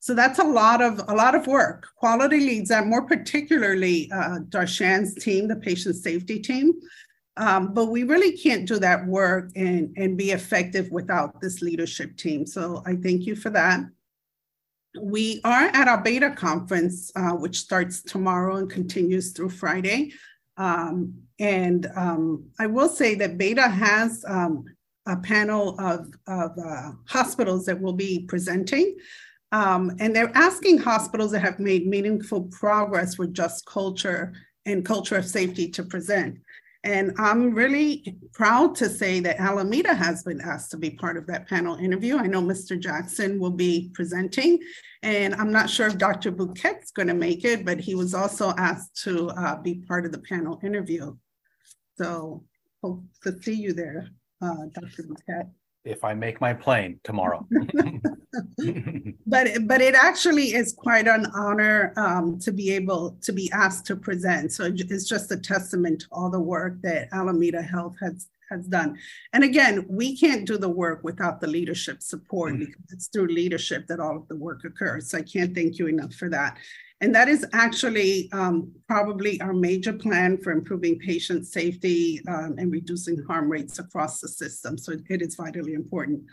So 0.01 0.13
that's 0.13 0.37
a 0.37 0.43
lot 0.43 0.83
of 0.83 1.01
a 1.07 1.15
lot 1.15 1.33
of 1.33 1.47
work. 1.47 1.87
Quality 1.95 2.41
leads 2.41 2.69
that 2.69 2.85
more 2.85 3.07
particularly 3.07 4.11
uh, 4.11 4.39
Darshan's 4.49 5.15
team, 5.15 5.47
the 5.47 5.55
patient 5.55 5.95
safety 5.95 6.39
team. 6.39 6.73
Um, 7.37 7.73
but 7.73 7.85
we 7.85 8.03
really 8.03 8.37
can't 8.37 8.67
do 8.67 8.77
that 8.79 9.05
work 9.07 9.51
and, 9.55 9.93
and 9.97 10.17
be 10.17 10.31
effective 10.31 10.89
without 10.91 11.39
this 11.41 11.61
leadership 11.61 12.17
team. 12.17 12.45
So 12.45 12.83
I 12.85 12.95
thank 12.95 13.25
you 13.25 13.35
for 13.35 13.49
that. 13.51 13.81
We 15.01 15.39
are 15.45 15.69
at 15.73 15.87
our 15.87 16.01
beta 16.01 16.31
conference, 16.31 17.11
uh, 17.15 17.31
which 17.31 17.57
starts 17.57 18.01
tomorrow 18.01 18.57
and 18.57 18.69
continues 18.69 19.31
through 19.31 19.51
Friday. 19.51 20.11
Um, 20.57 21.13
and 21.39 21.87
um, 21.95 22.49
I 22.59 22.67
will 22.67 22.89
say 22.89 23.15
that 23.15 23.37
beta 23.37 23.67
has 23.67 24.25
um, 24.27 24.65
a 25.07 25.15
panel 25.15 25.79
of, 25.79 26.07
of 26.27 26.51
uh, 26.59 26.91
hospitals 27.07 27.65
that 27.65 27.79
will 27.79 27.93
be 27.93 28.25
presenting. 28.27 28.97
Um, 29.53 29.95
and 29.99 30.15
they're 30.15 30.35
asking 30.35 30.79
hospitals 30.79 31.31
that 31.31 31.41
have 31.41 31.59
made 31.59 31.87
meaningful 31.87 32.43
progress 32.43 33.17
with 33.17 33.33
just 33.33 33.65
culture 33.65 34.33
and 34.65 34.85
culture 34.85 35.17
of 35.17 35.25
safety 35.25 35.69
to 35.69 35.83
present. 35.83 36.37
And 36.83 37.13
I'm 37.19 37.53
really 37.53 38.17
proud 38.33 38.75
to 38.77 38.89
say 38.89 39.19
that 39.19 39.39
Alameda 39.39 39.93
has 39.93 40.23
been 40.23 40.41
asked 40.41 40.71
to 40.71 40.77
be 40.77 40.89
part 40.89 41.15
of 41.15 41.27
that 41.27 41.47
panel 41.47 41.75
interview. 41.75 42.17
I 42.17 42.25
know 42.25 42.41
Mr. 42.41 42.79
Jackson 42.79 43.39
will 43.39 43.51
be 43.51 43.91
presenting, 43.93 44.59
and 45.03 45.35
I'm 45.35 45.51
not 45.51 45.69
sure 45.69 45.87
if 45.87 45.99
Dr. 45.99 46.31
Bhuket's 46.31 46.91
going 46.91 47.07
to 47.07 47.13
make 47.13 47.45
it, 47.45 47.65
but 47.65 47.79
he 47.79 47.93
was 47.93 48.15
also 48.15 48.49
asked 48.57 48.99
to 49.03 49.29
uh, 49.29 49.61
be 49.61 49.75
part 49.87 50.05
of 50.05 50.11
the 50.11 50.19
panel 50.19 50.59
interview. 50.63 51.15
So 51.99 52.45
hope 52.83 53.03
to 53.23 53.39
see 53.43 53.53
you 53.53 53.73
there, 53.73 54.07
uh, 54.41 54.65
Dr. 54.73 55.03
Bouquet 55.03 55.49
if 55.83 56.03
I 56.03 56.13
make 56.13 56.41
my 56.41 56.53
plane 56.53 56.99
tomorrow. 57.03 57.47
but 59.25 59.47
but 59.67 59.81
it 59.81 59.95
actually 59.95 60.53
is 60.53 60.73
quite 60.73 61.07
an 61.07 61.25
honor 61.33 61.93
um, 61.97 62.39
to 62.39 62.51
be 62.51 62.71
able 62.71 63.17
to 63.21 63.31
be 63.31 63.51
asked 63.51 63.85
to 63.87 63.95
present. 63.95 64.51
So 64.51 64.71
it's 64.73 65.07
just 65.07 65.31
a 65.31 65.37
testament 65.37 66.01
to 66.01 66.07
all 66.11 66.29
the 66.29 66.39
work 66.39 66.81
that 66.81 67.09
Alameda 67.11 67.61
Health 67.61 67.95
has 68.01 68.27
has 68.51 68.67
done. 68.67 68.97
And 69.33 69.43
again, 69.43 69.85
we 69.89 70.15
can't 70.17 70.45
do 70.45 70.57
the 70.57 70.69
work 70.69 71.03
without 71.03 71.39
the 71.39 71.47
leadership 71.47 72.01
support 72.01 72.53
mm-hmm. 72.53 72.65
because 72.65 72.91
it's 72.91 73.07
through 73.07 73.27
leadership 73.27 73.87
that 73.87 73.99
all 73.99 74.17
of 74.17 74.27
the 74.27 74.35
work 74.35 74.63
occurs. 74.65 75.09
So 75.09 75.17
I 75.17 75.21
can't 75.21 75.55
thank 75.55 75.79
you 75.79 75.87
enough 75.87 76.13
for 76.13 76.29
that. 76.29 76.57
And 77.01 77.13
that 77.15 77.27
is 77.27 77.45
actually 77.51 78.29
um, 78.31 78.71
probably 78.87 79.41
our 79.41 79.53
major 79.53 79.91
plan 79.91 80.37
for 80.37 80.51
improving 80.51 80.99
patient 80.99 81.47
safety 81.47 82.21
um, 82.27 82.55
and 82.59 82.71
reducing 82.71 83.21
harm 83.23 83.51
rates 83.51 83.79
across 83.79 84.21
the 84.21 84.27
system. 84.27 84.77
So 84.77 84.93
it 85.09 85.21
is 85.21 85.35
vitally 85.35 85.73
important. 85.73 86.23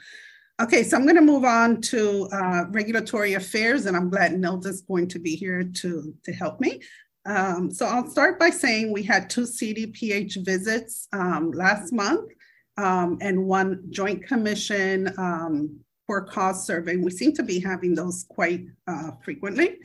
Okay, 0.61 0.83
so 0.83 0.97
I'm 0.97 1.05
going 1.05 1.16
to 1.16 1.23
move 1.23 1.45
on 1.45 1.81
to 1.83 2.29
uh, 2.33 2.64
regulatory 2.71 3.35
affairs, 3.35 3.87
and 3.87 3.97
I'm 3.97 4.11
glad 4.11 4.33
Nilda's 4.33 4.83
going 4.83 5.09
to 5.09 5.19
be 5.19 5.37
here 5.37 5.62
to, 5.62 6.14
to 6.25 6.33
help 6.33 6.61
me. 6.61 6.81
Um, 7.25 7.71
so 7.71 7.87
I'll 7.87 8.11
start 8.11 8.39
by 8.39 8.51
saying 8.51 8.93
we 8.93 9.03
had 9.03 9.31
two 9.31 9.43
CDPH 9.43 10.45
visits 10.45 11.09
um, 11.12 11.53
last 11.53 11.93
month 11.93 12.31
um, 12.77 13.19
and 13.21 13.47
one 13.47 13.85
joint 13.91 14.27
commission 14.27 15.12
um, 15.16 15.79
for 16.07 16.23
cause 16.23 16.66
survey. 16.66 16.97
We 16.97 17.11
seem 17.11 17.35
to 17.35 17.43
be 17.43 17.61
having 17.61 17.95
those 17.95 18.27
quite 18.29 18.66
uh, 18.87 19.12
frequently. 19.23 19.77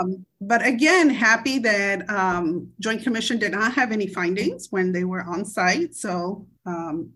Um, 0.00 0.24
but 0.40 0.64
again, 0.66 1.10
happy 1.10 1.58
that 1.60 2.08
um, 2.08 2.70
Joint 2.80 3.02
Commission 3.02 3.38
did 3.38 3.52
not 3.52 3.74
have 3.74 3.92
any 3.92 4.06
findings 4.06 4.68
when 4.70 4.90
they 4.90 5.04
were 5.04 5.22
on 5.22 5.44
site. 5.44 5.94
So 5.94 6.46
um, 6.64 7.12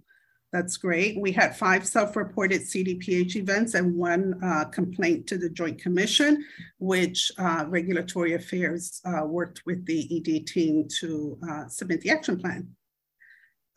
that's 0.53 0.77
great. 0.77 1.19
We 1.21 1.33
had 1.33 1.57
five 1.57 1.87
self-reported 1.87 2.63
CDPH 2.63 3.37
events 3.37 3.75
and 3.75 3.95
one 3.95 4.41
uh, 4.43 4.65
complaint 4.67 5.27
to 5.29 5.39
the 5.39 5.51
Joint 5.51 5.81
Commission, 5.81 6.45
which 6.79 7.33
uh, 7.39 7.65
Regulatory 7.69 8.35
Affairs 8.35 9.01
uh, 9.05 9.25
worked 9.25 9.63
with 9.67 9.85
the 9.87 10.07
ED 10.17 10.47
team 10.47 10.87
to 11.01 11.39
uh, 11.49 11.69
submit 11.69 12.01
the 12.01 12.11
action 12.11 12.39
plan. 12.39 12.69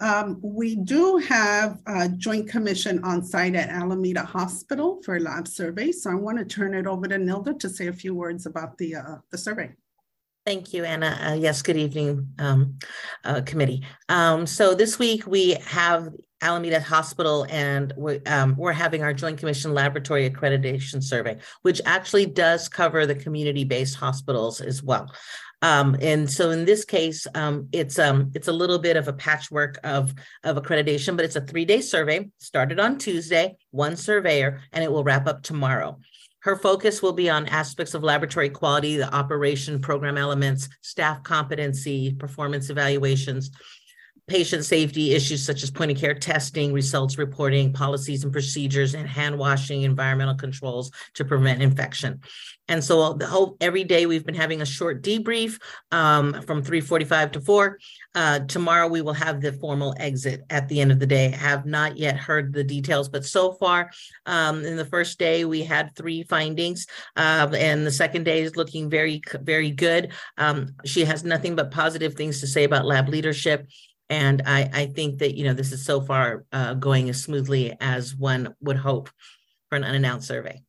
Um, 0.02 0.40
we 0.42 0.76
do 0.76 1.18
have 1.18 1.80
a 1.86 2.08
joint 2.08 2.48
commission 2.50 3.04
on 3.04 3.24
site 3.24 3.56
at 3.56 3.70
Alameda 3.70 4.24
Hospital 4.24 5.02
for 5.04 5.20
lab 5.20 5.48
survey. 5.48 5.92
So 5.92 6.10
I 6.10 6.16
want 6.16 6.38
to 6.38 6.46
turn 6.46 6.74
it 6.74 6.88
over 6.88 7.08
to 7.08 7.18
Nilda 7.18 7.60
to 7.60 7.70
say 7.70 7.88
a 7.88 7.94
few 7.94 8.16
words 8.16 8.46
about 8.46 8.78
the, 8.78 8.96
uh, 8.96 9.16
the 9.32 9.38
survey. 9.38 9.72
Thank 10.46 10.74
you, 10.74 10.86
Anna. 10.86 11.20
Uh, 11.22 11.34
yes, 11.34 11.62
good 11.62 11.78
evening, 11.78 12.30
um, 12.40 12.80
uh, 13.26 13.42
committee. 13.46 13.86
Um, 14.08 14.48
so 14.48 14.74
this 14.74 14.98
week 14.98 15.28
we 15.28 15.52
have 15.66 16.10
Alameda 16.42 16.80
Hospital 16.80 17.46
and 17.50 17.94
we, 17.98 18.20
um, 18.22 18.56
we're 18.58 18.72
having 18.72 19.04
our 19.04 19.14
Joint 19.14 19.38
Commission 19.38 19.74
Laboratory 19.74 20.30
Accreditation 20.30 21.04
Survey, 21.04 21.38
which 21.64 21.82
actually 21.86 22.26
does 22.26 22.70
cover 22.70 23.06
the 23.06 23.16
community-based 23.16 23.96
hospitals 23.96 24.62
as 24.62 24.82
well. 24.82 25.14
Um, 25.62 25.98
and 26.02 26.30
so 26.30 26.52
in 26.52 26.66
this 26.66 26.86
case, 26.86 27.28
um, 27.36 27.68
it's 27.72 28.00
um, 28.00 28.32
it's 28.34 28.48
a 28.48 28.54
little 28.54 28.80
bit 28.80 28.96
of 28.96 29.08
a 29.08 29.14
patchwork 29.14 29.78
of 29.84 30.14
of 30.44 30.56
accreditation, 30.56 31.16
but 31.16 31.26
it's 31.26 31.36
a 31.36 31.42
three 31.42 31.66
day 31.66 31.82
survey. 31.82 32.30
Started 32.38 32.80
on 32.80 32.98
Tuesday, 32.98 33.58
one 33.72 33.98
surveyor, 33.98 34.62
and 34.72 34.84
it 34.84 34.92
will 34.92 35.04
wrap 35.04 35.28
up 35.28 35.44
tomorrow. 35.44 36.00
Her 36.42 36.56
focus 36.56 37.02
will 37.02 37.12
be 37.12 37.30
on 37.30 37.48
aspects 37.48 37.94
of 37.94 38.04
laboratory 38.04 38.50
quality, 38.50 38.96
the 38.96 39.14
operation, 39.14 39.82
program 39.82 40.18
elements, 40.18 40.70
staff 40.82 41.22
competency, 41.24 42.14
performance 42.14 42.70
evaluations, 42.70 43.52
patient 44.30 44.64
safety 44.64 45.14
issues 45.14 45.44
such 45.44 45.64
as 45.64 45.72
point 45.72 45.92
of 45.92 45.98
care 45.98 46.14
testing, 46.14 46.72
results 46.72 47.18
reporting, 47.18 47.74
policies 47.74 48.24
and 48.24 48.32
procedures, 48.32 48.94
and 48.94 49.08
hand 49.08 49.38
washing, 49.38 49.82
environmental 49.82 50.36
controls 50.36 50.92
to 51.16 51.26
prevent 51.26 51.62
infection. 51.62 52.22
And 52.70 52.84
so 52.84 53.14
the 53.14 53.26
whole 53.26 53.58
every 53.60 53.84
day 53.84 54.06
we've 54.06 54.26
been 54.26 54.36
having 54.36 54.62
a 54.62 54.66
short 54.66 55.02
debrief 55.02 55.60
um, 55.92 56.42
from 56.44 56.64
3:45 56.64 57.32
to 57.34 57.42
4. 57.42 57.80
Uh, 58.14 58.40
tomorrow 58.40 58.88
we 58.88 59.02
will 59.02 59.14
have 59.14 59.42
the 59.42 59.54
formal 59.54 59.96
exit 59.98 60.44
at 60.50 60.70
the 60.70 60.80
end 60.80 60.92
of 60.92 61.00
the 61.00 61.08
day. 61.08 61.34
I 61.34 61.36
have 61.36 61.66
not 61.66 61.98
yet 61.98 62.16
heard 62.16 62.54
the 62.54 62.64
details, 62.64 63.10
but 63.10 63.26
so 63.26 63.54
far 63.54 63.90
um, 64.28 64.64
in 64.64 64.78
the 64.78 64.86
first 64.86 65.18
day 65.18 65.46
we 65.46 65.64
had 65.64 65.96
three 65.96 66.24
findings, 66.24 66.86
uh, 67.18 67.50
and 67.58 67.86
the 67.86 67.92
second 67.92 68.24
day 68.24 68.44
is 68.44 68.56
looking 68.56 68.90
very 68.90 69.22
very 69.42 69.72
good. 69.72 70.14
Um, 70.38 70.76
she 70.86 71.06
has 71.06 71.24
nothing 71.24 71.56
but 71.56 71.72
positive 71.72 72.14
things 72.14 72.40
to 72.42 72.48
say 72.48 72.66
about 72.66 72.86
lab 72.86 73.10
leadership. 73.10 73.68
And 74.10 74.42
I, 74.46 74.70
I 74.74 74.86
think 74.88 75.20
that 75.20 75.36
you 75.36 75.46
know 75.46 75.54
this 75.54 75.72
is 75.72 75.86
so 75.86 76.02
far 76.02 76.46
uh, 76.52 76.74
going 76.74 77.10
as 77.10 77.22
smoothly 77.22 77.76
as 77.80 78.16
one 78.16 78.56
would 78.62 78.78
hope 78.78 79.10
for 79.70 79.76
an 79.76 79.84
unannounced 79.84 80.28
survey. 80.28 80.64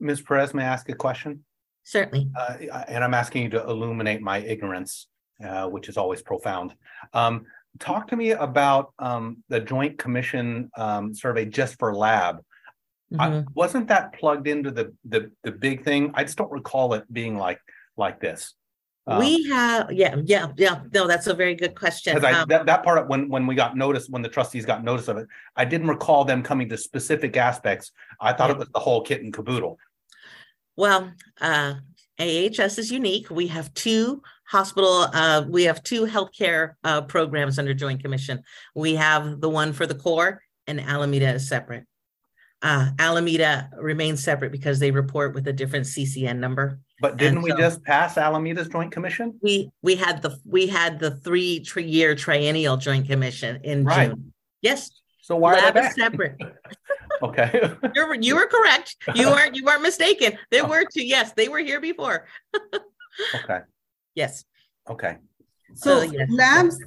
Ms. 0.00 0.22
Perez, 0.22 0.54
may 0.54 0.64
I 0.64 0.66
ask 0.66 0.88
a 0.88 0.94
question? 0.94 1.44
Certainly. 1.84 2.30
Uh, 2.36 2.84
and 2.88 3.04
I'm 3.04 3.14
asking 3.14 3.44
you 3.44 3.48
to 3.50 3.68
illuminate 3.68 4.22
my 4.22 4.38
ignorance, 4.38 5.06
uh, 5.44 5.66
which 5.66 5.88
is 5.88 5.96
always 5.96 6.22
profound. 6.22 6.74
Um, 7.12 7.46
talk 7.78 8.08
to 8.08 8.16
me 8.16 8.32
about 8.32 8.92
um, 8.98 9.42
the 9.48 9.60
Joint 9.60 9.98
Commission 9.98 10.70
um, 10.76 11.14
survey 11.14 11.44
just 11.44 11.78
for 11.78 11.94
lab. 11.94 12.42
Mm-hmm. 13.12 13.20
I, 13.20 13.44
wasn't 13.54 13.88
that 13.88 14.12
plugged 14.12 14.46
into 14.46 14.70
the, 14.70 14.94
the 15.04 15.30
the 15.42 15.50
big 15.50 15.84
thing? 15.84 16.12
I 16.14 16.24
just 16.24 16.38
don't 16.38 16.52
recall 16.52 16.94
it 16.94 17.12
being 17.12 17.36
like 17.36 17.60
like 17.96 18.20
this. 18.20 18.54
Um, 19.06 19.18
We 19.18 19.48
have, 19.48 19.90
yeah, 19.92 20.16
yeah, 20.24 20.48
yeah. 20.56 20.82
No, 20.92 21.06
that's 21.06 21.26
a 21.26 21.34
very 21.34 21.54
good 21.54 21.74
question. 21.74 22.22
I, 22.24 22.32
Um, 22.32 22.48
that, 22.48 22.66
that 22.66 22.84
part, 22.84 23.08
when, 23.08 23.28
when 23.28 23.46
we 23.46 23.54
got 23.54 23.76
notice, 23.76 24.08
when 24.08 24.22
the 24.22 24.28
trustees 24.28 24.66
got 24.66 24.84
notice 24.84 25.08
of 25.08 25.16
it, 25.16 25.26
I 25.56 25.64
didn't 25.64 25.88
recall 25.88 26.24
them 26.24 26.42
coming 26.42 26.68
to 26.68 26.76
specific 26.76 27.36
aspects. 27.36 27.92
I 28.20 28.32
thought 28.32 28.50
it 28.50 28.58
was 28.58 28.68
the 28.68 28.78
whole 28.78 29.02
kit 29.02 29.22
and 29.22 29.32
caboodle. 29.32 29.78
Well, 30.76 31.12
uh, 31.40 31.74
AHS 32.18 32.78
is 32.78 32.92
unique. 32.92 33.30
We 33.30 33.46
have 33.48 33.72
two 33.74 34.22
hospital, 34.46 35.06
uh, 35.14 35.44
we 35.48 35.64
have 35.64 35.82
two 35.82 36.06
healthcare 36.06 36.74
uh, 36.84 37.02
programs 37.02 37.58
under 37.58 37.72
Joint 37.72 38.02
Commission. 38.02 38.42
We 38.74 38.96
have 38.96 39.40
the 39.40 39.48
one 39.48 39.72
for 39.72 39.86
the 39.86 39.94
core 39.94 40.42
and 40.66 40.80
Alameda 40.80 41.34
is 41.34 41.48
separate. 41.48 41.84
Uh, 42.62 42.90
Alameda 42.98 43.70
remains 43.78 44.22
separate 44.22 44.52
because 44.52 44.78
they 44.78 44.90
report 44.90 45.34
with 45.34 45.48
a 45.48 45.52
different 45.52 45.86
CCN 45.86 46.38
number. 46.38 46.78
But 47.00 47.16
didn't 47.16 47.42
we 47.42 47.52
just 47.52 47.82
pass 47.82 48.16
Alameda's 48.16 48.68
joint 48.68 48.92
commission? 48.92 49.38
We, 49.42 49.70
we 49.82 49.96
had 49.96 50.20
the, 50.22 50.38
we 50.44 50.66
had 50.66 50.98
the 50.98 51.12
three 51.12 51.64
year 51.76 52.14
triennial 52.14 52.76
Joint 52.76 53.06
Commission 53.08 53.60
in 53.64 53.84
Right. 53.84 54.10
June. 54.10 54.32
Yes, 54.60 54.90
So 55.22 55.36
why 55.36 55.54
are 55.54 55.56
lab 55.62 55.74
they 55.74 55.80
is 55.86 55.94
separate. 55.94 56.36
Okay. 57.22 57.50
You're, 57.94 58.14
you 58.14 58.34
were 58.34 58.46
correct. 58.46 58.96
You 59.14 59.28
are, 59.28 59.50
you 59.52 59.68
are 59.68 59.78
mistaken. 59.78 60.38
There 60.50 60.64
were 60.72 60.84
two, 60.84 61.04
yes, 61.04 61.32
they 61.32 61.48
were 61.48 61.58
here 61.58 61.78
before. 61.80 62.26
Okay, 63.34 63.58
Yes. 64.14 64.44
okay. 64.88 65.18
So 65.74 66.00
So, 66.00 66.12
yes. 66.12 66.28
labs, 66.30 66.78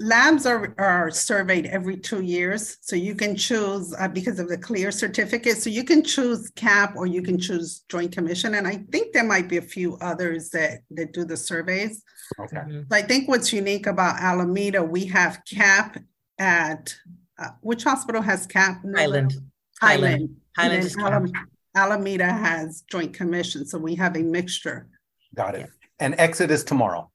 labs 0.00 0.46
are, 0.46 0.74
are 0.78 1.10
surveyed 1.10 1.66
every 1.66 1.96
two 1.96 2.22
years. 2.22 2.78
So 2.80 2.96
you 2.96 3.14
can 3.14 3.36
choose, 3.36 3.94
uh, 3.98 4.08
because 4.08 4.38
of 4.38 4.48
the 4.48 4.58
CLIA 4.58 4.92
certificate, 4.92 5.58
so 5.58 5.70
you 5.70 5.84
can 5.84 6.02
choose 6.02 6.50
CAP 6.50 6.96
or 6.96 7.06
you 7.06 7.22
can 7.22 7.38
choose 7.38 7.84
Joint 7.88 8.12
Commission. 8.12 8.54
And 8.54 8.66
I 8.66 8.76
think 8.92 9.12
there 9.12 9.24
might 9.24 9.48
be 9.48 9.58
a 9.58 9.62
few 9.62 9.96
others 10.00 10.50
that, 10.50 10.80
that 10.92 11.12
do 11.12 11.24
the 11.24 11.36
surveys. 11.36 12.02
Okay. 12.38 12.56
Mhm. 12.56 12.86
So 12.90 12.96
I 12.96 13.02
think 13.02 13.28
what's 13.28 13.52
unique 13.52 13.86
about 13.86 14.20
Alameda, 14.20 14.82
we 14.82 15.04
have 15.06 15.40
CAP 15.50 15.98
at, 16.38 16.94
uh, 17.38 17.50
which 17.60 17.84
hospital 17.84 18.22
has 18.22 18.46
CAP? 18.46 18.82
Highland. 18.96 18.96
Highland. 18.96 19.36
Highland. 19.80 20.36
Highland 20.56 20.72
then 20.72 20.86
is 20.86 20.96
CAP. 20.96 21.46
Alameda 21.76 22.26
has 22.26 22.82
Joint 22.90 23.12
Commission, 23.14 23.64
so 23.66 23.78
we 23.78 23.94
have 23.94 24.16
a 24.16 24.22
mixture. 24.22 24.88
Got 25.34 25.54
it. 25.54 25.70
And 26.00 26.14
exit 26.18 26.50
is 26.50 26.64
tomorrow. 26.64 27.10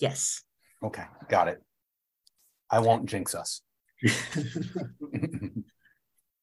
Yes. 0.00 0.42
Okay, 0.82 1.04
got 1.28 1.48
it. 1.48 1.62
I 2.70 2.80
won't 2.80 3.06
jinx 3.06 3.34
us. 3.34 3.62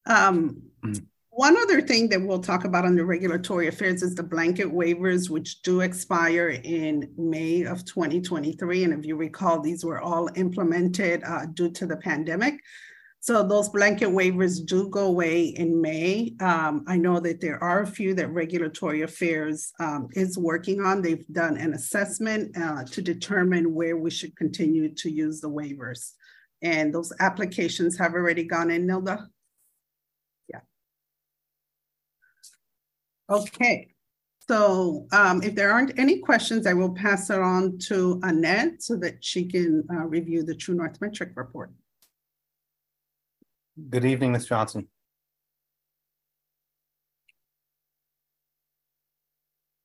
Um, 0.06 0.62
Mm. 0.86 1.06
one 1.32 1.58
other 1.58 1.82
thing 1.82 2.08
that 2.10 2.22
we'll 2.22 2.40
talk 2.40 2.64
about 2.64 2.86
under 2.86 3.04
regulatory 3.04 3.68
affairs 3.68 4.02
is 4.04 4.16
the 4.16 4.24
blanket 4.24 4.68
waivers, 4.68 5.30
which 5.30 5.62
do 5.64 5.82
expire 5.82 6.50
in 6.64 7.12
May 7.18 7.64
of 7.64 7.84
twenty 7.84 8.22
twenty-three. 8.22 8.84
And 8.86 8.94
if 8.94 9.06
you 9.06 9.16
recall, 9.18 9.60
these 9.60 9.84
were 9.84 10.00
all 10.00 10.30
implemented 10.36 11.24
uh, 11.26 11.48
due 11.48 11.72
to 11.72 11.86
the 11.86 11.98
pandemic. 11.98 12.56
So 13.20 13.44
those 13.44 13.68
blanket 13.70 14.10
waivers 14.10 14.66
do 14.66 14.90
go 14.90 15.08
away 15.08 15.48
in 15.48 15.82
May. 15.82 16.34
Um, 16.40 16.86
I 16.88 16.98
know 16.98 17.20
that 17.20 17.42
there 17.42 17.62
are 17.62 17.82
a 17.82 17.88
few 17.88 18.14
that 18.14 18.30
regulatory 18.30 19.02
affairs 19.02 19.74
um, 19.80 20.08
is 20.14 20.38
working 20.38 20.82
on. 20.82 21.02
They've 21.02 21.28
done 21.32 21.58
an 21.58 21.74
assessment 21.74 22.56
uh, 22.58 22.86
to 22.86 23.02
determine 23.02 23.74
where 23.74 23.98
we 23.98 24.12
should 24.12 24.36
continue 24.36 24.94
to 24.96 25.10
use 25.10 25.42
the 25.42 25.50
waivers. 25.50 26.14
And 26.62 26.94
those 26.94 27.12
applications 27.20 27.98
have 27.98 28.14
already 28.14 28.44
gone 28.44 28.72
in, 28.72 28.88
Nilda? 28.88 29.28
Yeah. 30.48 30.62
Okay, 33.30 33.90
so 34.48 35.06
um, 35.12 35.44
if 35.44 35.54
there 35.54 35.72
aren't 35.72 36.00
any 36.00 36.20
questions, 36.20 36.66
I 36.66 36.74
will 36.74 36.94
pass 36.94 37.30
it 37.30 37.40
on 37.40 37.78
to 37.88 38.20
Annette 38.24 38.82
so 38.82 38.96
that 38.98 39.24
she 39.24 39.46
can 39.46 39.84
uh, 39.92 40.06
review 40.06 40.44
the 40.44 40.56
True 40.56 40.76
North 40.76 41.02
Metric 41.02 41.32
report. 41.36 41.72
Good 43.78 44.06
evening, 44.06 44.32
Ms. 44.32 44.48
Johnson. 44.48 44.88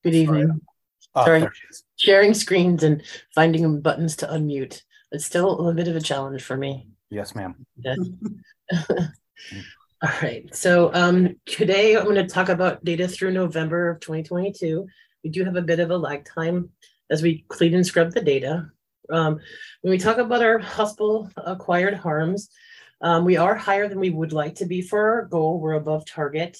Good 0.03 0.15
evening. 0.15 0.61
Oh, 1.15 1.25
Sorry. 1.27 1.41
there 1.41 1.53
she 1.53 1.67
is. 1.69 1.85
Sharing 1.97 2.33
screens 2.33 2.83
and 2.83 3.03
finding 3.35 3.83
buttons 3.83 4.17
to 4.17 4.27
unmute. 4.27 4.83
It's 5.11 5.27
still 5.27 5.69
a 5.69 5.75
bit 5.75 5.89
of 5.89 5.97
a 5.97 6.01
challenge 6.01 6.43
for 6.43 6.57
me. 6.57 6.89
Yes, 7.11 7.35
ma'am. 7.35 7.67
Yeah. 7.77 7.97
All 10.03 10.11
right. 10.23 10.53
So 10.55 10.91
um, 10.95 11.37
today 11.45 11.95
I'm 11.95 12.05
going 12.05 12.17
to 12.17 12.27
talk 12.27 12.49
about 12.49 12.83
data 12.83 13.07
through 13.07 13.33
November 13.33 13.91
of 13.91 14.01
2022. 14.01 14.87
We 15.23 15.31
do 15.31 15.45
have 15.45 15.57
a 15.57 15.63
bit 15.63 15.81
of 15.81 15.91
a 15.91 15.97
lag 15.99 16.25
time 16.25 16.71
as 17.11 17.23
we 17.23 17.45
clean 17.49 17.75
and 17.75 17.87
scrub 17.87 18.13
the 18.13 18.23
data. 18.23 18.71
Um, 19.11 19.39
when 19.83 19.91
we 19.91 19.99
talk 19.99 20.17
about 20.17 20.43
our 20.43 20.59
hospital 20.59 21.31
acquired 21.37 21.95
harms, 21.95 22.49
um, 23.03 23.25
we 23.25 23.37
are 23.37 23.55
higher 23.55 23.89
than 23.89 24.01
we 24.01 24.11
would 24.11 24.33
like 24.33 24.55
to 24.57 24.67
be 24.67 24.81
for 24.81 24.99
our 24.99 25.25
goal. 25.27 25.61
We're 25.61 25.75
above 25.75 26.07
target. 26.07 26.59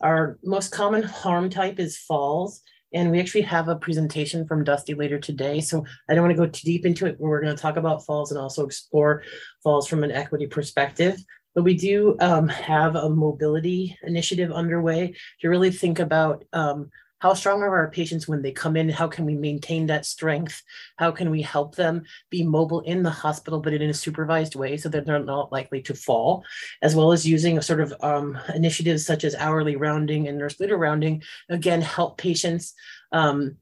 Our 0.00 0.38
most 0.44 0.70
common 0.72 1.02
harm 1.02 1.48
type 1.50 1.78
is 1.78 1.96
falls. 1.96 2.62
And 2.92 3.10
we 3.10 3.18
actually 3.18 3.42
have 3.42 3.68
a 3.68 3.76
presentation 3.76 4.46
from 4.46 4.62
Dusty 4.62 4.94
later 4.94 5.18
today. 5.18 5.60
So 5.60 5.84
I 6.08 6.14
don't 6.14 6.24
want 6.24 6.36
to 6.36 6.42
go 6.42 6.46
too 6.46 6.64
deep 6.64 6.86
into 6.86 7.06
it, 7.06 7.18
but 7.18 7.26
we're 7.26 7.42
going 7.42 7.54
to 7.54 7.60
talk 7.60 7.76
about 7.76 8.06
falls 8.06 8.30
and 8.30 8.40
also 8.40 8.64
explore 8.64 9.24
falls 9.64 9.88
from 9.88 10.04
an 10.04 10.12
equity 10.12 10.46
perspective. 10.46 11.16
But 11.54 11.64
we 11.64 11.74
do 11.74 12.16
um, 12.20 12.48
have 12.48 12.94
a 12.94 13.08
mobility 13.08 13.96
initiative 14.02 14.52
underway 14.52 15.14
to 15.40 15.48
really 15.48 15.70
think 15.70 15.98
about 15.98 16.44
um, 16.52 16.90
how 17.24 17.32
strong 17.32 17.62
are 17.62 17.74
our 17.74 17.90
patients 17.90 18.28
when 18.28 18.42
they 18.42 18.52
come 18.52 18.76
in? 18.76 18.86
How 18.90 19.08
can 19.08 19.24
we 19.24 19.34
maintain 19.34 19.86
that 19.86 20.04
strength? 20.04 20.62
How 20.96 21.10
can 21.10 21.30
we 21.30 21.40
help 21.40 21.74
them 21.74 22.02
be 22.28 22.42
mobile 22.42 22.82
in 22.82 23.02
the 23.02 23.08
hospital, 23.08 23.60
but 23.60 23.72
in 23.72 23.80
a 23.80 23.94
supervised 23.94 24.56
way 24.56 24.76
so 24.76 24.90
that 24.90 25.06
they're 25.06 25.24
not 25.24 25.50
likely 25.50 25.80
to 25.84 25.94
fall, 25.94 26.44
as 26.82 26.94
well 26.94 27.12
as 27.12 27.26
using 27.26 27.56
a 27.56 27.62
sort 27.62 27.80
of 27.80 27.94
um, 28.02 28.38
initiatives 28.54 29.06
such 29.06 29.24
as 29.24 29.34
hourly 29.36 29.74
rounding 29.74 30.28
and 30.28 30.36
nurse 30.36 30.60
leader 30.60 30.76
rounding, 30.76 31.22
again, 31.48 31.80
help 31.80 32.18
patients 32.18 32.74
um, 33.10 33.56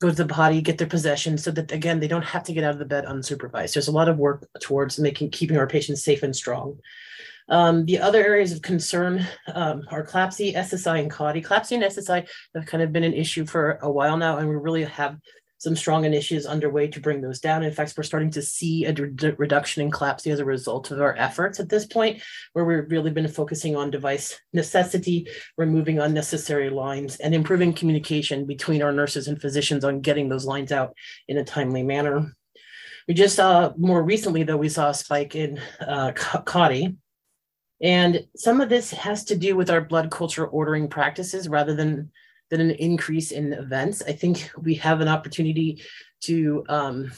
go 0.00 0.08
to 0.08 0.14
the 0.14 0.24
body, 0.24 0.60
get 0.60 0.78
their 0.78 0.86
possessions 0.86 1.42
so 1.42 1.50
that, 1.50 1.72
again, 1.72 1.98
they 1.98 2.08
don't 2.08 2.24
have 2.24 2.44
to 2.44 2.52
get 2.52 2.64
out 2.64 2.72
of 2.72 2.78
the 2.78 2.84
bed 2.84 3.04
unsupervised. 3.04 3.74
There's 3.74 3.88
a 3.88 3.92
lot 3.92 4.08
of 4.08 4.18
work 4.18 4.48
towards 4.60 4.98
making, 4.98 5.30
keeping 5.30 5.56
our 5.56 5.66
patients 5.66 6.04
safe 6.04 6.22
and 6.22 6.34
strong. 6.34 6.78
Um, 7.48 7.86
the 7.86 7.98
other 7.98 8.22
areas 8.22 8.52
of 8.52 8.62
concern 8.62 9.26
um, 9.54 9.82
are 9.90 10.06
CLABSI, 10.06 10.54
SSI, 10.54 11.00
and 11.00 11.10
CAUTI. 11.10 11.44
CLABSI 11.44 11.72
and 11.72 11.82
SSI 11.84 12.28
have 12.54 12.66
kind 12.66 12.82
of 12.82 12.92
been 12.92 13.04
an 13.04 13.14
issue 13.14 13.46
for 13.46 13.78
a 13.82 13.90
while 13.90 14.16
now, 14.16 14.38
and 14.38 14.48
we 14.48 14.54
really 14.54 14.84
have 14.84 15.16
some 15.58 15.76
strong 15.76 16.04
initiatives 16.04 16.46
underway 16.46 16.88
to 16.88 17.00
bring 17.00 17.20
those 17.20 17.40
down. 17.40 17.62
In 17.62 17.72
fact, 17.72 17.94
we're 17.96 18.04
starting 18.04 18.30
to 18.30 18.42
see 18.42 18.84
a 18.84 18.92
d- 18.92 19.32
reduction 19.36 19.82
in 19.82 19.90
CLABSI 19.90 20.32
as 20.32 20.38
a 20.38 20.44
result 20.44 20.90
of 20.90 21.00
our 21.00 21.16
efforts 21.16 21.60
at 21.60 21.68
this 21.68 21.86
point, 21.86 22.22
where 22.52 22.64
we've 22.64 22.90
really 22.90 23.10
been 23.10 23.28
focusing 23.28 23.76
on 23.76 23.90
device 23.90 24.40
necessity, 24.52 25.28
removing 25.56 25.98
unnecessary 25.98 26.70
lines, 26.70 27.16
and 27.16 27.34
improving 27.34 27.72
communication 27.72 28.46
between 28.46 28.82
our 28.82 28.92
nurses 28.92 29.28
and 29.28 29.40
physicians 29.40 29.84
on 29.84 30.00
getting 30.00 30.28
those 30.28 30.46
lines 30.46 30.72
out 30.72 30.94
in 31.26 31.38
a 31.38 31.44
timely 31.44 31.82
manner. 31.82 32.32
We 33.08 33.14
just 33.14 33.36
saw 33.36 33.72
more 33.76 34.02
recently, 34.02 34.44
though, 34.44 34.56
we 34.56 34.68
saw 34.68 34.90
a 34.90 34.94
spike 34.94 35.34
in 35.34 35.60
uh, 35.80 36.12
and 37.80 38.26
some 38.36 38.60
of 38.60 38.68
this 38.68 38.90
has 38.90 39.24
to 39.24 39.36
do 39.36 39.56
with 39.56 39.70
our 39.70 39.80
blood 39.80 40.10
culture 40.10 40.46
ordering 40.46 40.88
practices 40.88 41.48
rather 41.48 41.74
than, 41.74 42.10
than 42.50 42.60
an 42.60 42.70
increase 42.72 43.30
in 43.30 43.52
events. 43.52 44.02
I 44.06 44.12
think 44.12 44.50
we 44.56 44.74
have 44.76 45.00
an 45.00 45.08
opportunity 45.08 45.82
to 46.22 46.64
um, 46.68 47.10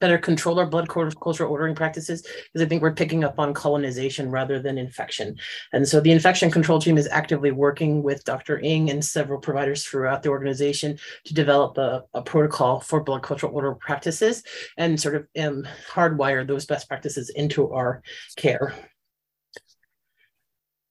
better 0.00 0.18
control 0.18 0.58
our 0.58 0.66
blood 0.66 0.86
culture 0.86 1.46
ordering 1.46 1.74
practices 1.74 2.22
because 2.22 2.60
I 2.60 2.66
think 2.66 2.82
we're 2.82 2.92
picking 2.92 3.24
up 3.24 3.38
on 3.38 3.54
colonization 3.54 4.30
rather 4.30 4.60
than 4.60 4.76
infection. 4.76 5.36
And 5.72 5.88
so 5.88 5.98
the 5.98 6.10
infection 6.10 6.50
control 6.50 6.78
team 6.78 6.98
is 6.98 7.08
actively 7.08 7.52
working 7.52 8.02
with 8.02 8.24
Dr. 8.24 8.58
Ng 8.58 8.90
and 8.90 9.02
several 9.02 9.40
providers 9.40 9.84
throughout 9.84 10.22
the 10.22 10.28
organization 10.28 10.98
to 11.24 11.32
develop 11.32 11.78
a, 11.78 12.04
a 12.12 12.20
protocol 12.20 12.80
for 12.80 13.02
blood 13.02 13.22
culture 13.22 13.46
order 13.46 13.74
practices 13.74 14.42
and 14.76 15.00
sort 15.00 15.14
of 15.14 15.26
um, 15.42 15.66
hardwire 15.90 16.46
those 16.46 16.66
best 16.66 16.86
practices 16.86 17.30
into 17.30 17.72
our 17.72 18.02
care. 18.36 18.74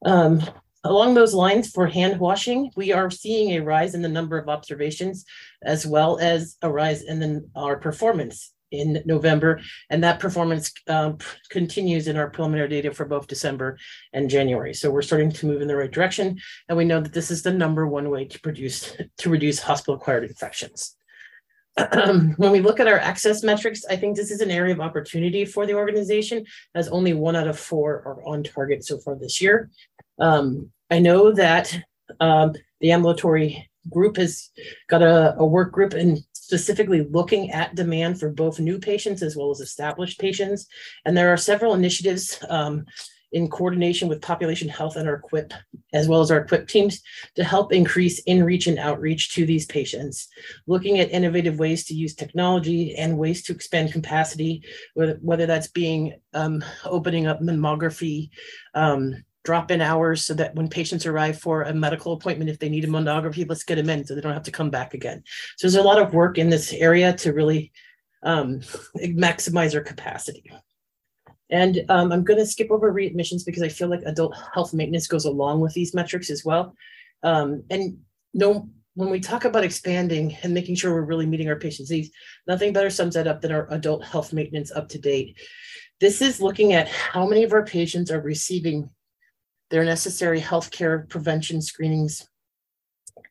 Um, 0.06 0.42
along 0.84 1.14
those 1.14 1.34
lines, 1.34 1.70
for 1.70 1.88
hand 1.88 2.20
washing, 2.20 2.72
we 2.76 2.92
are 2.92 3.10
seeing 3.10 3.52
a 3.52 3.64
rise 3.64 3.96
in 3.96 4.02
the 4.02 4.10
number 4.10 4.38
of 4.38 4.50
observations 4.50 5.26
as 5.64 5.86
well 5.86 6.20
as 6.20 6.58
a 6.62 6.70
rise 6.70 7.04
in 7.04 7.20
the, 7.20 7.50
our 7.56 7.78
performance 7.78 8.54
in 8.72 9.02
November. 9.06 9.62
And 9.90 10.04
that 10.04 10.20
performance 10.20 10.74
um, 10.90 11.20
continues 11.50 12.08
in 12.08 12.18
our 12.18 12.30
preliminary 12.30 12.68
data 12.68 12.94
for 12.94 13.06
both 13.06 13.28
December 13.28 13.78
and 14.12 14.30
January. 14.30 14.74
So 14.74 14.92
we're 14.92 15.04
starting 15.04 15.32
to 15.32 15.46
move 15.46 15.62
in 15.62 15.68
the 15.68 15.76
right 15.76 15.92
direction. 15.92 16.40
And 16.68 16.78
we 16.78 16.86
know 16.86 17.00
that 17.00 17.14
this 17.14 17.32
is 17.32 17.44
the 17.44 17.54
number 17.54 17.88
one 17.88 18.10
way 18.10 18.26
to 18.26 18.40
produce 18.42 18.98
to 19.20 19.30
reduce 19.30 19.60
hospital 19.60 19.96
acquired 19.96 20.24
infections. 20.24 20.98
when 22.38 22.52
we 22.52 22.62
look 22.62 22.80
at 22.80 22.88
our 22.88 23.00
access 23.00 23.44
metrics, 23.44 23.84
I 23.86 23.96
think 23.96 24.16
this 24.16 24.32
is 24.32 24.42
an 24.42 24.52
area 24.52 24.74
of 24.74 24.80
opportunity 24.80 25.44
for 25.46 25.66
the 25.66 25.74
organization, 25.74 26.46
as 26.76 26.88
only 26.90 27.14
one 27.14 27.36
out 27.36 27.48
of 27.48 27.60
four 27.60 28.04
are 28.06 28.24
on 28.26 28.44
target 28.44 28.86
so 28.86 29.00
far 29.00 29.16
this 29.16 29.42
year. 29.42 29.72
Um, 30.20 30.72
I 30.92 31.00
know 31.00 31.32
that 31.32 31.76
um, 32.20 32.54
the 32.80 32.92
ambulatory 32.92 33.70
group 33.90 34.18
has 34.18 34.50
got 34.88 35.02
a, 35.02 35.36
a 35.38 35.46
work 35.46 35.72
group 35.72 35.94
and 35.94 36.20
specifically 36.34 37.08
looking 37.10 37.52
at 37.52 37.76
demand 37.76 38.20
for 38.20 38.30
both 38.30 38.60
new 38.60 38.78
patients 38.78 39.24
as 39.24 39.36
well 39.36 39.50
as 39.50 39.60
established 39.60 40.20
patients. 40.20 40.68
And 41.06 41.18
there 41.18 41.34
are 41.34 41.38
several 41.38 41.74
initiatives 41.74 42.38
um, 42.50 42.86
in 43.34 43.50
coordination 43.50 44.08
with 44.08 44.22
population 44.22 44.70
health 44.70 44.96
and 44.96 45.10
our 45.10 45.22
QIP, 45.22 45.52
as 45.94 46.08
well 46.08 46.22
as 46.22 46.32
our 46.32 46.46
QIP 46.46 46.68
teams, 46.68 47.02
to 47.36 47.44
help 47.44 47.74
increase 47.74 48.20
in-reach 48.20 48.68
and 48.68 48.80
outreach 48.80 49.34
to 49.34 49.46
these 49.46 49.66
patients. 49.66 50.28
Looking 50.68 51.00
at 51.00 51.12
innovative 51.12 51.60
ways 51.60 51.84
to 51.86 51.96
use 51.96 52.16
technology 52.16 52.96
and 52.96 53.18
ways 53.18 53.44
to 53.44 53.54
expand 53.54 53.92
capacity, 53.92 54.64
whether, 54.94 55.46
that's 55.46 55.68
being 55.68 56.14
um, 56.34 56.64
opening 56.86 57.28
up 57.28 57.42
mammography, 57.42 58.30
um, 58.76 59.24
drop-in 59.44 59.82
hours 59.82 60.24
so 60.24 60.34
that 60.34 60.56
when 60.56 60.70
patients 60.70 61.06
arrive 61.06 61.38
for 61.38 61.64
a 61.64 61.74
medical 61.74 62.14
appointment, 62.14 62.50
if 62.50 62.60
they 62.60 62.70
need 62.70 62.86
a 62.86 62.88
mammography, 62.88 63.48
let's 63.50 63.64
get 63.64 63.76
them 63.76 63.90
in 63.90 64.06
so 64.06 64.16
they 64.16 64.22
don't 64.22 64.32
have 64.32 64.44
to 64.44 64.52
come 64.52 64.70
back 64.70 64.94
again. 64.94 65.22
So 65.58 65.68
there's 65.68 65.76
a 65.76 65.82
lot 65.84 66.02
of 66.02 66.14
work 66.14 66.38
in 66.38 66.50
this 66.50 66.72
area 66.72 67.12
to 67.18 67.34
really 67.34 67.74
um, 68.24 68.62
maximize 69.02 69.76
our 69.76 69.82
capacity. 69.82 70.50
And 71.54 71.86
um, 71.88 72.12
I'm 72.12 72.24
going 72.24 72.40
to 72.40 72.48
skip 72.48 72.72
over 72.72 72.92
readmissions 72.92 73.46
because 73.46 73.62
I 73.62 73.70
feel 73.70 73.88
like 73.88 74.02
adult 74.08 74.36
health 74.56 74.74
maintenance 74.74 75.06
goes 75.06 75.26
along 75.26 75.62
with 75.62 75.72
these 75.74 75.94
metrics 75.94 76.32
as 76.32 76.44
well. 76.44 76.76
Um, 77.22 77.64
and 77.70 78.00
no, 78.34 78.68
when 78.96 79.12
we 79.12 79.20
talk 79.20 79.46
about 79.46 79.64
expanding 79.64 80.36
and 80.42 80.52
making 80.52 80.76
sure 80.76 80.92
we're 80.92 81.02
really 81.04 81.28
meeting 81.28 81.48
our 81.48 81.56
patients' 81.56 81.92
needs, 81.92 82.10
nothing 82.48 82.74
better 82.74 82.90
sums 82.90 83.14
that 83.14 83.28
up 83.28 83.40
than 83.40 83.52
our 83.52 83.72
adult 83.72 84.04
health 84.04 84.34
maintenance 84.34 84.72
up 84.72 84.90
to 84.90 84.98
date. 84.98 85.38
This 86.00 86.24
is 86.24 86.42
looking 86.42 86.74
at 86.74 86.88
how 86.88 87.28
many 87.28 87.44
of 87.44 87.54
our 87.54 87.64
patients 87.64 88.10
are 88.10 88.20
receiving 88.20 88.90
their 89.70 89.86
necessary 89.86 90.42
healthcare 90.42 91.08
prevention 91.08 91.62
screenings 91.62 92.28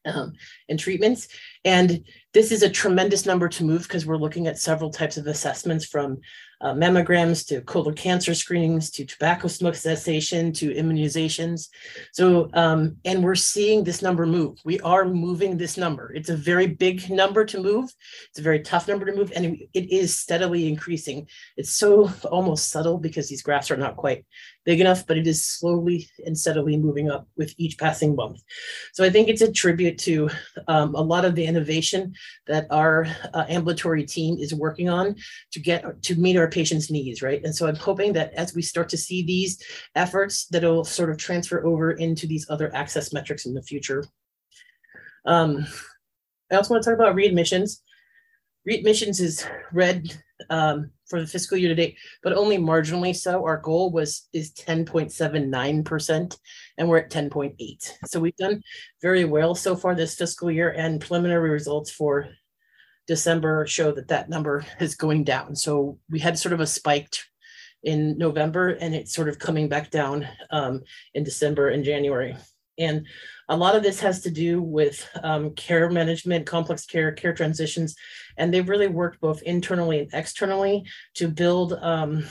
um, 0.05 0.33
and 0.69 0.79
treatments. 0.79 1.29
And 1.65 2.05
this 2.35 2.53
is 2.53 2.63
a 2.63 2.71
tremendous 2.71 3.27
number 3.27 3.49
to 3.49 3.65
move 3.65 3.83
because 3.83 4.07
we're 4.07 4.17
looking 4.17 4.47
at 4.47 4.59
several 4.59 4.91
types 4.91 5.17
of 5.17 5.27
assessments 5.27 5.87
from 5.87 6.21
uh, 6.63 6.73
mammograms 6.73 7.47
to 7.49 7.61
colon 7.63 7.95
cancer 7.95 8.35
screenings 8.35 8.91
to 8.91 9.05
tobacco 9.05 9.49
smoke 9.49 9.75
cessation 9.75 10.53
to 10.53 10.73
immunizations. 10.73 11.69
So, 12.13 12.49
um, 12.55 12.97
and 13.05 13.23
we're 13.23 13.35
seeing 13.35 13.85
this 13.85 14.01
number 14.01 14.27
move. 14.27 14.59
We 14.65 14.81
are 14.81 15.05
moving 15.05 15.59
this 15.59 15.77
number. 15.77 16.13
It's 16.15 16.31
a 16.31 16.37
very 16.37 16.69
big 16.69 17.11
number 17.11 17.45
to 17.45 17.61
move. 17.61 17.93
It's 18.29 18.39
a 18.39 18.43
very 18.43 18.61
tough 18.61 18.89
number 18.89 19.05
to 19.07 19.15
move, 19.15 19.33
and 19.35 19.59
it 19.75 19.93
is 19.93 20.19
steadily 20.19 20.69
increasing. 20.69 21.27
It's 21.57 21.73
so 21.73 22.11
almost 22.31 22.71
subtle 22.71 22.99
because 22.99 23.29
these 23.29 23.43
graphs 23.43 23.71
are 23.71 23.77
not 23.77 23.97
quite 23.97 24.25
big 24.65 24.81
enough, 24.81 25.07
but 25.07 25.19
it 25.19 25.27
is 25.27 25.45
slowly 25.45 26.09
and 26.25 26.39
steadily 26.39 26.77
moving 26.77 27.11
up 27.11 27.27
with 27.37 27.53
each 27.59 27.79
passing 27.79 28.15
month. 28.15 28.41
So 28.93 29.05
I 29.05 29.11
think 29.11 29.29
it's 29.29 29.43
a 29.43 29.51
tribute 29.51 29.99
to 29.99 30.31
um, 30.69 30.95
a 30.95 31.01
lot 31.01 31.25
of 31.25 31.35
the 31.35 31.45
innovation 31.45 32.15
that 32.47 32.67
our 32.71 33.07
uh, 33.35 33.45
ambulatory 33.49 34.05
team 34.05 34.39
is 34.39 34.55
working 34.55 34.89
on 34.89 35.17
to 35.53 35.61
get 35.61 36.03
to 36.03 36.15
meet 36.15 36.37
our 36.37 36.49
patients' 36.53 36.91
needs, 36.91 37.23
right? 37.23 37.43
And 37.45 37.55
so 37.55 37.67
I'm 37.67 37.77
hoping 37.77 38.13
that 38.13 38.33
as 38.35 38.55
we 38.55 38.63
start 38.63 38.89
to 38.91 38.97
see 38.97 39.23
these 39.23 39.63
efforts, 39.95 40.47
that 40.47 40.63
it'll 40.63 40.85
sort 40.85 41.11
of 41.11 41.17
transfer 41.17 41.65
over 41.67 41.93
into 41.93 42.27
these 42.27 42.47
other 42.49 42.75
access 42.75 43.13
metrics 43.13 43.47
in 43.47 43.55
the 43.55 43.63
future. 43.63 44.05
Um, 45.27 45.67
I 46.51 46.57
also 46.57 46.75
want 46.75 46.85
to 46.85 46.91
talk 46.91 46.99
about 46.99 47.17
readmissions. 47.17 47.79
Readmissions 48.69 49.21
is 49.21 49.47
red 49.73 50.23
um, 50.51 50.91
for 51.09 51.21
the 51.21 51.27
fiscal 51.27 51.57
year 51.57 51.69
to 51.69 51.75
date, 51.75 51.97
but 52.23 52.33
only 52.33 52.59
marginally 52.59 53.15
so. 53.15 53.45
Our 53.45 53.57
goal 53.59 53.91
was 53.91 54.29
is 54.33 54.53
10.79%, 54.53 56.39
and 56.79 56.89
we're 56.89 56.99
at 56.99 57.11
10.8. 57.11 57.93
So 58.07 58.21
we've 58.21 58.37
done 58.37 58.63
very 59.01 59.25
well 59.25 59.55
so 59.55 59.75
far 59.75 59.95
this 59.95 60.15
fiscal 60.15 60.51
year, 60.51 60.71
and 60.71 61.01
preliminary 61.01 61.51
results 61.51 61.91
for 61.91 62.29
December 63.07 63.67
show 63.67 63.93
that 63.93 64.09
that 64.09 64.29
number 64.29 64.65
is 64.81 64.95
going 64.95 65.25
down. 65.25 65.57
So 65.57 65.99
we 66.11 66.19
had 66.19 66.39
sort 66.39 66.53
of 66.53 66.61
a 66.61 66.67
spiked 66.67 67.27
in 67.83 68.17
November, 68.17 68.69
and 68.69 68.95
it's 68.95 69.15
sort 69.15 69.29
of 69.29 69.39
coming 69.39 69.69
back 69.69 69.91
down 69.91 70.29
um, 70.51 70.83
in 71.15 71.25
December 71.25 71.69
and 71.69 71.85
January. 71.85 72.37
And 72.79 73.07
a 73.49 73.57
lot 73.57 73.77
of 73.77 73.83
this 73.83 74.01
has 74.01 74.23
to 74.23 74.31
do 74.31 74.63
with 74.63 75.07
um, 75.23 75.55
care 75.55 75.91
management, 75.91 76.47
complex 76.47 76.87
care, 76.87 77.13
care 77.13 77.35
transitions, 77.35 77.95
and 78.37 78.53
they've 78.53 78.69
really 78.69 78.87
worked 78.87 79.21
both 79.21 79.43
internally 79.43 80.01
and 80.01 80.11
externally 80.15 80.85
to 81.15 81.29
build 81.29 81.75
um, 81.75 82.25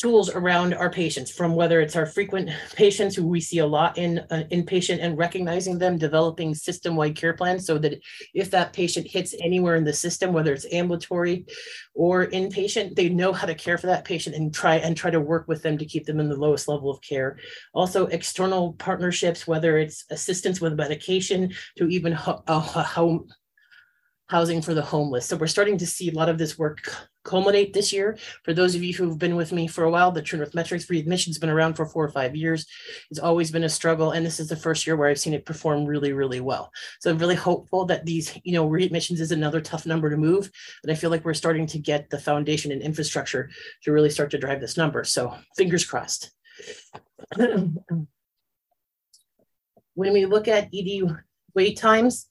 tools 0.00 0.28
around 0.28 0.74
our 0.74 0.90
patients 0.90 1.30
from 1.30 1.54
whether 1.54 1.80
it's 1.80 1.94
our 1.94 2.04
frequent 2.04 2.50
patients 2.74 3.14
who 3.14 3.26
we 3.26 3.40
see 3.40 3.58
a 3.58 3.66
lot 3.66 3.96
in 3.96 4.18
uh, 4.30 4.42
inpatient 4.50 4.98
and 5.00 5.16
recognizing 5.16 5.78
them 5.78 5.96
developing 5.96 6.54
system-wide 6.54 7.16
care 7.16 7.32
plans 7.32 7.64
so 7.64 7.78
that 7.78 7.98
if 8.34 8.50
that 8.50 8.72
patient 8.72 9.06
hits 9.06 9.34
anywhere 9.40 9.76
in 9.76 9.84
the 9.84 9.92
system 9.92 10.32
whether 10.32 10.52
it's 10.52 10.66
ambulatory 10.72 11.46
or 11.94 12.26
inpatient 12.26 12.96
they 12.96 13.08
know 13.08 13.32
how 13.32 13.46
to 13.46 13.54
care 13.54 13.78
for 13.78 13.86
that 13.86 14.04
patient 14.04 14.34
and 14.34 14.52
try 14.52 14.76
and 14.76 14.96
try 14.96 15.10
to 15.10 15.20
work 15.20 15.46
with 15.46 15.62
them 15.62 15.78
to 15.78 15.86
keep 15.86 16.04
them 16.04 16.18
in 16.18 16.28
the 16.28 16.36
lowest 16.36 16.66
level 16.66 16.90
of 16.90 17.00
care 17.00 17.38
also 17.72 18.06
external 18.06 18.72
partnerships 18.74 19.46
whether 19.46 19.78
it's 19.78 20.04
assistance 20.10 20.60
with 20.60 20.74
medication 20.74 21.52
to 21.78 21.86
even 21.86 22.12
ho- 22.12 22.42
uh, 22.48 22.60
home 22.60 23.26
housing 24.28 24.62
for 24.62 24.74
the 24.74 24.82
homeless. 24.82 25.26
So 25.26 25.36
we're 25.36 25.46
starting 25.46 25.78
to 25.78 25.86
see 25.86 26.10
a 26.10 26.14
lot 26.14 26.28
of 26.28 26.38
this 26.38 26.58
work 26.58 26.90
culminate 27.24 27.72
this 27.72 27.92
year. 27.92 28.16
For 28.44 28.52
those 28.52 28.74
of 28.74 28.82
you 28.82 28.94
who've 28.94 29.18
been 29.18 29.36
with 29.36 29.52
me 29.52 29.66
for 29.66 29.84
a 29.84 29.90
while, 29.90 30.12
the 30.12 30.22
True 30.22 30.38
North 30.38 30.54
Metrics 30.54 30.88
readmission 30.88 31.30
has 31.30 31.38
been 31.38 31.50
around 31.50 31.74
for 31.74 31.86
four 31.86 32.04
or 32.04 32.10
five 32.10 32.36
years. 32.36 32.66
It's 33.10 33.20
always 33.20 33.50
been 33.50 33.64
a 33.64 33.68
struggle, 33.68 34.12
and 34.12 34.24
this 34.24 34.38
is 34.38 34.48
the 34.48 34.56
first 34.56 34.86
year 34.86 34.96
where 34.96 35.08
I've 35.08 35.18
seen 35.18 35.34
it 35.34 35.46
perform 35.46 35.84
really, 35.84 36.12
really 36.12 36.40
well. 36.40 36.70
So 37.00 37.10
I'm 37.10 37.18
really 37.18 37.34
hopeful 37.34 37.86
that 37.86 38.04
these, 38.04 38.38
you 38.44 38.52
know, 38.52 38.68
readmissions 38.68 39.20
is 39.20 39.32
another 39.32 39.60
tough 39.60 39.86
number 39.86 40.10
to 40.10 40.16
move, 40.16 40.50
but 40.82 40.92
I 40.92 40.94
feel 40.94 41.10
like 41.10 41.24
we're 41.24 41.34
starting 41.34 41.66
to 41.68 41.78
get 41.78 42.10
the 42.10 42.18
foundation 42.18 42.70
and 42.70 42.82
infrastructure 42.82 43.50
to 43.82 43.92
really 43.92 44.10
start 44.10 44.30
to 44.32 44.38
drive 44.38 44.60
this 44.60 44.76
number. 44.76 45.04
So 45.04 45.34
fingers 45.56 45.84
crossed. 45.84 46.30
when 49.94 50.12
we 50.12 50.26
look 50.26 50.48
at 50.48 50.68
ED 50.74 51.16
wait 51.54 51.78
times, 51.78 52.28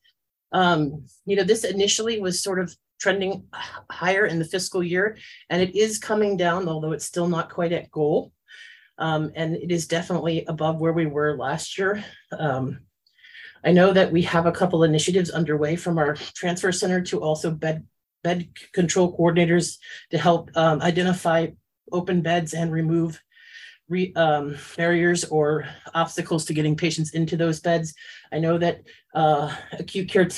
um, 0.51 1.05
you 1.25 1.35
know, 1.35 1.43
this 1.43 1.63
initially 1.63 2.21
was 2.21 2.43
sort 2.43 2.59
of 2.59 2.75
trending 3.03 3.43
higher 3.91 4.25
in 4.25 4.39
the 4.39 4.45
fiscal 4.45 4.81
year, 4.81 5.17
and 5.49 5.61
it 5.61 5.75
is 5.75 5.99
coming 5.99 6.37
down, 6.37 6.69
although 6.69 6.93
it's 6.93 7.03
still 7.03 7.27
not 7.27 7.49
quite 7.49 7.73
at 7.73 7.91
goal. 7.91 8.31
Um, 8.97 9.31
and 9.35 9.57
it 9.57 9.71
is 9.71 9.87
definitely 9.87 10.45
above 10.45 10.79
where 10.79 10.93
we 10.93 11.05
were 11.05 11.35
last 11.35 11.77
year. 11.77 12.01
Um, 12.39 12.79
I 13.65 13.73
know 13.73 13.91
that 13.91 14.11
we 14.11 14.21
have 14.21 14.45
a 14.45 14.53
couple 14.53 14.85
initiatives 14.85 15.31
underway 15.31 15.75
from 15.75 15.97
our 15.97 16.15
transfer 16.15 16.71
center 16.71 17.01
to 17.01 17.21
also 17.21 17.51
bed 17.51 17.85
bed 18.23 18.47
control 18.71 19.17
coordinators 19.17 19.79
to 20.11 20.17
help 20.17 20.49
um, 20.55 20.81
identify 20.81 21.47
open 21.91 22.21
beds 22.21 22.53
and 22.53 22.71
remove 22.71 23.21
re, 23.89 24.13
um, 24.15 24.55
barriers 24.77 25.25
or 25.25 25.65
obstacles 25.93 26.45
to 26.45 26.53
getting 26.53 26.77
patients 26.77 27.11
into 27.11 27.35
those 27.35 27.59
beds. 27.59 27.93
I 28.31 28.39
know 28.39 28.57
that 28.59 28.83
uh, 29.13 29.53
acute 29.73 30.07
care 30.07 30.29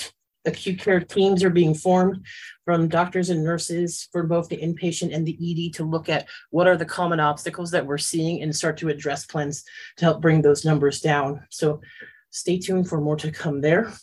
acute 0.45 0.79
care 0.79 0.99
teams 0.99 1.43
are 1.43 1.49
being 1.49 1.73
formed 1.73 2.25
from 2.63 2.87
doctors 2.87 3.29
and 3.29 3.43
nurses 3.43 4.07
for 4.11 4.23
both 4.23 4.49
the 4.49 4.57
inpatient 4.57 5.13
and 5.13 5.25
the 5.25 5.37
ED 5.39 5.73
to 5.75 5.83
look 5.83 6.09
at 6.09 6.27
what 6.51 6.67
are 6.67 6.77
the 6.77 6.85
common 6.85 7.19
obstacles 7.19 7.71
that 7.71 7.85
we're 7.85 7.97
seeing 7.97 8.41
and 8.41 8.55
start 8.55 8.77
to 8.77 8.89
address 8.89 9.25
plans 9.25 9.63
to 9.97 10.05
help 10.05 10.21
bring 10.21 10.41
those 10.41 10.65
numbers 10.65 11.01
down. 11.01 11.45
So 11.49 11.81
stay 12.29 12.57
tuned 12.57 12.89
for 12.89 12.99
more 12.99 13.15
to 13.17 13.31
come 13.31 13.61
there. 13.61 13.93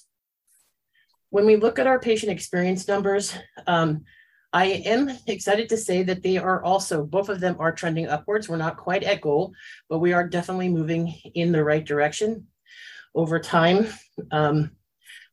When 1.30 1.46
we 1.46 1.56
look 1.56 1.78
at 1.78 1.86
our 1.86 1.98
patient 1.98 2.30
experience 2.30 2.86
numbers, 2.86 3.34
um, 3.66 4.04
I 4.52 4.66
am 4.66 5.10
excited 5.26 5.70
to 5.70 5.78
say 5.78 6.02
that 6.02 6.22
they 6.22 6.36
are 6.36 6.62
also, 6.62 7.04
both 7.04 7.30
of 7.30 7.40
them 7.40 7.56
are 7.58 7.72
trending 7.72 8.08
upwards. 8.08 8.48
We're 8.48 8.58
not 8.58 8.76
quite 8.76 9.02
at 9.02 9.22
goal, 9.22 9.54
but 9.88 10.00
we 10.00 10.12
are 10.12 10.28
definitely 10.28 10.68
moving 10.68 11.14
in 11.34 11.52
the 11.52 11.64
right 11.64 11.84
direction 11.84 12.46
over 13.14 13.38
time. 13.38 13.86
Um, 14.30 14.72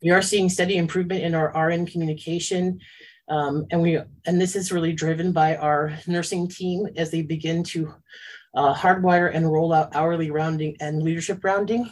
we 0.02 0.12
are 0.12 0.22
seeing 0.22 0.50
steady 0.50 0.78
improvement 0.78 1.24
in 1.24 1.36
our 1.36 1.52
RN 1.56 1.86
communication. 1.86 2.80
Um, 3.28 3.68
and 3.72 3.82
we 3.82 4.00
and 4.26 4.42
this 4.42 4.56
is 4.56 4.72
really 4.72 4.94
driven 4.94 5.32
by 5.32 5.56
our 5.58 5.94
nursing 6.08 6.48
team 6.48 6.88
as 6.96 7.12
they 7.12 7.22
begin 7.22 7.64
to 7.66 7.94
uh, 8.56 8.74
hardwire 8.74 9.34
and 9.34 9.52
roll 9.52 9.72
out 9.74 9.96
hourly 9.96 10.32
rounding 10.32 10.76
and 10.80 11.04
leadership 11.04 11.44
rounding, 11.44 11.92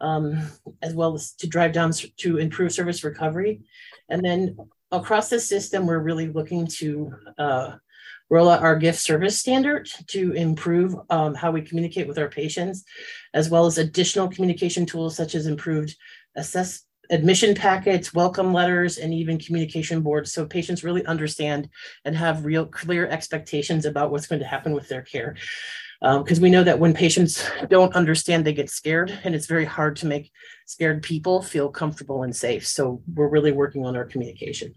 um, 0.00 0.40
as 0.80 0.94
well 0.94 1.14
as 1.14 1.32
to 1.34 1.46
drive 1.46 1.72
down 1.72 1.92
to 1.92 2.38
improve 2.38 2.72
service 2.72 3.04
recovery. 3.04 3.60
And 4.08 4.24
then 4.24 4.56
across 4.90 5.28
the 5.28 5.40
system, 5.40 5.86
we're 5.86 5.98
really 5.98 6.28
looking 6.28 6.66
to 6.78 7.12
uh, 7.36 7.76
roll 8.30 8.48
out 8.48 8.62
our 8.62 8.76
gift 8.76 9.00
service 9.00 9.38
standard 9.38 9.88
to 10.08 10.32
improve 10.32 10.96
um, 11.10 11.34
how 11.34 11.50
we 11.50 11.60
communicate 11.60 12.08
with 12.08 12.18
our 12.18 12.28
patients, 12.28 12.84
as 13.34 13.50
well 13.50 13.66
as 13.66 13.76
additional 13.76 14.28
communication 14.28 14.86
tools 14.86 15.14
such 15.14 15.34
as 15.34 15.46
improved 15.46 15.94
assess 16.36 16.84
admission 17.10 17.54
packets, 17.54 18.14
welcome 18.14 18.52
letters, 18.52 18.98
and 18.98 19.12
even 19.12 19.38
communication 19.38 20.00
boards 20.00 20.32
so 20.32 20.46
patients 20.46 20.84
really 20.84 21.04
understand 21.06 21.68
and 22.04 22.16
have 22.16 22.44
real 22.44 22.66
clear 22.66 23.06
expectations 23.08 23.84
about 23.84 24.10
what's 24.10 24.26
going 24.26 24.40
to 24.40 24.46
happen 24.46 24.72
with 24.72 24.88
their 24.88 25.02
care. 25.02 25.36
because 26.00 26.38
um, 26.38 26.42
we 26.42 26.50
know 26.50 26.64
that 26.64 26.78
when 26.78 26.94
patients 26.94 27.48
don't 27.68 27.94
understand, 27.94 28.44
they 28.44 28.52
get 28.52 28.70
scared, 28.70 29.16
and 29.24 29.34
it's 29.34 29.46
very 29.46 29.64
hard 29.64 29.96
to 29.96 30.06
make 30.06 30.30
scared 30.66 31.02
people 31.02 31.42
feel 31.42 31.68
comfortable 31.68 32.22
and 32.22 32.34
safe. 32.34 32.66
So 32.66 33.02
we're 33.14 33.28
really 33.28 33.52
working 33.52 33.84
on 33.84 33.96
our 33.96 34.04
communication. 34.04 34.74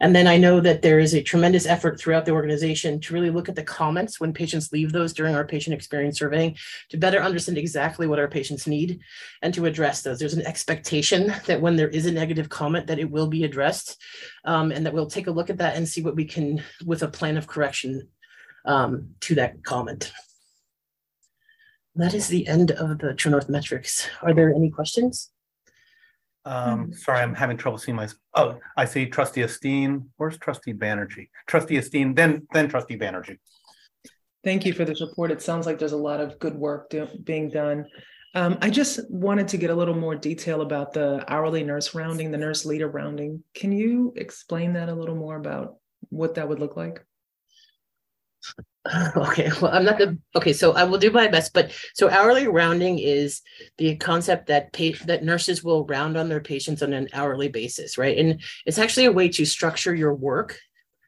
And 0.00 0.14
then 0.14 0.26
I 0.26 0.36
know 0.36 0.60
that 0.60 0.82
there 0.82 0.98
is 0.98 1.14
a 1.14 1.22
tremendous 1.22 1.66
effort 1.66 1.98
throughout 1.98 2.24
the 2.24 2.32
organization 2.32 3.00
to 3.00 3.14
really 3.14 3.30
look 3.30 3.48
at 3.48 3.54
the 3.54 3.62
comments 3.62 4.20
when 4.20 4.32
patients 4.32 4.72
leave 4.72 4.92
those 4.92 5.12
during 5.12 5.34
our 5.34 5.46
patient 5.46 5.74
experience 5.74 6.18
surveying 6.18 6.56
to 6.90 6.96
better 6.96 7.20
understand 7.20 7.58
exactly 7.58 8.06
what 8.06 8.18
our 8.18 8.28
patients 8.28 8.66
need 8.66 9.00
and 9.42 9.54
to 9.54 9.66
address 9.66 10.02
those. 10.02 10.18
There's 10.18 10.34
an 10.34 10.46
expectation 10.46 11.34
that 11.46 11.60
when 11.60 11.76
there 11.76 11.88
is 11.88 12.06
a 12.06 12.12
negative 12.12 12.48
comment 12.48 12.86
that 12.86 12.98
it 12.98 13.10
will 13.10 13.28
be 13.28 13.44
addressed 13.44 14.00
um, 14.44 14.72
and 14.72 14.84
that 14.86 14.92
we'll 14.92 15.06
take 15.06 15.26
a 15.26 15.32
look 15.32 15.50
at 15.50 15.58
that 15.58 15.76
and 15.76 15.88
see 15.88 16.02
what 16.02 16.16
we 16.16 16.24
can 16.24 16.62
with 16.84 17.02
a 17.02 17.08
plan 17.08 17.36
of 17.36 17.46
correction 17.46 18.08
um, 18.64 19.10
to 19.20 19.34
that 19.36 19.64
comment. 19.64 20.12
That 21.94 22.14
is 22.14 22.28
the 22.28 22.46
end 22.46 22.70
of 22.70 22.98
the 22.98 23.12
True 23.14 23.30
North 23.30 23.48
metrics. 23.48 24.08
Are 24.22 24.32
there 24.32 24.54
any 24.54 24.70
questions? 24.70 25.31
Um, 26.44 26.86
hmm. 26.86 26.92
sorry, 26.92 27.20
I'm 27.20 27.34
having 27.34 27.56
trouble 27.56 27.78
seeing 27.78 27.96
my, 27.96 28.08
oh, 28.34 28.58
I 28.76 28.84
see 28.84 29.06
trustee 29.06 29.42
Esteen. 29.42 30.06
Where's 30.16 30.38
trustee 30.38 30.74
Banerjee? 30.74 31.28
Trustee 31.46 31.76
Esteen, 31.76 32.14
then, 32.16 32.46
then 32.52 32.68
trustee 32.68 32.98
Banerjee. 32.98 33.38
Thank 34.44 34.66
you 34.66 34.72
for 34.72 34.84
this 34.84 35.00
report. 35.00 35.30
It 35.30 35.40
sounds 35.40 35.66
like 35.66 35.78
there's 35.78 35.92
a 35.92 35.96
lot 35.96 36.20
of 36.20 36.38
good 36.40 36.54
work 36.54 36.90
do, 36.90 37.06
being 37.22 37.48
done. 37.48 37.86
Um, 38.34 38.58
I 38.60 38.70
just 38.70 39.00
wanted 39.10 39.46
to 39.48 39.56
get 39.56 39.70
a 39.70 39.74
little 39.74 39.94
more 39.94 40.16
detail 40.16 40.62
about 40.62 40.92
the 40.92 41.24
hourly 41.28 41.62
nurse 41.62 41.94
rounding, 41.94 42.30
the 42.30 42.38
nurse 42.38 42.64
leader 42.64 42.88
rounding. 42.88 43.44
Can 43.54 43.72
you 43.72 44.12
explain 44.16 44.72
that 44.72 44.88
a 44.88 44.94
little 44.94 45.14
more 45.14 45.36
about 45.36 45.76
what 46.08 46.34
that 46.34 46.48
would 46.48 46.58
look 46.58 46.76
like? 46.76 47.04
Okay, 49.16 49.50
well, 49.60 49.72
I'm 49.72 49.84
not 49.84 49.98
the 49.98 50.18
okay, 50.34 50.52
so 50.52 50.72
I 50.72 50.84
will 50.84 50.98
do 50.98 51.10
my 51.10 51.28
best. 51.28 51.52
But 51.52 51.72
so 51.94 52.08
hourly 52.10 52.48
rounding 52.48 52.98
is 52.98 53.40
the 53.78 53.96
concept 53.96 54.48
that 54.48 54.72
pa- 54.72 55.04
that 55.06 55.24
nurses 55.24 55.62
will 55.62 55.86
round 55.86 56.16
on 56.16 56.28
their 56.28 56.40
patients 56.40 56.82
on 56.82 56.92
an 56.92 57.08
hourly 57.12 57.48
basis, 57.48 57.96
right? 57.96 58.18
And 58.18 58.40
it's 58.66 58.78
actually 58.78 59.06
a 59.06 59.12
way 59.12 59.28
to 59.30 59.44
structure 59.44 59.94
your 59.94 60.14
work. 60.14 60.58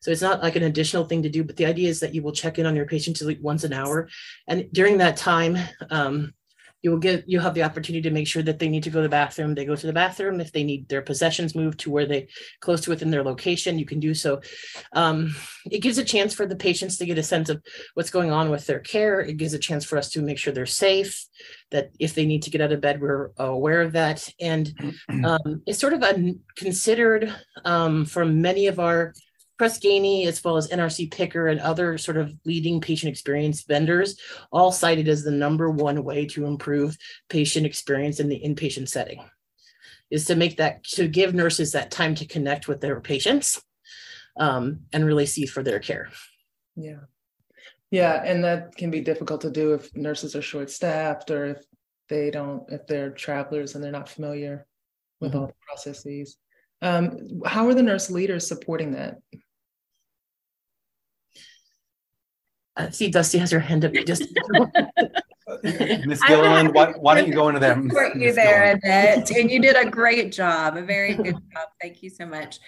So 0.03 0.11
it's 0.11 0.23
not 0.23 0.43
like 0.43 0.55
an 0.55 0.65
additional 0.65 1.05
thing 1.05 1.23
to 1.23 1.31
do, 1.31 1.43
but 1.43 1.57
the 1.57 1.67
idea 1.67 1.89
is 1.89 2.01
that 2.01 2.15
you 2.15 2.23
will 2.23 2.33
check 2.33 2.59
in 2.59 2.67
on 2.67 2.77
your 2.77 2.87
patients 2.87 3.23
once 3.41 3.65
an 3.65 3.73
hour, 3.73 4.09
and 4.47 4.69
during 4.73 4.99
that 4.99 5.17
time, 5.17 5.59
um, 5.91 6.33
you 6.85 6.91
will 6.91 6.99
get 6.99 7.25
you'll 7.27 7.43
have 7.43 7.55
the 7.55 7.63
opportunity 7.63 8.03
to 8.03 8.11
make 8.11 8.27
sure 8.27 8.43
that 8.43 8.59
they 8.59 8.69
need 8.69 8.83
to 8.83 8.91
go 8.91 8.99
to 8.99 9.05
the 9.05 9.09
bathroom. 9.09 9.55
They 9.55 9.65
go 9.65 9.75
to 9.75 9.87
the 9.87 9.93
bathroom. 9.95 10.39
If 10.39 10.53
they 10.53 10.63
need 10.63 10.87
their 10.91 11.01
possessions 11.01 11.55
moved 11.55 11.81
to 11.81 11.91
where 11.91 12.05
they 12.05 12.29
close 12.61 12.83
to 12.83 12.91
within 12.91 13.11
their 13.11 13.25
location 13.25 13.79
you 13.79 13.87
can 13.87 14.01
do 14.01 14.13
so. 14.13 14.43
Um, 14.93 15.35
it 15.71 15.79
gives 15.79 15.97
a 15.97 16.05
chance 16.05 16.35
for 16.35 16.45
the 16.45 16.57
patients 16.57 16.99
to 16.99 17.07
get 17.07 17.17
a 17.17 17.23
sense 17.23 17.49
of 17.49 17.63
what's 17.95 18.11
going 18.11 18.31
on 18.31 18.51
with 18.51 18.67
their 18.67 18.81
care. 18.81 19.21
It 19.21 19.39
gives 19.39 19.55
a 19.55 19.59
chance 19.59 19.83
for 19.87 19.97
us 19.97 20.11
to 20.11 20.21
make 20.21 20.37
sure 20.37 20.53
they're 20.53 20.67
safe 20.67 21.25
that 21.71 21.91
if 21.99 22.15
they 22.15 22.27
need 22.27 22.43
to 22.43 22.51
get 22.51 22.61
out 22.61 22.71
of 22.71 22.83
bed 22.83 23.01
we're 23.01 23.31
aware 23.39 23.81
of 23.81 23.93
that. 23.93 24.29
And 24.39 24.71
um, 25.25 25.63
it's 25.67 25.79
sort 25.79 25.95
of 25.95 26.03
a 26.03 26.35
considered 26.55 27.35
um, 27.65 28.05
for 28.05 28.27
many 28.27 28.67
of 28.67 28.79
our 28.79 29.15
Press 29.59 29.79
Ganey, 29.79 30.27
as 30.27 30.43
well 30.43 30.57
as 30.57 30.69
NRC 30.69 31.13
Picker 31.13 31.49
and 31.49 31.61
other 31.61 31.97
sort 31.97 32.17
of 32.17 32.33
leading 32.45 32.81
patient 32.81 33.11
experience 33.11 33.63
vendors, 33.63 34.19
all 34.51 34.73
cited 34.73 35.09
as 35.09 35.23
the 35.23 35.31
number 35.31 35.71
one 35.71 36.03
way 36.03 36.27
to 36.27 36.47
improve 36.47 36.97
patient 37.29 37.65
experience 37.65 38.19
in 38.19 38.29
the 38.29 38.41
inpatient 38.45 38.89
setting, 38.89 39.25
is 40.11 40.27
to 40.27 40.35
make 40.35 40.57
that, 40.57 40.83
to 40.85 41.07
give 41.07 41.35
nurses 41.35 41.73
that 41.73 41.91
time 41.91 42.15
to 42.17 42.27
connect 42.27 42.67
with 42.67 42.81
their 42.81 43.01
patients 43.01 43.63
um, 44.39 44.81
and 44.93 45.07
really 45.07 45.27
see 45.27 45.47
for 45.47 45.63
their 45.63 45.79
care. 45.79 46.09
Yeah. 46.77 47.01
Yeah. 47.91 48.23
And 48.25 48.43
that 48.43 48.75
can 48.75 48.91
be 48.91 49.01
difficult 49.01 49.43
to 49.43 49.51
do 49.51 49.75
if 49.75 49.95
nurses 49.95 50.35
are 50.35 50.43
short 50.43 50.71
staffed 50.71 51.31
or 51.31 51.47
if 51.47 51.65
they 52.09 52.31
don't, 52.31 52.65
if 52.73 52.87
they're 52.87 53.11
travelers 53.11 53.75
and 53.75 53.85
they're 53.85 53.93
not 53.93 54.09
familiar 54.09 54.67
with 55.21 55.31
mm-hmm. 55.31 55.41
all 55.41 55.47
the 55.47 55.55
processes. 55.67 56.37
Um, 56.83 57.41
how 57.47 57.67
are 57.69 57.75
the 57.75 57.83
nurse 57.83 58.11
leaders 58.11 58.47
supporting 58.47 58.93
that? 58.93 59.19
Uh, 62.77 62.91
see, 62.91 63.09
Dusty 63.09 63.39
has 63.39 63.51
her 63.51 63.61
hand 63.61 63.85
up. 63.85 63.93
Just 64.07 64.25
Miss 65.63 66.23
Gilliland, 66.25 66.75
why, 66.75 66.93
why 66.93 67.15
don't 67.15 67.29
you 67.29 67.35
go 67.35 67.49
into 67.49 67.61
that? 67.61 67.77
Support 67.77 68.17
you 68.17 68.33
there, 68.33 68.73
Annette, 68.73 69.31
and 69.31 69.51
you 69.51 69.61
did 69.61 69.77
a 69.77 69.89
great 69.89 70.33
job, 70.33 70.77
a 70.77 70.83
very 70.83 71.15
good 71.15 71.35
job. 71.53 71.69
Thank 71.81 72.03
you 72.03 72.11
so 72.11 72.27
much. 72.27 72.59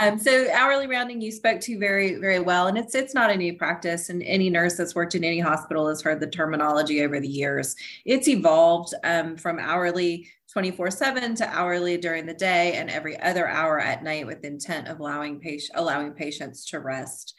Um, 0.00 0.18
so 0.18 0.46
hourly 0.52 0.86
rounding, 0.86 1.20
you 1.20 1.32
spoke 1.32 1.60
to 1.62 1.78
very, 1.78 2.16
very 2.16 2.40
well, 2.40 2.66
and 2.66 2.76
it's 2.76 2.94
it's 2.94 3.14
not 3.14 3.30
a 3.30 3.36
new 3.36 3.56
practice. 3.56 4.10
And 4.10 4.22
any 4.22 4.50
nurse 4.50 4.76
that's 4.76 4.94
worked 4.94 5.14
in 5.14 5.24
any 5.24 5.40
hospital 5.40 5.88
has 5.88 6.02
heard 6.02 6.20
the 6.20 6.26
terminology 6.26 7.02
over 7.02 7.20
the 7.20 7.28
years. 7.28 7.74
It's 8.04 8.28
evolved 8.28 8.92
um, 9.04 9.36
from 9.36 9.58
hourly 9.58 10.28
24 10.52 10.90
7 10.90 11.34
to 11.36 11.48
hourly 11.48 11.96
during 11.96 12.26
the 12.26 12.34
day 12.34 12.74
and 12.74 12.90
every 12.90 13.20
other 13.20 13.48
hour 13.48 13.80
at 13.80 14.02
night 14.02 14.26
with 14.26 14.44
intent 14.44 14.88
of 14.88 15.00
allowing 15.00 15.40
patient 15.40 15.78
allowing 15.78 16.12
patients 16.12 16.64
to 16.66 16.80
rest 16.80 17.34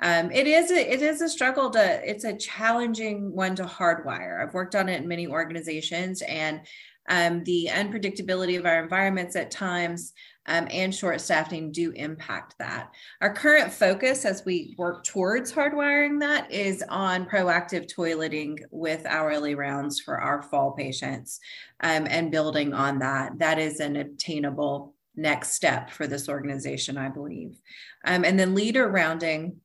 um, 0.00 0.30
it 0.30 0.46
is 0.46 0.70
a, 0.70 0.92
it 0.92 1.02
is 1.02 1.20
a 1.20 1.28
struggle 1.28 1.70
to 1.70 2.08
it's 2.08 2.24
a 2.24 2.36
challenging 2.36 3.32
one 3.32 3.54
to 3.54 3.64
hardwire 3.64 4.42
i've 4.42 4.54
worked 4.54 4.74
on 4.74 4.88
it 4.88 5.00
in 5.00 5.08
many 5.08 5.26
organizations 5.26 6.22
and 6.22 6.60
um, 7.08 7.42
the 7.44 7.70
unpredictability 7.72 8.58
of 8.58 8.66
our 8.66 8.82
environments 8.82 9.34
at 9.34 9.50
times 9.50 10.12
um, 10.46 10.66
and 10.70 10.94
short 10.94 11.20
staffing 11.20 11.70
do 11.70 11.92
impact 11.92 12.54
that. 12.58 12.90
Our 13.20 13.32
current 13.32 13.72
focus 13.72 14.24
as 14.24 14.44
we 14.44 14.74
work 14.78 15.04
towards 15.04 15.52
hardwiring 15.52 16.20
that 16.20 16.50
is 16.50 16.82
on 16.88 17.26
proactive 17.26 17.92
toileting 17.92 18.58
with 18.70 19.04
hourly 19.06 19.54
rounds 19.54 20.00
for 20.00 20.18
our 20.18 20.42
fall 20.42 20.72
patients 20.72 21.38
um, 21.80 22.06
and 22.08 22.30
building 22.30 22.72
on 22.72 22.98
that. 23.00 23.38
That 23.38 23.58
is 23.58 23.80
an 23.80 23.96
obtainable 23.96 24.94
next 25.16 25.50
step 25.52 25.90
for 25.90 26.06
this 26.06 26.28
organization, 26.28 26.96
I 26.96 27.08
believe. 27.08 27.60
Um, 28.06 28.24
and 28.24 28.38
then 28.38 28.54
leader 28.54 28.88
rounding 28.88 29.56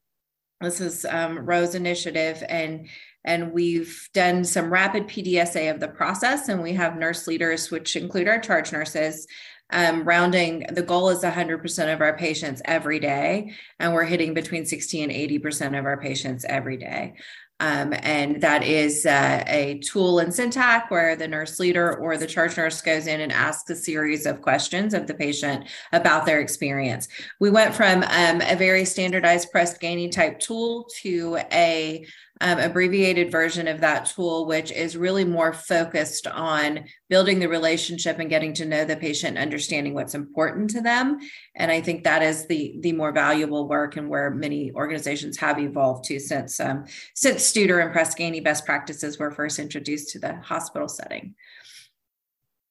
this 0.64 0.82
is 0.82 1.06
um, 1.06 1.40
Rose 1.40 1.76
initiative 1.76 2.44
and 2.48 2.88
and 3.26 3.54
we've 3.54 4.10
done 4.14 4.44
some 4.44 4.70
rapid 4.72 5.08
PDSA 5.08 5.72
of 5.72 5.80
the 5.80 5.88
process 5.88 6.50
and 6.50 6.62
we 6.62 6.74
have 6.74 6.98
nurse 6.98 7.26
leaders, 7.26 7.72
which 7.72 7.96
include 7.96 8.28
our 8.28 8.38
charge 8.40 8.74
nurses, 8.74 9.28
um, 9.72 10.04
rounding 10.04 10.66
the 10.72 10.82
goal 10.82 11.10
is 11.10 11.24
100% 11.24 11.94
of 11.94 12.02
our 12.02 12.18
patients 12.18 12.62
every 12.66 13.00
day 13.00 13.54
and 13.80 13.94
we're 13.94 14.04
hitting 14.04 14.34
between 14.34 14.66
60 14.66 15.04
and 15.04 15.12
80% 15.12 15.80
of 15.80 15.86
our 15.86 16.00
patients 16.00 16.46
every 16.48 16.78
day 16.78 17.16
um, 17.64 17.94
and 18.02 18.42
that 18.42 18.62
is 18.62 19.06
uh, 19.06 19.42
a 19.48 19.80
tool 19.80 20.20
in 20.20 20.34
Syntac 20.34 20.92
where 20.92 21.16
the 21.16 21.30
nurse 21.30 21.62
leader 21.62 21.96
or 21.96 22.18
the 22.18 22.28
charge 22.28 22.58
nurse 22.58 22.82
goes 22.82 23.08
in 23.08 23.22
and 23.22 23.32
asks 23.32 23.70
a 23.70 23.76
series 23.76 24.26
of 24.26 24.42
questions 24.42 24.94
of 24.94 25.08
the 25.08 25.14
patient 25.14 25.68
about 25.94 26.26
their 26.26 26.42
experience. 26.42 27.08
We 27.40 27.50
went 27.52 27.74
from 27.74 28.04
um, 28.04 28.42
a 28.42 28.58
very 28.58 28.84
standardized 28.84 29.50
Press 29.50 29.78
Ganey 29.78 30.12
type 30.12 30.42
tool 30.42 30.90
to 31.04 31.38
a 31.54 32.06
um, 32.42 32.60
abbreviated 32.60 33.32
version 33.32 33.68
of 33.68 33.82
that 33.82 34.08
tool, 34.08 34.46
which 34.46 34.72
is 34.72 34.98
really 34.98 35.24
more 35.24 35.54
focused 35.54 36.28
on 36.28 36.86
building 37.10 37.40
the 37.40 37.48
relationship 37.48 38.20
and 38.20 38.30
getting 38.30 38.54
to 38.56 38.66
know 38.66 38.86
the 38.86 38.98
patient, 38.98 39.38
understanding 39.38 39.94
what's 39.94 40.16
important 40.16 40.70
to 40.72 40.82
them. 40.82 41.20
And 41.56 41.72
I 41.72 41.80
think 41.80 42.04
that 42.04 42.22
is 42.22 42.48
the 42.48 42.78
the 42.82 42.92
more 42.92 43.12
valuable 43.12 43.68
work 43.68 43.96
and 43.98 44.10
where 44.10 44.32
many 44.32 44.72
organizations 44.72 45.38
have 45.38 45.60
evolved 45.60 46.06
to 46.06 46.20
since 46.20 46.60
um, 46.60 46.86
since 47.14 47.50
Studer 47.50 47.84
and 47.84 47.94
Press 47.94 48.16
Ganey 48.16 48.44
best 48.44 48.66
practices 48.66 49.20
were 49.20 49.32
first 49.32 49.60
introduced 49.60 50.10
to 50.10 50.20
the 50.20 50.36
hospital 50.38 50.90
setting. 50.90 51.36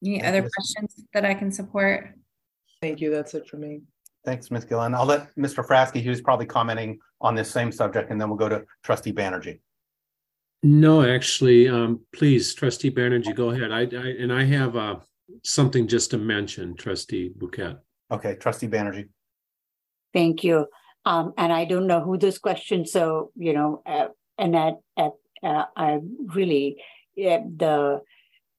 Any 0.05 0.23
other 0.23 0.43
questions 0.43 1.05
that 1.15 1.25
I 1.25 1.35
can 1.35 1.53
support? 1.53 2.15
Thank 2.81 3.01
you. 3.01 3.11
That's 3.11 3.35
it 3.35 3.49
for 3.49 3.57
me. 3.57 3.83
Thanks, 4.25 4.51
Ms. 4.51 4.65
Gillen. 4.65 4.95
I'll 4.95 5.07
let 5.07 5.35
Mr. 5.37 5.67
Fratzke, 5.67 6.03
who's 6.03 6.21
probably 6.21 6.47
commenting 6.47 6.99
on 7.21 7.35
this 7.35 7.51
same 7.51 7.73
subject, 7.73 8.11
and 8.11 8.21
then 8.21 8.29
we'll 8.29 8.39
go 8.39 8.49
to 8.49 8.65
Trustee 8.85 9.13
Banerjee. 9.13 9.59
No, 10.63 11.03
actually, 11.03 11.69
um, 11.69 12.01
please, 12.15 12.55
Trustee 12.55 12.91
Banerjee, 12.91 13.35
go 13.35 13.51
ahead. 13.51 13.73
I, 13.73 13.81
I 13.81 14.15
and 14.21 14.33
I 14.33 14.45
have 14.45 14.77
uh, 14.77 14.97
something 15.43 15.89
just 15.89 16.13
to 16.13 16.19
mention, 16.19 16.77
Trustee 16.77 17.33
Bhuket. 17.37 17.79
Okay, 18.13 18.37
Trustee 18.37 18.69
Banerjee. 18.69 19.09
Thank 20.13 20.45
you. 20.45 20.67
Um, 21.05 21.35
and 21.37 21.53
I 21.53 21.65
don't 21.65 21.89
know 21.89 22.01
who 22.01 22.17
this 22.17 22.39
question, 22.39 22.87
so 22.87 23.33
you 23.35 23.53
know, 23.55 23.83
uh, 23.87 24.09
Annette, 24.39 24.79
uh, 24.97 25.11
I 25.43 25.99
really 26.33 26.77
yeah, 27.17 27.41
the 27.57 28.03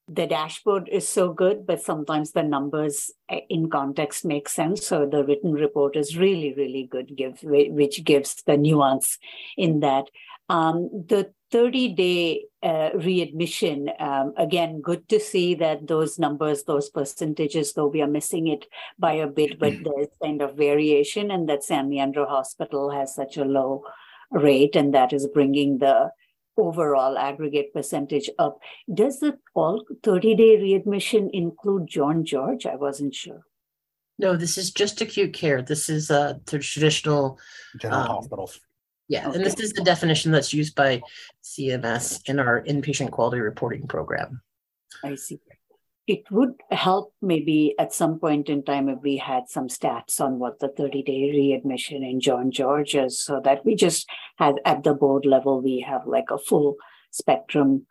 the 0.08 0.28
dashboard 0.28 0.90
is 0.92 1.08
so 1.08 1.32
good, 1.32 1.66
but 1.66 1.82
sometimes 1.82 2.32
the 2.32 2.44
numbers 2.44 3.12
eh, 3.30 3.42
in 3.50 3.70
context 3.70 4.26
make 4.26 4.50
sense. 4.50 4.86
So 4.86 5.06
the 5.06 5.24
written 5.24 5.54
report 5.54 5.96
is 5.96 6.18
really, 6.18 6.54
really 6.54 6.88
good, 6.90 7.16
give, 7.16 7.40
which 7.42 8.04
gives 8.04 8.44
the 8.46 8.58
nuance 8.58 9.18
in 9.58 9.80
that. 9.80 10.06
Um, 10.50 10.90
the 11.08 11.32
30 11.52 11.94
day 11.94 12.46
uh, 12.62 12.90
readmission, 12.96 13.90
um, 14.00 14.34
again, 14.38 14.82
good 14.82 15.08
to 15.08 15.20
see 15.20 15.56
that 15.56 15.88
those 15.88 16.20
numbers, 16.20 16.64
those 16.64 16.90
percentages, 16.90 17.74
though 17.74 17.88
we 17.88 18.02
are 18.02 18.08
missing 18.08 18.48
it 18.48 18.66
by 19.00 19.14
a 19.14 19.28
bit, 19.28 19.58
but 19.58 19.74
there's 19.84 20.10
kind 20.22 20.42
of 20.42 20.58
variation, 20.58 21.32
and 21.32 21.48
that 21.48 21.64
San 21.64 21.90
Leandro 21.90 22.26
Hospital 22.26 22.92
has 22.92 23.16
such 23.16 23.38
a 23.38 23.46
low 23.46 23.84
rate, 24.32 24.76
and 24.76 24.94
that 24.94 25.14
is 25.14 25.28
bringing 25.28 25.78
the 25.78 26.12
overall 26.58 27.18
aggregate 27.18 27.74
percentage 27.74 28.30
up. 28.40 28.60
Does 28.94 29.20
the 29.20 29.38
all 29.54 29.84
30 30.04 30.36
day 30.36 30.58
readmission 30.62 31.30
include 31.34 31.88
John 31.88 32.26
George? 32.26 32.66
I 32.66 32.76
wasn't 32.76 33.16
sure. 33.16 33.42
No, 34.20 34.36
this 34.36 34.58
is 34.58 34.72
just 34.72 35.02
acute 35.02 35.34
care. 35.34 35.62
This 35.62 35.90
is 35.90 36.12
uh, 36.12 36.36
the 36.46 36.60
traditional 36.60 37.40
General 37.80 38.02
um, 38.02 38.08
hospitals. 38.08 38.60
Yeah, 39.08 39.28
Okay. 39.28 39.38
and 39.38 39.46
this 39.46 39.60
is 39.60 39.74
the 39.74 39.84
definition 39.84 40.32
that's 40.32 40.54
used 40.54 40.76
by 40.76 41.02
CMS 41.44 42.22
in 42.30 42.40
our 42.40 42.64
inpatient 42.64 43.12
quality 43.12 43.42
reporting 43.42 43.88
program. 43.88 44.42
I 45.04 45.16
see. 45.16 45.40
It 46.06 46.24
would 46.32 46.56
help 46.70 47.14
maybe 47.22 47.76
at 47.80 47.94
some 47.94 48.20
point 48.20 48.50
in 48.50 48.64
time 48.64 48.90
if 48.90 49.00
we 49.02 49.18
had 49.18 49.44
some 49.48 49.70
stats 49.70 50.20
on 50.20 50.38
what 50.38 50.60
the 50.60 50.68
30 50.68 51.02
day 51.04 51.32
readmission 51.32 52.04
in 52.04 52.20
John 52.20 52.52
George 52.52 52.96
is, 52.96 53.24
so 53.24 53.40
that 53.46 53.66
we 53.66 53.76
just 53.76 54.10
had 54.38 54.56
at 54.66 54.84
the 54.84 54.94
board 54.94 55.26
level, 55.26 55.62
we 55.62 55.80
have 55.88 56.06
like 56.06 56.30
a 56.30 56.38
full 56.38 56.76
spectrum 57.12 57.88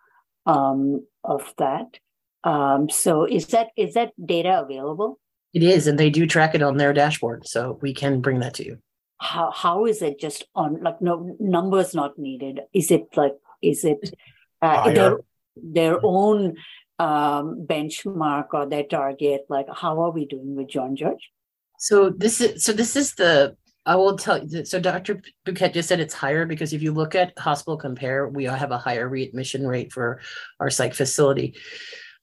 um, 0.47 1.07
of 1.25 1.55
that. 1.59 1.99
Um, 2.45 2.91
so 2.91 3.25
is 3.25 3.47
that 3.49 3.69
is 3.77 3.95
that 3.95 4.13
data 4.23 4.63
available? 4.63 5.19
It 5.55 5.63
is, 5.63 5.87
and 5.87 5.99
they 5.99 6.11
do 6.11 6.27
track 6.27 6.55
it 6.55 6.63
on 6.63 6.77
their 6.77 6.93
dashboard, 6.93 7.47
so 7.47 7.79
we 7.83 7.95
can 7.95 8.21
bring 8.21 8.41
that 8.41 8.55
to 8.55 8.65
you. 8.65 8.79
How 9.19 9.51
how 9.51 9.87
is 9.87 10.03
it 10.03 10.19
just 10.19 10.45
on 10.55 10.83
like 10.83 11.01
no 11.01 11.37
numbers 11.39 11.95
not 11.95 12.19
needed? 12.19 12.61
Is 12.73 12.91
it 12.91 13.07
like 13.17 13.35
is 13.63 13.85
it 13.85 14.15
uh, 14.61 14.91
their 14.91 15.21
their 15.57 15.99
own 16.03 16.57
um, 16.99 17.67
benchmark 17.67 18.49
or 18.53 18.67
their 18.67 18.85
target? 18.85 19.43
Like 19.49 19.67
how 19.73 20.01
are 20.03 20.11
we 20.11 20.27
doing 20.27 20.57
with 20.57 20.69
John 20.69 20.97
George? 20.97 21.31
So 21.79 22.11
this 22.11 22.41
is 22.41 22.63
so 22.65 22.73
this 22.73 22.97
is 22.97 23.15
the 23.15 23.57
I 23.85 23.97
will 23.97 24.17
tell 24.17 24.45
you. 24.45 24.65
So 24.65 24.79
Dr. 24.79 25.21
Bhuket 25.45 25.75
just 25.75 25.89
said 25.89 25.99
it's 25.99 26.15
higher 26.15 26.47
because 26.47 26.73
if 26.73 26.83
you 26.83 26.93
look 26.93 27.15
at 27.15 27.37
hospital 27.39 27.77
compare, 27.77 28.29
we 28.29 28.45
have 28.45 28.71
a 28.71 28.79
higher 28.79 29.09
readmission 29.09 29.67
rate 29.67 29.93
for 29.93 30.21
our 30.61 30.71
psych 30.71 30.95
facility. 30.95 31.57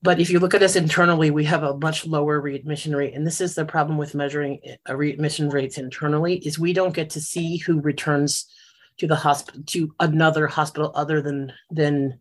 But 0.01 0.21
if 0.21 0.29
you 0.29 0.39
look 0.39 0.53
at 0.53 0.63
us 0.63 0.77
internally, 0.77 1.29
we 1.29 1.43
have 1.43 1.63
a 1.63 1.77
much 1.77 2.05
lower 2.05 2.39
readmission 2.39 2.95
rate. 2.95 3.13
And 3.13 3.27
this 3.27 3.41
is 3.41 3.55
the 3.55 3.65
problem 3.65 3.97
with 3.97 4.15
measuring 4.15 4.61
a 4.85 4.95
readmission 4.95 5.49
rates 5.49 5.77
internally 5.77 6.37
is 6.37 6.57
we 6.57 6.71
don't 6.71 6.93
get 6.93 7.09
to 7.11 7.21
see 7.21 7.57
who 7.57 7.81
returns 7.81 8.45
to 8.99 9.07
the 9.07 9.15
hospital 9.15 9.61
to 9.67 9.93
another 9.99 10.47
hospital 10.47 10.91
other 10.95 11.21
than 11.21 11.51
than 11.69 12.19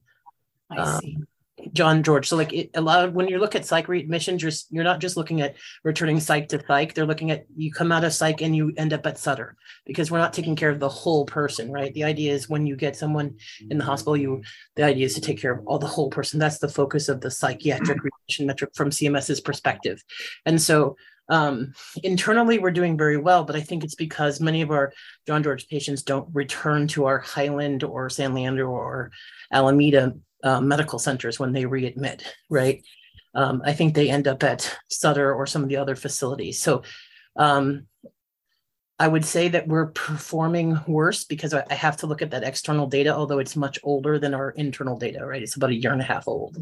I 0.70 0.98
see. 0.98 1.14
um, 1.16 1.28
John 1.72 2.02
George. 2.02 2.28
So 2.28 2.36
like 2.36 2.52
it, 2.52 2.70
a 2.74 2.80
lot 2.80 3.04
of 3.04 3.14
when 3.14 3.28
you 3.28 3.38
look 3.38 3.54
at 3.54 3.64
psych 3.64 3.86
readmissions, 3.86 4.40
you're 4.40 4.52
you're 4.70 4.84
not 4.84 5.00
just 5.00 5.16
looking 5.16 5.40
at 5.40 5.56
returning 5.84 6.20
psych 6.20 6.48
to 6.48 6.62
psych. 6.66 6.94
They're 6.94 7.06
looking 7.06 7.30
at 7.30 7.46
you 7.56 7.72
come 7.72 7.92
out 7.92 8.04
of 8.04 8.12
psych 8.12 8.40
and 8.42 8.54
you 8.54 8.72
end 8.76 8.92
up 8.92 9.06
at 9.06 9.18
Sutter 9.18 9.56
because 9.84 10.10
we're 10.10 10.18
not 10.18 10.32
taking 10.32 10.56
care 10.56 10.70
of 10.70 10.80
the 10.80 10.88
whole 10.88 11.24
person, 11.24 11.70
right? 11.70 11.92
The 11.94 12.04
idea 12.04 12.32
is 12.32 12.48
when 12.48 12.66
you 12.66 12.76
get 12.76 12.96
someone 12.96 13.36
in 13.70 13.78
the 13.78 13.84
hospital, 13.84 14.16
you 14.16 14.42
the 14.76 14.84
idea 14.84 15.06
is 15.06 15.14
to 15.14 15.20
take 15.20 15.40
care 15.40 15.52
of 15.52 15.66
all 15.66 15.78
the 15.78 15.86
whole 15.86 16.10
person. 16.10 16.38
That's 16.38 16.58
the 16.58 16.68
focus 16.68 17.08
of 17.08 17.20
the 17.20 17.30
psychiatric 17.30 17.98
readmission 18.02 18.46
metric 18.46 18.70
from 18.74 18.90
CMS's 18.90 19.40
perspective. 19.40 20.02
And 20.46 20.60
so 20.60 20.96
um, 21.30 21.74
internally, 22.02 22.58
we're 22.58 22.70
doing 22.70 22.96
very 22.96 23.18
well, 23.18 23.44
but 23.44 23.56
I 23.56 23.60
think 23.60 23.84
it's 23.84 23.94
because 23.94 24.40
many 24.40 24.62
of 24.62 24.70
our 24.70 24.92
John 25.26 25.42
George 25.42 25.68
patients 25.68 26.02
don't 26.02 26.28
return 26.32 26.88
to 26.88 27.04
our 27.04 27.18
Highland 27.18 27.84
or 27.84 28.08
San 28.08 28.32
Leandro 28.32 28.70
or 28.70 29.10
Alameda 29.52 30.14
uh, 30.44 30.60
medical 30.60 30.98
centers 30.98 31.38
when 31.38 31.52
they 31.52 31.64
readmit, 31.64 32.22
right? 32.50 32.82
Um, 33.34 33.62
I 33.64 33.72
think 33.72 33.94
they 33.94 34.10
end 34.10 34.26
up 34.26 34.42
at 34.42 34.76
Sutter 34.88 35.34
or 35.34 35.46
some 35.46 35.62
of 35.62 35.68
the 35.68 35.76
other 35.76 35.96
facilities. 35.96 36.60
So 36.60 36.82
um, 37.36 37.86
I 38.98 39.06
would 39.06 39.24
say 39.24 39.48
that 39.48 39.68
we're 39.68 39.88
performing 39.88 40.78
worse 40.86 41.24
because 41.24 41.54
I 41.54 41.72
have 41.72 41.96
to 41.98 42.06
look 42.06 42.22
at 42.22 42.30
that 42.32 42.42
external 42.42 42.86
data, 42.86 43.14
although 43.14 43.38
it's 43.38 43.54
much 43.54 43.78
older 43.84 44.18
than 44.18 44.34
our 44.34 44.50
internal 44.50 44.98
data, 44.98 45.24
right? 45.24 45.42
It's 45.42 45.56
about 45.56 45.70
a 45.70 45.74
year 45.74 45.92
and 45.92 46.00
a 46.00 46.04
half 46.04 46.26
old. 46.26 46.56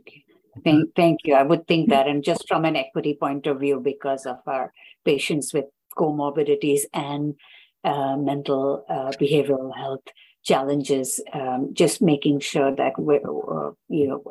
Okay. 0.00 0.24
Thank, 0.64 0.94
thank 0.94 1.20
you. 1.24 1.34
I 1.34 1.42
would 1.42 1.66
think 1.66 1.88
that, 1.90 2.08
and 2.08 2.22
just 2.22 2.46
from 2.46 2.64
an 2.64 2.76
equity 2.76 3.16
point 3.18 3.46
of 3.46 3.60
view, 3.60 3.80
because 3.80 4.26
of 4.26 4.38
our 4.46 4.72
patients 5.04 5.54
with 5.54 5.66
comorbidities 5.96 6.82
and 6.92 7.36
uh, 7.84 8.16
mental 8.16 8.84
uh, 8.88 9.12
behavioral 9.18 9.74
health 9.74 10.02
challenges, 10.42 11.20
um, 11.32 11.70
just 11.72 12.00
making 12.00 12.40
sure 12.40 12.74
that 12.74 12.98
we, 12.98 13.16
uh, 13.16 13.70
you 13.88 14.08
know, 14.08 14.22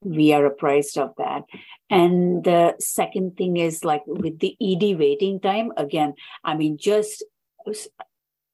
we 0.00 0.32
are 0.32 0.46
apprised 0.46 0.98
of 0.98 1.14
that. 1.18 1.42
And 1.90 2.44
the 2.44 2.74
second 2.78 3.36
thing 3.36 3.56
is 3.56 3.84
like 3.84 4.02
with 4.06 4.40
the 4.40 4.56
ED 4.60 4.98
waiting 4.98 5.40
time. 5.40 5.72
Again, 5.76 6.14
I 6.44 6.54
mean, 6.54 6.76
just 6.78 7.24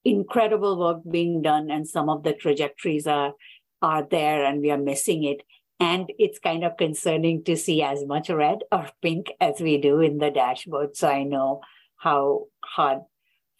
incredible 0.05 0.79
work 0.79 1.01
being 1.11 1.43
done, 1.43 1.71
and 1.71 1.87
some 1.87 2.09
of 2.09 2.23
the 2.23 2.33
trajectories 2.33 3.07
are 3.07 3.35
are 3.81 4.07
there, 4.11 4.45
and 4.45 4.61
we 4.61 4.71
are 4.71 4.79
missing 4.79 5.25
it. 5.25 5.43
And 5.81 6.11
it's 6.19 6.41
kind 6.41 6.65
of 6.65 6.77
concerning 6.77 7.45
to 7.45 7.57
see 7.57 7.83
as 7.83 8.05
much 8.05 8.29
red 8.31 8.59
or 8.73 8.89
pink 9.01 9.29
as 9.41 9.61
we 9.61 9.79
do 9.79 10.01
in 10.01 10.19
the 10.19 10.31
dashboard. 10.31 10.97
So 10.97 11.09
I 11.09 11.23
know 11.23 11.61
how 11.97 12.47
hard 12.65 13.01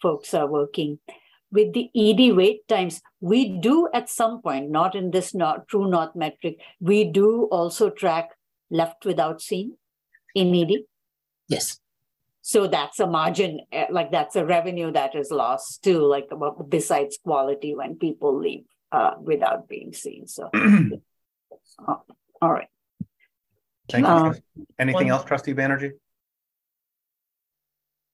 folks 0.01 0.33
are 0.33 0.47
working. 0.47 0.99
With 1.51 1.73
the 1.73 1.89
ED 1.95 2.35
wait 2.35 2.67
times, 2.67 3.01
we 3.21 3.57
do 3.59 3.89
at 3.93 4.09
some 4.09 4.41
point, 4.41 4.69
not 4.69 4.95
in 4.95 5.11
this 5.11 5.33
not 5.33 5.67
true 5.67 5.89
north 5.89 6.15
metric, 6.15 6.57
we 6.79 7.05
do 7.05 7.45
also 7.45 7.89
track 7.89 8.29
left 8.69 9.03
without 9.05 9.41
seeing 9.41 9.75
in 10.35 10.53
ED. 10.53 10.83
Yes. 11.47 11.79
So 12.41 12.67
that's 12.67 12.99
a 12.99 13.07
margin, 13.07 13.61
eh, 13.71 13.87
like 13.89 14.11
that's 14.11 14.35
a 14.35 14.45
revenue 14.45 14.91
that 14.91 15.15
is 15.15 15.31
lost 15.31 15.83
too, 15.83 15.99
like 15.99 16.29
besides 16.69 17.17
quality 17.23 17.75
when 17.75 17.95
people 17.95 18.37
leave 18.37 18.65
uh, 18.91 19.15
without 19.19 19.67
being 19.67 19.93
seen. 19.93 20.27
So, 20.27 20.49
uh, 20.53 21.95
all 22.41 22.51
right. 22.51 22.69
Thank 23.89 24.05
you. 24.05 24.11
Uh, 24.11 24.33
Anything 24.77 25.07
one- 25.07 25.09
else, 25.09 25.25
trustee 25.25 25.53
Banerjee? 25.53 25.93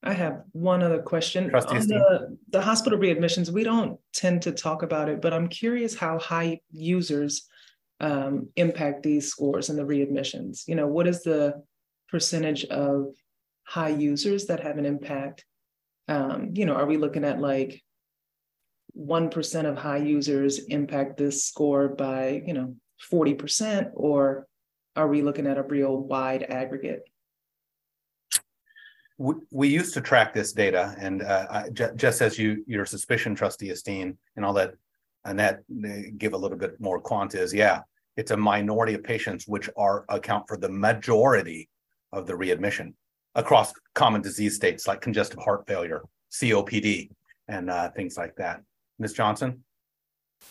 I 0.06 0.14
have 0.14 0.44
one 0.52 0.84
other 0.84 1.02
question. 1.02 1.54
On 1.54 1.88
the, 1.88 2.38
the 2.50 2.62
hospital 2.62 3.00
readmissions, 3.00 3.50
we 3.50 3.64
don't 3.64 4.00
tend 4.14 4.44
to 4.44 4.52
talk 4.52 4.84
about 4.84 5.10
it, 5.10 5.20
but 5.22 5.34
I'm 5.34 5.48
curious 5.48 5.96
how 5.96 6.20
high 6.20 6.62
users 6.72 7.48
um, 8.00 8.50
impact 8.56 9.02
these 9.02 9.30
scores 9.30 9.70
and 9.70 9.80
the 9.80 9.84
readmissions. 9.84 10.68
You 10.68 10.76
know, 10.76 10.88
what 10.88 11.08
is 11.08 11.24
the 11.24 11.64
percentage 12.10 12.66
of 12.66 13.16
high 13.64 13.90
users 13.90 14.46
that 14.46 14.60
have 14.60 14.78
an 14.78 14.86
impact? 14.86 15.44
Um, 16.08 16.52
you 16.54 16.66
know, 16.66 16.76
are 16.76 16.86
we 16.86 16.98
looking 16.98 17.24
at 17.24 17.42
like 17.42 17.82
1% 18.96 19.66
of 19.66 19.78
high 19.78 19.98
users 19.98 20.60
impact 20.66 21.18
this 21.18 21.46
score 21.46 21.90
by, 21.90 22.44
you 22.46 22.54
know, 22.54 22.76
40%, 23.12 23.92
or 23.94 24.48
are 24.96 25.08
we 25.08 25.22
looking 25.22 25.48
at 25.48 25.58
a 25.58 25.64
real 25.64 25.98
wide 25.98 26.44
aggregate? 26.44 27.02
We, 29.18 29.70
used 29.70 29.94
to 29.94 30.02
track 30.02 30.34
this 30.34 30.52
data 30.52 30.96
and 31.00 31.22
uh, 31.22 31.48
I, 31.50 31.70
ju- 31.70 31.92
just 31.96 32.22
as 32.22 32.38
you, 32.38 32.64
your 32.68 32.86
suspicion, 32.86 33.34
trustee 33.34 33.70
Esteen, 33.70 34.18
and 34.36 34.46
I'll 34.46 34.54
let 34.54 34.74
Annette 35.24 35.62
give 36.18 36.34
a 36.34 36.38
little 36.38 36.58
bit 36.58 36.80
more 36.80 37.00
quant 37.00 37.34
is, 37.34 37.54
yeah, 37.54 37.82
it's 38.18 38.32
a 38.32 38.38
minority 38.38 38.94
of 38.94 39.04
patients 39.04 39.48
which 39.48 39.70
are 39.78 40.06
account 40.10 40.48
for 40.48 40.58
the 40.58 40.70
majority 40.70 41.70
of 42.12 42.28
the 42.28 42.36
readmission 42.36 42.94
across 43.36 43.74
common 43.94 44.22
disease 44.22 44.56
states 44.56 44.88
like 44.88 45.02
congestive 45.02 45.40
heart 45.40 45.66
failure, 45.68 46.04
COPD, 46.32 47.10
and 47.48 47.70
uh, 47.70 47.90
things 47.92 48.18
like 48.18 48.36
that. 48.38 48.62
Ms. 49.00 49.14
Johnson? 49.14 49.64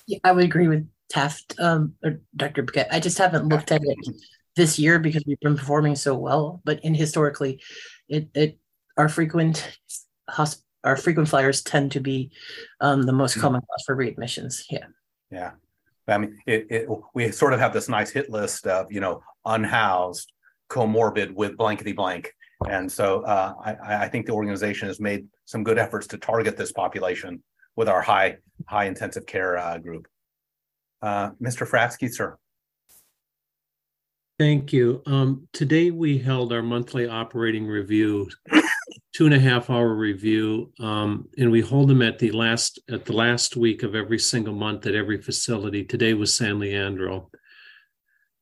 Yeah, 0.06 0.18
I 0.24 0.32
would 0.32 0.44
agree 0.44 0.68
with 0.68 0.86
Taft 1.08 1.54
um, 1.58 1.94
or 2.02 2.20
Dr. 2.36 2.62
Bhuket. 2.62 2.86
I 2.90 3.00
just 3.00 3.18
haven't 3.18 3.48
looked 3.48 3.72
at 3.72 3.82
it 3.82 4.16
this 4.56 4.78
year 4.78 4.98
because 4.98 5.24
we've 5.26 5.40
been 5.40 5.56
performing 5.56 5.96
so 5.96 6.14
well. 6.14 6.60
But 6.64 6.84
in 6.84 6.94
historically, 6.94 7.62
it 8.08 8.28
it 8.34 8.58
our 8.96 9.08
frequent 9.08 9.78
hosp- 10.30 10.62
our 10.84 10.96
frequent 10.96 11.28
flyers 11.28 11.62
tend 11.62 11.92
to 11.92 12.00
be 12.00 12.30
um, 12.80 13.02
the 13.02 13.12
most 13.12 13.38
common 13.38 13.60
cause 13.60 13.82
for 13.86 13.96
readmissions. 13.96 14.64
Yeah. 14.70 14.86
Yeah. 15.30 15.52
I 16.06 16.18
mean, 16.18 16.38
it, 16.46 16.66
it, 16.68 16.88
we 17.14 17.30
sort 17.32 17.54
of 17.54 17.60
have 17.60 17.72
this 17.72 17.88
nice 17.88 18.10
hit 18.10 18.28
list 18.28 18.66
of, 18.66 18.92
you 18.92 19.00
know, 19.00 19.22
unhoused, 19.46 20.30
comorbid 20.68 21.32
with 21.32 21.56
blankety 21.56 21.92
blank. 21.92 22.32
And 22.68 22.90
so 22.92 23.22
uh, 23.22 23.54
I, 23.64 24.04
I 24.04 24.08
think 24.08 24.26
the 24.26 24.32
organization 24.32 24.88
has 24.88 25.00
made 25.00 25.26
some 25.46 25.64
good 25.64 25.78
efforts 25.78 26.06
to 26.08 26.18
target 26.18 26.56
this 26.56 26.72
population 26.72 27.42
with 27.76 27.88
our 27.88 28.02
high, 28.02 28.36
high 28.66 28.84
intensive 28.84 29.26
care 29.26 29.56
uh, 29.56 29.78
group. 29.78 30.06
Uh, 31.00 31.30
Mr. 31.42 31.68
Fratzke, 31.68 32.12
sir. 32.12 32.36
Thank 34.38 34.72
you. 34.72 35.00
Um, 35.06 35.46
today 35.52 35.92
we 35.92 36.18
held 36.18 36.52
our 36.52 36.62
monthly 36.62 37.06
operating 37.06 37.68
review, 37.68 38.28
two 39.14 39.26
and 39.26 39.34
a 39.34 39.38
half 39.38 39.70
hour 39.70 39.94
review, 39.94 40.72
um, 40.80 41.28
and 41.38 41.52
we 41.52 41.60
hold 41.60 41.88
them 41.88 42.02
at 42.02 42.18
the 42.18 42.32
last 42.32 42.80
at 42.90 43.04
the 43.04 43.12
last 43.12 43.56
week 43.56 43.84
of 43.84 43.94
every 43.94 44.18
single 44.18 44.54
month 44.54 44.86
at 44.86 44.96
every 44.96 45.22
facility. 45.22 45.84
Today 45.84 46.14
was 46.14 46.34
San 46.34 46.58
Leandro. 46.58 47.30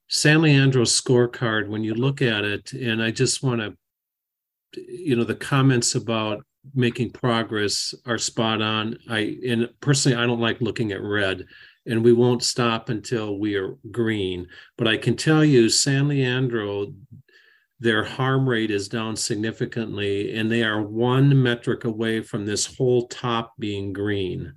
San 0.09 0.41
Leandro's 0.41 0.99
scorecard, 0.99 1.69
when 1.69 1.85
you 1.85 1.93
look 1.93 2.23
at 2.23 2.43
it, 2.45 2.73
and 2.73 3.03
I 3.03 3.11
just 3.11 3.43
want 3.43 3.61
to, 3.61 3.77
you 4.89 5.15
know, 5.15 5.25
the 5.25 5.35
comments 5.35 5.95
about 5.95 6.43
making 6.75 7.11
progress 7.11 7.95
are 8.07 8.17
spot 8.17 8.63
on. 8.63 8.97
I 9.11 9.37
and 9.47 9.69
personally, 9.81 10.17
I 10.17 10.25
don't 10.25 10.41
like 10.41 10.63
looking 10.63 10.93
at 10.93 11.03
red. 11.03 11.45
And 11.87 12.05
we 12.05 12.13
won't 12.13 12.43
stop 12.43 12.89
until 12.89 13.39
we 13.39 13.57
are 13.57 13.77
green. 13.91 14.47
But 14.79 14.89
I 14.89 14.97
can 14.97 15.17
tell 15.17 15.45
you, 15.45 15.69
San 15.69 16.09
Leandro, 16.09 16.93
their 17.81 18.05
harm 18.05 18.49
rate 18.49 18.71
is 18.71 18.89
down 18.89 19.17
significantly, 19.17 20.37
and 20.37 20.51
they 20.51 20.63
are 20.63 20.81
one 20.81 21.43
metric 21.43 21.85
away 21.85 22.21
from 22.21 22.47
this 22.47 22.77
whole 22.77 23.09
top 23.09 23.55
being 23.59 23.93
green. 23.93 24.55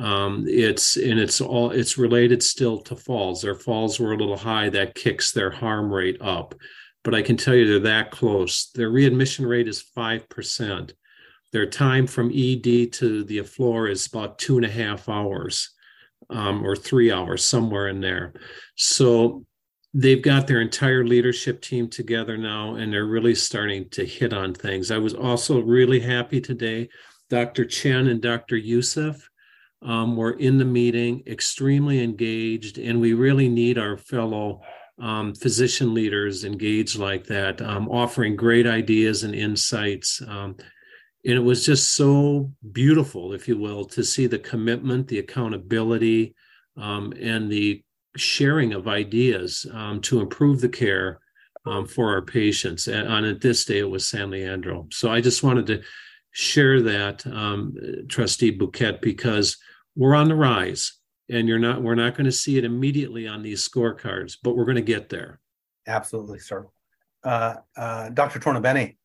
Um, 0.00 0.46
it's 0.48 0.96
and 0.96 1.20
it's 1.20 1.42
all 1.42 1.70
it's 1.70 1.98
related 1.98 2.42
still 2.42 2.78
to 2.78 2.96
falls. 2.96 3.42
Their 3.42 3.54
falls 3.54 4.00
were 4.00 4.12
a 4.12 4.16
little 4.16 4.38
high, 4.38 4.70
that 4.70 4.94
kicks 4.94 5.32
their 5.32 5.50
harm 5.50 5.92
rate 5.92 6.16
up. 6.22 6.54
But 7.04 7.14
I 7.14 7.20
can 7.20 7.36
tell 7.36 7.54
you 7.54 7.66
they're 7.66 7.92
that 7.92 8.10
close. 8.10 8.70
Their 8.74 8.88
readmission 8.88 9.44
rate 9.44 9.68
is 9.68 9.82
five 9.82 10.26
percent. 10.30 10.94
Their 11.52 11.66
time 11.66 12.06
from 12.06 12.32
ED 12.34 12.94
to 12.94 13.24
the 13.24 13.42
floor 13.42 13.88
is 13.88 14.06
about 14.06 14.38
two 14.38 14.56
and 14.56 14.64
a 14.64 14.70
half 14.70 15.10
hours 15.10 15.74
um, 16.32 16.64
or 16.64 16.74
three 16.74 17.12
hours, 17.12 17.44
somewhere 17.44 17.88
in 17.88 18.00
there. 18.00 18.32
So 18.76 19.44
they've 19.94 20.22
got 20.22 20.46
their 20.46 20.60
entire 20.60 21.04
leadership 21.04 21.60
team 21.60 21.88
together 21.88 22.36
now 22.36 22.76
and 22.76 22.92
they're 22.92 23.04
really 23.04 23.34
starting 23.34 23.88
to 23.90 24.04
hit 24.04 24.32
on 24.32 24.54
things. 24.54 24.90
I 24.90 24.98
was 24.98 25.14
also 25.14 25.60
really 25.60 26.00
happy 26.00 26.40
today. 26.40 26.88
Dr. 27.28 27.64
Chen 27.64 28.08
and 28.08 28.20
Dr. 28.20 28.56
Youssef 28.56 29.28
um, 29.82 30.16
were 30.16 30.32
in 30.32 30.58
the 30.58 30.64
meeting, 30.64 31.22
extremely 31.26 32.02
engaged, 32.02 32.78
and 32.78 33.00
we 33.00 33.14
really 33.14 33.48
need 33.48 33.78
our 33.78 33.96
fellow 33.96 34.60
um, 35.00 35.34
physician 35.34 35.92
leaders 35.92 36.44
engaged 36.44 36.98
like 36.98 37.26
that, 37.26 37.60
um, 37.60 37.88
offering 37.88 38.36
great 38.36 38.66
ideas 38.66 39.24
and 39.24 39.34
insights. 39.34 40.22
And 41.24 41.34
it 41.34 41.40
was 41.40 41.64
just 41.64 41.92
so 41.92 42.50
beautiful, 42.72 43.32
if 43.32 43.46
you 43.46 43.56
will, 43.56 43.84
to 43.86 44.02
see 44.02 44.26
the 44.26 44.38
commitment, 44.38 45.06
the 45.06 45.20
accountability, 45.20 46.34
um, 46.76 47.12
and 47.20 47.50
the 47.50 47.82
sharing 48.16 48.72
of 48.72 48.88
ideas 48.88 49.66
um, 49.72 50.00
to 50.00 50.20
improve 50.20 50.60
the 50.60 50.68
care 50.68 51.20
um, 51.64 51.86
for 51.86 52.10
our 52.10 52.22
patients. 52.22 52.88
And 52.88 53.08
on 53.08 53.38
this 53.40 53.64
day, 53.64 53.78
it 53.78 53.90
was 53.90 54.06
San 54.06 54.30
Leandro. 54.30 54.88
So 54.90 55.10
I 55.10 55.20
just 55.20 55.42
wanted 55.42 55.66
to 55.66 55.82
share 56.32 56.82
that, 56.82 57.26
um, 57.26 57.76
Trustee 58.08 58.56
Bhuket, 58.56 59.00
because 59.00 59.56
we're 59.94 60.14
on 60.14 60.28
the 60.28 60.34
rise, 60.34 60.98
and 61.28 61.46
you're 61.46 61.58
not. 61.58 61.82
We're 61.82 61.94
not 61.94 62.14
going 62.14 62.24
to 62.24 62.32
see 62.32 62.58
it 62.58 62.64
immediately 62.64 63.28
on 63.28 63.42
these 63.42 63.66
scorecards, 63.66 64.36
but 64.42 64.56
we're 64.56 64.64
going 64.64 64.76
to 64.76 64.82
get 64.82 65.08
there. 65.08 65.40
Absolutely, 65.86 66.38
sir. 66.38 66.66
Uh, 67.22 67.56
uh, 67.76 68.08
Dr. 68.10 68.40
Tornabene. 68.40 68.96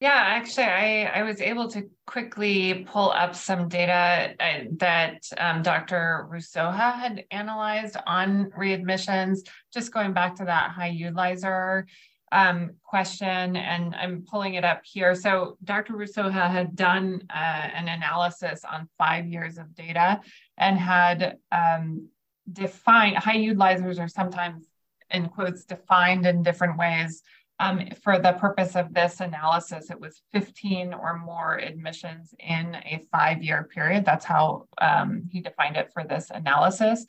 Yeah, 0.00 0.14
actually, 0.14 0.64
I, 0.64 1.04
I 1.06 1.22
was 1.24 1.40
able 1.40 1.68
to 1.70 1.90
quickly 2.06 2.86
pull 2.88 3.10
up 3.10 3.34
some 3.34 3.68
data 3.68 4.32
uh, 4.38 4.64
that 4.76 5.24
um, 5.36 5.62
Dr. 5.62 6.28
Rusoha 6.30 6.94
had 6.94 7.24
analyzed 7.32 7.96
on 8.06 8.50
readmissions, 8.56 9.40
just 9.74 9.92
going 9.92 10.12
back 10.12 10.36
to 10.36 10.44
that 10.44 10.70
high 10.70 10.94
utilizer 10.96 11.84
um, 12.30 12.76
question, 12.84 13.56
and 13.56 13.92
I'm 13.96 14.24
pulling 14.30 14.54
it 14.54 14.64
up 14.64 14.82
here. 14.84 15.16
So 15.16 15.56
Dr. 15.64 15.94
Rusoha 15.94 16.48
had 16.48 16.76
done 16.76 17.22
uh, 17.28 17.36
an 17.74 17.88
analysis 17.88 18.64
on 18.64 18.88
five 18.98 19.26
years 19.26 19.58
of 19.58 19.74
data 19.74 20.20
and 20.56 20.78
had 20.78 21.38
um, 21.50 22.06
defined, 22.52 23.16
high 23.16 23.38
utilizers 23.38 23.98
are 23.98 24.08
sometimes 24.08 24.68
in 25.10 25.28
quotes 25.28 25.64
defined 25.64 26.24
in 26.24 26.44
different 26.44 26.78
ways 26.78 27.22
um, 27.60 27.88
for 28.02 28.18
the 28.18 28.32
purpose 28.34 28.76
of 28.76 28.94
this 28.94 29.20
analysis, 29.20 29.90
it 29.90 30.00
was 30.00 30.22
15 30.32 30.94
or 30.94 31.18
more 31.18 31.56
admissions 31.58 32.34
in 32.38 32.76
a 32.76 33.02
five 33.10 33.42
year 33.42 33.68
period. 33.72 34.04
That's 34.04 34.24
how 34.24 34.66
um, 34.80 35.28
he 35.30 35.40
defined 35.40 35.76
it 35.76 35.90
for 35.92 36.04
this 36.04 36.30
analysis. 36.32 37.04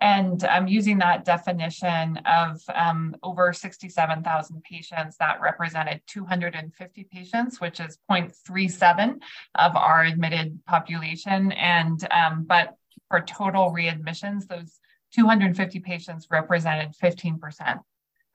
And 0.00 0.42
um, 0.44 0.66
using 0.66 0.98
that 0.98 1.24
definition 1.24 2.16
of 2.26 2.60
um, 2.74 3.14
over 3.22 3.52
67,000 3.52 4.62
patients, 4.64 5.16
that 5.18 5.40
represented 5.40 6.00
250 6.08 7.04
patients, 7.04 7.60
which 7.60 7.78
is 7.78 7.96
0.37 8.10 9.20
of 9.54 9.76
our 9.76 10.02
admitted 10.02 10.58
population. 10.66 11.52
And 11.52 12.04
um, 12.10 12.44
but 12.44 12.76
for 13.08 13.20
total 13.20 13.70
readmissions, 13.70 14.48
those 14.48 14.80
250 15.14 15.78
patients 15.78 16.26
represented 16.28 16.96
15% 17.00 17.78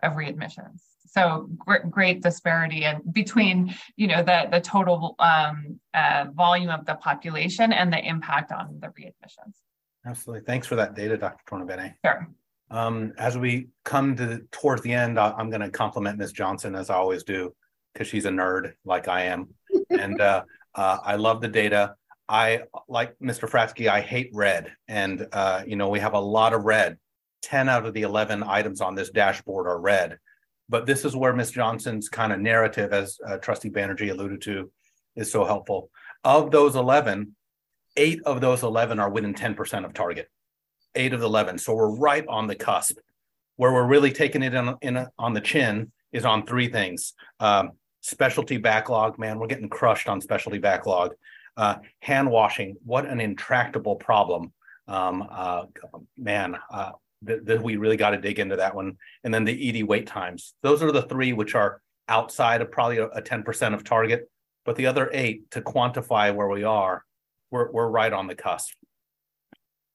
of 0.01 0.13
readmissions 0.13 0.88
so 1.11 1.49
great, 1.57 1.89
great 1.89 2.21
disparity 2.21 2.85
and 2.85 3.01
between 3.13 3.73
you 3.95 4.07
know 4.07 4.23
the 4.23 4.47
the 4.51 4.61
total 4.61 5.15
um, 5.19 5.79
uh, 5.93 6.25
volume 6.33 6.69
of 6.69 6.85
the 6.85 6.95
population 6.95 7.73
and 7.73 7.91
the 7.91 7.99
impact 7.99 8.51
on 8.51 8.79
the 8.79 8.87
readmissions. 8.87 9.55
Absolutely, 10.05 10.45
thanks 10.45 10.67
for 10.67 10.75
that 10.75 10.95
data, 10.95 11.17
Dr. 11.17 11.43
Tornabene. 11.49 11.93
Sure. 12.05 12.27
Um, 12.71 13.13
as 13.17 13.37
we 13.37 13.69
come 13.83 14.15
to 14.17 14.41
towards 14.51 14.81
the 14.83 14.93
end, 14.93 15.19
I, 15.19 15.33
am 15.39 15.49
going 15.49 15.61
to 15.61 15.71
compliment 15.71 16.19
Ms. 16.19 16.31
Johnson 16.31 16.75
as 16.75 16.89
I 16.89 16.95
always 16.95 17.23
do 17.23 17.55
because 17.93 18.07
she's 18.07 18.25
a 18.25 18.29
nerd 18.29 18.73
like 18.85 19.07
I 19.07 19.23
am, 19.23 19.49
and 19.89 20.21
uh, 20.21 20.43
uh, 20.75 20.97
I 21.03 21.15
love 21.15 21.41
the 21.41 21.47
data. 21.47 21.95
I 22.27 22.61
like 22.87 23.17
Mr. 23.17 23.49
Fratzke. 23.49 23.87
I 23.87 24.01
hate 24.01 24.29
red, 24.33 24.71
and 24.87 25.27
uh, 25.31 25.63
you 25.65 25.75
know 25.75 25.89
we 25.89 25.99
have 25.99 26.13
a 26.13 26.19
lot 26.19 26.53
of 26.53 26.65
red. 26.65 26.97
Ten 27.41 27.69
out 27.69 27.85
of 27.85 27.93
the 27.93 28.03
eleven 28.03 28.43
items 28.43 28.81
on 28.81 28.93
this 28.93 29.09
dashboard 29.09 29.65
are 29.65 29.79
red 29.79 30.19
but 30.69 30.85
this 30.85 31.03
is 31.03 31.15
where 31.15 31.33
Ms. 31.33 31.51
Johnson's 31.51 32.09
kind 32.09 32.31
of 32.31 32.39
narrative, 32.39 32.93
as 32.93 33.17
uh, 33.27 33.37
Trustee 33.37 33.71
Banerjee 33.71 34.11
alluded 34.11 34.41
to, 34.43 34.71
is 35.15 35.31
so 35.31 35.43
helpful. 35.43 35.89
Of 36.23 36.51
those 36.51 36.75
11, 36.75 37.35
eight 37.97 38.21
of 38.25 38.39
those 38.39 38.63
11 38.63 38.99
are 38.99 39.09
within 39.09 39.33
10% 39.33 39.85
of 39.85 39.93
target. 39.93 40.29
Eight 40.95 41.13
of 41.13 41.19
the 41.19 41.25
11. 41.25 41.57
So 41.57 41.73
we're 41.73 41.95
right 41.95 42.25
on 42.27 42.47
the 42.47 42.55
cusp. 42.55 42.97
Where 43.55 43.73
we're 43.73 43.87
really 43.87 44.11
taking 44.11 44.43
it 44.43 44.53
in, 44.53 44.75
in 44.81 44.95
a, 44.95 45.09
on 45.17 45.33
the 45.33 45.41
chin 45.41 45.91
is 46.13 46.23
on 46.23 46.45
three 46.45 46.69
things. 46.69 47.13
Um, 47.39 47.71
specialty 48.01 48.57
backlog, 48.57 49.19
man, 49.19 49.37
we're 49.39 49.47
getting 49.47 49.69
crushed 49.69 50.07
on 50.07 50.21
specialty 50.21 50.59
backlog. 50.59 51.13
Uh, 51.57 51.75
hand 51.99 52.29
washing, 52.29 52.77
what 52.85 53.05
an 53.05 53.19
intractable 53.19 53.95
problem. 53.95 54.53
Um, 54.87 55.27
uh, 55.29 55.65
man, 56.17 56.57
uh, 56.71 56.91
that, 57.23 57.45
that 57.45 57.61
we 57.61 57.77
really 57.77 57.97
got 57.97 58.11
to 58.11 58.17
dig 58.17 58.39
into 58.39 58.55
that 58.57 58.75
one. 58.75 58.97
And 59.23 59.33
then 59.33 59.45
the 59.45 59.81
ED 59.81 59.83
wait 59.83 60.07
times. 60.07 60.53
Those 60.63 60.81
are 60.81 60.91
the 60.91 61.03
three 61.03 61.33
which 61.33 61.55
are 61.55 61.81
outside 62.07 62.61
of 62.61 62.71
probably 62.71 62.97
a, 62.97 63.05
a 63.07 63.21
10% 63.21 63.73
of 63.73 63.83
target. 63.83 64.29
But 64.65 64.75
the 64.75 64.87
other 64.87 65.09
eight, 65.13 65.49
to 65.51 65.61
quantify 65.61 66.33
where 66.33 66.47
we 66.47 66.63
are, 66.63 67.03
we're, 67.51 67.71
we're 67.71 67.89
right 67.89 68.11
on 68.11 68.27
the 68.27 68.35
cusp. 68.35 68.73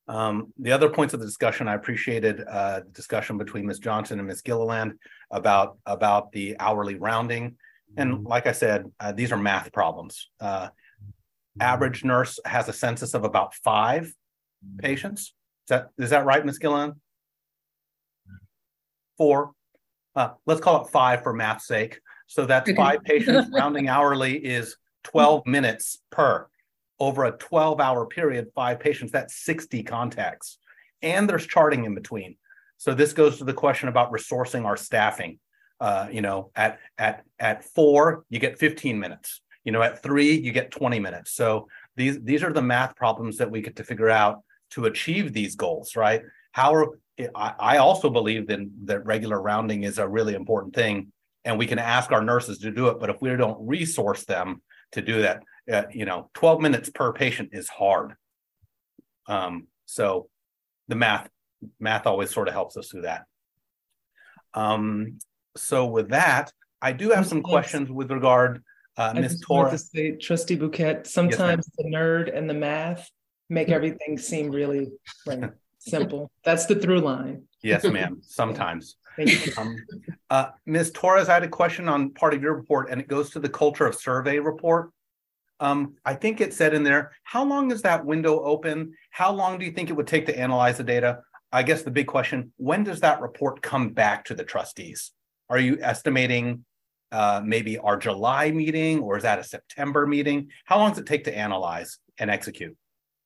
Um, 0.07 0.53
the 0.59 0.73
other 0.73 0.91
points 0.91 1.15
of 1.15 1.21
the 1.21 1.27
discussion, 1.27 1.67
I 1.67 1.75
appreciated 1.75 2.43
uh, 2.43 2.81
the 2.81 2.91
discussion 2.91 3.39
between 3.39 3.67
Ms. 3.67 3.79
Johnson 3.79 4.19
and 4.19 4.29
Ms. 4.29 4.43
Gilliland 4.43 4.95
about, 5.31 5.79
about 5.87 6.33
the 6.33 6.57
hourly 6.61 6.97
rounding. 6.97 7.57
And 7.97 8.25
like 8.25 8.47
I 8.47 8.53
said, 8.53 8.91
uh, 9.01 9.13
these 9.13 9.33
are 9.33 9.39
math 9.39 9.73
problems. 9.73 10.29
Uh, 10.41 10.69
average 11.61 12.05
nurse 12.05 12.39
has 12.45 12.69
a 12.69 12.73
census 12.73 13.15
of 13.15 13.25
about 13.25 13.55
five 13.55 14.13
patients. 14.79 15.21
Is 15.67 15.69
that, 15.69 15.89
is 15.99 16.11
that 16.11 16.27
right, 16.27 16.45
Ms. 16.45 16.59
Gilliland? 16.59 16.95
Four. 19.17 19.53
Uh, 20.17 20.31
let's 20.47 20.61
call 20.61 20.85
it 20.85 20.91
five 20.91 21.23
for 21.23 21.33
math's 21.33 21.67
sake. 21.67 22.01
So 22.27 22.47
that's 22.47 22.71
five 22.73 23.03
patients 23.05 23.51
rounding 23.55 23.89
hourly 23.89 24.37
is 24.37 24.77
12 25.05 25.47
minutes 25.47 25.99
per. 26.11 26.47
Over 27.01 27.25
a 27.25 27.33
12 27.33 27.81
hour 27.81 28.07
period, 28.07 28.49
five 28.55 28.81
patients, 28.81 29.13
that's 29.13 29.35
60 29.45 29.83
contacts. 29.83 30.59
And 31.03 31.29
there's 31.29 31.47
charting 31.47 31.85
in 31.85 31.95
between. 31.95 32.37
So 32.77 32.95
this 32.95 33.13
goes 33.13 33.39
to 33.39 33.45
the 33.45 33.53
question 33.53 33.89
about 33.89 34.13
resourcing 34.13 34.65
our 34.65 34.77
staffing. 34.77 35.39
Uh, 35.81 36.07
you 36.11 36.23
know, 36.23 36.51
at 36.55 36.79
at 36.99 37.25
at 37.39 37.65
four, 37.65 38.25
you 38.31 38.39
get 38.39 38.59
15 38.59 38.99
minutes. 38.99 39.41
You 39.65 39.73
know, 39.73 39.83
at 39.83 40.03
three, 40.03 40.33
you 40.33 40.53
get 40.53 40.71
20 40.71 41.01
minutes. 41.01 41.33
So 41.33 41.69
these 41.97 42.21
these 42.23 42.43
are 42.43 42.53
the 42.53 42.63
math 42.63 42.95
problems 42.97 43.39
that 43.39 43.51
we 43.51 43.61
get 43.61 43.77
to 43.77 43.85
figure 43.85 44.11
out 44.11 44.43
to 44.71 44.87
achieve 44.87 45.33
these 45.33 45.57
goals, 45.57 45.97
right? 45.97 46.23
How 46.53 46.75
are 46.75 46.89
I, 47.19 47.55
I 47.59 47.77
also 47.79 48.11
believe 48.11 48.49
that, 48.49 48.61
that 48.85 49.05
regular 49.05 49.41
rounding 49.41 49.85
is 49.85 49.99
a 49.99 50.09
really 50.09 50.35
important 50.35 50.75
thing, 50.75 51.13
and 51.45 51.59
we 51.59 51.67
can 51.67 51.79
ask 51.79 52.13
our 52.13 52.23
nurses 52.23 52.59
to 52.59 52.71
do 52.71 52.89
it. 52.89 52.99
But 52.99 53.11
if 53.11 53.21
we 53.21 53.35
don't 53.37 53.67
resource 53.67 54.25
them 54.25 54.63
to 54.93 55.03
do 55.03 55.23
that, 55.23 55.43
uh, 55.73 55.85
you 55.93 56.05
know, 56.05 56.31
12 56.35 56.61
minutes 56.61 56.91
per 56.91 57.13
patient 57.13 57.51
is 57.53 57.69
hard. 57.69 58.15
Um, 59.27 59.69
so 59.87 60.29
the 60.89 60.97
math 60.97 61.29
math 61.81 62.07
always 62.07 62.31
sort 62.31 62.49
of 62.49 62.55
helps 62.55 62.77
us 62.77 62.89
through 62.89 63.03
that. 63.03 63.25
Um, 64.53 65.19
so 65.57 65.87
with 65.87 66.11
that, 66.11 66.53
I 66.83 66.93
do 66.93 67.11
have 67.11 67.27
some 67.27 67.43
questions 67.43 67.91
with 67.91 68.11
regard, 68.11 68.63
uh, 68.97 69.15
Ms. 69.15 69.41
Torres. 69.41 69.73
To 69.73 69.79
say, 69.79 70.11
Trustee 70.17 70.59
Bhuket, 70.59 71.07
sometimes 71.07 71.67
yes, 71.67 71.71
the 71.79 71.85
nerd 71.85 72.37
and 72.37 72.49
the 72.49 72.55
math 72.55 73.09
make 73.49 73.69
everything 73.71 74.19
seem 74.19 74.51
really. 74.51 74.93
Simple. 75.87 76.31
That's 76.45 76.67
the 76.67 76.77
through 76.77 77.01
line. 77.01 77.43
Yes, 77.63 77.85
ma'am. 77.85 78.19
Sometimes. 78.23 78.97
Um, 79.57 79.77
uh, 80.31 80.47
Ms. 80.67 80.91
Torres, 80.93 81.29
I 81.29 81.35
had 81.35 81.45
a 81.45 81.49
question 81.49 81.89
on 81.89 82.11
part 82.11 82.35
of 82.35 82.43
your 82.43 82.55
report, 82.55 82.91
and 82.91 83.01
it 83.01 83.07
goes 83.07 83.31
to 83.31 83.41
the 83.41 83.49
culture 83.49 83.87
of 83.87 83.95
survey 83.95 84.39
report. 84.39 84.91
Um, 85.61 85.95
I 86.05 86.15
think 86.15 86.41
it 86.41 86.53
said 86.53 86.75
in 86.75 86.83
there, 86.83 87.13
how 87.23 87.45
long 87.45 87.71
is 87.71 87.83
that 87.83 88.05
window 88.05 88.43
open? 88.43 88.95
How 89.11 89.33
long 89.33 89.59
do 89.59 89.65
you 89.65 89.71
think 89.71 89.89
it 89.89 89.93
would 89.93 90.09
take 90.09 90.27
to 90.27 90.39
analyze 90.39 90.79
the 90.79 90.85
data? 90.85 91.21
I 91.53 91.63
guess 91.63 91.83
the 91.83 91.93
big 91.93 92.09
question, 92.09 92.53
when 92.57 92.83
does 92.83 93.01
that 93.01 93.21
report 93.21 93.63
come 93.63 93.91
back 93.91 94.25
to 94.25 94.35
the 94.35 94.43
trustees? 94.43 95.13
Are 95.49 95.59
you 95.59 95.79
estimating 95.81 96.65
uh, 97.13 97.41
maybe 97.45 97.79
our 97.79 97.97
July 97.97 98.51
meeting 98.51 98.99
or 98.99 99.17
is 99.17 99.23
that 99.23 99.39
a 99.39 99.45
September 99.45 100.07
meeting? 100.07 100.49
How 100.65 100.79
long 100.79 100.91
does 100.91 100.99
it 100.99 101.07
take 101.07 101.23
to 101.25 101.37
analyze 101.37 101.99
and 102.19 102.31
execute? 102.31 102.77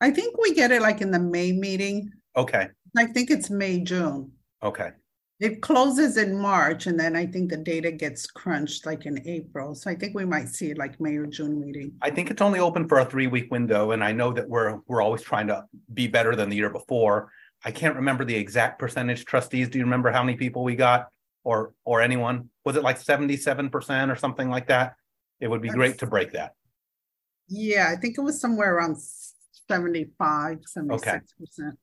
I 0.03 0.11
think 0.11 0.37
we 0.37 0.53
get 0.55 0.71
it 0.71 0.83
like 0.83 1.01
in 1.01 1.11
the 1.11 1.19
May 1.19 1.53
meeting. 1.53 2.13
Okay, 2.39 2.69
I 2.97 3.07
think 3.07 3.31
it's 3.31 3.51
May, 3.51 3.81
June. 3.81 4.31
okay, 4.63 4.91
It 5.41 5.61
closes 5.61 6.17
in 6.17 6.39
March 6.39 6.87
and 6.87 6.99
then 6.99 7.17
I 7.17 7.27
think 7.27 7.51
the 7.51 7.57
data 7.57 7.91
gets 7.91 8.27
crunched 8.29 8.87
like 8.87 9.07
in 9.07 9.17
April. 9.27 9.75
So 9.75 9.91
I 9.91 9.97
think 9.97 10.15
we 10.15 10.25
might 10.25 10.49
see 10.49 10.71
it 10.71 10.79
like 10.79 11.01
May 11.01 11.17
or 11.17 11.27
June 11.27 11.61
meeting. 11.61 11.93
I 12.01 12.11
think 12.11 12.31
it's 12.31 12.41
only 12.41 12.61
open 12.61 12.87
for 12.89 13.01
a 13.01 13.05
three-week 13.05 13.51
window, 13.51 13.91
and 13.91 14.03
I 14.05 14.13
know 14.13 14.33
that 14.33 14.49
we're, 14.49 14.79
we're 14.87 15.03
always 15.03 15.23
trying 15.23 15.49
to 15.49 15.65
be 15.95 16.07
better 16.07 16.37
than 16.37 16.49
the 16.49 16.57
year 16.57 16.71
before. 16.71 17.31
I 17.65 17.73
can't 17.73 17.97
remember 17.97 18.25
the 18.25 18.37
exact 18.37 18.79
percentage 18.79 19.25
trustees. 19.25 19.69
Do 19.69 19.79
you 19.79 19.85
remember 19.85 20.13
how 20.13 20.23
many 20.23 20.37
people 20.37 20.63
we 20.63 20.77
got? 20.77 21.09
Or, 21.45 21.73
or 21.85 22.03
anyone? 22.03 22.51
Was 22.65 22.77
it 22.77 22.83
like 22.83 22.99
seventy-seven 22.99 23.71
percent 23.71 24.11
or 24.13 24.17
something 24.17 24.51
like 24.51 24.67
that? 24.69 24.95
It 25.41 25.49
would 25.49 25.63
be 25.63 25.71
great 25.71 25.99
to 25.99 26.07
break 26.07 26.33
that. 26.33 26.53
Yeah, 27.49 27.91
I 27.91 27.97
think 27.97 28.19
it 28.19 28.21
was 28.21 28.41
somewhere 28.41 28.77
around 28.77 28.97
75, 29.69 30.59
76 30.67 31.01
percent. 31.01 31.23
Okay. 31.73 31.77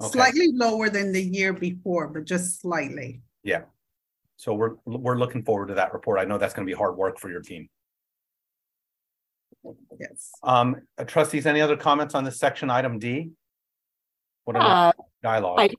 Slightly 0.00 0.52
lower 0.52 0.88
than 0.88 1.12
the 1.12 1.22
year 1.22 1.52
before, 1.52 2.06
but 2.08 2.24
just 2.24 2.60
slightly. 2.60 3.20
Yeah. 3.42 3.62
So 4.36 4.54
we're, 4.54 4.76
we're 4.84 5.18
looking 5.18 5.42
forward 5.42 5.68
to 5.68 5.74
that 5.74 5.92
report. 5.92 6.20
I 6.20 6.24
know 6.24 6.38
that's 6.38 6.54
gonna 6.54 6.66
be 6.66 6.72
hard 6.72 6.96
work 6.96 7.18
for 7.18 7.30
your 7.30 7.42
team. 7.42 7.68
Yes. 9.98 10.30
Um, 10.42 10.76
uh, 10.96 11.04
trustees, 11.04 11.46
any 11.46 11.60
other 11.60 11.76
comments 11.76 12.14
on 12.14 12.22
this 12.22 12.38
section 12.38 12.70
item 12.70 12.98
D? 12.98 13.30
What 14.44 14.56
Uh, 14.56 14.60
about 14.60 14.94
dialogue? 15.22 15.58
I, 15.58 15.70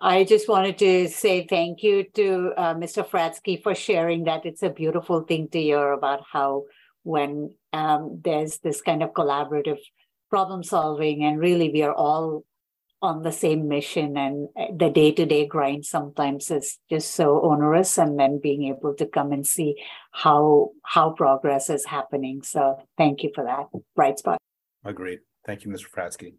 I 0.00 0.24
just 0.24 0.48
wanted 0.48 0.78
to 0.78 1.08
say 1.08 1.44
thank 1.46 1.82
you 1.82 2.04
to 2.14 2.52
uh, 2.56 2.74
Mr. 2.74 3.04
Fratzke 3.06 3.60
for 3.62 3.74
sharing 3.74 4.24
that. 4.24 4.46
It's 4.46 4.62
a 4.62 4.70
beautiful 4.70 5.22
thing 5.22 5.48
to 5.48 5.60
hear 5.60 5.92
about 5.92 6.22
how 6.32 6.64
when 7.02 7.54
um, 7.72 8.20
there's 8.24 8.58
this 8.58 8.80
kind 8.80 9.02
of 9.02 9.12
collaborative 9.12 9.80
problem 10.30 10.62
solving, 10.62 11.24
and 11.24 11.38
really 11.40 11.70
we 11.70 11.82
are 11.82 11.92
all 11.92 12.44
on 13.04 13.22
the 13.22 13.30
same 13.30 13.68
mission, 13.68 14.16
and 14.16 14.48
uh, 14.56 14.66
the 14.74 14.88
day 14.88 15.12
to 15.12 15.26
day 15.26 15.46
grind 15.46 15.84
sometimes 15.84 16.50
is 16.50 16.78
just 16.88 17.10
so 17.14 17.42
onerous, 17.42 17.98
and 17.98 18.18
then 18.18 18.40
being 18.42 18.64
able 18.64 18.94
to 18.94 19.06
come 19.06 19.30
and 19.30 19.46
see 19.46 19.76
how 20.12 20.70
how 20.82 21.10
progress 21.10 21.68
is 21.68 21.84
happening. 21.84 22.42
So 22.42 22.78
thank 22.96 23.22
you 23.22 23.30
for 23.34 23.44
that 23.44 23.66
bright 23.94 24.18
spot. 24.18 24.38
Agreed. 24.84 25.20
Thank 25.46 25.64
you, 25.64 25.70
Mr. 25.70 25.86
Fratzke. 25.94 26.34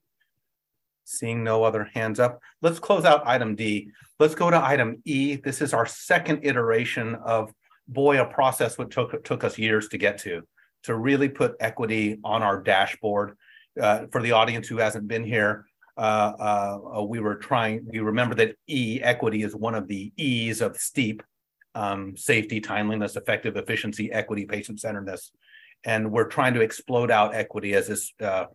Seeing 1.03 1.43
no 1.43 1.63
other 1.63 1.87
hands 1.93 2.19
up, 2.19 2.39
let's 2.63 2.79
close 2.79 3.05
out 3.05 3.27
item 3.27 3.55
D. 3.55 3.91
Let's 4.19 4.33
go 4.33 4.49
to 4.49 4.57
item 4.57 5.03
E. 5.05 5.35
This 5.35 5.61
is 5.61 5.71
our 5.71 5.85
second 5.85 6.39
iteration 6.43 7.13
of, 7.23 7.53
boy, 7.87 8.19
a 8.19 8.25
process 8.25 8.79
what 8.79 8.89
took, 8.89 9.23
took 9.23 9.43
us 9.43 9.59
years 9.59 9.87
to 9.89 9.99
get 9.99 10.17
to, 10.19 10.41
to 10.83 10.95
really 10.95 11.29
put 11.29 11.53
equity 11.59 12.17
on 12.23 12.41
our 12.41 12.59
dashboard. 12.59 13.37
Uh, 13.79 14.05
for 14.09 14.21
the 14.21 14.31
audience 14.31 14.69
who 14.69 14.77
hasn't 14.77 15.05
been 15.05 15.23
here, 15.23 15.65
uh, 15.97 16.79
uh, 16.97 17.03
we 17.03 17.19
were 17.19 17.35
trying, 17.35 17.85
we 17.85 17.99
remember 17.99 18.35
that 18.35 18.55
E, 18.67 18.99
equity 19.01 19.43
is 19.43 19.55
one 19.55 19.75
of 19.75 19.87
the 19.87 20.11
E's 20.17 20.61
of 20.61 20.77
STEEP, 20.77 21.23
um, 21.73 22.15
safety, 22.15 22.59
timeliness, 22.59 23.15
effective, 23.15 23.55
efficiency, 23.57 24.11
equity, 24.11 24.45
patient-centeredness. 24.45 25.31
And 25.83 26.11
we're 26.11 26.27
trying 26.27 26.53
to 26.55 26.61
explode 26.61 27.11
out 27.11 27.35
equity 27.35 27.75
as 27.75 27.87
this, 27.87 28.13
uh, 28.21 28.45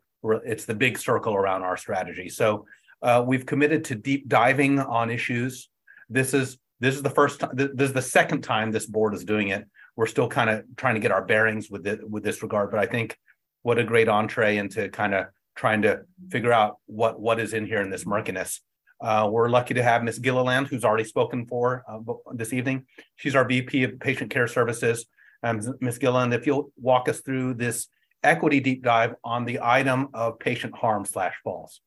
it's 0.45 0.65
the 0.65 0.75
big 0.75 0.99
circle 0.99 1.35
around 1.35 1.63
our 1.63 1.77
strategy. 1.77 2.29
So 2.29 2.67
uh, 3.03 3.23
we've 3.27 3.47
committed 3.47 3.85
to 3.85 3.95
deep 3.95 4.29
diving 4.29 4.79
on 4.79 5.11
issues. 5.11 5.69
This 6.09 6.35
is 6.35 6.59
this 6.81 6.97
is 6.97 7.03
the 7.03 7.11
first 7.11 7.41
time. 7.41 7.51
This 7.55 7.89
is 7.89 7.93
the 7.93 8.03
second 8.03 8.41
time 8.43 8.73
this 8.73 8.87
board 8.87 9.15
is 9.15 9.25
doing 9.25 9.49
it. 9.49 9.67
We're 9.97 10.07
still 10.07 10.29
kind 10.29 10.49
of 10.49 10.65
trying 10.77 10.95
to 10.95 11.01
get 11.01 11.13
our 11.13 11.25
bearings 11.25 11.71
with 11.71 11.87
it 11.87 12.09
with 12.09 12.25
this 12.25 12.43
regard. 12.43 12.71
But 12.71 12.81
I 12.81 12.87
think 12.87 13.19
what 13.63 13.79
a 13.79 13.85
great 13.85 14.09
entree 14.09 14.57
into 14.57 14.89
kind 14.89 15.15
of 15.15 15.27
trying 15.61 15.83
to 15.83 16.01
figure 16.31 16.55
out 16.55 16.79
what 16.87 17.21
what 17.21 17.39
is 17.39 17.53
in 17.53 17.67
here 17.67 17.83
in 17.83 17.91
this 17.91 18.07
murkiness. 18.07 18.63
Uh, 18.99 19.29
we're 19.31 19.51
lucky 19.51 19.75
to 19.75 19.83
have 19.83 20.03
Miss 20.03 20.19
Gilliland, 20.19 20.69
who's 20.69 20.87
already 20.87 21.05
spoken 21.05 21.47
for 21.47 21.85
uh, 21.87 21.99
this 22.33 22.55
evening. 22.55 22.87
She's 23.17 23.35
our 23.35 23.47
VP 23.47 23.85
of 23.85 24.01
Patient 24.01 24.31
Care 24.31 24.49
Services. 24.49 25.07
Um, 25.43 25.61
Ms. 25.81 25.99
Gilliland, 25.99 26.33
if 26.33 26.47
you'll 26.47 26.73
walk 26.81 27.11
us 27.11 27.21
through 27.21 27.55
this 27.55 27.89
equity 28.23 28.61
deep 28.61 28.83
dive 28.83 29.15
on 29.23 29.45
the 29.45 29.59
item 29.63 30.09
of 30.15 30.39
patient 30.39 30.75
harm 30.75 31.05
slash 31.05 31.35
falls. 31.45 31.83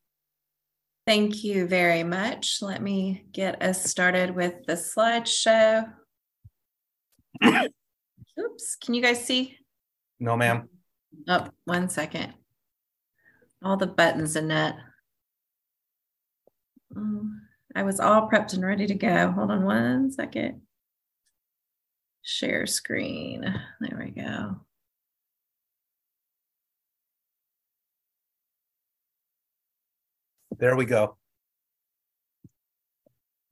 Thank 1.08 1.44
you 1.44 1.68
very 1.68 2.04
much. 2.04 2.60
Let 2.62 2.82
me 2.82 3.26
get 3.32 3.62
us 3.62 3.84
started 3.84 4.36
with 4.36 4.54
the 4.68 4.74
slideshow. 4.74 5.92
Oops, 7.44 8.76
can 8.84 8.94
you 8.94 9.02
guys 9.02 9.26
see? 9.26 9.58
No, 10.20 10.38
ma'am. 10.38 10.70
Oh, 11.28 11.50
one 11.66 11.90
second. 11.90 12.34
All 13.64 13.78
the 13.78 13.88
buttons 13.88 14.36
in 14.36 14.52
it. 14.52 14.76
Oh, 16.96 17.00
mm, 17.00 17.30
I 17.76 17.84
was 17.84 18.00
all 18.00 18.30
prepped 18.30 18.54
and 18.54 18.66
ready 18.66 18.86
to 18.88 18.94
go. 18.94 19.32
Hold 19.32 19.52
on 19.52 19.64
one 19.64 20.12
second. 20.12 20.62
Share 22.22 22.66
screen. 22.66 23.42
There 23.80 24.04
we 24.04 24.12
go. 24.12 24.58
There 30.60 30.76
we 30.76 30.86
go. 30.86 31.18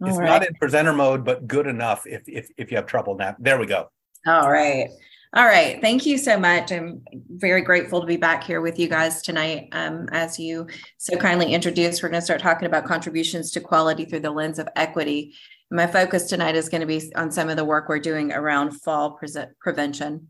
All 0.01 0.07
It's 0.07 0.17
right. 0.17 0.25
not 0.25 0.47
in 0.47 0.53
presenter 0.55 0.93
mode, 0.93 1.23
but 1.23 1.47
good 1.47 1.67
enough 1.67 2.05
if 2.05 2.23
if 2.27 2.49
if 2.57 2.71
you 2.71 2.77
have 2.77 2.85
trouble 2.85 3.15
now. 3.15 3.35
There 3.39 3.59
we 3.59 3.65
go. 3.65 3.89
All 4.27 4.49
right. 4.49 4.89
All 5.33 5.45
right. 5.45 5.79
Thank 5.79 6.05
you 6.05 6.17
so 6.17 6.37
much. 6.37 6.73
I'm 6.73 7.03
very 7.29 7.61
grateful 7.61 8.01
to 8.01 8.07
be 8.07 8.17
back 8.17 8.43
here 8.43 8.59
with 8.59 8.77
you 8.77 8.89
guys 8.89 9.21
tonight. 9.21 9.69
Um, 9.71 10.09
as 10.11 10.37
you 10.37 10.67
so 10.97 11.15
kindly 11.15 11.53
introduced, 11.53 12.03
we're 12.03 12.09
going 12.09 12.19
to 12.19 12.25
start 12.25 12.41
talking 12.41 12.65
about 12.65 12.83
contributions 12.83 13.49
to 13.51 13.61
quality 13.61 14.03
through 14.03 14.19
the 14.19 14.31
lens 14.31 14.59
of 14.59 14.67
equity. 14.75 15.33
My 15.69 15.87
focus 15.87 16.25
tonight 16.25 16.55
is 16.55 16.67
going 16.67 16.81
to 16.81 16.87
be 16.87 17.13
on 17.15 17.31
some 17.31 17.47
of 17.47 17.55
the 17.55 17.63
work 17.63 17.87
we're 17.87 17.99
doing 17.99 18.33
around 18.33 18.71
fall 18.81 19.11
pre- 19.11 19.29
prevention. 19.61 20.27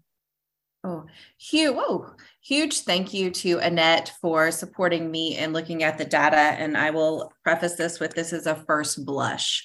Oh, 0.84 1.06
huge, 1.38 1.76
whoa, 1.76 2.12
huge 2.42 2.82
thank 2.82 3.12
you 3.12 3.32
to 3.32 3.58
Annette 3.58 4.14
for 4.22 4.52
supporting 4.52 5.10
me 5.10 5.36
and 5.38 5.52
looking 5.52 5.82
at 5.82 5.98
the 5.98 6.06
data. 6.06 6.38
And 6.38 6.78
I 6.78 6.92
will 6.92 7.34
preface 7.44 7.76
this 7.76 8.00
with 8.00 8.14
this 8.14 8.34
is 8.34 8.46
a 8.46 8.56
first 8.68 9.04
blush. 9.04 9.64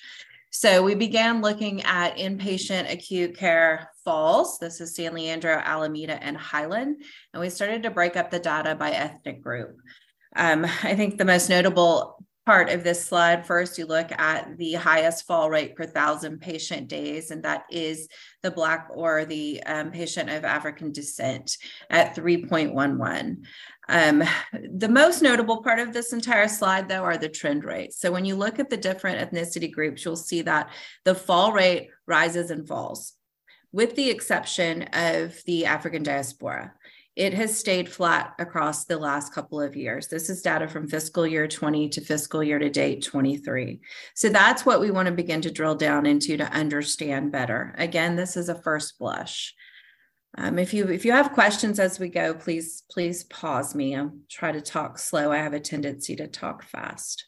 So 0.57 0.83
we 0.83 0.95
began 0.95 1.43
looking 1.43 1.83
at 1.83 2.17
inpatient 2.17 2.91
acute 2.91 3.37
care 3.37 3.91
falls. 4.07 4.59
This 4.59 4.81
is 4.81 4.95
San 4.95 5.13
Leandro, 5.13 5.61
Alameda, 5.63 6.15
and 6.25 6.35
Highland. 6.35 7.05
And 7.35 7.43
we 7.43 7.51
started 7.51 7.83
to 7.83 7.91
break 7.91 8.17
up 8.17 8.31
the 8.31 8.39
data 8.39 8.75
by 8.75 8.93
ethnic 8.93 9.43
group. 9.43 9.77
Um, 10.35 10.65
I 10.83 10.95
think 10.95 11.19
the 11.19 11.27
most 11.27 11.51
notable 11.51 12.25
part 12.47 12.71
of 12.71 12.85
this 12.85 13.05
slide, 13.05 13.45
first 13.45 13.77
you 13.77 13.85
look 13.85 14.11
at 14.13 14.57
the 14.57 14.73
highest 14.75 15.27
fall 15.27 15.51
rate 15.51 15.77
per 15.77 15.85
thousand 15.85 16.41
patient 16.41 16.89
days, 16.89 17.31
and 17.31 17.43
that 17.43 17.65
is 17.71 18.09
the 18.43 18.51
Black 18.51 18.89
or 18.95 19.27
the 19.27 19.63
um, 19.65 19.91
patient 19.91 20.31
of 20.31 20.45
African 20.45 20.91
descent 20.91 21.59
at 21.91 22.17
3.11. 22.17 23.45
Um, 23.89 24.25
the 24.53 24.89
most 24.89 25.23
notable 25.23 25.63
part 25.63 25.79
of 25.79 25.93
this 25.93 26.13
entire 26.13 26.49
slide, 26.49 26.89
though, 26.89 27.03
are 27.03 27.19
the 27.19 27.29
trend 27.29 27.65
rates. 27.65 28.01
So 28.01 28.11
when 28.11 28.25
you 28.25 28.37
look 28.37 28.59
at 28.59 28.71
the 28.71 28.77
different 28.77 29.31
ethnicity 29.31 29.71
groups, 29.71 30.05
you'll 30.05 30.17
see 30.17 30.43
that 30.43 30.71
the 31.05 31.15
fall 31.15 31.53
rate 31.53 31.91
rises 32.07 32.51
and 32.51 32.67
falls, 32.67 33.15
with 33.73 33.95
the 33.95 34.11
exception 34.11 34.83
of 34.93 35.37
the 35.45 35.67
African 35.67 36.03
diaspora. 36.03 36.73
It 37.17 37.33
has 37.33 37.57
stayed 37.57 37.89
flat 37.89 38.35
across 38.39 38.85
the 38.85 38.99
last 38.99 39.33
couple 39.33 39.59
of 39.59 39.75
years. 39.75 40.09
This 40.09 40.29
is 40.29 40.43
data 40.43 40.69
from 40.69 40.87
fiscal 40.87 41.27
year 41.27 41.49
20 41.49 41.89
to 41.89 42.03
fiscal 42.03 42.45
year 42.45 42.59
to 42.59 42.69
date 42.69 43.03
23. 43.03 43.81
So 44.15 44.29
that's 44.29 44.67
what 44.67 44.81
we 44.81 44.91
want 44.91 45.07
to 45.07 45.13
begin 45.13 45.41
to 45.41 45.51
drill 45.51 45.77
down 45.77 46.05
into 46.05 46.37
to 46.37 46.53
understand 46.53 47.33
better. 47.33 47.75
Again, 47.79 48.17
this 48.17 48.37
is 48.37 48.51
a 48.51 48.61
first 48.61 48.99
blush. 48.99 49.55
Um, 50.39 50.59
if 50.59 50.75
you 50.75 50.89
if 50.89 51.05
you 51.05 51.13
have 51.13 51.33
questions 51.33 51.81
as 51.81 51.99
we 51.99 52.09
go, 52.09 52.35
please 52.35 52.83
please 52.91 53.25
pause 53.25 53.75
me. 53.75 53.97
I'll 53.97 54.13
try 54.29 54.53
to 54.53 54.61
talk 54.61 54.99
slow. 54.99 55.33
I 55.33 55.39
have 55.39 55.55
a 55.55 55.61
tendency 55.61 56.17
to 56.17 56.27
talk 56.27 56.63
fast. 56.63 57.27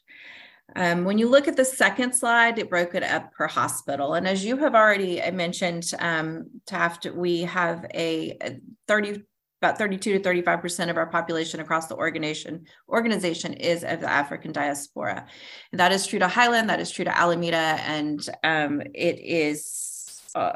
Um, 0.75 1.03
when 1.03 1.17
you 1.17 1.27
look 1.27 1.47
at 1.47 1.57
the 1.57 1.65
second 1.65 2.13
slide, 2.13 2.59
it 2.59 2.69
broke 2.69 2.93
it 2.93 3.03
up 3.03 3.33
per 3.33 3.47
hospital. 3.47 4.13
And 4.13 4.27
as 4.27 4.45
you 4.45 4.57
have 4.57 4.75
already 4.75 5.19
mentioned, 5.31 5.91
um, 5.97 6.45
Taft, 6.67 7.07
we 7.07 7.41
have 7.41 7.85
a, 7.93 8.37
a 8.41 8.59
30 8.87 9.23
about 9.61 9.77
32 9.77 10.13
to 10.13 10.23
35 10.23 10.61
percent 10.61 10.91
of 10.91 10.97
our 10.97 11.07
population 11.07 11.59
across 11.59 11.87
the 11.87 11.95
organization 11.95 12.65
organization 12.87 13.53
is 13.53 13.83
of 13.83 13.99
the 13.99 14.09
African 14.09 14.51
diaspora. 14.51 15.25
And 15.71 15.79
that 15.79 15.91
is 15.91 16.05
true 16.05 16.19
to 16.19 16.27
Highland, 16.27 16.69
that 16.69 16.79
is 16.79 16.91
true 16.91 17.05
to 17.05 17.17
Alameda, 17.17 17.57
and 17.57 18.21
um, 18.43 18.81
it 18.93 19.19
is 19.19 20.21
uh, 20.35 20.53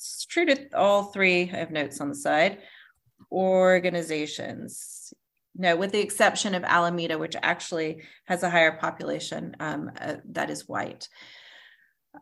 it's 0.00 0.24
true 0.24 0.46
to 0.46 0.68
all 0.74 1.04
three. 1.04 1.42
I 1.42 1.56
have 1.56 1.70
notes 1.70 2.00
on 2.00 2.08
the 2.08 2.14
side. 2.14 2.58
organizations. 3.30 5.12
No, 5.54 5.76
with 5.76 5.92
the 5.92 6.00
exception 6.00 6.54
of 6.54 6.64
Alameda, 6.64 7.18
which 7.18 7.36
actually 7.42 8.02
has 8.24 8.42
a 8.42 8.50
higher 8.50 8.72
population 8.72 9.56
um, 9.60 9.90
uh, 10.00 10.16
that 10.30 10.48
is 10.48 10.66
white. 10.66 11.08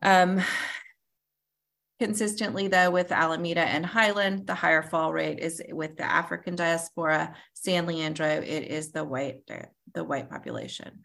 Um, 0.02 0.40
consistently, 2.00 2.66
though, 2.68 2.90
with 2.90 3.12
Alameda 3.12 3.60
and 3.60 3.86
Highland, 3.86 4.46
the 4.46 4.54
higher 4.54 4.82
fall 4.82 5.12
rate 5.12 5.38
is 5.38 5.62
with 5.70 5.96
the 5.96 6.04
African 6.04 6.56
diaspora. 6.56 7.36
San 7.54 7.86
Leandro, 7.86 8.26
it 8.26 8.64
is 8.64 8.90
the 8.90 9.04
white 9.04 9.48
the 9.94 10.04
white 10.04 10.30
population. 10.30 11.04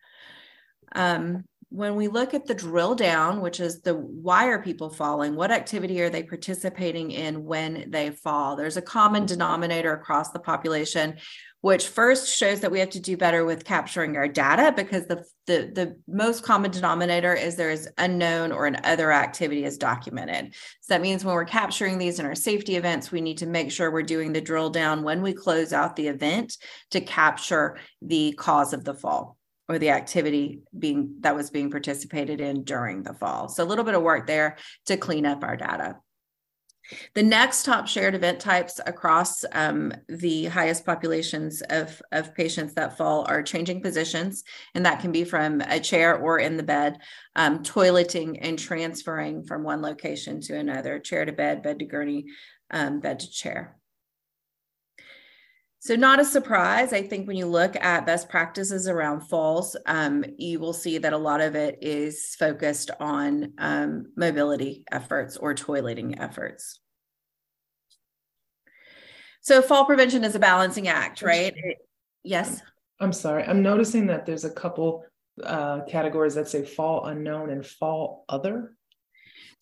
Um, 0.95 1.45
when 1.73 1.95
we 1.95 2.07
look 2.07 2.35
at 2.35 2.45
the 2.45 2.53
drill 2.53 2.93
down, 2.93 3.41
which 3.41 3.59
is 3.59 3.81
the 3.81 3.95
why 3.95 4.45
are 4.45 4.61
people 4.61 4.91
falling? 4.91 5.35
What 5.35 5.49
activity 5.49 5.99
are 6.03 6.09
they 6.09 6.21
participating 6.21 7.09
in 7.09 7.45
when 7.45 7.89
they 7.89 8.11
fall? 8.11 8.55
There's 8.55 8.77
a 8.77 8.81
common 8.81 9.25
denominator 9.25 9.91
across 9.91 10.29
the 10.29 10.39
population, 10.39 11.15
which 11.61 11.87
first 11.87 12.37
shows 12.37 12.59
that 12.59 12.71
we 12.71 12.79
have 12.79 12.91
to 12.91 12.99
do 12.99 13.17
better 13.17 13.43
with 13.43 13.65
capturing 13.65 14.15
our 14.17 14.27
data 14.27 14.71
because 14.75 15.07
the, 15.07 15.25
the, 15.47 15.71
the 15.73 15.97
most 16.07 16.43
common 16.43 16.69
denominator 16.69 17.33
is 17.33 17.55
there 17.55 17.71
is 17.71 17.89
unknown 17.97 18.51
or 18.51 18.67
an 18.67 18.77
other 18.83 19.11
activity 19.11 19.65
is 19.65 19.79
documented. 19.79 20.53
So 20.81 20.93
that 20.93 21.01
means 21.01 21.25
when 21.25 21.33
we're 21.33 21.43
capturing 21.43 21.97
these 21.97 22.19
in 22.19 22.27
our 22.27 22.35
safety 22.35 22.75
events, 22.75 23.11
we 23.11 23.19
need 23.19 23.39
to 23.39 23.47
make 23.47 23.71
sure 23.71 23.89
we're 23.89 24.03
doing 24.03 24.31
the 24.31 24.41
drill 24.41 24.69
down 24.69 25.01
when 25.01 25.23
we 25.23 25.33
close 25.33 25.73
out 25.73 25.95
the 25.95 26.07
event 26.07 26.55
to 26.91 27.01
capture 27.01 27.79
the 27.99 28.33
cause 28.33 28.73
of 28.73 28.83
the 28.83 28.93
fall 28.93 29.39
or 29.69 29.79
the 29.79 29.91
activity 29.91 30.61
being 30.77 31.15
that 31.21 31.35
was 31.35 31.49
being 31.49 31.71
participated 31.71 32.41
in 32.41 32.63
during 32.63 33.03
the 33.03 33.13
fall. 33.13 33.47
So 33.47 33.63
a 33.63 33.65
little 33.65 33.85
bit 33.85 33.95
of 33.95 34.01
work 34.01 34.27
there 34.27 34.57
to 34.87 34.97
clean 34.97 35.25
up 35.25 35.43
our 35.43 35.55
data. 35.55 35.97
The 37.15 37.23
next 37.23 37.63
top 37.63 37.87
shared 37.87 38.13
event 38.13 38.41
types 38.41 38.79
across 38.85 39.45
um, 39.53 39.93
the 40.09 40.45
highest 40.45 40.85
populations 40.85 41.61
of, 41.69 42.01
of 42.11 42.35
patients 42.35 42.73
that 42.73 42.97
fall 42.97 43.25
are 43.29 43.41
changing 43.41 43.81
positions, 43.81 44.43
and 44.75 44.85
that 44.85 44.99
can 44.99 45.11
be 45.13 45.23
from 45.23 45.61
a 45.61 45.79
chair 45.79 46.17
or 46.17 46.39
in 46.39 46.57
the 46.57 46.63
bed, 46.63 46.97
um, 47.37 47.59
toileting 47.59 48.37
and 48.41 48.59
transferring 48.59 49.43
from 49.43 49.63
one 49.63 49.81
location 49.81 50.41
to 50.41 50.57
another, 50.57 50.99
chair 50.99 51.23
to 51.23 51.31
bed, 51.31 51.63
bed 51.63 51.79
to 51.79 51.85
gurney, 51.85 52.25
um, 52.71 52.99
bed 52.99 53.21
to 53.21 53.31
chair. 53.31 53.77
So, 55.83 55.97
not 55.97 56.21
a 56.21 56.23
surprise. 56.23 56.93
I 56.93 57.01
think 57.01 57.27
when 57.27 57.35
you 57.35 57.45
look 57.45 57.75
at 57.75 58.05
best 58.05 58.29
practices 58.29 58.87
around 58.87 59.27
falls, 59.27 59.75
um, 59.85 60.23
you 60.37 60.57
will 60.57 60.71
see 60.71 60.97
that 60.97 61.11
a 61.11 61.17
lot 61.17 61.41
of 61.41 61.55
it 61.55 61.79
is 61.81 62.37
focused 62.39 62.89
on 63.01 63.51
um, 63.57 64.05
mobility 64.15 64.85
efforts 64.93 65.35
or 65.35 65.53
toileting 65.53 66.21
efforts. 66.21 66.79
So, 69.41 69.61
fall 69.61 69.83
prevention 69.83 70.23
is 70.23 70.35
a 70.35 70.39
balancing 70.39 70.87
act, 70.87 71.21
right? 71.21 71.53
yes. 72.23 72.61
I'm 73.01 73.11
sorry. 73.11 73.43
I'm 73.43 73.61
noticing 73.61 74.07
that 74.07 74.25
there's 74.25 74.45
a 74.45 74.51
couple 74.51 75.03
uh, 75.43 75.81
categories 75.81 76.35
that 76.35 76.47
say 76.47 76.63
fall 76.63 77.07
unknown 77.07 77.49
and 77.49 77.65
fall 77.65 78.23
other. 78.29 78.77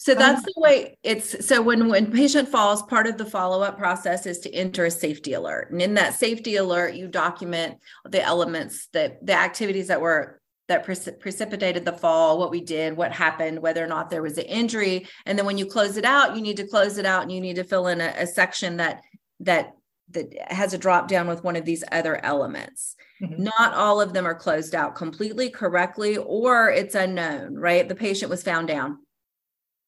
So 0.02 0.16
that's 0.16 0.42
the 0.42 0.54
way 0.58 0.98
it's 1.04 1.46
so 1.46 1.62
when 1.62 1.88
when 1.88 2.12
patient 2.12 2.50
falls, 2.50 2.82
part 2.82 3.06
of 3.06 3.20
the 3.20 3.26
follow-up 3.26 3.78
process 3.78 4.26
is 4.26 4.40
to 4.40 4.52
enter 4.52 4.86
a 4.86 4.90
safety 4.90 5.34
alert. 5.34 5.70
And 5.70 5.80
in 5.80 5.94
that 5.94 6.16
safety 6.16 6.56
alert, 6.56 6.96
you 6.96 7.08
document 7.08 7.78
the 8.10 8.20
elements 8.20 8.88
that 8.94 9.24
the 9.24 9.34
activities 9.34 9.90
that 9.90 10.02
were 10.02 10.42
that 10.70 10.86
precipitated 10.86 11.86
the 11.86 11.94
fall, 11.94 12.40
what 12.40 12.50
we 12.50 12.62
did, 12.62 12.98
what 12.98 13.12
happened, 13.12 13.62
whether 13.62 13.84
or 13.84 13.88
not 13.88 14.10
there 14.10 14.24
was 14.24 14.40
an 14.40 14.46
injury. 14.46 15.06
And 15.28 15.38
then 15.38 15.46
when 15.46 15.60
you 15.60 15.68
close 15.68 15.98
it 15.98 16.06
out, 16.06 16.36
you 16.36 16.42
need 16.42 16.58
to 16.58 16.68
close 16.68 16.98
it 16.98 17.06
out 17.06 17.22
and 17.22 17.32
you 17.32 17.40
need 17.40 17.58
to 17.58 17.64
fill 17.64 17.86
in 17.86 18.02
a, 18.02 18.12
a 18.18 18.26
section 18.26 18.78
that 18.78 19.02
that 19.42 19.76
that 20.10 20.34
has 20.52 20.74
a 20.74 20.80
drop 20.80 21.10
down 21.10 21.28
with 21.28 21.44
one 21.44 21.56
of 21.56 21.64
these 21.64 21.84
other 21.92 22.20
elements. 22.26 22.96
Mm-hmm. 23.22 23.44
Not 23.44 23.76
all 23.76 24.02
of 24.02 24.14
them 24.14 24.26
are 24.26 24.34
closed 24.34 24.74
out 24.74 24.96
completely 24.96 25.52
correctly, 25.52 26.18
or 26.18 26.72
it's 26.72 26.96
unknown, 26.96 27.54
right? 27.54 27.88
The 27.88 27.94
patient 27.94 28.32
was 28.32 28.42
found 28.42 28.68
down 28.68 28.98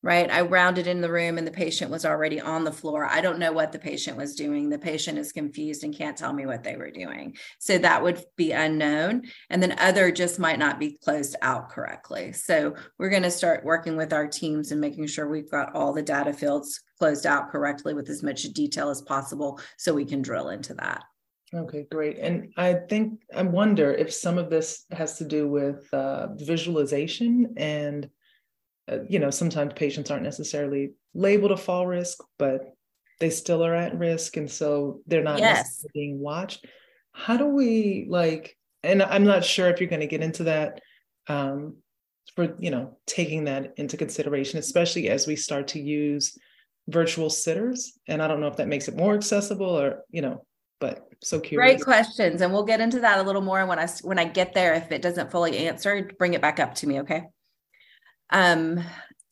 right? 0.03 0.29
I 0.29 0.41
rounded 0.41 0.85
in 0.85 0.99
the 0.99 1.11
room 1.11 1.37
and 1.37 1.47
the 1.47 1.51
patient 1.51 1.89
was 1.89 2.05
already 2.05 2.39
on 2.39 2.65
the 2.65 2.73
floor. 2.73 3.05
I 3.05 3.21
don't 3.21 3.39
know 3.39 3.53
what 3.53 3.71
the 3.71 3.79
patient 3.79 4.17
was 4.17 4.35
doing. 4.35 4.69
The 4.69 4.77
patient 4.77 5.17
is 5.17 5.31
confused 5.31 5.85
and 5.85 5.97
can't 5.97 6.17
tell 6.17 6.33
me 6.33 6.45
what 6.45 6.61
they 6.61 6.75
were 6.75 6.91
doing. 6.91 7.37
So 7.59 7.77
that 7.77 8.03
would 8.03 8.21
be 8.35 8.51
unknown. 8.51 9.23
And 9.49 9.63
then 9.63 9.79
other 9.79 10.11
just 10.11 10.39
might 10.39 10.59
not 10.59 10.77
be 10.77 10.99
closed 11.01 11.37
out 11.41 11.69
correctly. 11.69 12.33
So 12.33 12.75
we're 12.99 13.09
going 13.09 13.23
to 13.23 13.31
start 13.31 13.63
working 13.63 13.95
with 13.95 14.11
our 14.11 14.27
teams 14.27 14.73
and 14.73 14.81
making 14.81 15.07
sure 15.07 15.29
we've 15.29 15.49
got 15.49 15.73
all 15.73 15.93
the 15.93 16.01
data 16.03 16.33
fields 16.33 16.81
closed 16.99 17.25
out 17.25 17.49
correctly 17.49 17.93
with 17.93 18.09
as 18.09 18.23
much 18.23 18.43
detail 18.43 18.89
as 18.89 19.01
possible 19.01 19.59
so 19.77 19.93
we 19.93 20.05
can 20.05 20.21
drill 20.21 20.49
into 20.49 20.73
that. 20.75 21.03
Okay, 21.55 21.85
great. 21.89 22.17
And 22.17 22.51
I 22.57 22.73
think 22.73 23.21
I 23.33 23.43
wonder 23.43 23.93
if 23.93 24.11
some 24.11 24.37
of 24.37 24.49
this 24.49 24.85
has 24.91 25.17
to 25.19 25.23
do 25.25 25.47
with 25.47 25.87
uh, 25.93 26.27
visualization 26.35 27.53
and 27.57 28.09
you 29.07 29.19
know, 29.19 29.29
sometimes 29.29 29.73
patients 29.75 30.11
aren't 30.11 30.23
necessarily 30.23 30.91
labeled 31.13 31.51
a 31.51 31.57
fall 31.57 31.87
risk, 31.87 32.19
but 32.37 32.61
they 33.19 33.29
still 33.29 33.63
are 33.63 33.75
at 33.75 33.97
risk. 33.97 34.37
And 34.37 34.49
so 34.49 35.01
they're 35.07 35.23
not 35.23 35.39
yes. 35.39 35.85
being 35.93 36.19
watched. 36.19 36.65
How 37.13 37.37
do 37.37 37.45
we 37.45 38.07
like, 38.09 38.57
and 38.81 39.01
I'm 39.01 39.23
not 39.23 39.45
sure 39.45 39.69
if 39.69 39.79
you're 39.79 39.89
going 39.89 40.01
to 40.01 40.07
get 40.07 40.23
into 40.23 40.45
that 40.45 40.81
um, 41.27 41.77
for, 42.35 42.55
you 42.59 42.71
know, 42.71 42.97
taking 43.05 43.45
that 43.45 43.73
into 43.77 43.95
consideration, 43.95 44.59
especially 44.59 45.09
as 45.09 45.27
we 45.27 45.35
start 45.35 45.69
to 45.69 45.79
use 45.79 46.37
virtual 46.89 47.29
sitters. 47.29 47.97
And 48.07 48.21
I 48.21 48.27
don't 48.27 48.41
know 48.41 48.47
if 48.47 48.57
that 48.57 48.67
makes 48.67 48.87
it 48.87 48.97
more 48.97 49.13
accessible 49.13 49.79
or, 49.79 50.01
you 50.09 50.21
know, 50.21 50.45
but 50.81 51.07
so 51.21 51.39
curious. 51.39 51.75
Great 51.75 51.85
questions. 51.85 52.41
And 52.41 52.51
we'll 52.51 52.65
get 52.65 52.81
into 52.81 52.99
that 52.99 53.19
a 53.19 53.23
little 53.23 53.41
more 53.41 53.65
when 53.65 53.79
I, 53.79 53.87
when 54.01 54.19
I 54.19 54.25
get 54.25 54.53
there, 54.53 54.73
if 54.73 54.91
it 54.91 55.01
doesn't 55.01 55.31
fully 55.31 55.67
answer, 55.67 56.09
bring 56.17 56.33
it 56.33 56.41
back 56.41 56.59
up 56.59 56.75
to 56.75 56.87
me. 56.87 56.99
Okay. 57.01 57.23
Um, 58.29 58.83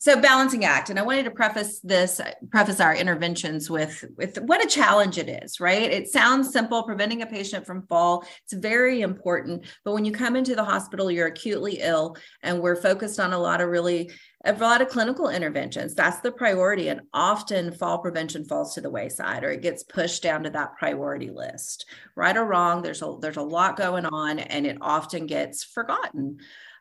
so 0.02 0.20
balancing 0.20 0.64
act, 0.64 0.90
and 0.90 0.98
I 0.98 1.02
wanted 1.02 1.26
to 1.26 1.30
preface 1.30 1.78
this, 1.78 2.20
preface 2.50 2.80
our 2.80 2.92
interventions 2.92 3.70
with 3.70 4.04
with 4.16 4.36
what 4.38 4.64
a 4.64 4.68
challenge 4.68 5.16
it 5.16 5.28
is, 5.28 5.60
right? 5.60 5.92
It 5.92 6.08
sounds 6.08 6.52
simple, 6.52 6.82
preventing 6.82 7.22
a 7.22 7.26
patient 7.26 7.64
from 7.64 7.86
fall. 7.86 8.26
It's 8.42 8.52
very 8.52 9.02
important, 9.02 9.64
but 9.84 9.92
when 9.92 10.04
you 10.04 10.10
come 10.10 10.34
into 10.34 10.56
the 10.56 10.64
hospital, 10.64 11.08
you're 11.08 11.28
acutely 11.28 11.78
ill, 11.80 12.16
and 12.42 12.60
we're 12.60 12.74
focused 12.74 13.20
on 13.20 13.32
a 13.32 13.38
lot 13.38 13.60
of 13.60 13.68
really 13.68 14.10
a 14.44 14.52
lot 14.54 14.82
of 14.82 14.88
clinical 14.88 15.28
interventions. 15.28 15.94
That's 15.94 16.18
the 16.18 16.32
priority, 16.32 16.88
and 16.88 17.02
often 17.14 17.70
fall 17.70 17.98
prevention 17.98 18.44
falls 18.44 18.74
to 18.74 18.80
the 18.80 18.90
wayside, 18.90 19.44
or 19.44 19.52
it 19.52 19.62
gets 19.62 19.84
pushed 19.84 20.24
down 20.24 20.42
to 20.42 20.50
that 20.50 20.76
priority 20.80 21.30
list. 21.30 21.86
Right 22.16 22.36
or 22.36 22.44
wrong, 22.44 22.82
there's 22.82 23.02
a 23.02 23.18
there's 23.20 23.36
a 23.36 23.42
lot 23.42 23.76
going 23.76 24.06
on, 24.06 24.40
and 24.40 24.66
it 24.66 24.78
often 24.80 25.26
gets 25.26 25.62
forgotten. 25.62 26.38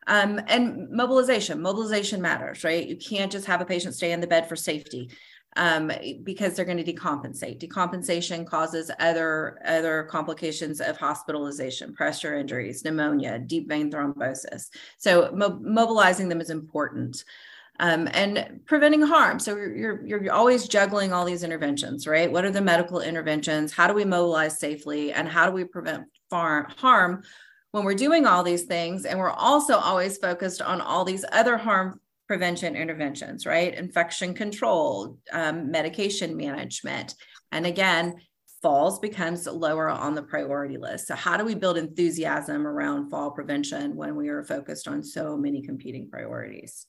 Um, 0.07 0.41
and 0.47 0.89
mobilization, 0.89 1.61
mobilization 1.61 2.21
matters, 2.21 2.63
right? 2.63 2.87
You 2.87 2.97
can't 2.97 3.31
just 3.31 3.45
have 3.45 3.61
a 3.61 3.65
patient 3.65 3.93
stay 3.93 4.11
in 4.11 4.19
the 4.19 4.27
bed 4.27 4.49
for 4.49 4.55
safety 4.55 5.11
um, 5.57 5.91
because 6.23 6.55
they're 6.55 6.65
going 6.65 6.83
to 6.83 6.93
decompensate. 6.93 7.59
Decompensation 7.59 8.47
causes 8.47 8.89
other 8.99 9.59
other 9.65 10.03
complications 10.09 10.81
of 10.81 10.97
hospitalization, 10.97 11.93
pressure 11.93 12.35
injuries, 12.35 12.83
pneumonia, 12.83 13.39
deep 13.39 13.67
vein 13.67 13.91
thrombosis. 13.91 14.69
So 14.97 15.31
mo- 15.33 15.59
mobilizing 15.61 16.29
them 16.29 16.41
is 16.41 16.49
important. 16.49 17.23
Um, 17.79 18.07
and 18.11 18.59
preventing 18.65 19.01
harm. 19.01 19.39
So 19.39 19.55
you're, 19.55 20.05
you're 20.05 20.31
always 20.31 20.67
juggling 20.67 21.13
all 21.13 21.25
these 21.25 21.41
interventions, 21.41 22.05
right? 22.05 22.31
What 22.31 22.45
are 22.45 22.51
the 22.51 22.61
medical 22.61 23.01
interventions? 23.01 23.71
How 23.71 23.87
do 23.87 23.95
we 23.95 24.05
mobilize 24.05 24.59
safely, 24.59 25.13
and 25.13 25.27
how 25.27 25.47
do 25.47 25.51
we 25.51 25.63
prevent 25.63 26.05
far, 26.29 26.69
harm 26.77 27.23
when 27.71 27.83
we're 27.83 27.93
doing 27.93 28.25
all 28.25 28.43
these 28.43 28.63
things 28.63 29.05
and 29.05 29.17
we're 29.17 29.29
also 29.29 29.77
always 29.77 30.17
focused 30.17 30.61
on 30.61 30.81
all 30.81 31.03
these 31.03 31.25
other 31.31 31.57
harm 31.57 31.99
prevention 32.27 32.75
interventions 32.75 33.45
right 33.45 33.73
infection 33.75 34.33
control 34.33 35.17
um, 35.33 35.69
medication 35.69 36.37
management 36.37 37.15
and 37.51 37.65
again 37.65 38.15
falls 38.61 38.99
becomes 38.99 39.47
lower 39.47 39.89
on 39.89 40.13
the 40.13 40.23
priority 40.23 40.77
list 40.77 41.07
so 41.07 41.15
how 41.15 41.35
do 41.35 41.43
we 41.43 41.55
build 41.55 41.77
enthusiasm 41.77 42.67
around 42.67 43.09
fall 43.09 43.31
prevention 43.31 43.95
when 43.95 44.15
we 44.15 44.29
are 44.29 44.43
focused 44.43 44.87
on 44.87 45.03
so 45.03 45.35
many 45.35 45.61
competing 45.61 46.09
priorities 46.09 46.85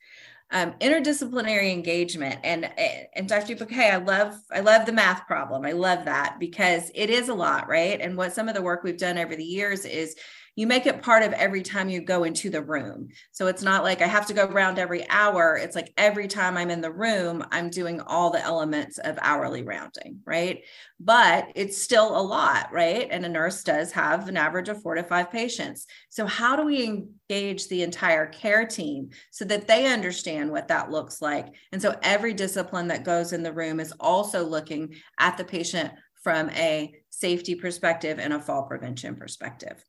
um, 0.52 0.72
interdisciplinary 0.80 1.72
engagement 1.72 2.38
and 2.44 2.70
and 3.16 3.26
Dr. 3.26 3.56
Bhuket, 3.56 3.90
I 3.90 3.96
love 3.96 4.34
I 4.50 4.60
love 4.60 4.84
the 4.84 4.92
math 4.92 5.26
problem. 5.26 5.64
I 5.64 5.72
love 5.72 6.04
that 6.04 6.36
because 6.38 6.90
it 6.94 7.08
is 7.08 7.30
a 7.30 7.34
lot, 7.34 7.68
right? 7.70 7.98
And 7.98 8.18
what 8.18 8.34
some 8.34 8.50
of 8.50 8.54
the 8.54 8.60
work 8.60 8.84
we've 8.84 8.98
done 8.98 9.16
over 9.16 9.34
the 9.34 9.42
years 9.42 9.86
is 9.86 10.14
you 10.54 10.66
make 10.66 10.84
it 10.84 11.00
part 11.00 11.22
of 11.22 11.32
every 11.32 11.62
time 11.62 11.88
you 11.88 12.02
go 12.02 12.24
into 12.24 12.50
the 12.50 12.62
room. 12.62 13.08
So 13.30 13.46
it's 13.46 13.62
not 13.62 13.84
like 13.84 14.02
I 14.02 14.06
have 14.06 14.26
to 14.26 14.34
go 14.34 14.46
around 14.46 14.78
every 14.78 15.08
hour. 15.08 15.56
It's 15.56 15.74
like 15.74 15.94
every 15.96 16.28
time 16.28 16.58
I'm 16.58 16.70
in 16.70 16.82
the 16.82 16.92
room, 16.92 17.44
I'm 17.50 17.70
doing 17.70 18.00
all 18.02 18.30
the 18.30 18.42
elements 18.42 18.98
of 18.98 19.18
hourly 19.22 19.62
rounding, 19.62 20.20
right? 20.26 20.62
But 21.00 21.48
it's 21.54 21.80
still 21.80 22.14
a 22.14 22.20
lot, 22.20 22.70
right? 22.70 23.08
And 23.10 23.24
a 23.24 23.30
nurse 23.30 23.64
does 23.64 23.92
have 23.92 24.28
an 24.28 24.36
average 24.36 24.68
of 24.68 24.82
four 24.82 24.94
to 24.94 25.02
five 25.02 25.30
patients. 25.30 25.86
So, 26.10 26.26
how 26.26 26.54
do 26.54 26.66
we 26.66 26.84
engage 26.84 27.68
the 27.68 27.82
entire 27.82 28.26
care 28.26 28.66
team 28.66 29.08
so 29.30 29.46
that 29.46 29.66
they 29.66 29.86
understand 29.86 30.50
what 30.50 30.68
that 30.68 30.90
looks 30.90 31.22
like? 31.22 31.46
And 31.72 31.80
so, 31.80 31.96
every 32.02 32.34
discipline 32.34 32.88
that 32.88 33.04
goes 33.04 33.32
in 33.32 33.42
the 33.42 33.54
room 33.54 33.80
is 33.80 33.94
also 33.98 34.44
looking 34.44 34.96
at 35.18 35.38
the 35.38 35.44
patient 35.44 35.92
from 36.22 36.50
a 36.50 36.92
safety 37.08 37.54
perspective 37.54 38.18
and 38.18 38.32
a 38.34 38.40
fall 38.40 38.64
prevention 38.64 39.16
perspective 39.16 39.82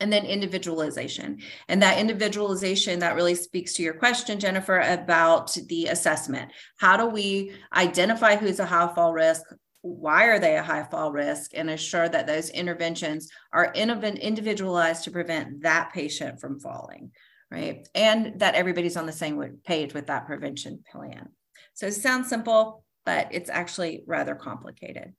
and 0.00 0.12
then 0.12 0.24
individualization. 0.24 1.40
And 1.68 1.82
that 1.82 1.98
individualization 1.98 2.98
that 3.00 3.14
really 3.14 3.34
speaks 3.34 3.74
to 3.74 3.82
your 3.82 3.94
question 3.94 4.40
jennifer 4.40 4.78
about 4.80 5.56
the 5.68 5.86
assessment. 5.86 6.52
How 6.78 6.96
do 6.96 7.06
we 7.06 7.54
identify 7.72 8.36
who's 8.36 8.60
a 8.60 8.66
high 8.66 8.92
fall 8.94 9.12
risk? 9.12 9.42
Why 9.82 10.24
are 10.24 10.38
they 10.38 10.56
a 10.56 10.62
high 10.62 10.84
fall 10.84 11.12
risk? 11.12 11.52
And 11.54 11.70
assure 11.70 12.08
that 12.08 12.26
those 12.26 12.50
interventions 12.50 13.30
are 13.52 13.72
individualized 13.72 15.04
to 15.04 15.10
prevent 15.10 15.62
that 15.62 15.92
patient 15.92 16.40
from 16.40 16.60
falling 16.60 17.10
right? 17.50 17.88
And 17.94 18.40
that 18.40 18.56
everybody's 18.56 18.98
on 18.98 19.06
the 19.06 19.12
same 19.12 19.42
page 19.64 19.94
with 19.94 20.08
that 20.08 20.26
prevention 20.26 20.84
plan. 20.92 21.30
So 21.72 21.86
it 21.86 21.92
sounds 21.92 22.28
simple 22.28 22.84
but 23.08 23.28
it's 23.30 23.48
actually 23.48 24.04
rather 24.06 24.34
complicated 24.34 25.14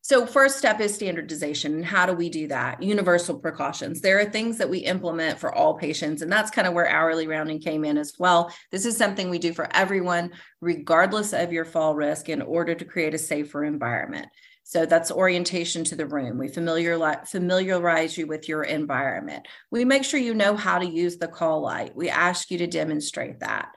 so 0.00 0.26
first 0.26 0.58
step 0.58 0.80
is 0.80 0.94
standardization. 0.94 1.74
And 1.74 1.84
how 1.84 2.04
do 2.04 2.12
we 2.12 2.28
do 2.28 2.46
that? 2.48 2.82
Universal 2.82 3.38
precautions. 3.38 4.00
There 4.00 4.20
are 4.20 4.26
things 4.26 4.58
that 4.58 4.68
we 4.68 4.80
implement 4.80 5.38
for 5.38 5.54
all 5.54 5.78
patients. 5.78 6.20
And 6.20 6.30
that's 6.30 6.50
kind 6.50 6.68
of 6.68 6.74
where 6.74 6.88
hourly 6.88 7.26
rounding 7.26 7.58
came 7.58 7.84
in 7.84 7.96
as 7.96 8.12
well. 8.18 8.52
This 8.70 8.84
is 8.84 8.96
something 8.96 9.30
we 9.30 9.38
do 9.38 9.54
for 9.54 9.68
everyone, 9.74 10.32
regardless 10.60 11.32
of 11.32 11.52
your 11.52 11.64
fall 11.64 11.94
risk 11.94 12.28
in 12.28 12.42
order 12.42 12.74
to 12.74 12.84
create 12.84 13.14
a 13.14 13.18
safer 13.18 13.64
environment. 13.64 14.28
So 14.64 14.86
that's 14.86 15.10
orientation 15.10 15.84
to 15.84 15.96
the 15.96 16.06
room. 16.06 16.38
We 16.38 16.48
familiarize, 16.48 17.30
familiarize 17.30 18.16
you 18.16 18.26
with 18.26 18.48
your 18.48 18.62
environment. 18.62 19.46
We 19.70 19.84
make 19.84 20.04
sure 20.04 20.18
you 20.18 20.34
know 20.34 20.56
how 20.56 20.78
to 20.78 20.86
use 20.86 21.18
the 21.18 21.28
call 21.28 21.60
light. 21.60 21.94
We 21.94 22.08
ask 22.08 22.50
you 22.50 22.58
to 22.58 22.66
demonstrate 22.66 23.40
that. 23.40 23.70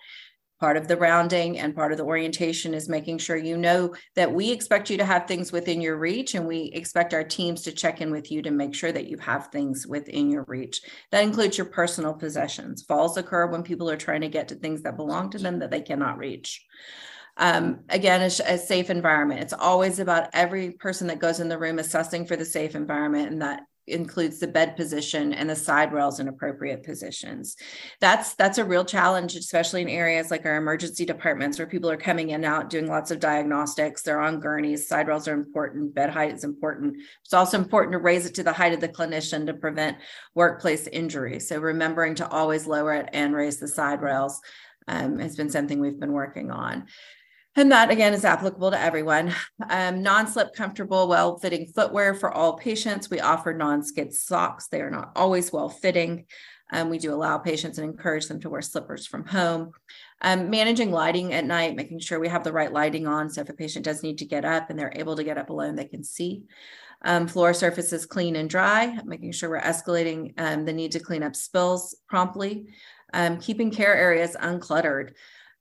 Part 0.60 0.76
of 0.76 0.88
the 0.88 0.98
rounding 0.98 1.60
and 1.60 1.76
part 1.76 1.92
of 1.92 2.00
the 2.00 2.04
orientation 2.04 2.74
is 2.74 2.90
making 2.90 3.20
sure 3.20 3.38
you 3.38 3.58
know 3.58 3.94
that 4.16 4.34
we 4.34 4.52
expect 4.52 4.90
you 4.90 4.98
to 4.98 5.06
have 5.06 5.28
things 5.28 5.52
within 5.52 5.82
your 5.82 5.98
reach 5.98 6.34
and 6.34 6.48
we 6.48 6.72
expect 6.74 7.14
our 7.14 7.24
teams 7.24 7.62
to 7.62 7.72
check 7.72 8.02
in 8.02 8.10
with 8.10 8.32
you 8.32 8.42
to 8.42 8.50
make 8.50 8.74
sure 8.74 8.92
that 8.92 9.08
you 9.08 9.18
have 9.20 9.48
things 9.48 9.86
within 9.86 10.32
your 10.32 10.46
reach. 10.48 10.82
That 11.12 11.24
includes 11.24 11.58
your 11.58 11.68
personal 11.68 12.14
possessions. 12.14 12.82
Falls 12.82 13.18
occur 13.18 13.46
when 13.46 13.62
people 13.62 13.88
are 13.88 13.98
trying 13.98 14.22
to 14.22 14.30
get 14.30 14.48
to 14.48 14.56
things 14.56 14.82
that 14.82 14.98
belong 14.98 15.30
to 15.32 15.38
them 15.38 15.60
that 15.60 15.70
they 15.70 15.82
cannot 15.82 16.18
reach. 16.18 16.66
Um, 17.38 17.82
again, 17.90 18.22
a, 18.22 18.26
a, 18.26 18.58
safe 18.58 18.90
environment. 18.90 19.42
It's 19.42 19.54
always 19.54 20.00
about 20.00 20.30
every 20.34 20.72
person 20.72 21.06
that 21.08 21.20
goes 21.20 21.40
in 21.40 21.50
the 21.50 21.60
room 21.60 21.78
assessing 21.78 22.26
for 22.26 22.36
the 22.36 22.46
safe 22.46 22.74
environment 22.74 23.32
and 23.32 23.44
that 23.44 23.62
includes 23.88 24.40
the 24.40 24.48
bed 24.48 24.76
position 24.76 25.34
and 25.34 25.50
the 25.50 25.56
side 25.56 25.92
rails 25.94 26.20
in 26.20 26.28
appropriate 26.28 26.84
positions. 26.84 27.56
That's 28.00 28.36
that's 28.36 28.58
a 28.58 28.66
real 28.66 28.86
challenge, 28.86 29.36
especially 29.36 29.82
in 29.82 29.90
areas 29.90 30.32
like 30.32 30.46
our 30.46 30.58
emergency 30.58 31.06
departments 31.06 31.58
where 31.58 31.68
people 31.68 31.90
are 31.90 31.98
coming 31.98 32.30
in 32.30 32.38
and 32.38 32.46
out 32.46 32.70
doing 32.70 32.88
lots 32.88 33.10
of 33.10 33.20
diagnostics. 33.20 34.04
They're 34.04 34.22
on 34.22 34.40
gurneys. 34.40 34.88
Side 34.88 35.08
rails 35.08 35.28
are 35.28 35.34
important. 35.34 35.96
Bed 35.96 36.12
height 36.12 36.34
is 36.34 36.44
important. 36.44 36.98
It's 37.24 37.34
also 37.34 37.58
important 37.58 37.94
to 37.94 38.00
raise 38.00 38.26
it 38.26 38.36
to 38.36 38.44
the 38.44 38.54
height 38.54 38.74
of 38.74 38.82
the 38.82 38.90
clinician 38.90 39.48
to 39.48 39.54
prevent 39.54 39.98
workplace 40.36 40.86
injury. 40.88 41.40
So 41.40 41.60
remembering 41.60 42.16
to 42.16 42.30
always 42.30 42.68
lower 42.68 42.94
it 42.94 43.10
and 43.14 43.34
raise 43.34 43.58
the 43.58 43.68
side 43.68 44.02
rails 44.02 44.40
um, 44.88 45.20
has 45.20 45.36
been 45.36 45.50
something 45.50 45.80
we've 45.80 46.00
been 46.00 46.14
working 46.14 46.52
on. 46.52 46.86
And 47.58 47.72
that 47.72 47.90
again 47.90 48.14
is 48.14 48.24
applicable 48.24 48.70
to 48.70 48.80
everyone. 48.80 49.34
Um, 49.68 50.04
non 50.04 50.28
slip 50.28 50.54
comfortable, 50.54 51.08
well 51.08 51.40
fitting 51.40 51.66
footwear 51.66 52.14
for 52.14 52.32
all 52.32 52.56
patients. 52.56 53.10
We 53.10 53.20
offer 53.20 53.52
non 53.52 53.82
skid 53.82 54.14
socks. 54.14 54.68
They 54.68 54.80
are 54.80 54.92
not 54.92 55.12
always 55.16 55.52
well 55.52 55.68
fitting. 55.68 56.26
Um, 56.72 56.92
we 56.92 57.00
do 57.00 57.12
allow 57.12 57.40
patients 57.40 57.80
and 57.80 57.90
encourage 57.90 58.28
them 58.28 58.40
to 58.42 58.50
wear 58.52 58.62
slippers 58.62 59.08
from 59.08 59.26
home. 59.26 59.72
Um, 60.22 60.52
managing 60.52 60.92
lighting 60.92 61.34
at 61.34 61.46
night, 61.46 61.76
making 61.76 62.00
sure 62.00 62.20
we 62.20 62.28
have 62.28 62.44
the 62.44 62.54
right 62.54 62.72
lighting 62.72 63.08
on. 63.08 63.28
So 63.28 63.42
if 63.42 63.50
a 63.50 63.54
patient 63.54 63.86
does 63.86 64.04
need 64.04 64.20
to 64.20 64.26
get 64.26 64.46
up 64.46 64.70
and 64.70 64.78
they're 64.78 64.94
able 64.96 65.16
to 65.16 65.24
get 65.24 65.40
up 65.40 65.50
alone, 65.50 65.76
they 65.76 65.86
can 65.86 66.04
see. 66.04 66.44
Um, 67.02 67.28
floor 67.28 67.56
surfaces 67.56 68.06
clean 68.06 68.36
and 68.36 68.50
dry, 68.50 69.00
making 69.04 69.32
sure 69.32 69.50
we're 69.50 69.62
escalating 69.62 70.34
um, 70.38 70.66
the 70.66 70.74
need 70.74 70.92
to 70.92 71.00
clean 71.00 71.24
up 71.24 71.36
spills 71.36 71.96
promptly. 72.08 72.68
Um, 73.14 73.40
keeping 73.40 73.72
care 73.72 73.96
areas 73.96 74.36
uncluttered 74.40 75.14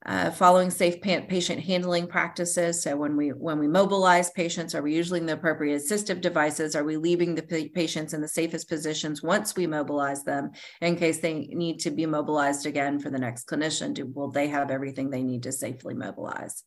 uh, 0.07 0.31
following 0.31 0.70
safe 0.70 1.01
patient 1.01 1.61
handling 1.61 2.07
practices. 2.07 2.83
So 2.83 2.97
when 2.97 3.16
we 3.16 3.31
when 3.31 3.59
we 3.59 3.66
mobilize 3.66 4.31
patients, 4.31 4.74
are 4.74 4.83
we 4.83 4.95
using 4.95 5.27
the 5.27 5.33
appropriate 5.33 5.83
assistive 5.83 6.20
devices? 6.20 6.77
Are 6.77 6.85
we 6.85 6.97
leaving 6.97 7.35
the 7.35 7.70
patients 7.74 8.15
in 8.15 8.20
the 8.20 8.28
safest 8.28 8.69
positions 8.69 9.23
once 9.23 9.57
we 9.57 9.66
mobilize 9.66 10.23
them 10.23 10.53
in 10.81 10.97
case 10.97 11.19
they 11.19 11.49
need 11.49 11.81
to 11.81 11.91
be 11.91 12.07
mobilized 12.07 12.66
again 12.66 13.01
for 13.01 13.11
the 13.11 13.19
next 13.19 13.49
clinician? 13.49 13.95
Do, 13.95 14.07
will 14.07 14.31
they 14.31 14.49
have 14.49 14.70
everything 14.70 15.11
they 15.11 15.23
need 15.23 15.43
to 15.43 15.53
safely 15.53 15.95
mobilize? 15.95 16.62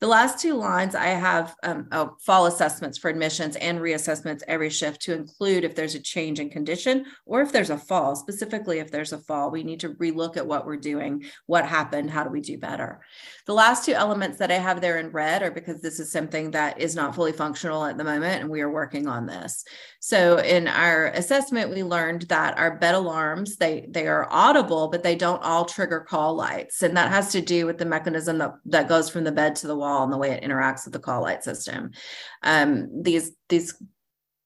The 0.00 0.06
last 0.06 0.40
two 0.40 0.54
lines, 0.54 0.94
I 0.94 1.06
have 1.06 1.54
um, 1.62 1.88
oh, 1.92 2.16
fall 2.20 2.46
assessments 2.46 2.98
for 2.98 3.08
admissions 3.08 3.56
and 3.56 3.78
reassessments 3.78 4.42
every 4.48 4.70
shift 4.70 5.02
to 5.02 5.14
include 5.14 5.64
if 5.64 5.74
there's 5.74 5.94
a 5.94 6.00
change 6.00 6.40
in 6.40 6.50
condition 6.50 7.04
or 7.24 7.40
if 7.40 7.52
there's 7.52 7.70
a 7.70 7.78
fall. 7.78 8.16
Specifically, 8.16 8.78
if 8.80 8.90
there's 8.90 9.12
a 9.12 9.18
fall, 9.18 9.50
we 9.50 9.62
need 9.62 9.80
to 9.80 9.94
relook 9.94 10.36
at 10.36 10.46
what 10.46 10.66
we're 10.66 10.76
doing, 10.76 11.24
what 11.46 11.64
happened, 11.64 12.10
how 12.10 12.24
do 12.24 12.30
we 12.30 12.40
do 12.40 12.58
better. 12.58 13.00
The 13.46 13.54
last 13.54 13.84
two 13.84 13.92
elements 13.92 14.38
that 14.38 14.50
I 14.50 14.58
have 14.58 14.80
there 14.80 14.98
in 14.98 15.10
red 15.10 15.42
are 15.42 15.50
because 15.50 15.80
this 15.80 16.00
is 16.00 16.12
something 16.12 16.50
that 16.52 16.80
is 16.80 16.94
not 16.94 17.14
fully 17.14 17.32
functional 17.32 17.84
at 17.84 17.96
the 17.96 18.04
moment, 18.04 18.40
and 18.40 18.50
we 18.50 18.60
are 18.60 18.70
working 18.70 19.06
on 19.06 19.26
this. 19.26 19.64
So 20.00 20.38
in 20.38 20.68
our 20.68 21.06
assessment, 21.08 21.70
we 21.70 21.82
learned 21.82 22.22
that 22.22 22.58
our 22.58 22.76
bed 22.76 22.94
alarms 22.94 23.56
they 23.56 23.86
they 23.88 24.06
are 24.08 24.26
audible, 24.30 24.88
but 24.88 25.02
they 25.02 25.14
don't 25.14 25.42
all 25.42 25.64
trigger 25.64 26.00
call 26.00 26.34
lights, 26.34 26.82
and 26.82 26.96
that 26.96 27.10
has 27.10 27.32
to 27.32 27.40
do 27.40 27.66
with 27.66 27.78
the 27.78 27.84
mechanism 27.84 28.38
that 28.38 28.54
that 28.66 28.88
goes 28.88 29.08
from 29.08 29.24
the 29.24 29.32
bed 29.32 29.56
to 29.62 29.66
the 29.66 29.76
wall 29.76 30.04
and 30.04 30.12
the 30.12 30.18
way 30.18 30.30
it 30.30 30.44
interacts 30.44 30.84
with 30.84 30.92
the 30.92 31.00
call 31.00 31.22
light 31.22 31.42
system. 31.42 31.90
Um, 32.42 33.02
these 33.02 33.32
these 33.48 33.74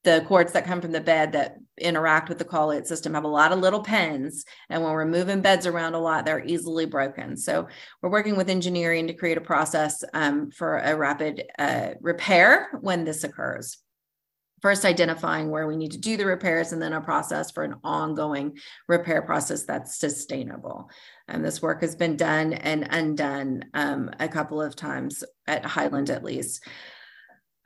the 0.06 0.24
cords 0.28 0.52
that 0.52 0.64
come 0.64 0.80
from 0.80 0.92
the 0.92 1.00
bed 1.00 1.32
that 1.32 1.56
interact 1.78 2.28
with 2.28 2.38
the 2.38 2.44
call 2.44 2.68
light 2.68 2.86
system 2.86 3.14
have 3.14 3.24
a 3.24 3.28
lot 3.28 3.50
of 3.50 3.58
little 3.58 3.82
pins. 3.82 4.44
And 4.70 4.84
when 4.84 4.92
we're 4.92 5.04
moving 5.04 5.40
beds 5.40 5.66
around 5.66 5.94
a 5.94 5.98
lot, 5.98 6.24
they're 6.24 6.44
easily 6.44 6.86
broken. 6.86 7.36
So 7.36 7.66
we're 8.00 8.10
working 8.10 8.36
with 8.36 8.48
engineering 8.48 9.08
to 9.08 9.14
create 9.14 9.36
a 9.36 9.40
process 9.40 10.04
um, 10.14 10.52
for 10.52 10.78
a 10.78 10.94
rapid 10.94 11.42
uh, 11.58 11.90
repair 12.00 12.68
when 12.80 13.04
this 13.04 13.24
occurs. 13.24 13.78
First, 14.62 14.84
identifying 14.84 15.50
where 15.50 15.66
we 15.66 15.76
need 15.76 15.92
to 15.92 15.98
do 15.98 16.16
the 16.16 16.24
repairs, 16.24 16.72
and 16.72 16.80
then 16.80 16.92
a 16.92 17.00
process 17.00 17.50
for 17.50 17.62
an 17.62 17.74
ongoing 17.84 18.56
repair 18.88 19.22
process 19.22 19.64
that's 19.64 19.98
sustainable. 19.98 20.88
And 21.28 21.44
this 21.44 21.60
work 21.60 21.80
has 21.80 21.96
been 21.96 22.16
done 22.16 22.52
and 22.52 22.86
undone 22.90 23.64
um, 23.74 24.10
a 24.20 24.28
couple 24.28 24.62
of 24.62 24.76
times 24.76 25.24
at 25.46 25.64
Highland, 25.64 26.10
at 26.10 26.24
least. 26.24 26.64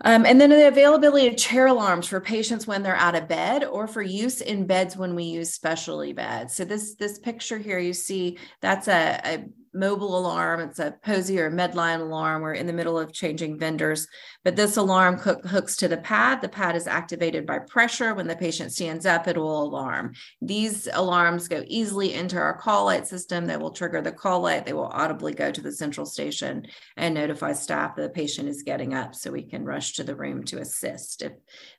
Um, 0.02 0.24
and 0.24 0.40
then 0.40 0.48
the 0.50 0.68
availability 0.68 1.26
of 1.26 1.36
chair 1.36 1.66
alarms 1.66 2.06
for 2.06 2.20
patients 2.20 2.66
when 2.66 2.82
they're 2.82 2.96
out 2.96 3.14
of 3.14 3.28
bed 3.28 3.64
or 3.64 3.86
for 3.86 4.00
use 4.00 4.40
in 4.40 4.66
beds 4.66 4.96
when 4.96 5.14
we 5.14 5.24
use 5.24 5.52
specialty 5.52 6.14
beds. 6.14 6.54
So 6.54 6.64
this 6.64 6.94
this 6.94 7.18
picture 7.18 7.58
here 7.58 7.78
you 7.78 7.92
see 7.92 8.38
that's 8.62 8.88
a, 8.88 9.20
a 9.22 9.44
mobile 9.72 10.18
alarm. 10.18 10.60
It's 10.60 10.78
a 10.78 10.94
Posey 11.04 11.38
or 11.38 11.50
Medline 11.50 12.00
alarm. 12.00 12.42
We're 12.42 12.54
in 12.54 12.66
the 12.66 12.72
middle 12.72 12.98
of 12.98 13.12
changing 13.12 13.58
vendors, 13.58 14.06
but 14.44 14.56
this 14.56 14.76
alarm 14.76 15.18
hooks 15.18 15.76
to 15.76 15.88
the 15.88 15.96
pad. 15.98 16.40
The 16.40 16.48
pad 16.48 16.76
is 16.76 16.86
activated 16.86 17.46
by 17.46 17.60
pressure. 17.60 18.14
When 18.14 18.26
the 18.26 18.36
patient 18.36 18.72
stands 18.72 19.06
up, 19.06 19.28
it 19.28 19.36
will 19.36 19.62
alarm. 19.62 20.14
These 20.40 20.88
alarms 20.92 21.48
go 21.48 21.62
easily 21.66 22.14
into 22.14 22.36
our 22.36 22.58
call 22.58 22.86
light 22.86 23.06
system. 23.06 23.46
They 23.46 23.56
will 23.56 23.70
trigger 23.70 24.02
the 24.02 24.12
call 24.12 24.40
light. 24.40 24.66
They 24.66 24.72
will 24.72 24.90
audibly 24.92 25.34
go 25.34 25.52
to 25.52 25.60
the 25.60 25.72
central 25.72 26.06
station 26.06 26.66
and 26.96 27.14
notify 27.14 27.52
staff 27.52 27.96
that 27.96 28.02
the 28.02 28.08
patient 28.08 28.48
is 28.48 28.62
getting 28.62 28.94
up 28.94 29.14
so 29.14 29.30
we 29.30 29.42
can 29.42 29.64
rush 29.64 29.92
to 29.94 30.04
the 30.04 30.16
room 30.16 30.44
to 30.44 30.58
assist 30.58 31.22
if 31.22 31.32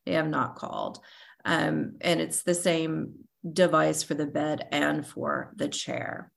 they 0.06 0.14
have 0.14 0.30
not 0.30 0.56
called. 0.56 1.00
Um, 1.44 1.96
and 2.02 2.22
it's 2.22 2.44
the 2.44 2.54
same 2.54 3.26
device 3.52 4.04
for 4.04 4.14
the 4.14 4.28
bed 4.28 4.68
and 4.72 5.06
for 5.06 5.54
the 5.56 5.68
chair. 5.68 6.32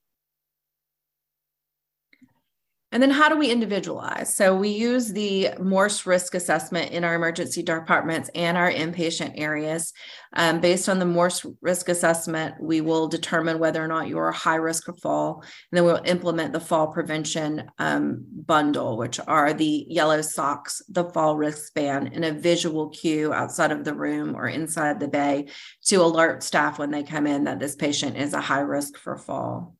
And 2.95 3.03
then 3.03 3.11
how 3.11 3.29
do 3.29 3.37
we 3.37 3.51
individualize? 3.51 4.33
So 4.37 4.55
we 4.55 4.69
use 4.69 5.13
the 5.13 5.51
Morse 5.61 6.07
risk 6.07 6.37
assessment 6.37 6.93
in 6.93 7.03
our 7.03 7.17
emergency 7.17 7.61
departments 7.61 8.31
and 8.37 8.57
our 8.57 8.71
inpatient 8.71 9.33
areas. 9.35 9.93
Um, 10.35 10.61
based 10.61 10.89
on 10.89 11.01
the 11.01 11.05
Morse 11.05 11.45
risk 11.61 11.89
assessment, 11.89 12.55
we 12.61 12.81
will 12.81 13.09
determine 13.09 13.59
whether 13.59 13.83
or 13.83 13.89
not 13.89 14.07
you're 14.07 14.29
a 14.29 14.33
high 14.33 14.55
risk 14.55 14.87
of 14.87 15.01
fall. 15.01 15.41
And 15.43 15.77
then 15.77 15.85
we'll 15.85 16.03
implement 16.05 16.53
the 16.53 16.61
fall 16.61 16.87
prevention 16.87 17.65
um, 17.81 18.25
bundle, 18.31 18.97
which 18.97 19.19
are 19.27 19.53
the 19.53 19.87
yellow 19.89 20.23
socks, 20.23 20.81
the 20.89 21.11
fall 21.11 21.37
wristband, 21.37 22.13
and 22.15 22.25
a 22.25 22.31
visual 22.31 22.91
cue 22.91 23.33
outside 23.33 23.73
of 23.73 23.83
the 23.83 23.95
room 23.95 24.37
or 24.37 24.47
inside 24.47 25.01
the 25.01 25.09
bay 25.09 25.49
to 25.87 25.97
alert 25.97 26.45
staff 26.45 26.79
when 26.79 26.93
they 26.93 27.03
come 27.03 27.27
in 27.27 27.43
that 27.45 27.59
this 27.59 27.75
patient 27.75 28.17
is 28.17 28.35
a 28.35 28.41
high 28.41 28.61
risk 28.61 28.97
for 28.97 29.17
fall. 29.17 29.75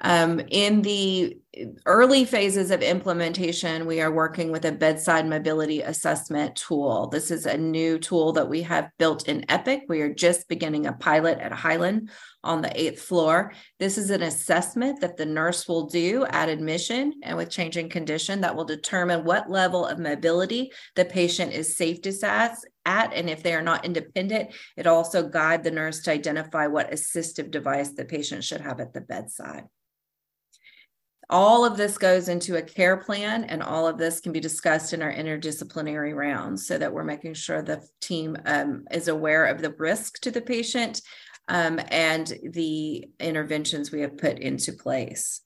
Um, 0.00 0.40
in 0.48 0.82
the 0.82 1.38
early 1.84 2.24
phases 2.24 2.70
of 2.70 2.80
implementation, 2.80 3.86
we 3.86 4.00
are 4.00 4.12
working 4.12 4.52
with 4.52 4.64
a 4.64 4.72
bedside 4.72 5.26
mobility 5.26 5.80
assessment 5.82 6.54
tool. 6.54 7.08
This 7.08 7.32
is 7.32 7.44
a 7.44 7.56
new 7.56 7.98
tool 7.98 8.32
that 8.32 8.48
we 8.48 8.62
have 8.62 8.90
built 8.98 9.26
in 9.28 9.44
Epic. 9.50 9.82
We 9.88 10.00
are 10.02 10.14
just 10.14 10.48
beginning 10.48 10.86
a 10.86 10.92
pilot 10.92 11.38
at 11.40 11.52
Highland 11.52 12.10
on 12.44 12.62
the 12.62 12.80
eighth 12.80 13.02
floor. 13.02 13.52
This 13.80 13.98
is 13.98 14.10
an 14.10 14.22
assessment 14.22 15.00
that 15.00 15.16
the 15.16 15.26
nurse 15.26 15.66
will 15.66 15.86
do 15.86 16.24
at 16.26 16.48
admission 16.48 17.14
and 17.24 17.36
with 17.36 17.50
changing 17.50 17.88
condition 17.88 18.42
that 18.42 18.54
will 18.54 18.64
determine 18.64 19.24
what 19.24 19.50
level 19.50 19.84
of 19.84 19.98
mobility 19.98 20.70
the 20.94 21.04
patient 21.04 21.52
is 21.52 21.76
safe 21.76 22.00
to 22.02 22.12
at, 22.22 22.56
at. 22.84 23.12
And 23.12 23.28
if 23.28 23.42
they 23.42 23.54
are 23.54 23.62
not 23.62 23.84
independent, 23.84 24.50
it 24.76 24.86
also 24.86 25.28
guide 25.28 25.64
the 25.64 25.70
nurse 25.72 26.00
to 26.02 26.12
identify 26.12 26.68
what 26.68 26.92
assistive 26.92 27.50
device 27.50 27.90
the 27.90 28.04
patient 28.04 28.44
should 28.44 28.60
have 28.60 28.78
at 28.78 28.92
the 28.92 29.00
bedside. 29.00 29.64
All 31.30 31.64
of 31.64 31.76
this 31.76 31.96
goes 31.96 32.28
into 32.28 32.56
a 32.56 32.62
care 32.62 32.96
plan, 32.96 33.44
and 33.44 33.62
all 33.62 33.86
of 33.86 33.98
this 33.98 34.20
can 34.20 34.32
be 34.32 34.40
discussed 34.40 34.92
in 34.92 35.00
our 35.00 35.12
interdisciplinary 35.12 36.12
rounds 36.12 36.66
so 36.66 36.76
that 36.76 36.92
we're 36.92 37.04
making 37.04 37.34
sure 37.34 37.62
the 37.62 37.80
team 38.00 38.36
um, 38.46 38.84
is 38.90 39.06
aware 39.06 39.46
of 39.46 39.62
the 39.62 39.72
risk 39.78 40.20
to 40.22 40.32
the 40.32 40.40
patient 40.40 41.00
um, 41.46 41.80
and 41.88 42.32
the 42.50 43.08
interventions 43.20 43.92
we 43.92 44.00
have 44.00 44.18
put 44.18 44.40
into 44.40 44.72
place. 44.72 45.40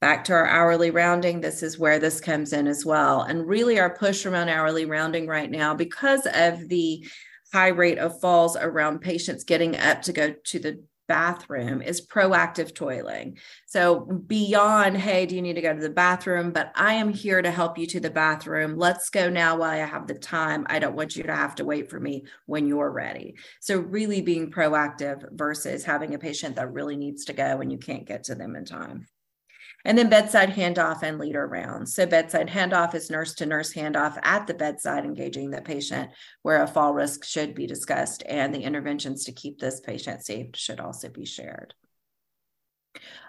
Back 0.00 0.22
to 0.24 0.34
our 0.34 0.46
hourly 0.46 0.92
rounding, 0.92 1.40
this 1.40 1.64
is 1.64 1.80
where 1.80 1.98
this 1.98 2.20
comes 2.20 2.52
in 2.52 2.68
as 2.68 2.86
well. 2.86 3.22
And 3.22 3.44
really, 3.44 3.80
our 3.80 3.96
push 3.96 4.24
around 4.24 4.50
hourly 4.50 4.84
rounding 4.84 5.26
right 5.26 5.50
now, 5.50 5.74
because 5.74 6.28
of 6.32 6.68
the 6.68 7.04
high 7.52 7.68
rate 7.68 7.98
of 7.98 8.20
falls 8.20 8.56
around 8.56 9.00
patients 9.00 9.42
getting 9.42 9.76
up 9.76 10.02
to 10.02 10.12
go 10.12 10.32
to 10.44 10.58
the 10.60 10.84
bathroom 11.08 11.82
is 11.82 12.06
proactive 12.06 12.72
toileting. 12.72 13.38
So 13.66 14.00
beyond, 14.00 14.96
hey, 14.96 15.26
do 15.26 15.34
you 15.34 15.42
need 15.42 15.54
to 15.54 15.62
go 15.62 15.74
to 15.74 15.80
the 15.80 15.90
bathroom? 15.90 16.52
But 16.52 16.72
I 16.74 16.94
am 16.94 17.12
here 17.12 17.42
to 17.42 17.50
help 17.50 17.78
you 17.78 17.86
to 17.88 18.00
the 18.00 18.10
bathroom. 18.10 18.76
Let's 18.76 19.10
go 19.10 19.28
now 19.28 19.58
while 19.58 19.70
I 19.70 19.76
have 19.76 20.06
the 20.06 20.14
time. 20.14 20.66
I 20.68 20.78
don't 20.78 20.96
want 20.96 21.16
you 21.16 21.22
to 21.24 21.34
have 21.34 21.54
to 21.56 21.64
wait 21.64 21.90
for 21.90 22.00
me 22.00 22.24
when 22.46 22.66
you're 22.66 22.90
ready. 22.90 23.36
So 23.60 23.78
really 23.78 24.22
being 24.22 24.50
proactive 24.50 25.24
versus 25.32 25.84
having 25.84 26.14
a 26.14 26.18
patient 26.18 26.56
that 26.56 26.72
really 26.72 26.96
needs 26.96 27.24
to 27.26 27.32
go 27.32 27.60
and 27.60 27.70
you 27.70 27.78
can't 27.78 28.06
get 28.06 28.24
to 28.24 28.34
them 28.34 28.56
in 28.56 28.64
time. 28.64 29.06
And 29.84 29.96
then 29.96 30.08
bedside 30.08 30.50
handoff 30.50 31.02
and 31.02 31.18
leader 31.18 31.46
rounds. 31.46 31.94
So 31.94 32.06
bedside 32.06 32.48
handoff 32.48 32.94
is 32.94 33.10
nurse 33.10 33.34
to 33.34 33.46
nurse 33.46 33.72
handoff 33.72 34.18
at 34.22 34.46
the 34.46 34.54
bedside, 34.54 35.04
engaging 35.04 35.50
the 35.50 35.62
patient 35.62 36.10
where 36.42 36.62
a 36.62 36.66
fall 36.66 36.92
risk 36.92 37.24
should 37.24 37.54
be 37.54 37.66
discussed 37.66 38.22
and 38.26 38.54
the 38.54 38.62
interventions 38.62 39.24
to 39.24 39.32
keep 39.32 39.58
this 39.58 39.80
patient 39.80 40.24
safe 40.24 40.48
should 40.54 40.80
also 40.80 41.08
be 41.08 41.24
shared. 41.24 41.74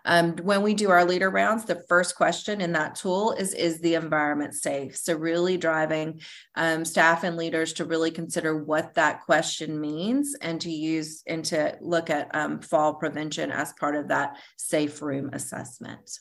Um, 0.05 0.37
when 0.37 0.61
we 0.61 0.73
do 0.73 0.89
our 0.89 1.05
leader 1.05 1.29
rounds, 1.29 1.65
the 1.65 1.83
first 1.87 2.15
question 2.15 2.61
in 2.61 2.71
that 2.73 2.95
tool 2.95 3.33
is 3.33 3.53
Is 3.53 3.79
the 3.81 3.95
environment 3.95 4.55
safe? 4.55 4.95
So, 4.95 5.15
really 5.15 5.57
driving 5.57 6.21
um, 6.55 6.85
staff 6.85 7.23
and 7.23 7.35
leaders 7.35 7.73
to 7.73 7.85
really 7.85 8.11
consider 8.11 8.63
what 8.63 8.93
that 8.95 9.23
question 9.23 9.79
means 9.79 10.35
and 10.41 10.61
to 10.61 10.71
use 10.71 11.23
and 11.27 11.43
to 11.45 11.77
look 11.81 12.09
at 12.09 12.33
um, 12.33 12.61
fall 12.61 12.95
prevention 12.95 13.51
as 13.51 13.73
part 13.73 13.95
of 13.95 14.07
that 14.07 14.37
safe 14.57 15.01
room 15.01 15.29
assessment. 15.33 16.19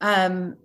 Um, 0.00 0.56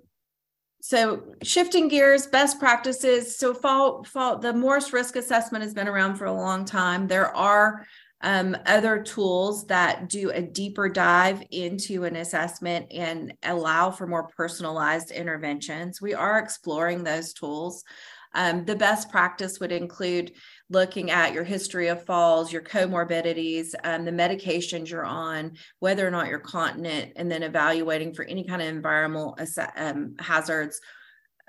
so 0.81 1.23
shifting 1.43 1.87
gears, 1.87 2.25
best 2.25 2.59
practices. 2.59 3.37
So 3.37 3.53
fall, 3.53 4.03
fall, 4.03 4.39
the 4.39 4.53
Morse 4.53 4.93
risk 4.93 5.15
assessment 5.15 5.63
has 5.63 5.73
been 5.73 5.87
around 5.87 6.15
for 6.15 6.25
a 6.25 6.33
long 6.33 6.65
time. 6.65 7.07
There 7.07 7.35
are 7.35 7.85
um, 8.21 8.57
other 8.65 9.01
tools 9.01 9.65
that 9.67 10.09
do 10.09 10.31
a 10.31 10.41
deeper 10.41 10.89
dive 10.89 11.43
into 11.51 12.03
an 12.03 12.15
assessment 12.15 12.91
and 12.91 13.33
allow 13.43 13.91
for 13.91 14.07
more 14.07 14.27
personalized 14.27 15.11
interventions. 15.11 16.01
We 16.01 16.13
are 16.13 16.39
exploring 16.39 17.03
those 17.03 17.33
tools. 17.33 17.83
Um, 18.33 18.63
the 18.65 18.75
best 18.75 19.09
practice 19.09 19.59
would 19.59 19.71
include 19.71 20.31
looking 20.71 21.11
at 21.11 21.33
your 21.33 21.43
history 21.43 21.89
of 21.89 22.05
falls, 22.05 22.51
your 22.51 22.61
comorbidities, 22.61 23.73
um, 23.83 24.05
the 24.05 24.11
medications 24.11 24.89
you're 24.89 25.05
on, 25.05 25.51
whether 25.79 26.07
or 26.07 26.11
not 26.11 26.27
you're 26.27 26.39
continent, 26.39 27.11
and 27.17 27.29
then 27.29 27.43
evaluating 27.43 28.13
for 28.13 28.23
any 28.23 28.45
kind 28.45 28.61
of 28.61 28.69
environmental 28.69 29.37
um, 29.75 30.15
hazards 30.19 30.79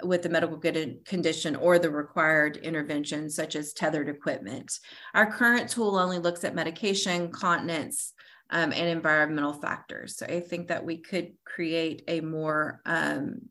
with 0.03 0.23
the 0.23 0.29
medical 0.29 0.59
condition 1.05 1.55
or 1.55 1.79
the 1.79 1.91
required 1.91 2.57
intervention, 2.57 3.31
such 3.31 3.55
as 3.55 3.73
tethered 3.73 4.09
equipment. 4.09 4.73
Our 5.15 5.31
current 5.31 5.71
tool 5.71 5.97
only 5.97 6.19
looks 6.19 6.43
at 6.43 6.57
medication, 6.57 7.31
continence, 7.31 8.13
um, 8.51 8.73
and 8.73 8.89
environmental 8.89 9.53
factors. 9.53 10.17
So 10.17 10.27
I 10.27 10.41
think 10.41 10.69
that 10.69 10.85
we 10.85 10.99
could 10.99 11.33
create 11.45 12.03
a 12.09 12.21
more 12.21 12.81
um, 12.85 13.43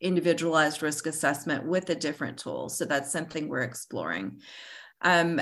individualized 0.00 0.82
risk 0.82 1.06
assessment 1.06 1.66
with 1.66 1.90
a 1.90 1.94
different 1.94 2.38
tool. 2.38 2.68
So 2.68 2.84
that's 2.84 3.10
something 3.10 3.48
we're 3.48 3.62
exploring. 3.62 4.40
Um, 5.02 5.40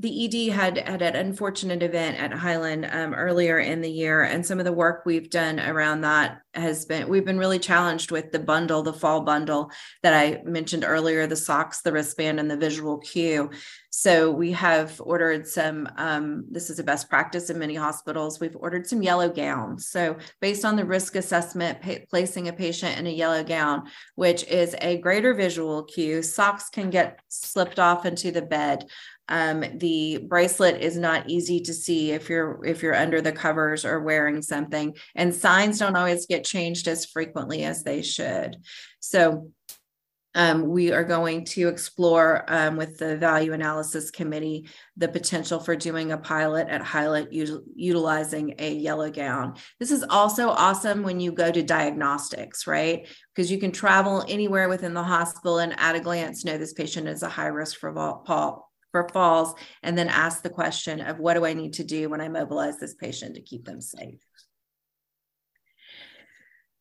the 0.00 0.48
ED 0.48 0.52
had 0.54 0.78
had 0.78 1.02
an 1.02 1.14
unfortunate 1.14 1.82
event 1.82 2.18
at 2.18 2.32
Highland 2.32 2.88
um, 2.90 3.12
earlier 3.12 3.58
in 3.58 3.82
the 3.82 3.90
year, 3.90 4.22
and 4.22 4.44
some 4.44 4.58
of 4.58 4.64
the 4.64 4.72
work 4.72 5.02
we've 5.04 5.28
done 5.28 5.60
around 5.60 6.00
that 6.00 6.40
has 6.54 6.86
been 6.86 7.06
we've 7.06 7.24
been 7.24 7.38
really 7.38 7.58
challenged 7.58 8.10
with 8.10 8.32
the 8.32 8.38
bundle, 8.38 8.82
the 8.82 8.94
fall 8.94 9.20
bundle 9.20 9.70
that 10.02 10.14
I 10.14 10.42
mentioned 10.44 10.84
earlier, 10.86 11.26
the 11.26 11.36
socks, 11.36 11.82
the 11.82 11.92
wristband, 11.92 12.40
and 12.40 12.50
the 12.50 12.56
visual 12.56 12.98
cue. 12.98 13.50
So 13.90 14.30
we 14.30 14.52
have 14.52 15.00
ordered 15.04 15.46
some. 15.46 15.88
Um, 15.96 16.46
this 16.50 16.70
is 16.70 16.78
a 16.78 16.84
best 16.84 17.10
practice 17.10 17.50
in 17.50 17.58
many 17.58 17.74
hospitals. 17.74 18.40
We've 18.40 18.56
ordered 18.56 18.86
some 18.86 19.02
yellow 19.02 19.28
gowns. 19.28 19.88
So 19.88 20.16
based 20.40 20.64
on 20.64 20.76
the 20.76 20.84
risk 20.84 21.14
assessment, 21.14 21.82
pa- 21.82 22.04
placing 22.08 22.48
a 22.48 22.52
patient 22.54 22.98
in 22.98 23.06
a 23.06 23.10
yellow 23.10 23.44
gown, 23.44 23.88
which 24.14 24.44
is 24.44 24.74
a 24.80 24.98
greater 24.98 25.34
visual 25.34 25.84
cue, 25.84 26.22
socks 26.22 26.70
can 26.70 26.88
get 26.88 27.20
slipped 27.28 27.78
off 27.78 28.06
into 28.06 28.30
the 28.30 28.42
bed. 28.42 28.86
Um, 29.30 29.64
the 29.78 30.18
bracelet 30.28 30.82
is 30.82 30.98
not 30.98 31.30
easy 31.30 31.60
to 31.60 31.72
see 31.72 32.10
if 32.10 32.28
you're 32.28 32.64
if 32.64 32.82
you're 32.82 32.94
under 32.94 33.20
the 33.20 33.32
covers 33.32 33.84
or 33.84 34.00
wearing 34.00 34.42
something, 34.42 34.96
and 35.14 35.34
signs 35.34 35.78
don't 35.78 35.96
always 35.96 36.26
get 36.26 36.44
changed 36.44 36.88
as 36.88 37.06
frequently 37.06 37.64
as 37.64 37.84
they 37.84 38.02
should. 38.02 38.56
So 38.98 39.50
um, 40.34 40.68
we 40.68 40.92
are 40.92 41.02
going 41.02 41.44
to 41.46 41.68
explore 41.68 42.44
um, 42.46 42.76
with 42.76 42.98
the 42.98 43.16
value 43.16 43.52
analysis 43.52 44.10
committee 44.10 44.68
the 44.96 45.08
potential 45.08 45.58
for 45.58 45.74
doing 45.74 46.12
a 46.12 46.18
pilot 46.18 46.68
at 46.68 46.82
Highland 46.82 47.28
util- 47.32 47.62
utilizing 47.74 48.54
a 48.58 48.72
yellow 48.72 49.10
gown. 49.10 49.56
This 49.80 49.90
is 49.90 50.04
also 50.08 50.50
awesome 50.50 51.02
when 51.02 51.18
you 51.18 51.32
go 51.32 51.50
to 51.50 51.62
diagnostics, 51.62 52.66
right? 52.66 53.08
Because 53.34 53.50
you 53.50 53.58
can 53.58 53.72
travel 53.72 54.24
anywhere 54.28 54.68
within 54.68 54.94
the 54.94 55.02
hospital 55.02 55.58
and 55.58 55.74
at 55.78 55.96
a 55.96 56.00
glance 56.00 56.44
know 56.44 56.58
this 56.58 56.74
patient 56.74 57.08
is 57.08 57.24
a 57.24 57.28
high 57.28 57.46
risk 57.46 57.78
for 57.78 57.90
vol- 57.90 58.22
for 58.92 59.08
falls 59.08 59.54
and 59.82 59.96
then 59.96 60.08
ask 60.08 60.42
the 60.42 60.50
question 60.50 61.00
of 61.00 61.18
what 61.18 61.34
do 61.34 61.44
I 61.44 61.54
need 61.54 61.74
to 61.74 61.84
do 61.84 62.08
when 62.08 62.20
I 62.20 62.28
mobilize 62.28 62.78
this 62.78 62.94
patient 62.94 63.34
to 63.36 63.42
keep 63.42 63.64
them 63.64 63.80
safe. 63.80 64.20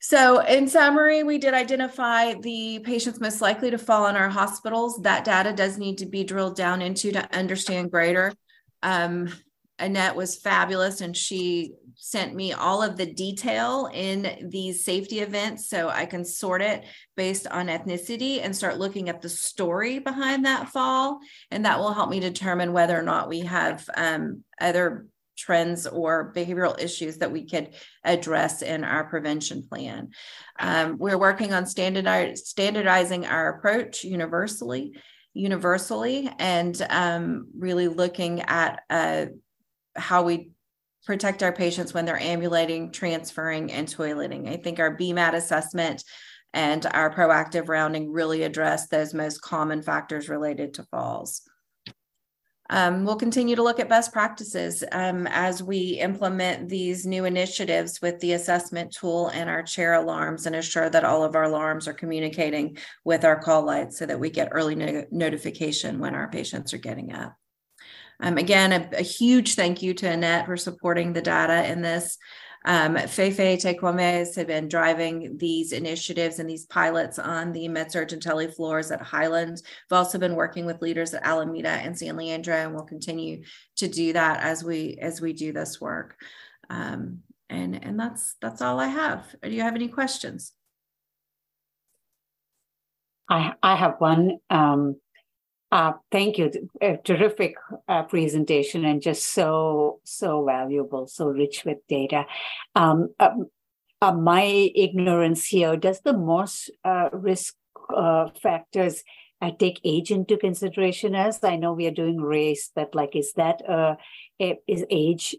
So, 0.01 0.39
in 0.39 0.69
summary, 0.69 1.23
we 1.23 1.39
did 1.39 1.53
identify 1.53 2.33
the 2.33 2.79
patients 2.79 3.19
most 3.19 3.41
likely 3.41 3.69
to 3.71 3.77
fall 3.77 4.07
in 4.07 4.15
our 4.15 4.29
hospitals. 4.29 5.01
That 5.01 5.25
data 5.25 5.51
does 5.51 5.77
need 5.77 5.97
to 5.97 6.05
be 6.05 6.23
drilled 6.23 6.55
down 6.55 6.81
into 6.81 7.11
to 7.11 7.37
understand 7.37 7.91
greater. 7.91 8.33
Um, 8.81 9.29
Annette 9.77 10.15
was 10.15 10.37
fabulous 10.37 11.01
and 11.01 11.15
she 11.15 11.73
sent 12.01 12.33
me 12.33 12.53
all 12.53 12.81
of 12.81 12.95
the 12.95 13.05
detail 13.05 13.89
in 13.93 14.47
these 14.49 14.85
safety 14.85 15.19
events 15.19 15.67
so 15.69 15.89
I 15.89 16.05
can 16.05 16.23
sort 16.23 16.61
it 16.61 16.85
based 17.17 17.45
on 17.47 17.67
ethnicity 17.67 18.39
and 18.41 18.55
start 18.55 18.79
looking 18.79 19.09
at 19.09 19.21
the 19.21 19.27
story 19.27 19.99
behind 19.99 20.45
that 20.45 20.69
fall. 20.69 21.19
And 21.51 21.65
that 21.65 21.77
will 21.77 21.93
help 21.93 22.09
me 22.09 22.21
determine 22.21 22.71
whether 22.71 22.97
or 22.97 23.03
not 23.03 23.27
we 23.27 23.41
have 23.41 23.87
um, 23.97 24.45
other 24.61 25.07
trends 25.37 25.87
or 25.87 26.33
behavioral 26.33 26.81
issues 26.81 27.17
that 27.17 27.31
we 27.31 27.45
could 27.45 27.69
address 28.03 28.61
in 28.61 28.83
our 28.83 29.03
prevention 29.03 29.63
plan. 29.67 30.09
Um, 30.57 30.97
we're 30.97 31.17
working 31.17 31.53
on 31.53 31.65
standardizing 31.65 33.25
our 33.25 33.49
approach 33.57 34.03
universally 34.03 34.93
universally 35.33 36.29
and 36.39 36.85
um, 36.89 37.47
really 37.57 37.87
looking 37.87 38.41
at 38.41 38.81
uh, 38.89 39.27
how 39.95 40.23
we 40.23 40.49
protect 41.05 41.43
our 41.43 41.51
patients 41.51 41.93
when 41.93 42.05
they're 42.05 42.21
ambulating, 42.21 42.91
transferring, 42.91 43.71
and 43.71 43.87
toileting. 43.87 44.49
I 44.49 44.57
think 44.57 44.79
our 44.79 44.95
BMAT 44.95 45.33
assessment 45.33 46.03
and 46.53 46.85
our 46.87 47.13
proactive 47.13 47.69
rounding 47.69 48.11
really 48.11 48.43
address 48.43 48.87
those 48.87 49.13
most 49.13 49.41
common 49.41 49.81
factors 49.81 50.29
related 50.29 50.73
to 50.75 50.83
falls. 50.83 51.41
Um, 52.71 53.03
we'll 53.03 53.15
continue 53.15 53.55
to 53.55 53.63
look 53.63 53.79
at 53.79 53.89
best 53.89 54.13
practices 54.13 54.83
um, 54.91 55.25
as 55.27 55.63
we 55.63 55.99
implement 55.99 56.69
these 56.69 57.03
new 57.03 57.25
initiatives 57.25 57.99
with 57.99 58.19
the 58.19 58.33
assessment 58.33 58.91
tool 58.91 59.29
and 59.29 59.49
our 59.49 59.63
chair 59.63 59.95
alarms 59.95 60.45
and 60.45 60.55
assure 60.55 60.87
that 60.89 61.03
all 61.03 61.23
of 61.23 61.35
our 61.35 61.45
alarms 61.45 61.87
are 61.87 61.93
communicating 61.93 62.77
with 63.03 63.25
our 63.25 63.39
call 63.39 63.63
lights 63.63 63.97
so 63.97 64.05
that 64.05 64.19
we 64.19 64.29
get 64.29 64.49
early 64.51 64.75
no 64.75 65.03
notification 65.09 65.97
when 65.97 66.13
our 66.13 66.29
patients 66.29 66.71
are 66.71 66.77
getting 66.77 67.11
up. 67.11 67.35
Um, 68.19 68.37
again, 68.37 68.71
a, 68.73 68.97
a, 68.97 69.01
huge 69.01 69.55
thank 69.55 69.81
you 69.81 69.93
to 69.93 70.09
Annette 70.09 70.45
for 70.45 70.57
supporting 70.57 71.13
the 71.13 71.21
data 71.21 71.69
in 71.71 71.81
this. 71.81 72.17
Um, 72.65 72.95
Fefe 72.95 73.55
Tequames 73.55 74.35
had 74.35 74.47
been 74.47 74.67
driving 74.67 75.37
these 75.37 75.71
initiatives 75.71 76.39
and 76.39 76.49
these 76.49 76.65
pilots 76.65 77.17
on 77.17 77.53
the 77.53 77.69
med-surg 77.69 78.11
and 78.11 78.53
floors 78.53 78.91
at 78.91 79.01
Highland. 79.01 79.61
We've 79.89 79.97
also 79.97 80.17
been 80.17 80.35
working 80.35 80.65
with 80.65 80.81
leaders 80.81 81.13
at 81.13 81.25
Alameda 81.25 81.69
and 81.69 81.97
San 81.97 82.17
Leandro, 82.17 82.55
and 82.55 82.73
we'll 82.73 82.83
continue 82.83 83.43
to 83.77 83.87
do 83.87 84.11
that 84.13 84.41
as 84.41 84.63
we 84.63 84.97
as 85.01 85.21
we 85.21 85.31
do 85.31 85.53
this 85.53 85.79
work. 85.79 86.17
Um, 86.69 87.19
and 87.49 87.81
and 87.83 87.97
that's 87.97 88.35
that's 88.41 88.61
all 88.61 88.79
I 88.79 88.87
have. 88.87 89.33
Do 89.41 89.49
you 89.49 89.61
have 89.61 89.75
any 89.75 89.87
questions? 89.87 90.51
I 93.29 93.53
I 93.63 93.75
have 93.77 93.95
one. 93.99 94.39
Um, 94.49 94.97
uh, 95.71 95.93
thank 96.11 96.37
you. 96.37 96.51
A 96.81 96.97
terrific 96.97 97.55
uh, 97.87 98.03
presentation 98.03 98.85
and 98.85 99.01
just 99.01 99.25
so, 99.25 99.99
so 100.03 100.43
valuable, 100.43 101.07
so 101.07 101.27
rich 101.27 101.63
with 101.65 101.77
data. 101.87 102.25
Um, 102.75 103.13
uh, 103.19 103.31
uh 104.01 104.13
my 104.13 104.71
ignorance 104.75 105.45
here, 105.45 105.75
does 105.77 106.01
the 106.01 106.13
Morse 106.13 106.69
uh, 106.83 107.09
risk 107.11 107.55
uh, 107.95 108.29
factors 108.41 109.03
take 109.57 109.79
age 109.85 110.11
into 110.11 110.37
consideration 110.37 111.15
as? 111.15 111.43
I 111.43 111.55
know 111.55 111.73
we 111.73 111.87
are 111.87 111.91
doing 111.91 112.19
race, 112.19 112.71
but 112.75 112.93
like, 112.93 113.15
is 113.15 113.31
that 113.33 113.61
uh, 113.69 113.95
is 114.39 114.85
age 114.89 115.35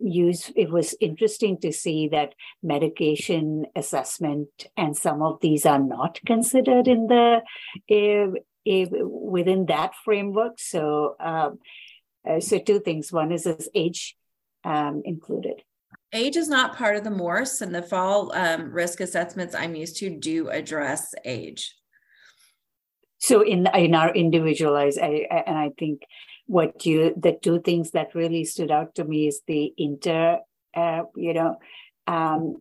used? 0.00 0.52
It 0.56 0.70
was 0.70 0.96
interesting 1.00 1.58
to 1.60 1.72
see 1.72 2.08
that 2.08 2.34
medication 2.62 3.66
assessment 3.76 4.48
and 4.76 4.96
some 4.96 5.22
of 5.22 5.40
these 5.40 5.66
are 5.66 5.78
not 5.78 6.20
considered 6.26 6.88
in 6.88 7.06
the 7.06 7.42
within 8.64 9.66
that 9.66 9.92
framework. 10.04 10.54
So, 10.58 11.16
um, 11.20 11.58
uh, 12.28 12.40
so 12.40 12.58
two 12.58 12.80
things. 12.80 13.12
One 13.12 13.32
is 13.32 13.46
is 13.46 13.68
age 13.74 14.16
um, 14.64 15.02
included. 15.04 15.62
Age 16.12 16.36
is 16.36 16.48
not 16.48 16.76
part 16.76 16.96
of 16.96 17.04
the 17.04 17.10
Morse, 17.10 17.60
and 17.60 17.74
the 17.74 17.82
fall 17.82 18.32
um, 18.34 18.70
risk 18.70 19.00
assessments 19.00 19.54
I'm 19.54 19.74
used 19.74 19.96
to 19.98 20.10
do 20.10 20.48
address 20.48 21.14
age. 21.24 21.74
So 23.18 23.40
in 23.40 23.66
in 23.74 23.94
our 23.94 24.12
individualized, 24.14 24.98
I, 25.00 25.26
I, 25.30 25.44
and 25.46 25.58
I 25.58 25.70
think 25.78 26.02
what 26.46 26.84
you 26.84 27.14
the 27.16 27.38
two 27.40 27.60
things 27.60 27.92
that 27.92 28.14
really 28.14 28.44
stood 28.44 28.70
out 28.70 28.94
to 28.96 29.04
me 29.04 29.28
is 29.28 29.40
the 29.46 29.72
inter, 29.78 30.38
uh, 30.74 31.02
you 31.16 31.32
know, 31.32 31.56
um, 32.06 32.56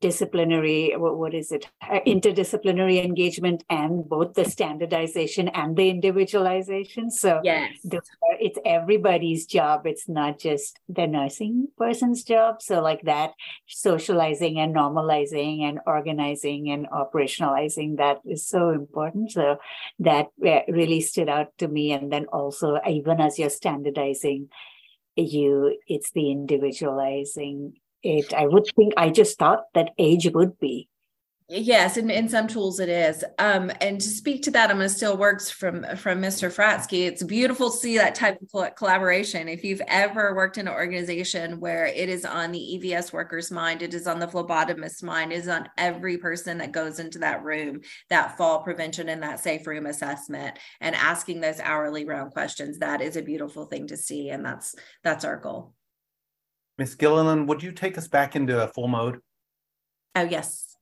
disciplinary 0.00 0.92
what 0.96 1.32
is 1.34 1.50
it? 1.50 1.66
Uh, 1.80 2.00
interdisciplinary 2.06 3.02
engagement 3.02 3.64
and 3.70 4.06
both 4.06 4.34
the 4.34 4.44
standardization 4.44 5.48
and 5.48 5.76
the 5.76 5.88
individualization. 5.88 7.10
So 7.10 7.40
yes. 7.42 7.72
it's 8.38 8.58
everybody's 8.66 9.46
job. 9.46 9.86
It's 9.86 10.08
not 10.08 10.38
just 10.38 10.78
the 10.88 11.06
nursing 11.06 11.68
person's 11.78 12.22
job. 12.22 12.60
So 12.60 12.82
like 12.82 13.02
that 13.02 13.32
socializing 13.66 14.58
and 14.58 14.74
normalizing 14.74 15.62
and 15.62 15.80
organizing 15.86 16.70
and 16.70 16.86
operationalizing 16.88 17.96
that 17.96 18.18
is 18.26 18.46
so 18.46 18.70
important. 18.70 19.32
So 19.32 19.56
that 20.00 20.26
uh, 20.46 20.60
really 20.68 21.00
stood 21.00 21.30
out 21.30 21.56
to 21.58 21.68
me. 21.68 21.92
And 21.92 22.12
then 22.12 22.26
also 22.26 22.78
even 22.86 23.20
as 23.20 23.38
you're 23.38 23.50
standardizing 23.50 24.48
you 25.18 25.78
it's 25.86 26.10
the 26.10 26.30
individualizing 26.30 27.72
it. 28.06 28.32
I 28.32 28.46
would 28.46 28.66
think 28.76 28.94
I 28.96 29.10
just 29.10 29.38
thought 29.38 29.64
that 29.74 29.90
age 29.98 30.28
would 30.32 30.58
be. 30.58 30.88
Yes, 31.48 31.96
and 31.96 32.10
in 32.10 32.28
some 32.28 32.48
tools 32.48 32.80
it 32.80 32.88
is. 32.88 33.24
Um, 33.38 33.70
and 33.80 34.00
to 34.00 34.08
speak 34.08 34.42
to 34.42 34.50
that, 34.50 34.68
I'm 34.68 34.78
going 34.78 34.88
to 34.88 34.94
still 34.94 35.16
works 35.16 35.48
from 35.48 35.84
from 35.96 36.20
Mr. 36.20 36.52
Fratzke. 36.52 37.06
It's 37.06 37.22
beautiful 37.22 37.70
to 37.70 37.76
see 37.76 37.96
that 37.98 38.16
type 38.16 38.40
of 38.52 38.74
collaboration. 38.74 39.48
If 39.48 39.62
you've 39.62 39.82
ever 39.86 40.34
worked 40.34 40.58
in 40.58 40.66
an 40.66 40.74
organization 40.74 41.60
where 41.60 41.86
it 41.86 42.08
is 42.08 42.24
on 42.24 42.50
the 42.50 42.58
EVS 42.58 43.12
worker's 43.12 43.52
mind, 43.52 43.82
it 43.82 43.94
is 43.94 44.08
on 44.08 44.18
the 44.18 44.26
phlebotomist's 44.26 45.04
mind, 45.04 45.32
it 45.32 45.36
is 45.36 45.46
on 45.46 45.68
every 45.78 46.18
person 46.18 46.58
that 46.58 46.72
goes 46.72 46.98
into 46.98 47.20
that 47.20 47.44
room, 47.44 47.80
that 48.10 48.36
fall 48.36 48.64
prevention 48.64 49.08
and 49.08 49.22
that 49.22 49.38
safe 49.38 49.64
room 49.68 49.86
assessment, 49.86 50.58
and 50.80 50.96
asking 50.96 51.40
those 51.40 51.60
hourly 51.60 52.04
round 52.04 52.32
questions. 52.32 52.80
That 52.80 53.00
is 53.00 53.16
a 53.16 53.22
beautiful 53.22 53.66
thing 53.66 53.86
to 53.86 53.96
see, 53.96 54.30
and 54.30 54.44
that's 54.44 54.74
that's 55.04 55.24
our 55.24 55.36
goal. 55.36 55.74
Ms. 56.78 56.94
Gilliland, 56.94 57.48
would 57.48 57.62
you 57.62 57.72
take 57.72 57.96
us 57.96 58.08
back 58.08 58.36
into 58.36 58.62
a 58.62 58.68
full 58.68 58.88
mode? 58.88 59.20
Oh, 60.14 60.22
yes. 60.22 60.76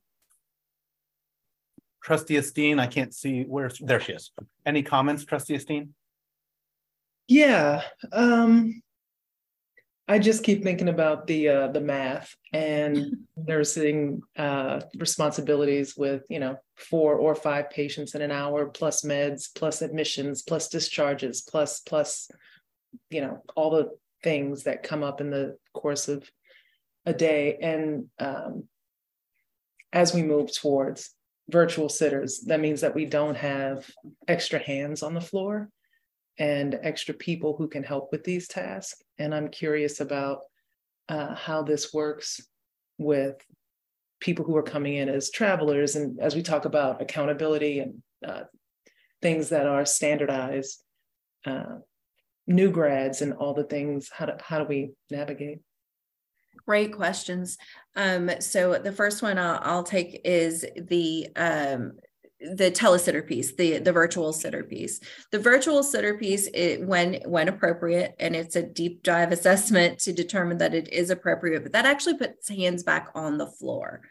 Trustee 2.03 2.35
Esteen, 2.35 2.79
I 2.79 2.87
can't 2.87 3.13
see 3.13 3.43
where, 3.43 3.69
there 3.79 3.99
she 3.99 4.13
is. 4.13 4.31
Any 4.65 4.83
comments, 4.83 5.25
Trustee 5.25 5.55
Esteen? 5.55 5.89
Yeah, 7.27 7.81
um, 8.11 8.81
I 10.07 10.19
just 10.19 10.43
keep 10.43 10.63
thinking 10.63 10.89
about 10.89 11.25
the 11.25 11.49
uh, 11.49 11.67
the 11.69 11.81
math 11.81 12.35
and 12.53 13.17
nursing 13.35 14.21
uh, 14.37 14.81
responsibilities 14.97 15.97
with 15.97 16.23
you 16.29 16.39
know 16.39 16.57
four 16.75 17.15
or 17.15 17.33
five 17.33 17.71
patients 17.71 18.13
in 18.13 18.21
an 18.21 18.31
hour, 18.31 18.67
plus 18.67 19.01
meds, 19.01 19.49
plus 19.55 19.81
admissions, 19.81 20.43
plus 20.43 20.69
discharges, 20.69 21.41
plus 21.41 21.79
plus 21.79 22.29
you 23.09 23.21
know 23.21 23.41
all 23.55 23.71
the 23.71 23.89
things 24.25 24.63
that 24.63 24.81
come 24.81 25.03
up 25.03 25.21
in 25.21 25.29
the 25.29 25.55
course 25.73 26.07
of 26.07 26.29
a 27.05 27.13
day. 27.13 27.57
And 27.61 28.07
um, 28.17 28.63
as 29.93 30.15
we 30.15 30.23
move 30.23 30.51
towards 30.51 31.11
virtual 31.47 31.89
sitters, 31.89 32.41
that 32.47 32.59
means 32.59 32.81
that 32.81 32.95
we 32.95 33.05
don't 33.05 33.37
have 33.37 33.87
extra 34.27 34.57
hands 34.57 35.03
on 35.03 35.13
the 35.13 35.21
floor 35.21 35.69
and 36.39 36.77
extra 36.81 37.13
people 37.13 37.55
who 37.55 37.67
can 37.67 37.83
help 37.83 38.11
with 38.11 38.23
these 38.23 38.47
tasks. 38.47 38.99
And 39.19 39.33
I'm 39.33 39.49
curious 39.49 40.01
about 40.01 40.39
uh, 41.07 41.35
how 41.35 41.61
this 41.61 41.93
works 41.93 42.41
with 42.97 43.35
people 44.19 44.43
who 44.43 44.57
are 44.57 44.63
coming 44.63 44.95
in 44.95 45.07
as 45.07 45.29
travelers. 45.29 45.95
And 45.95 46.19
as 46.19 46.33
we 46.35 46.41
talk 46.41 46.65
about 46.65 46.99
accountability 46.99 47.79
and 47.79 48.01
uh, 48.27 48.45
things 49.21 49.49
that 49.49 49.67
are 49.67 49.85
standardized, 49.85 50.81
uh, 51.45 51.75
new 52.47 52.69
grads 52.71 53.21
and 53.21 53.33
all 53.33 53.53
the 53.53 53.63
things 53.63 54.09
how 54.13 54.25
do, 54.25 54.33
how 54.39 54.59
do 54.59 54.65
we 54.65 54.91
navigate? 55.09 55.59
Great 56.65 56.93
questions. 56.93 57.57
Um, 57.95 58.29
so 58.39 58.77
the 58.77 58.91
first 58.91 59.21
one 59.21 59.37
I'll, 59.37 59.59
I'll 59.61 59.83
take 59.83 60.21
is 60.23 60.65
the 60.75 61.27
um, 61.35 61.93
the 62.39 62.69
telesitter 62.69 63.25
piece 63.25 63.55
the 63.55 63.79
the 63.79 63.91
virtual 63.91 64.33
sitter 64.33 64.63
piece. 64.63 64.99
The 65.31 65.39
virtual 65.39 65.83
sitter 65.83 66.17
piece 66.17 66.47
it, 66.53 66.85
when 66.85 67.21
when 67.25 67.47
appropriate 67.47 68.15
and 68.19 68.35
it's 68.35 68.55
a 68.55 68.63
deep 68.63 69.03
dive 69.03 69.31
assessment 69.31 69.99
to 69.99 70.13
determine 70.13 70.57
that 70.59 70.73
it 70.73 70.91
is 70.91 71.09
appropriate 71.09 71.63
but 71.63 71.73
that 71.73 71.85
actually 71.85 72.17
puts 72.17 72.49
hands 72.49 72.83
back 72.83 73.09
on 73.15 73.37
the 73.37 73.47
floor 73.47 74.01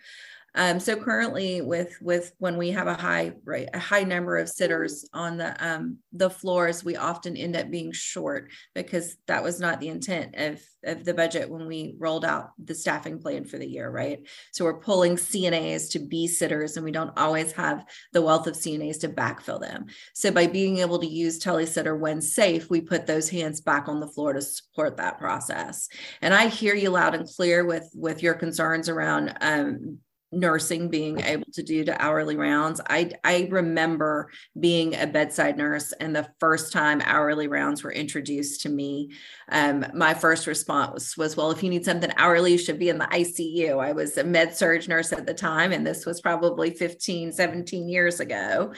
um, 0.54 0.78
so 0.78 0.96
currently 0.96 1.60
with 1.62 1.96
with 2.00 2.32
when 2.38 2.56
we 2.56 2.70
have 2.70 2.86
a 2.86 2.94
high 2.94 3.32
right 3.44 3.68
a 3.74 3.78
high 3.78 4.04
number 4.04 4.36
of 4.36 4.48
sitters 4.48 5.08
on 5.12 5.36
the 5.36 5.54
um, 5.64 5.98
the 6.12 6.30
floors, 6.30 6.84
we 6.84 6.96
often 6.96 7.36
end 7.36 7.56
up 7.56 7.70
being 7.70 7.90
short 7.92 8.50
because 8.74 9.16
that 9.26 9.42
was 9.42 9.58
not 9.58 9.80
the 9.80 9.88
intent 9.88 10.36
of 10.36 10.62
of 10.84 11.04
the 11.04 11.14
budget 11.14 11.50
when 11.50 11.66
we 11.66 11.96
rolled 11.98 12.24
out 12.24 12.50
the 12.62 12.74
staffing 12.74 13.18
plan 13.18 13.44
for 13.44 13.58
the 13.58 13.66
year, 13.66 13.90
right? 13.90 14.20
So 14.52 14.64
we're 14.64 14.78
pulling 14.80 15.16
CNAs 15.16 15.90
to 15.92 15.98
be 15.98 16.28
sitters, 16.28 16.76
and 16.76 16.84
we 16.84 16.92
don't 16.92 17.18
always 17.18 17.50
have 17.52 17.84
the 18.12 18.22
wealth 18.22 18.46
of 18.46 18.54
CNAs 18.54 19.00
to 19.00 19.08
backfill 19.08 19.60
them. 19.60 19.86
So 20.14 20.30
by 20.30 20.46
being 20.46 20.78
able 20.78 21.00
to 21.00 21.06
use 21.06 21.40
telesitter 21.40 21.98
when 21.98 22.20
safe, 22.20 22.70
we 22.70 22.80
put 22.80 23.06
those 23.06 23.28
hands 23.28 23.60
back 23.60 23.88
on 23.88 23.98
the 23.98 24.08
floor 24.08 24.32
to 24.34 24.42
support 24.42 24.98
that 24.98 25.18
process. 25.18 25.88
And 26.22 26.32
I 26.32 26.46
hear 26.46 26.76
you 26.76 26.90
loud 26.90 27.16
and 27.16 27.28
clear 27.28 27.64
with 27.64 27.90
with 27.94 28.22
your 28.22 28.34
concerns 28.34 28.88
around 28.88 29.36
um, 29.40 29.98
nursing 30.34 30.88
being 30.88 31.20
able 31.20 31.46
to 31.52 31.62
do 31.62 31.84
the 31.84 32.00
hourly 32.02 32.36
rounds. 32.36 32.80
I 32.88 33.12
I 33.22 33.48
remember 33.50 34.30
being 34.58 34.94
a 34.94 35.06
bedside 35.06 35.56
nurse 35.56 35.92
and 35.92 36.14
the 36.14 36.28
first 36.40 36.72
time 36.72 37.02
hourly 37.04 37.48
rounds 37.48 37.82
were 37.82 37.92
introduced 37.92 38.62
to 38.62 38.68
me, 38.68 39.12
um, 39.48 39.84
my 39.94 40.14
first 40.14 40.46
response 40.46 41.16
was, 41.16 41.36
well, 41.36 41.50
if 41.50 41.62
you 41.62 41.70
need 41.70 41.84
something 41.84 42.10
hourly, 42.16 42.52
you 42.52 42.58
should 42.58 42.78
be 42.78 42.88
in 42.88 42.98
the 42.98 43.06
ICU. 43.06 43.82
I 43.82 43.92
was 43.92 44.16
a 44.16 44.24
med 44.24 44.56
surg 44.56 44.88
nurse 44.88 45.12
at 45.12 45.26
the 45.26 45.34
time, 45.34 45.72
and 45.72 45.86
this 45.86 46.06
was 46.06 46.20
probably 46.20 46.70
15, 46.70 47.32
17 47.32 47.88
years 47.88 48.20
ago 48.20 48.72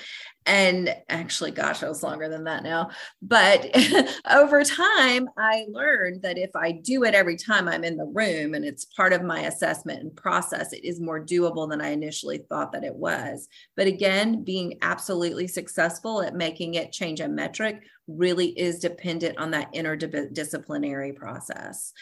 and 0.47 0.95
actually 1.09 1.51
gosh 1.51 1.83
it 1.83 1.89
was 1.89 2.03
longer 2.03 2.29
than 2.29 2.45
that 2.45 2.63
now. 2.63 2.91
But 3.21 3.69
over 4.31 4.63
time 4.65 5.29
i 5.37 5.67
learned 5.71 6.23
that 6.23 6.39
if 6.39 6.51
i 6.55 6.73
do 6.73 7.05
it 7.05 7.15
every 7.15 7.37
time 7.37 7.69
i'm 7.69 7.85
in 7.85 7.97
the 7.97 8.05
room 8.05 8.55
and 8.55 8.65
it's 8.65 8.85
part 8.85 9.13
of 9.13 9.23
my 9.23 9.41
assessment 9.41 10.01
and 10.01 10.17
process 10.17 10.73
it 10.73 10.85
is 10.85 11.01
more 11.01 11.25
doable 11.25 11.69
than 11.69 11.81
i 11.81 11.89
initially 11.89 12.39
thought 12.49 12.73
that 12.73 12.85
it 12.85 12.95
was. 12.95 13.49
But 13.77 13.87
again 13.87 14.45
being 14.45 14.79
absolutely 14.83 15.49
successful 15.49 16.23
at 16.23 16.35
making 16.35 16.75
it 16.75 16.93
change 16.93 17.21
a 17.21 17.29
metric 17.29 17.83
really 18.09 18.49
is 18.59 18.79
dependent 18.79 19.39
on 19.39 19.51
that 19.51 19.73
interdisciplinary 19.73 21.15
process. 21.17 21.93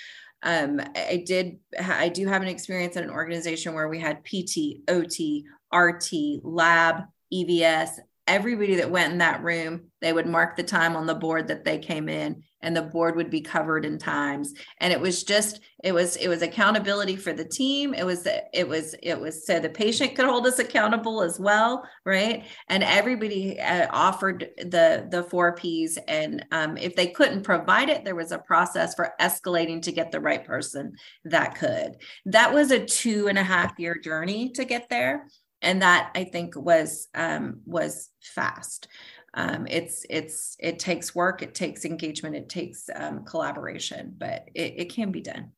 Um, 0.42 0.80
I 0.94 1.24
did, 1.26 1.58
I 1.80 2.10
do 2.10 2.26
have 2.26 2.42
an 2.42 2.48
experience 2.48 2.96
in 2.96 3.04
an 3.04 3.10
organization 3.10 3.72
where 3.72 3.88
we 3.88 3.98
had 3.98 4.24
PT, 4.24 4.82
OT, 4.88 5.46
RT, 5.72 6.12
lab, 6.42 7.04
EVS, 7.32 7.98
everybody 8.26 8.76
that 8.76 8.90
went 8.90 9.12
in 9.12 9.18
that 9.18 9.42
room, 9.42 9.90
they 10.00 10.12
would 10.12 10.26
mark 10.26 10.56
the 10.56 10.62
time 10.62 10.96
on 10.96 11.06
the 11.06 11.14
board 11.14 11.48
that 11.48 11.64
they 11.64 11.78
came 11.78 12.08
in 12.08 12.42
and 12.62 12.74
the 12.74 12.82
board 12.82 13.16
would 13.16 13.30
be 13.30 13.42
covered 13.42 13.84
in 13.84 13.98
times. 13.98 14.54
And 14.80 14.92
it 14.92 15.00
was 15.00 15.24
just, 15.24 15.60
it 15.82 15.92
was, 15.92 16.16
it 16.16 16.28
was 16.28 16.40
accountability 16.40 17.16
for 17.16 17.34
the 17.34 17.44
team. 17.44 17.92
It 17.92 18.04
was, 18.04 18.26
it 18.54 18.66
was, 18.66 18.94
it 19.02 19.20
was 19.20 19.46
so 19.46 19.60
the 19.60 19.68
patient 19.68 20.14
could 20.14 20.24
hold 20.24 20.46
us 20.46 20.58
accountable 20.58 21.22
as 21.22 21.38
well. 21.38 21.86
Right. 22.06 22.46
And 22.68 22.82
everybody 22.82 23.60
uh, 23.60 23.88
offered 23.90 24.48
the, 24.56 25.06
the 25.10 25.24
four 25.24 25.54
Ps. 25.54 25.98
And 26.08 26.46
um, 26.52 26.78
if 26.78 26.96
they 26.96 27.08
couldn't 27.08 27.42
provide 27.42 27.90
it, 27.90 28.04
there 28.04 28.14
was 28.14 28.32
a 28.32 28.38
process 28.38 28.94
for 28.94 29.12
escalating 29.20 29.82
to 29.82 29.92
get 29.92 30.10
the 30.10 30.20
right 30.20 30.44
person 30.44 30.94
that 31.26 31.56
could. 31.56 31.96
That 32.24 32.54
was 32.54 32.70
a 32.70 32.84
two 32.84 33.28
and 33.28 33.38
a 33.38 33.44
half 33.44 33.78
year 33.78 33.96
journey 33.96 34.50
to 34.52 34.64
get 34.64 34.88
there 34.88 35.26
and 35.64 35.82
that 35.82 36.12
I 36.14 36.24
think 36.24 36.54
was 36.56 37.08
um, 37.14 37.60
was 37.64 38.10
fast. 38.20 38.88
Um, 39.34 39.66
it's 39.68 40.06
it's 40.08 40.56
it 40.60 40.78
takes 40.78 41.14
work, 41.14 41.42
it 41.42 41.54
takes 41.54 41.84
engagement, 41.84 42.36
it 42.36 42.48
takes 42.48 42.88
um, 42.94 43.24
collaboration, 43.24 44.14
but 44.16 44.48
it, 44.54 44.74
it 44.76 44.92
can 44.92 45.10
be 45.10 45.20
done. 45.20 45.50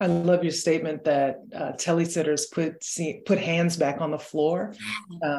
I 0.00 0.06
love 0.06 0.42
your 0.42 0.52
statement 0.52 1.04
that 1.04 1.40
uh, 1.54 1.72
telesitters 1.72 2.50
put 2.50 2.82
see, 2.82 3.22
put 3.24 3.38
hands 3.38 3.76
back 3.76 4.00
on 4.00 4.10
the 4.10 4.18
floor 4.18 4.74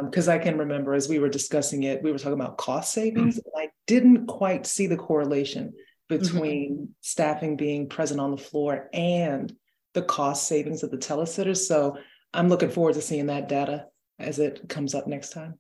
because 0.04 0.30
um, 0.30 0.34
I 0.34 0.38
can 0.38 0.58
remember 0.58 0.94
as 0.94 1.10
we 1.10 1.20
were 1.20 1.28
discussing 1.28 1.84
it, 1.84 2.02
we 2.02 2.12
were 2.12 2.18
talking 2.18 2.40
about 2.40 2.58
cost 2.58 2.94
savings. 2.94 3.38
Mm-hmm. 3.38 3.60
I 3.60 3.68
didn't 3.86 4.28
quite 4.28 4.66
see 4.66 4.88
the 4.88 4.96
correlation 4.96 5.74
between 6.08 6.74
mm-hmm. 6.74 6.92
staffing 7.02 7.58
being 7.58 7.90
present 7.90 8.20
on 8.22 8.32
the 8.32 8.38
floor 8.38 8.90
and 8.94 9.54
the 9.94 10.04
cost 10.04 10.48
savings 10.48 10.84
of 10.84 10.92
the 10.92 10.98
telesitters. 10.98 11.58
So 11.58 11.98
I'm 12.36 12.50
looking 12.50 12.70
forward 12.70 12.96
to 12.96 13.02
seeing 13.02 13.28
that 13.28 13.48
data 13.48 13.88
as 14.20 14.40
it 14.40 14.68
comes 14.68 14.94
up 14.94 15.08
next 15.08 15.32
time. 15.32 15.58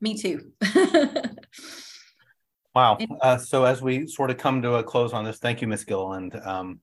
Me 0.00 0.16
too. 0.18 0.52
wow. 2.74 2.98
Uh, 3.20 3.38
so 3.38 3.64
as 3.64 3.80
we 3.80 4.06
sort 4.06 4.30
of 4.30 4.36
come 4.36 4.60
to 4.62 4.74
a 4.74 4.82
close 4.82 5.12
on 5.12 5.24
this, 5.24 5.38
thank 5.38 5.62
you, 5.62 5.68
Ms. 5.68 5.84
Gilliland. 5.84 6.34
Um, 6.44 6.80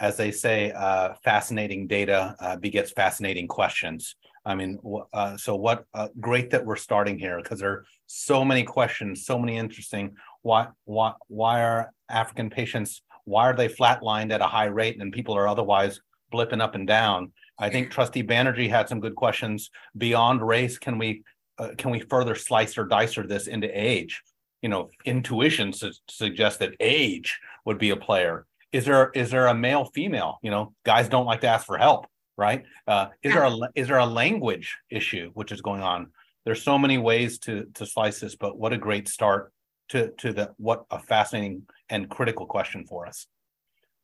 as 0.00 0.16
they 0.16 0.30
say, 0.30 0.72
uh, 0.72 1.14
fascinating 1.24 1.86
data 1.86 2.34
uh, 2.40 2.56
begets 2.56 2.92
fascinating 2.92 3.48
questions. 3.48 4.14
I 4.44 4.54
mean, 4.54 4.78
uh, 5.12 5.36
so 5.36 5.56
what 5.56 5.84
uh, 5.92 6.08
great 6.20 6.50
that 6.50 6.64
we're 6.64 6.76
starting 6.76 7.18
here 7.18 7.40
because 7.42 7.60
there 7.60 7.70
are 7.70 7.84
so 8.06 8.44
many 8.44 8.62
questions, 8.62 9.26
so 9.26 9.38
many 9.38 9.56
interesting. 9.56 10.14
Why, 10.42 10.68
why, 10.84 11.14
why 11.26 11.62
are 11.62 11.92
African 12.08 12.48
patients? 12.48 13.02
Why 13.24 13.50
are 13.50 13.56
they 13.56 13.68
flatlined 13.68 14.32
at 14.32 14.40
a 14.40 14.46
high 14.46 14.66
rate 14.66 15.00
and 15.00 15.12
people 15.12 15.36
are 15.36 15.48
otherwise 15.48 16.00
blipping 16.32 16.62
up 16.62 16.74
and 16.74 16.86
down? 16.86 17.32
I 17.58 17.70
think 17.70 17.90
Trustee 17.90 18.22
Banerjee 18.22 18.70
had 18.70 18.88
some 18.88 19.00
good 19.00 19.14
questions 19.14 19.70
beyond 19.96 20.46
race. 20.46 20.78
Can 20.78 20.98
we 20.98 21.24
uh, 21.58 21.70
can 21.76 21.90
we 21.90 22.00
further 22.00 22.34
slice 22.34 22.78
or 22.78 22.84
dice 22.84 23.18
or 23.18 23.26
this 23.26 23.48
into 23.48 23.68
age? 23.68 24.22
You 24.62 24.68
know, 24.68 24.90
intuition 25.04 25.72
su- 25.72 25.92
suggests 26.08 26.58
that 26.60 26.74
age 26.78 27.38
would 27.64 27.78
be 27.78 27.90
a 27.90 27.96
player. 27.96 28.46
Is 28.72 28.84
there 28.84 29.10
is 29.14 29.30
there 29.30 29.46
a 29.46 29.54
male 29.54 29.86
female? 29.86 30.38
You 30.42 30.50
know, 30.50 30.74
guys 30.84 31.08
don't 31.08 31.26
like 31.26 31.40
to 31.40 31.48
ask 31.48 31.66
for 31.66 31.78
help, 31.78 32.06
right? 32.36 32.64
Uh, 32.86 33.08
is 33.22 33.32
there 33.32 33.44
a 33.44 33.56
is 33.74 33.88
there 33.88 33.98
a 33.98 34.06
language 34.06 34.76
issue 34.90 35.30
which 35.34 35.52
is 35.52 35.60
going 35.60 35.82
on? 35.82 36.12
There's 36.44 36.62
so 36.62 36.78
many 36.78 36.98
ways 36.98 37.38
to 37.40 37.66
to 37.74 37.86
slice 37.86 38.20
this, 38.20 38.36
but 38.36 38.56
what 38.56 38.72
a 38.72 38.78
great 38.78 39.08
start 39.08 39.52
to 39.90 40.10
to 40.18 40.32
the 40.32 40.52
what 40.58 40.84
a 40.90 40.98
fascinating 40.98 41.62
and 41.88 42.08
critical 42.08 42.46
question 42.46 42.86
for 42.86 43.06
us. 43.06 43.26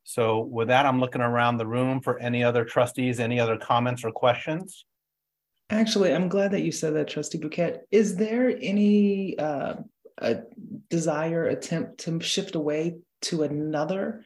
So 0.05 0.41
with 0.41 0.69
that, 0.69 0.87
I'm 0.87 1.01
looking 1.01 1.23
around 1.23 1.57
the 1.57 1.67
room 1.67 2.01
for 2.01 2.19
any 2.19 2.45
other 2.45 2.65
trustees, 2.65 3.19
any 3.19 3.41
other 3.41 3.57
comments 3.57 4.05
or 4.05 4.13
questions? 4.13 4.85
Actually, 5.71 6.15
I'm 6.15 6.29
glad 6.29 6.51
that 6.51 6.63
you 6.63 6.71
said 6.71 6.95
that, 6.95 7.09
Trustee 7.09 7.39
Bhuket. 7.39 7.81
Is 7.91 8.17
there 8.17 8.55
any 8.61 9.39
uh, 9.39 9.77
desire, 10.91 11.47
attempt 11.47 11.99
to 12.01 12.21
shift 12.21 12.55
away 12.55 12.99
to 13.23 13.43
another 13.43 14.25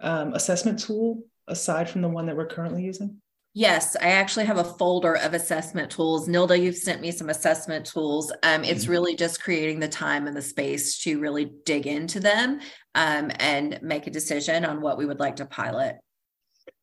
um, 0.00 0.32
assessment 0.32 0.78
tool 0.78 1.22
aside 1.46 1.90
from 1.90 2.00
the 2.00 2.08
one 2.08 2.26
that 2.26 2.36
we're 2.36 2.46
currently 2.46 2.82
using? 2.82 3.20
Yes, 3.58 3.96
I 3.96 4.10
actually 4.10 4.44
have 4.44 4.58
a 4.58 4.62
folder 4.62 5.16
of 5.16 5.34
assessment 5.34 5.90
tools. 5.90 6.28
Nilda, 6.28 6.62
you've 6.62 6.76
sent 6.76 7.00
me 7.00 7.10
some 7.10 7.28
assessment 7.28 7.84
tools. 7.84 8.30
Um, 8.44 8.62
it's 8.62 8.84
mm-hmm. 8.84 8.92
really 8.92 9.16
just 9.16 9.42
creating 9.42 9.80
the 9.80 9.88
time 9.88 10.28
and 10.28 10.36
the 10.36 10.42
space 10.42 10.96
to 10.98 11.18
really 11.18 11.50
dig 11.64 11.88
into 11.88 12.20
them 12.20 12.60
um, 12.94 13.32
and 13.40 13.80
make 13.82 14.06
a 14.06 14.12
decision 14.12 14.64
on 14.64 14.80
what 14.80 14.96
we 14.96 15.06
would 15.06 15.18
like 15.18 15.34
to 15.36 15.44
pilot. 15.44 15.96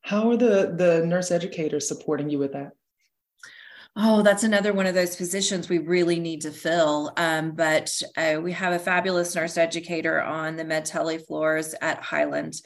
How 0.02 0.28
are 0.28 0.36
the 0.36 0.74
the 0.76 1.06
nurse 1.06 1.30
educators 1.30 1.88
supporting 1.88 2.28
you 2.28 2.38
with 2.38 2.52
that? 2.52 2.72
Oh, 3.96 4.20
that's 4.20 4.44
another 4.44 4.74
one 4.74 4.84
of 4.84 4.94
those 4.94 5.16
positions 5.16 5.70
we 5.70 5.78
really 5.78 6.20
need 6.20 6.42
to 6.42 6.50
fill. 6.50 7.10
Um, 7.16 7.52
but 7.52 7.90
uh, 8.18 8.38
we 8.42 8.52
have 8.52 8.74
a 8.74 8.78
fabulous 8.78 9.34
nurse 9.34 9.56
educator 9.56 10.20
on 10.20 10.56
the 10.56 10.64
med 10.64 10.84
tele 10.84 11.16
floors 11.16 11.74
at 11.80 12.02
Highland. 12.02 12.60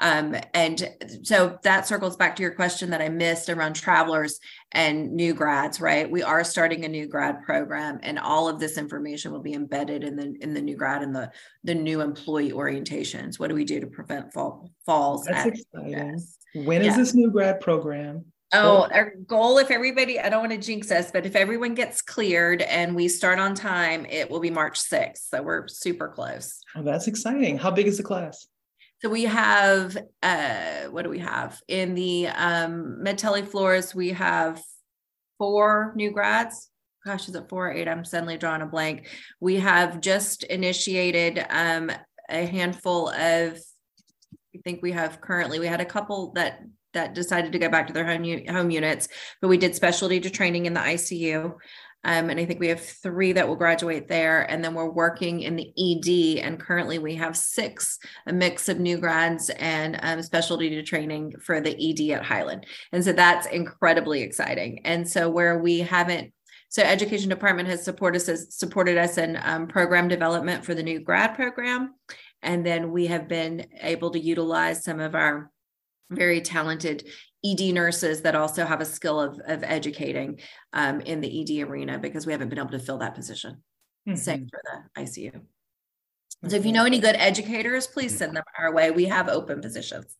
Um, 0.00 0.34
and 0.54 0.90
so 1.22 1.58
that 1.62 1.86
circles 1.86 2.16
back 2.16 2.34
to 2.36 2.42
your 2.42 2.52
question 2.52 2.90
that 2.90 3.00
I 3.00 3.08
missed 3.08 3.48
around 3.48 3.74
travelers 3.74 4.40
and 4.72 5.12
new 5.12 5.34
grads, 5.34 5.80
right? 5.80 6.10
We 6.10 6.22
are 6.22 6.42
starting 6.42 6.84
a 6.84 6.88
new 6.88 7.06
grad 7.06 7.42
program, 7.42 8.00
and 8.02 8.18
all 8.18 8.48
of 8.48 8.58
this 8.58 8.76
information 8.76 9.30
will 9.30 9.42
be 9.42 9.54
embedded 9.54 10.02
in 10.02 10.16
the 10.16 10.34
in 10.40 10.52
the 10.52 10.60
new 10.60 10.76
grad 10.76 11.02
and 11.02 11.14
the 11.14 11.30
the 11.62 11.74
new 11.74 12.00
employee 12.00 12.50
orientations. 12.50 13.38
What 13.38 13.48
do 13.48 13.54
we 13.54 13.64
do 13.64 13.80
to 13.80 13.86
prevent 13.86 14.32
fall, 14.32 14.70
falls? 14.84 15.24
That's 15.24 15.46
exciting. 15.46 16.20
When 16.54 16.82
is 16.82 16.88
yeah. 16.88 16.96
this 16.96 17.14
new 17.14 17.30
grad 17.30 17.60
program? 17.60 18.24
Oh, 18.52 18.86
our 18.92 19.14
goal, 19.26 19.58
if 19.58 19.72
everybody, 19.72 20.20
I 20.20 20.28
don't 20.28 20.40
want 20.40 20.52
to 20.52 20.58
jinx 20.58 20.92
us, 20.92 21.10
but 21.10 21.26
if 21.26 21.34
everyone 21.34 21.74
gets 21.74 22.00
cleared 22.00 22.62
and 22.62 22.94
we 22.94 23.08
start 23.08 23.40
on 23.40 23.56
time, 23.56 24.06
it 24.06 24.30
will 24.30 24.38
be 24.38 24.50
March 24.50 24.78
6th. 24.78 25.28
So 25.28 25.42
we're 25.42 25.66
super 25.66 26.08
close. 26.08 26.60
Oh, 26.76 26.82
that's 26.82 27.08
exciting. 27.08 27.58
How 27.58 27.72
big 27.72 27.88
is 27.88 27.96
the 27.96 28.04
class? 28.04 28.46
So 29.04 29.10
we 29.10 29.24
have 29.24 29.98
uh 30.22 30.84
what 30.84 31.02
do 31.02 31.10
we 31.10 31.18
have 31.18 31.60
in 31.68 31.94
the 31.94 32.28
um 32.28 33.02
med 33.02 33.18
tele 33.18 33.42
floors? 33.42 33.94
We 33.94 34.10
have 34.12 34.62
four 35.36 35.92
new 35.94 36.10
grads. 36.10 36.70
Gosh, 37.04 37.28
is 37.28 37.34
it 37.34 37.50
four 37.50 37.68
or 37.68 37.72
eight? 37.72 37.86
I'm 37.86 38.06
suddenly 38.06 38.38
drawing 38.38 38.62
a 38.62 38.66
blank. 38.66 39.10
We 39.40 39.56
have 39.56 40.00
just 40.00 40.44
initiated 40.44 41.44
um 41.50 41.90
a 42.30 42.46
handful 42.46 43.10
of 43.10 43.58
I 44.54 44.60
think 44.64 44.80
we 44.80 44.92
have 44.92 45.20
currently 45.20 45.58
we 45.58 45.66
had 45.66 45.82
a 45.82 45.84
couple 45.84 46.32
that 46.36 46.60
that 46.94 47.12
decided 47.12 47.52
to 47.52 47.58
go 47.58 47.68
back 47.68 47.88
to 47.88 47.92
their 47.92 48.06
home 48.06 48.24
home 48.48 48.70
units, 48.70 49.08
but 49.42 49.48
we 49.48 49.58
did 49.58 49.74
specialty 49.74 50.18
to 50.20 50.30
training 50.30 50.64
in 50.64 50.72
the 50.72 50.80
ICU. 50.80 51.52
Um, 52.04 52.30
and 52.30 52.38
I 52.38 52.44
think 52.44 52.60
we 52.60 52.68
have 52.68 52.80
three 52.80 53.32
that 53.32 53.48
will 53.48 53.56
graduate 53.56 54.08
there. 54.08 54.42
And 54.50 54.62
then 54.62 54.74
we're 54.74 54.90
working 54.90 55.40
in 55.40 55.56
the 55.56 55.72
ED. 55.76 56.44
And 56.44 56.60
currently 56.60 56.98
we 56.98 57.14
have 57.16 57.36
six, 57.36 57.98
a 58.26 58.32
mix 58.32 58.68
of 58.68 58.78
new 58.78 58.98
grads 58.98 59.50
and 59.50 59.98
um, 60.02 60.22
specialty 60.22 60.70
to 60.70 60.82
training 60.82 61.34
for 61.40 61.60
the 61.60 61.70
ED 61.72 62.16
at 62.16 62.24
Highland. 62.24 62.66
And 62.92 63.04
so 63.04 63.12
that's 63.12 63.46
incredibly 63.46 64.22
exciting. 64.22 64.80
And 64.84 65.08
so 65.08 65.28
where 65.30 65.58
we 65.58 65.80
haven't 65.80 66.32
so 66.74 66.82
education 66.82 67.28
department 67.28 67.68
has 67.68 67.84
supported 67.84 68.28
us 68.28 68.46
supported 68.52 68.98
us 68.98 69.16
in 69.16 69.38
um, 69.44 69.68
program 69.68 70.08
development 70.08 70.64
for 70.64 70.74
the 70.74 70.82
new 70.82 70.98
grad 70.98 71.36
program, 71.36 71.94
and 72.42 72.66
then 72.66 72.90
we 72.90 73.06
have 73.06 73.28
been 73.28 73.66
able 73.80 74.10
to 74.10 74.18
utilize 74.18 74.82
some 74.82 74.98
of 74.98 75.14
our 75.14 75.52
very 76.10 76.40
talented 76.40 77.06
ED 77.44 77.74
nurses 77.74 78.22
that 78.22 78.34
also 78.34 78.64
have 78.64 78.80
a 78.80 78.84
skill 78.84 79.20
of, 79.20 79.40
of 79.46 79.62
educating 79.62 80.40
um, 80.72 81.00
in 81.02 81.20
the 81.20 81.60
ED 81.60 81.68
arena 81.68 81.98
because 81.98 82.26
we 82.26 82.32
haven't 82.32 82.48
been 82.48 82.58
able 82.58 82.70
to 82.70 82.78
fill 82.78 82.98
that 82.98 83.14
position. 83.14 83.62
Mm-hmm. 84.08 84.16
Same 84.16 84.48
for 84.48 84.60
the 84.64 85.02
ICU. 85.02 85.40
So 86.48 86.56
if 86.56 86.66
you 86.66 86.72
know 86.72 86.84
any 86.84 86.98
good 86.98 87.16
educators, 87.16 87.86
please 87.86 88.16
send 88.16 88.36
them 88.36 88.44
our 88.58 88.72
way. 88.72 88.90
We 88.90 89.06
have 89.06 89.28
open 89.28 89.60
positions. 89.60 90.16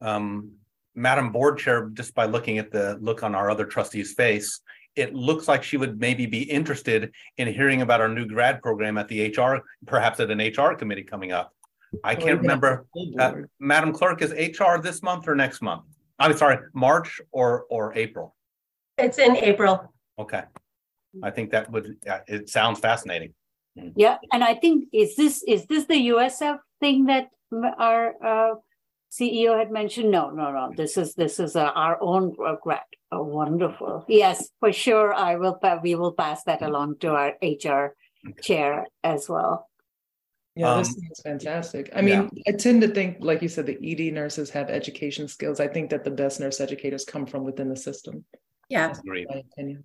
Um, 0.00 0.52
Madam 0.94 1.32
Board 1.32 1.58
Chair, 1.58 1.88
just 1.92 2.14
by 2.14 2.26
looking 2.26 2.58
at 2.58 2.70
the 2.70 2.98
look 3.00 3.22
on 3.22 3.34
our 3.34 3.50
other 3.50 3.64
trustee's 3.64 4.12
face, 4.12 4.60
it 4.96 5.14
looks 5.14 5.48
like 5.48 5.62
she 5.62 5.76
would 5.76 6.00
maybe 6.00 6.26
be 6.26 6.42
interested 6.42 7.12
in 7.36 7.46
hearing 7.48 7.82
about 7.82 8.00
our 8.00 8.08
new 8.08 8.26
grad 8.26 8.60
program 8.62 8.98
at 8.98 9.08
the 9.08 9.28
HR, 9.28 9.62
perhaps 9.86 10.18
at 10.20 10.30
an 10.30 10.38
HR 10.38 10.74
committee 10.74 11.04
coming 11.04 11.32
up. 11.32 11.54
I 12.04 12.14
can't 12.14 12.40
remember. 12.40 12.86
Uh, 13.18 13.32
Madam 13.60 13.92
Clerk, 13.92 14.22
is 14.22 14.32
HR 14.32 14.78
this 14.80 15.02
month 15.02 15.28
or 15.28 15.34
next 15.34 15.62
month? 15.62 15.84
I'm 16.18 16.36
sorry, 16.36 16.58
March 16.74 17.20
or 17.32 17.64
or 17.70 17.94
April? 17.94 18.34
It's 18.98 19.18
in 19.18 19.36
April. 19.36 19.92
Okay. 20.18 20.42
I 21.22 21.30
think 21.30 21.50
that 21.50 21.70
would, 21.70 21.96
it 22.26 22.48
sounds 22.48 22.80
fascinating. 22.80 23.32
Yeah, 23.96 24.16
and 24.32 24.42
I 24.42 24.54
think, 24.54 24.88
is 24.92 25.14
this, 25.14 25.42
is 25.46 25.64
this 25.66 25.84
the 25.86 26.08
USF 26.08 26.58
thing 26.80 27.06
that 27.06 27.28
our 27.78 28.14
uh, 28.24 28.54
CEO 29.10 29.56
had 29.56 29.70
mentioned? 29.70 30.10
No, 30.10 30.30
no, 30.30 30.50
no, 30.50 30.72
this 30.76 30.96
is, 30.96 31.14
this 31.14 31.38
is 31.38 31.54
uh, 31.54 31.70
our 31.74 32.00
own 32.02 32.34
grant. 32.62 32.82
Oh, 33.12 33.22
wonderful. 33.22 34.04
Yes, 34.08 34.50
for 34.60 34.72
sure, 34.72 35.14
I 35.14 35.36
will, 35.36 35.58
we 35.82 35.94
will 35.94 36.12
pass 36.12 36.42
that 36.44 36.62
along 36.62 36.98
to 37.00 37.10
our 37.10 37.34
HR 37.40 37.94
chair 38.42 38.86
as 39.04 39.28
well. 39.28 39.68
Yeah, 40.58 40.72
um, 40.72 40.78
this 40.78 40.88
is 40.88 41.20
fantastic. 41.22 41.88
I 41.94 42.02
mean, 42.02 42.28
yeah. 42.32 42.52
I 42.52 42.56
tend 42.56 42.82
to 42.82 42.88
think, 42.88 43.18
like 43.20 43.42
you 43.42 43.48
said, 43.48 43.64
the 43.64 43.78
ED 43.80 44.12
nurses 44.12 44.50
have 44.50 44.70
education 44.70 45.28
skills. 45.28 45.60
I 45.60 45.68
think 45.68 45.88
that 45.90 46.02
the 46.02 46.10
best 46.10 46.40
nurse 46.40 46.60
educators 46.60 47.04
come 47.04 47.26
from 47.26 47.44
within 47.44 47.68
the 47.68 47.76
system. 47.76 48.24
Yeah, 48.68 48.88
That's 48.88 48.98
great. 48.98 49.28
My 49.30 49.36
opinion. 49.52 49.84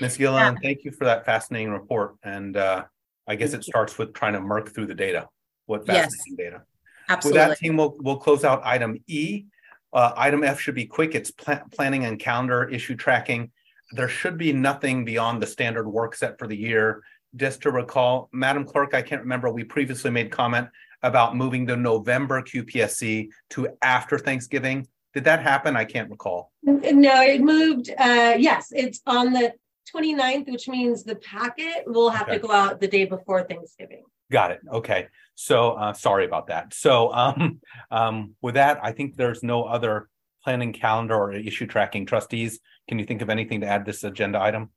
Ms. 0.00 0.16
Gilliland, 0.16 0.58
thank 0.64 0.82
you 0.82 0.90
for 0.90 1.04
that 1.04 1.24
fascinating 1.24 1.70
report. 1.70 2.16
And 2.24 2.56
uh, 2.56 2.86
I 3.28 3.36
guess 3.36 3.52
it 3.52 3.62
starts 3.62 3.96
with 3.96 4.12
trying 4.14 4.32
to 4.32 4.40
mark 4.40 4.74
through 4.74 4.86
the 4.86 4.96
data. 4.96 5.28
What 5.66 5.84
Yes. 5.86 6.06
fascinating 6.06 6.44
data. 6.44 6.62
Absolutely. 7.08 7.38
With 7.40 7.48
that 7.48 7.58
team, 7.58 7.76
we'll, 7.76 7.96
we'll 8.00 8.16
close 8.16 8.42
out 8.42 8.62
item 8.64 8.98
E. 9.06 9.44
Uh, 9.92 10.12
item 10.16 10.42
F 10.42 10.58
should 10.58 10.74
be 10.74 10.86
quick. 10.86 11.14
It's 11.14 11.30
pla- 11.30 11.62
planning 11.70 12.04
and 12.04 12.18
calendar 12.18 12.68
issue 12.68 12.96
tracking. 12.96 13.52
There 13.92 14.08
should 14.08 14.38
be 14.38 14.52
nothing 14.52 15.04
beyond 15.04 15.40
the 15.40 15.46
standard 15.46 15.86
work 15.86 16.16
set 16.16 16.36
for 16.36 16.48
the 16.48 16.56
year. 16.56 17.04
Just 17.36 17.62
to 17.62 17.70
recall, 17.70 18.28
Madam 18.32 18.64
Clerk, 18.64 18.94
I 18.94 19.02
can't 19.02 19.22
remember, 19.22 19.50
we 19.50 19.64
previously 19.64 20.10
made 20.10 20.30
comment 20.30 20.68
about 21.02 21.36
moving 21.36 21.66
the 21.66 21.76
November 21.76 22.42
QPSC 22.42 23.28
to 23.50 23.68
after 23.82 24.18
Thanksgiving. 24.18 24.86
Did 25.12 25.24
that 25.24 25.42
happen? 25.42 25.76
I 25.76 25.84
can't 25.84 26.10
recall. 26.10 26.52
No, 26.62 27.22
it 27.22 27.40
moved, 27.40 27.90
uh, 27.90 28.34
yes, 28.38 28.68
it's 28.70 29.00
on 29.06 29.32
the 29.32 29.52
29th, 29.94 30.50
which 30.50 30.68
means 30.68 31.04
the 31.04 31.16
packet 31.16 31.84
will 31.86 32.10
have 32.10 32.26
to 32.28 32.38
go 32.38 32.50
out 32.50 32.80
the 32.80 32.88
day 32.88 33.04
before 33.04 33.44
Thanksgiving. 33.44 34.02
Got 34.30 34.52
it. 34.52 34.60
Okay. 34.72 35.08
So 35.34 35.72
uh, 35.72 35.92
sorry 35.92 36.24
about 36.24 36.48
that. 36.48 36.74
So 36.74 37.12
um, 37.12 37.60
um, 37.90 38.34
with 38.40 38.54
that, 38.54 38.80
I 38.82 38.92
think 38.92 39.16
there's 39.16 39.42
no 39.42 39.64
other 39.64 40.08
planning 40.42 40.72
calendar 40.72 41.14
or 41.14 41.32
issue 41.32 41.66
tracking 41.66 42.06
trustees. 42.06 42.60
Can 42.88 42.98
you 42.98 43.04
think 43.04 43.22
of 43.22 43.30
anything 43.30 43.60
to 43.60 43.66
add 43.66 43.84
this 43.84 44.04
agenda 44.04 44.40
item? 44.40 44.70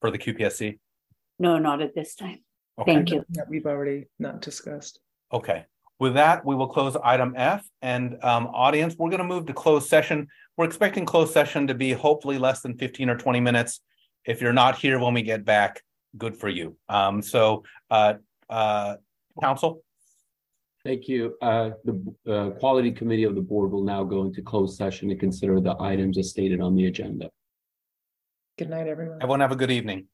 For 0.00 0.10
the 0.10 0.18
QPSC? 0.18 0.78
No, 1.38 1.58
not 1.58 1.82
at 1.82 1.94
this 1.94 2.14
time. 2.14 2.38
Okay. 2.78 2.94
Thank 2.94 3.10
you. 3.10 3.24
That 3.30 3.48
we've 3.48 3.66
already 3.66 4.08
not 4.18 4.40
discussed. 4.40 5.00
Okay. 5.32 5.64
With 5.98 6.14
that, 6.14 6.44
we 6.46 6.54
will 6.54 6.68
close 6.68 6.96
item 7.04 7.34
F 7.36 7.68
and 7.82 8.16
um, 8.22 8.46
audience, 8.46 8.96
we're 8.98 9.10
going 9.10 9.18
to 9.18 9.24
move 9.24 9.44
to 9.46 9.52
closed 9.52 9.88
session. 9.88 10.28
We're 10.56 10.64
expecting 10.64 11.04
closed 11.04 11.32
session 11.32 11.66
to 11.66 11.74
be 11.74 11.92
hopefully 11.92 12.38
less 12.38 12.62
than 12.62 12.78
15 12.78 13.10
or 13.10 13.16
20 13.16 13.40
minutes. 13.40 13.80
If 14.24 14.40
you're 14.40 14.54
not 14.54 14.78
here 14.78 14.98
when 14.98 15.12
we 15.12 15.22
get 15.22 15.44
back, 15.44 15.82
good 16.16 16.36
for 16.36 16.48
you. 16.48 16.76
Um, 16.88 17.20
so 17.20 17.64
uh, 17.90 18.14
uh, 18.48 18.96
council, 19.42 19.82
Thank 20.82 21.08
you. 21.08 21.36
Uh, 21.42 21.72
the, 21.84 22.14
uh, 22.26 22.50
Quality 22.58 22.90
Committee 22.90 23.24
of 23.24 23.34
the 23.34 23.42
Board 23.42 23.70
will 23.70 23.84
now 23.84 24.02
go 24.02 24.24
into 24.24 24.40
closed 24.40 24.78
session 24.78 25.10
to 25.10 25.14
consider 25.14 25.60
the 25.60 25.76
items 25.78 26.16
as 26.16 26.30
stated 26.30 26.62
on 26.62 26.74
the 26.74 26.86
agenda. 26.86 27.30
Good 28.60 28.68
night, 28.68 28.88
everyone. 28.88 29.22
everyone 29.22 29.40
have 29.40 29.52
a 29.52 29.56
good 29.56 29.70
evening. 29.70 30.08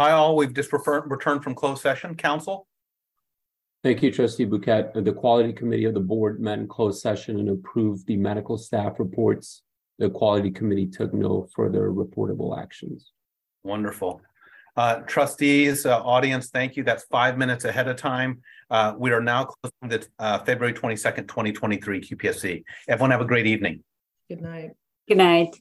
Hi, 0.00 0.10
all. 0.10 0.34
We've 0.34 0.52
just 0.52 0.72
returned 0.72 1.44
from 1.44 1.54
closed 1.54 1.82
session. 1.82 2.16
Council? 2.16 2.66
Thank 3.82 4.00
you, 4.00 4.12
trustee 4.12 4.46
Bhuket. 4.46 5.04
The 5.04 5.12
Quality 5.12 5.52
Committee 5.52 5.86
of 5.86 5.94
the 5.94 6.00
Board 6.00 6.40
met 6.40 6.60
in 6.60 6.68
closed 6.68 7.02
session 7.02 7.40
and 7.40 7.48
approved 7.48 8.06
the 8.06 8.16
medical 8.16 8.56
staff 8.56 9.00
reports. 9.00 9.62
The 9.98 10.08
Quality 10.08 10.52
Committee 10.52 10.86
took 10.86 11.12
no 11.12 11.48
further 11.52 11.90
reportable 11.90 12.56
actions. 12.56 13.10
Wonderful. 13.64 14.20
Uh, 14.76 15.00
trustees, 15.00 15.84
uh, 15.84 16.00
audience, 16.00 16.50
thank 16.50 16.76
you. 16.76 16.84
That's 16.84 17.04
five 17.04 17.36
minutes 17.36 17.64
ahead 17.64 17.88
of 17.88 17.96
time. 17.96 18.40
Uh, 18.70 18.94
we 18.96 19.10
are 19.10 19.20
now 19.20 19.46
closing 19.46 19.98
the 19.98 20.06
uh, 20.18 20.38
February 20.44 20.72
twenty-second, 20.72 21.26
twenty 21.26 21.52
twenty-three 21.52 22.00
QPSC. 22.00 22.62
Everyone 22.88 23.10
have 23.10 23.20
a 23.20 23.26
great 23.26 23.46
evening. 23.46 23.82
Good 24.28 24.40
night. 24.40 24.70
Good 25.08 25.18
night. 25.18 25.56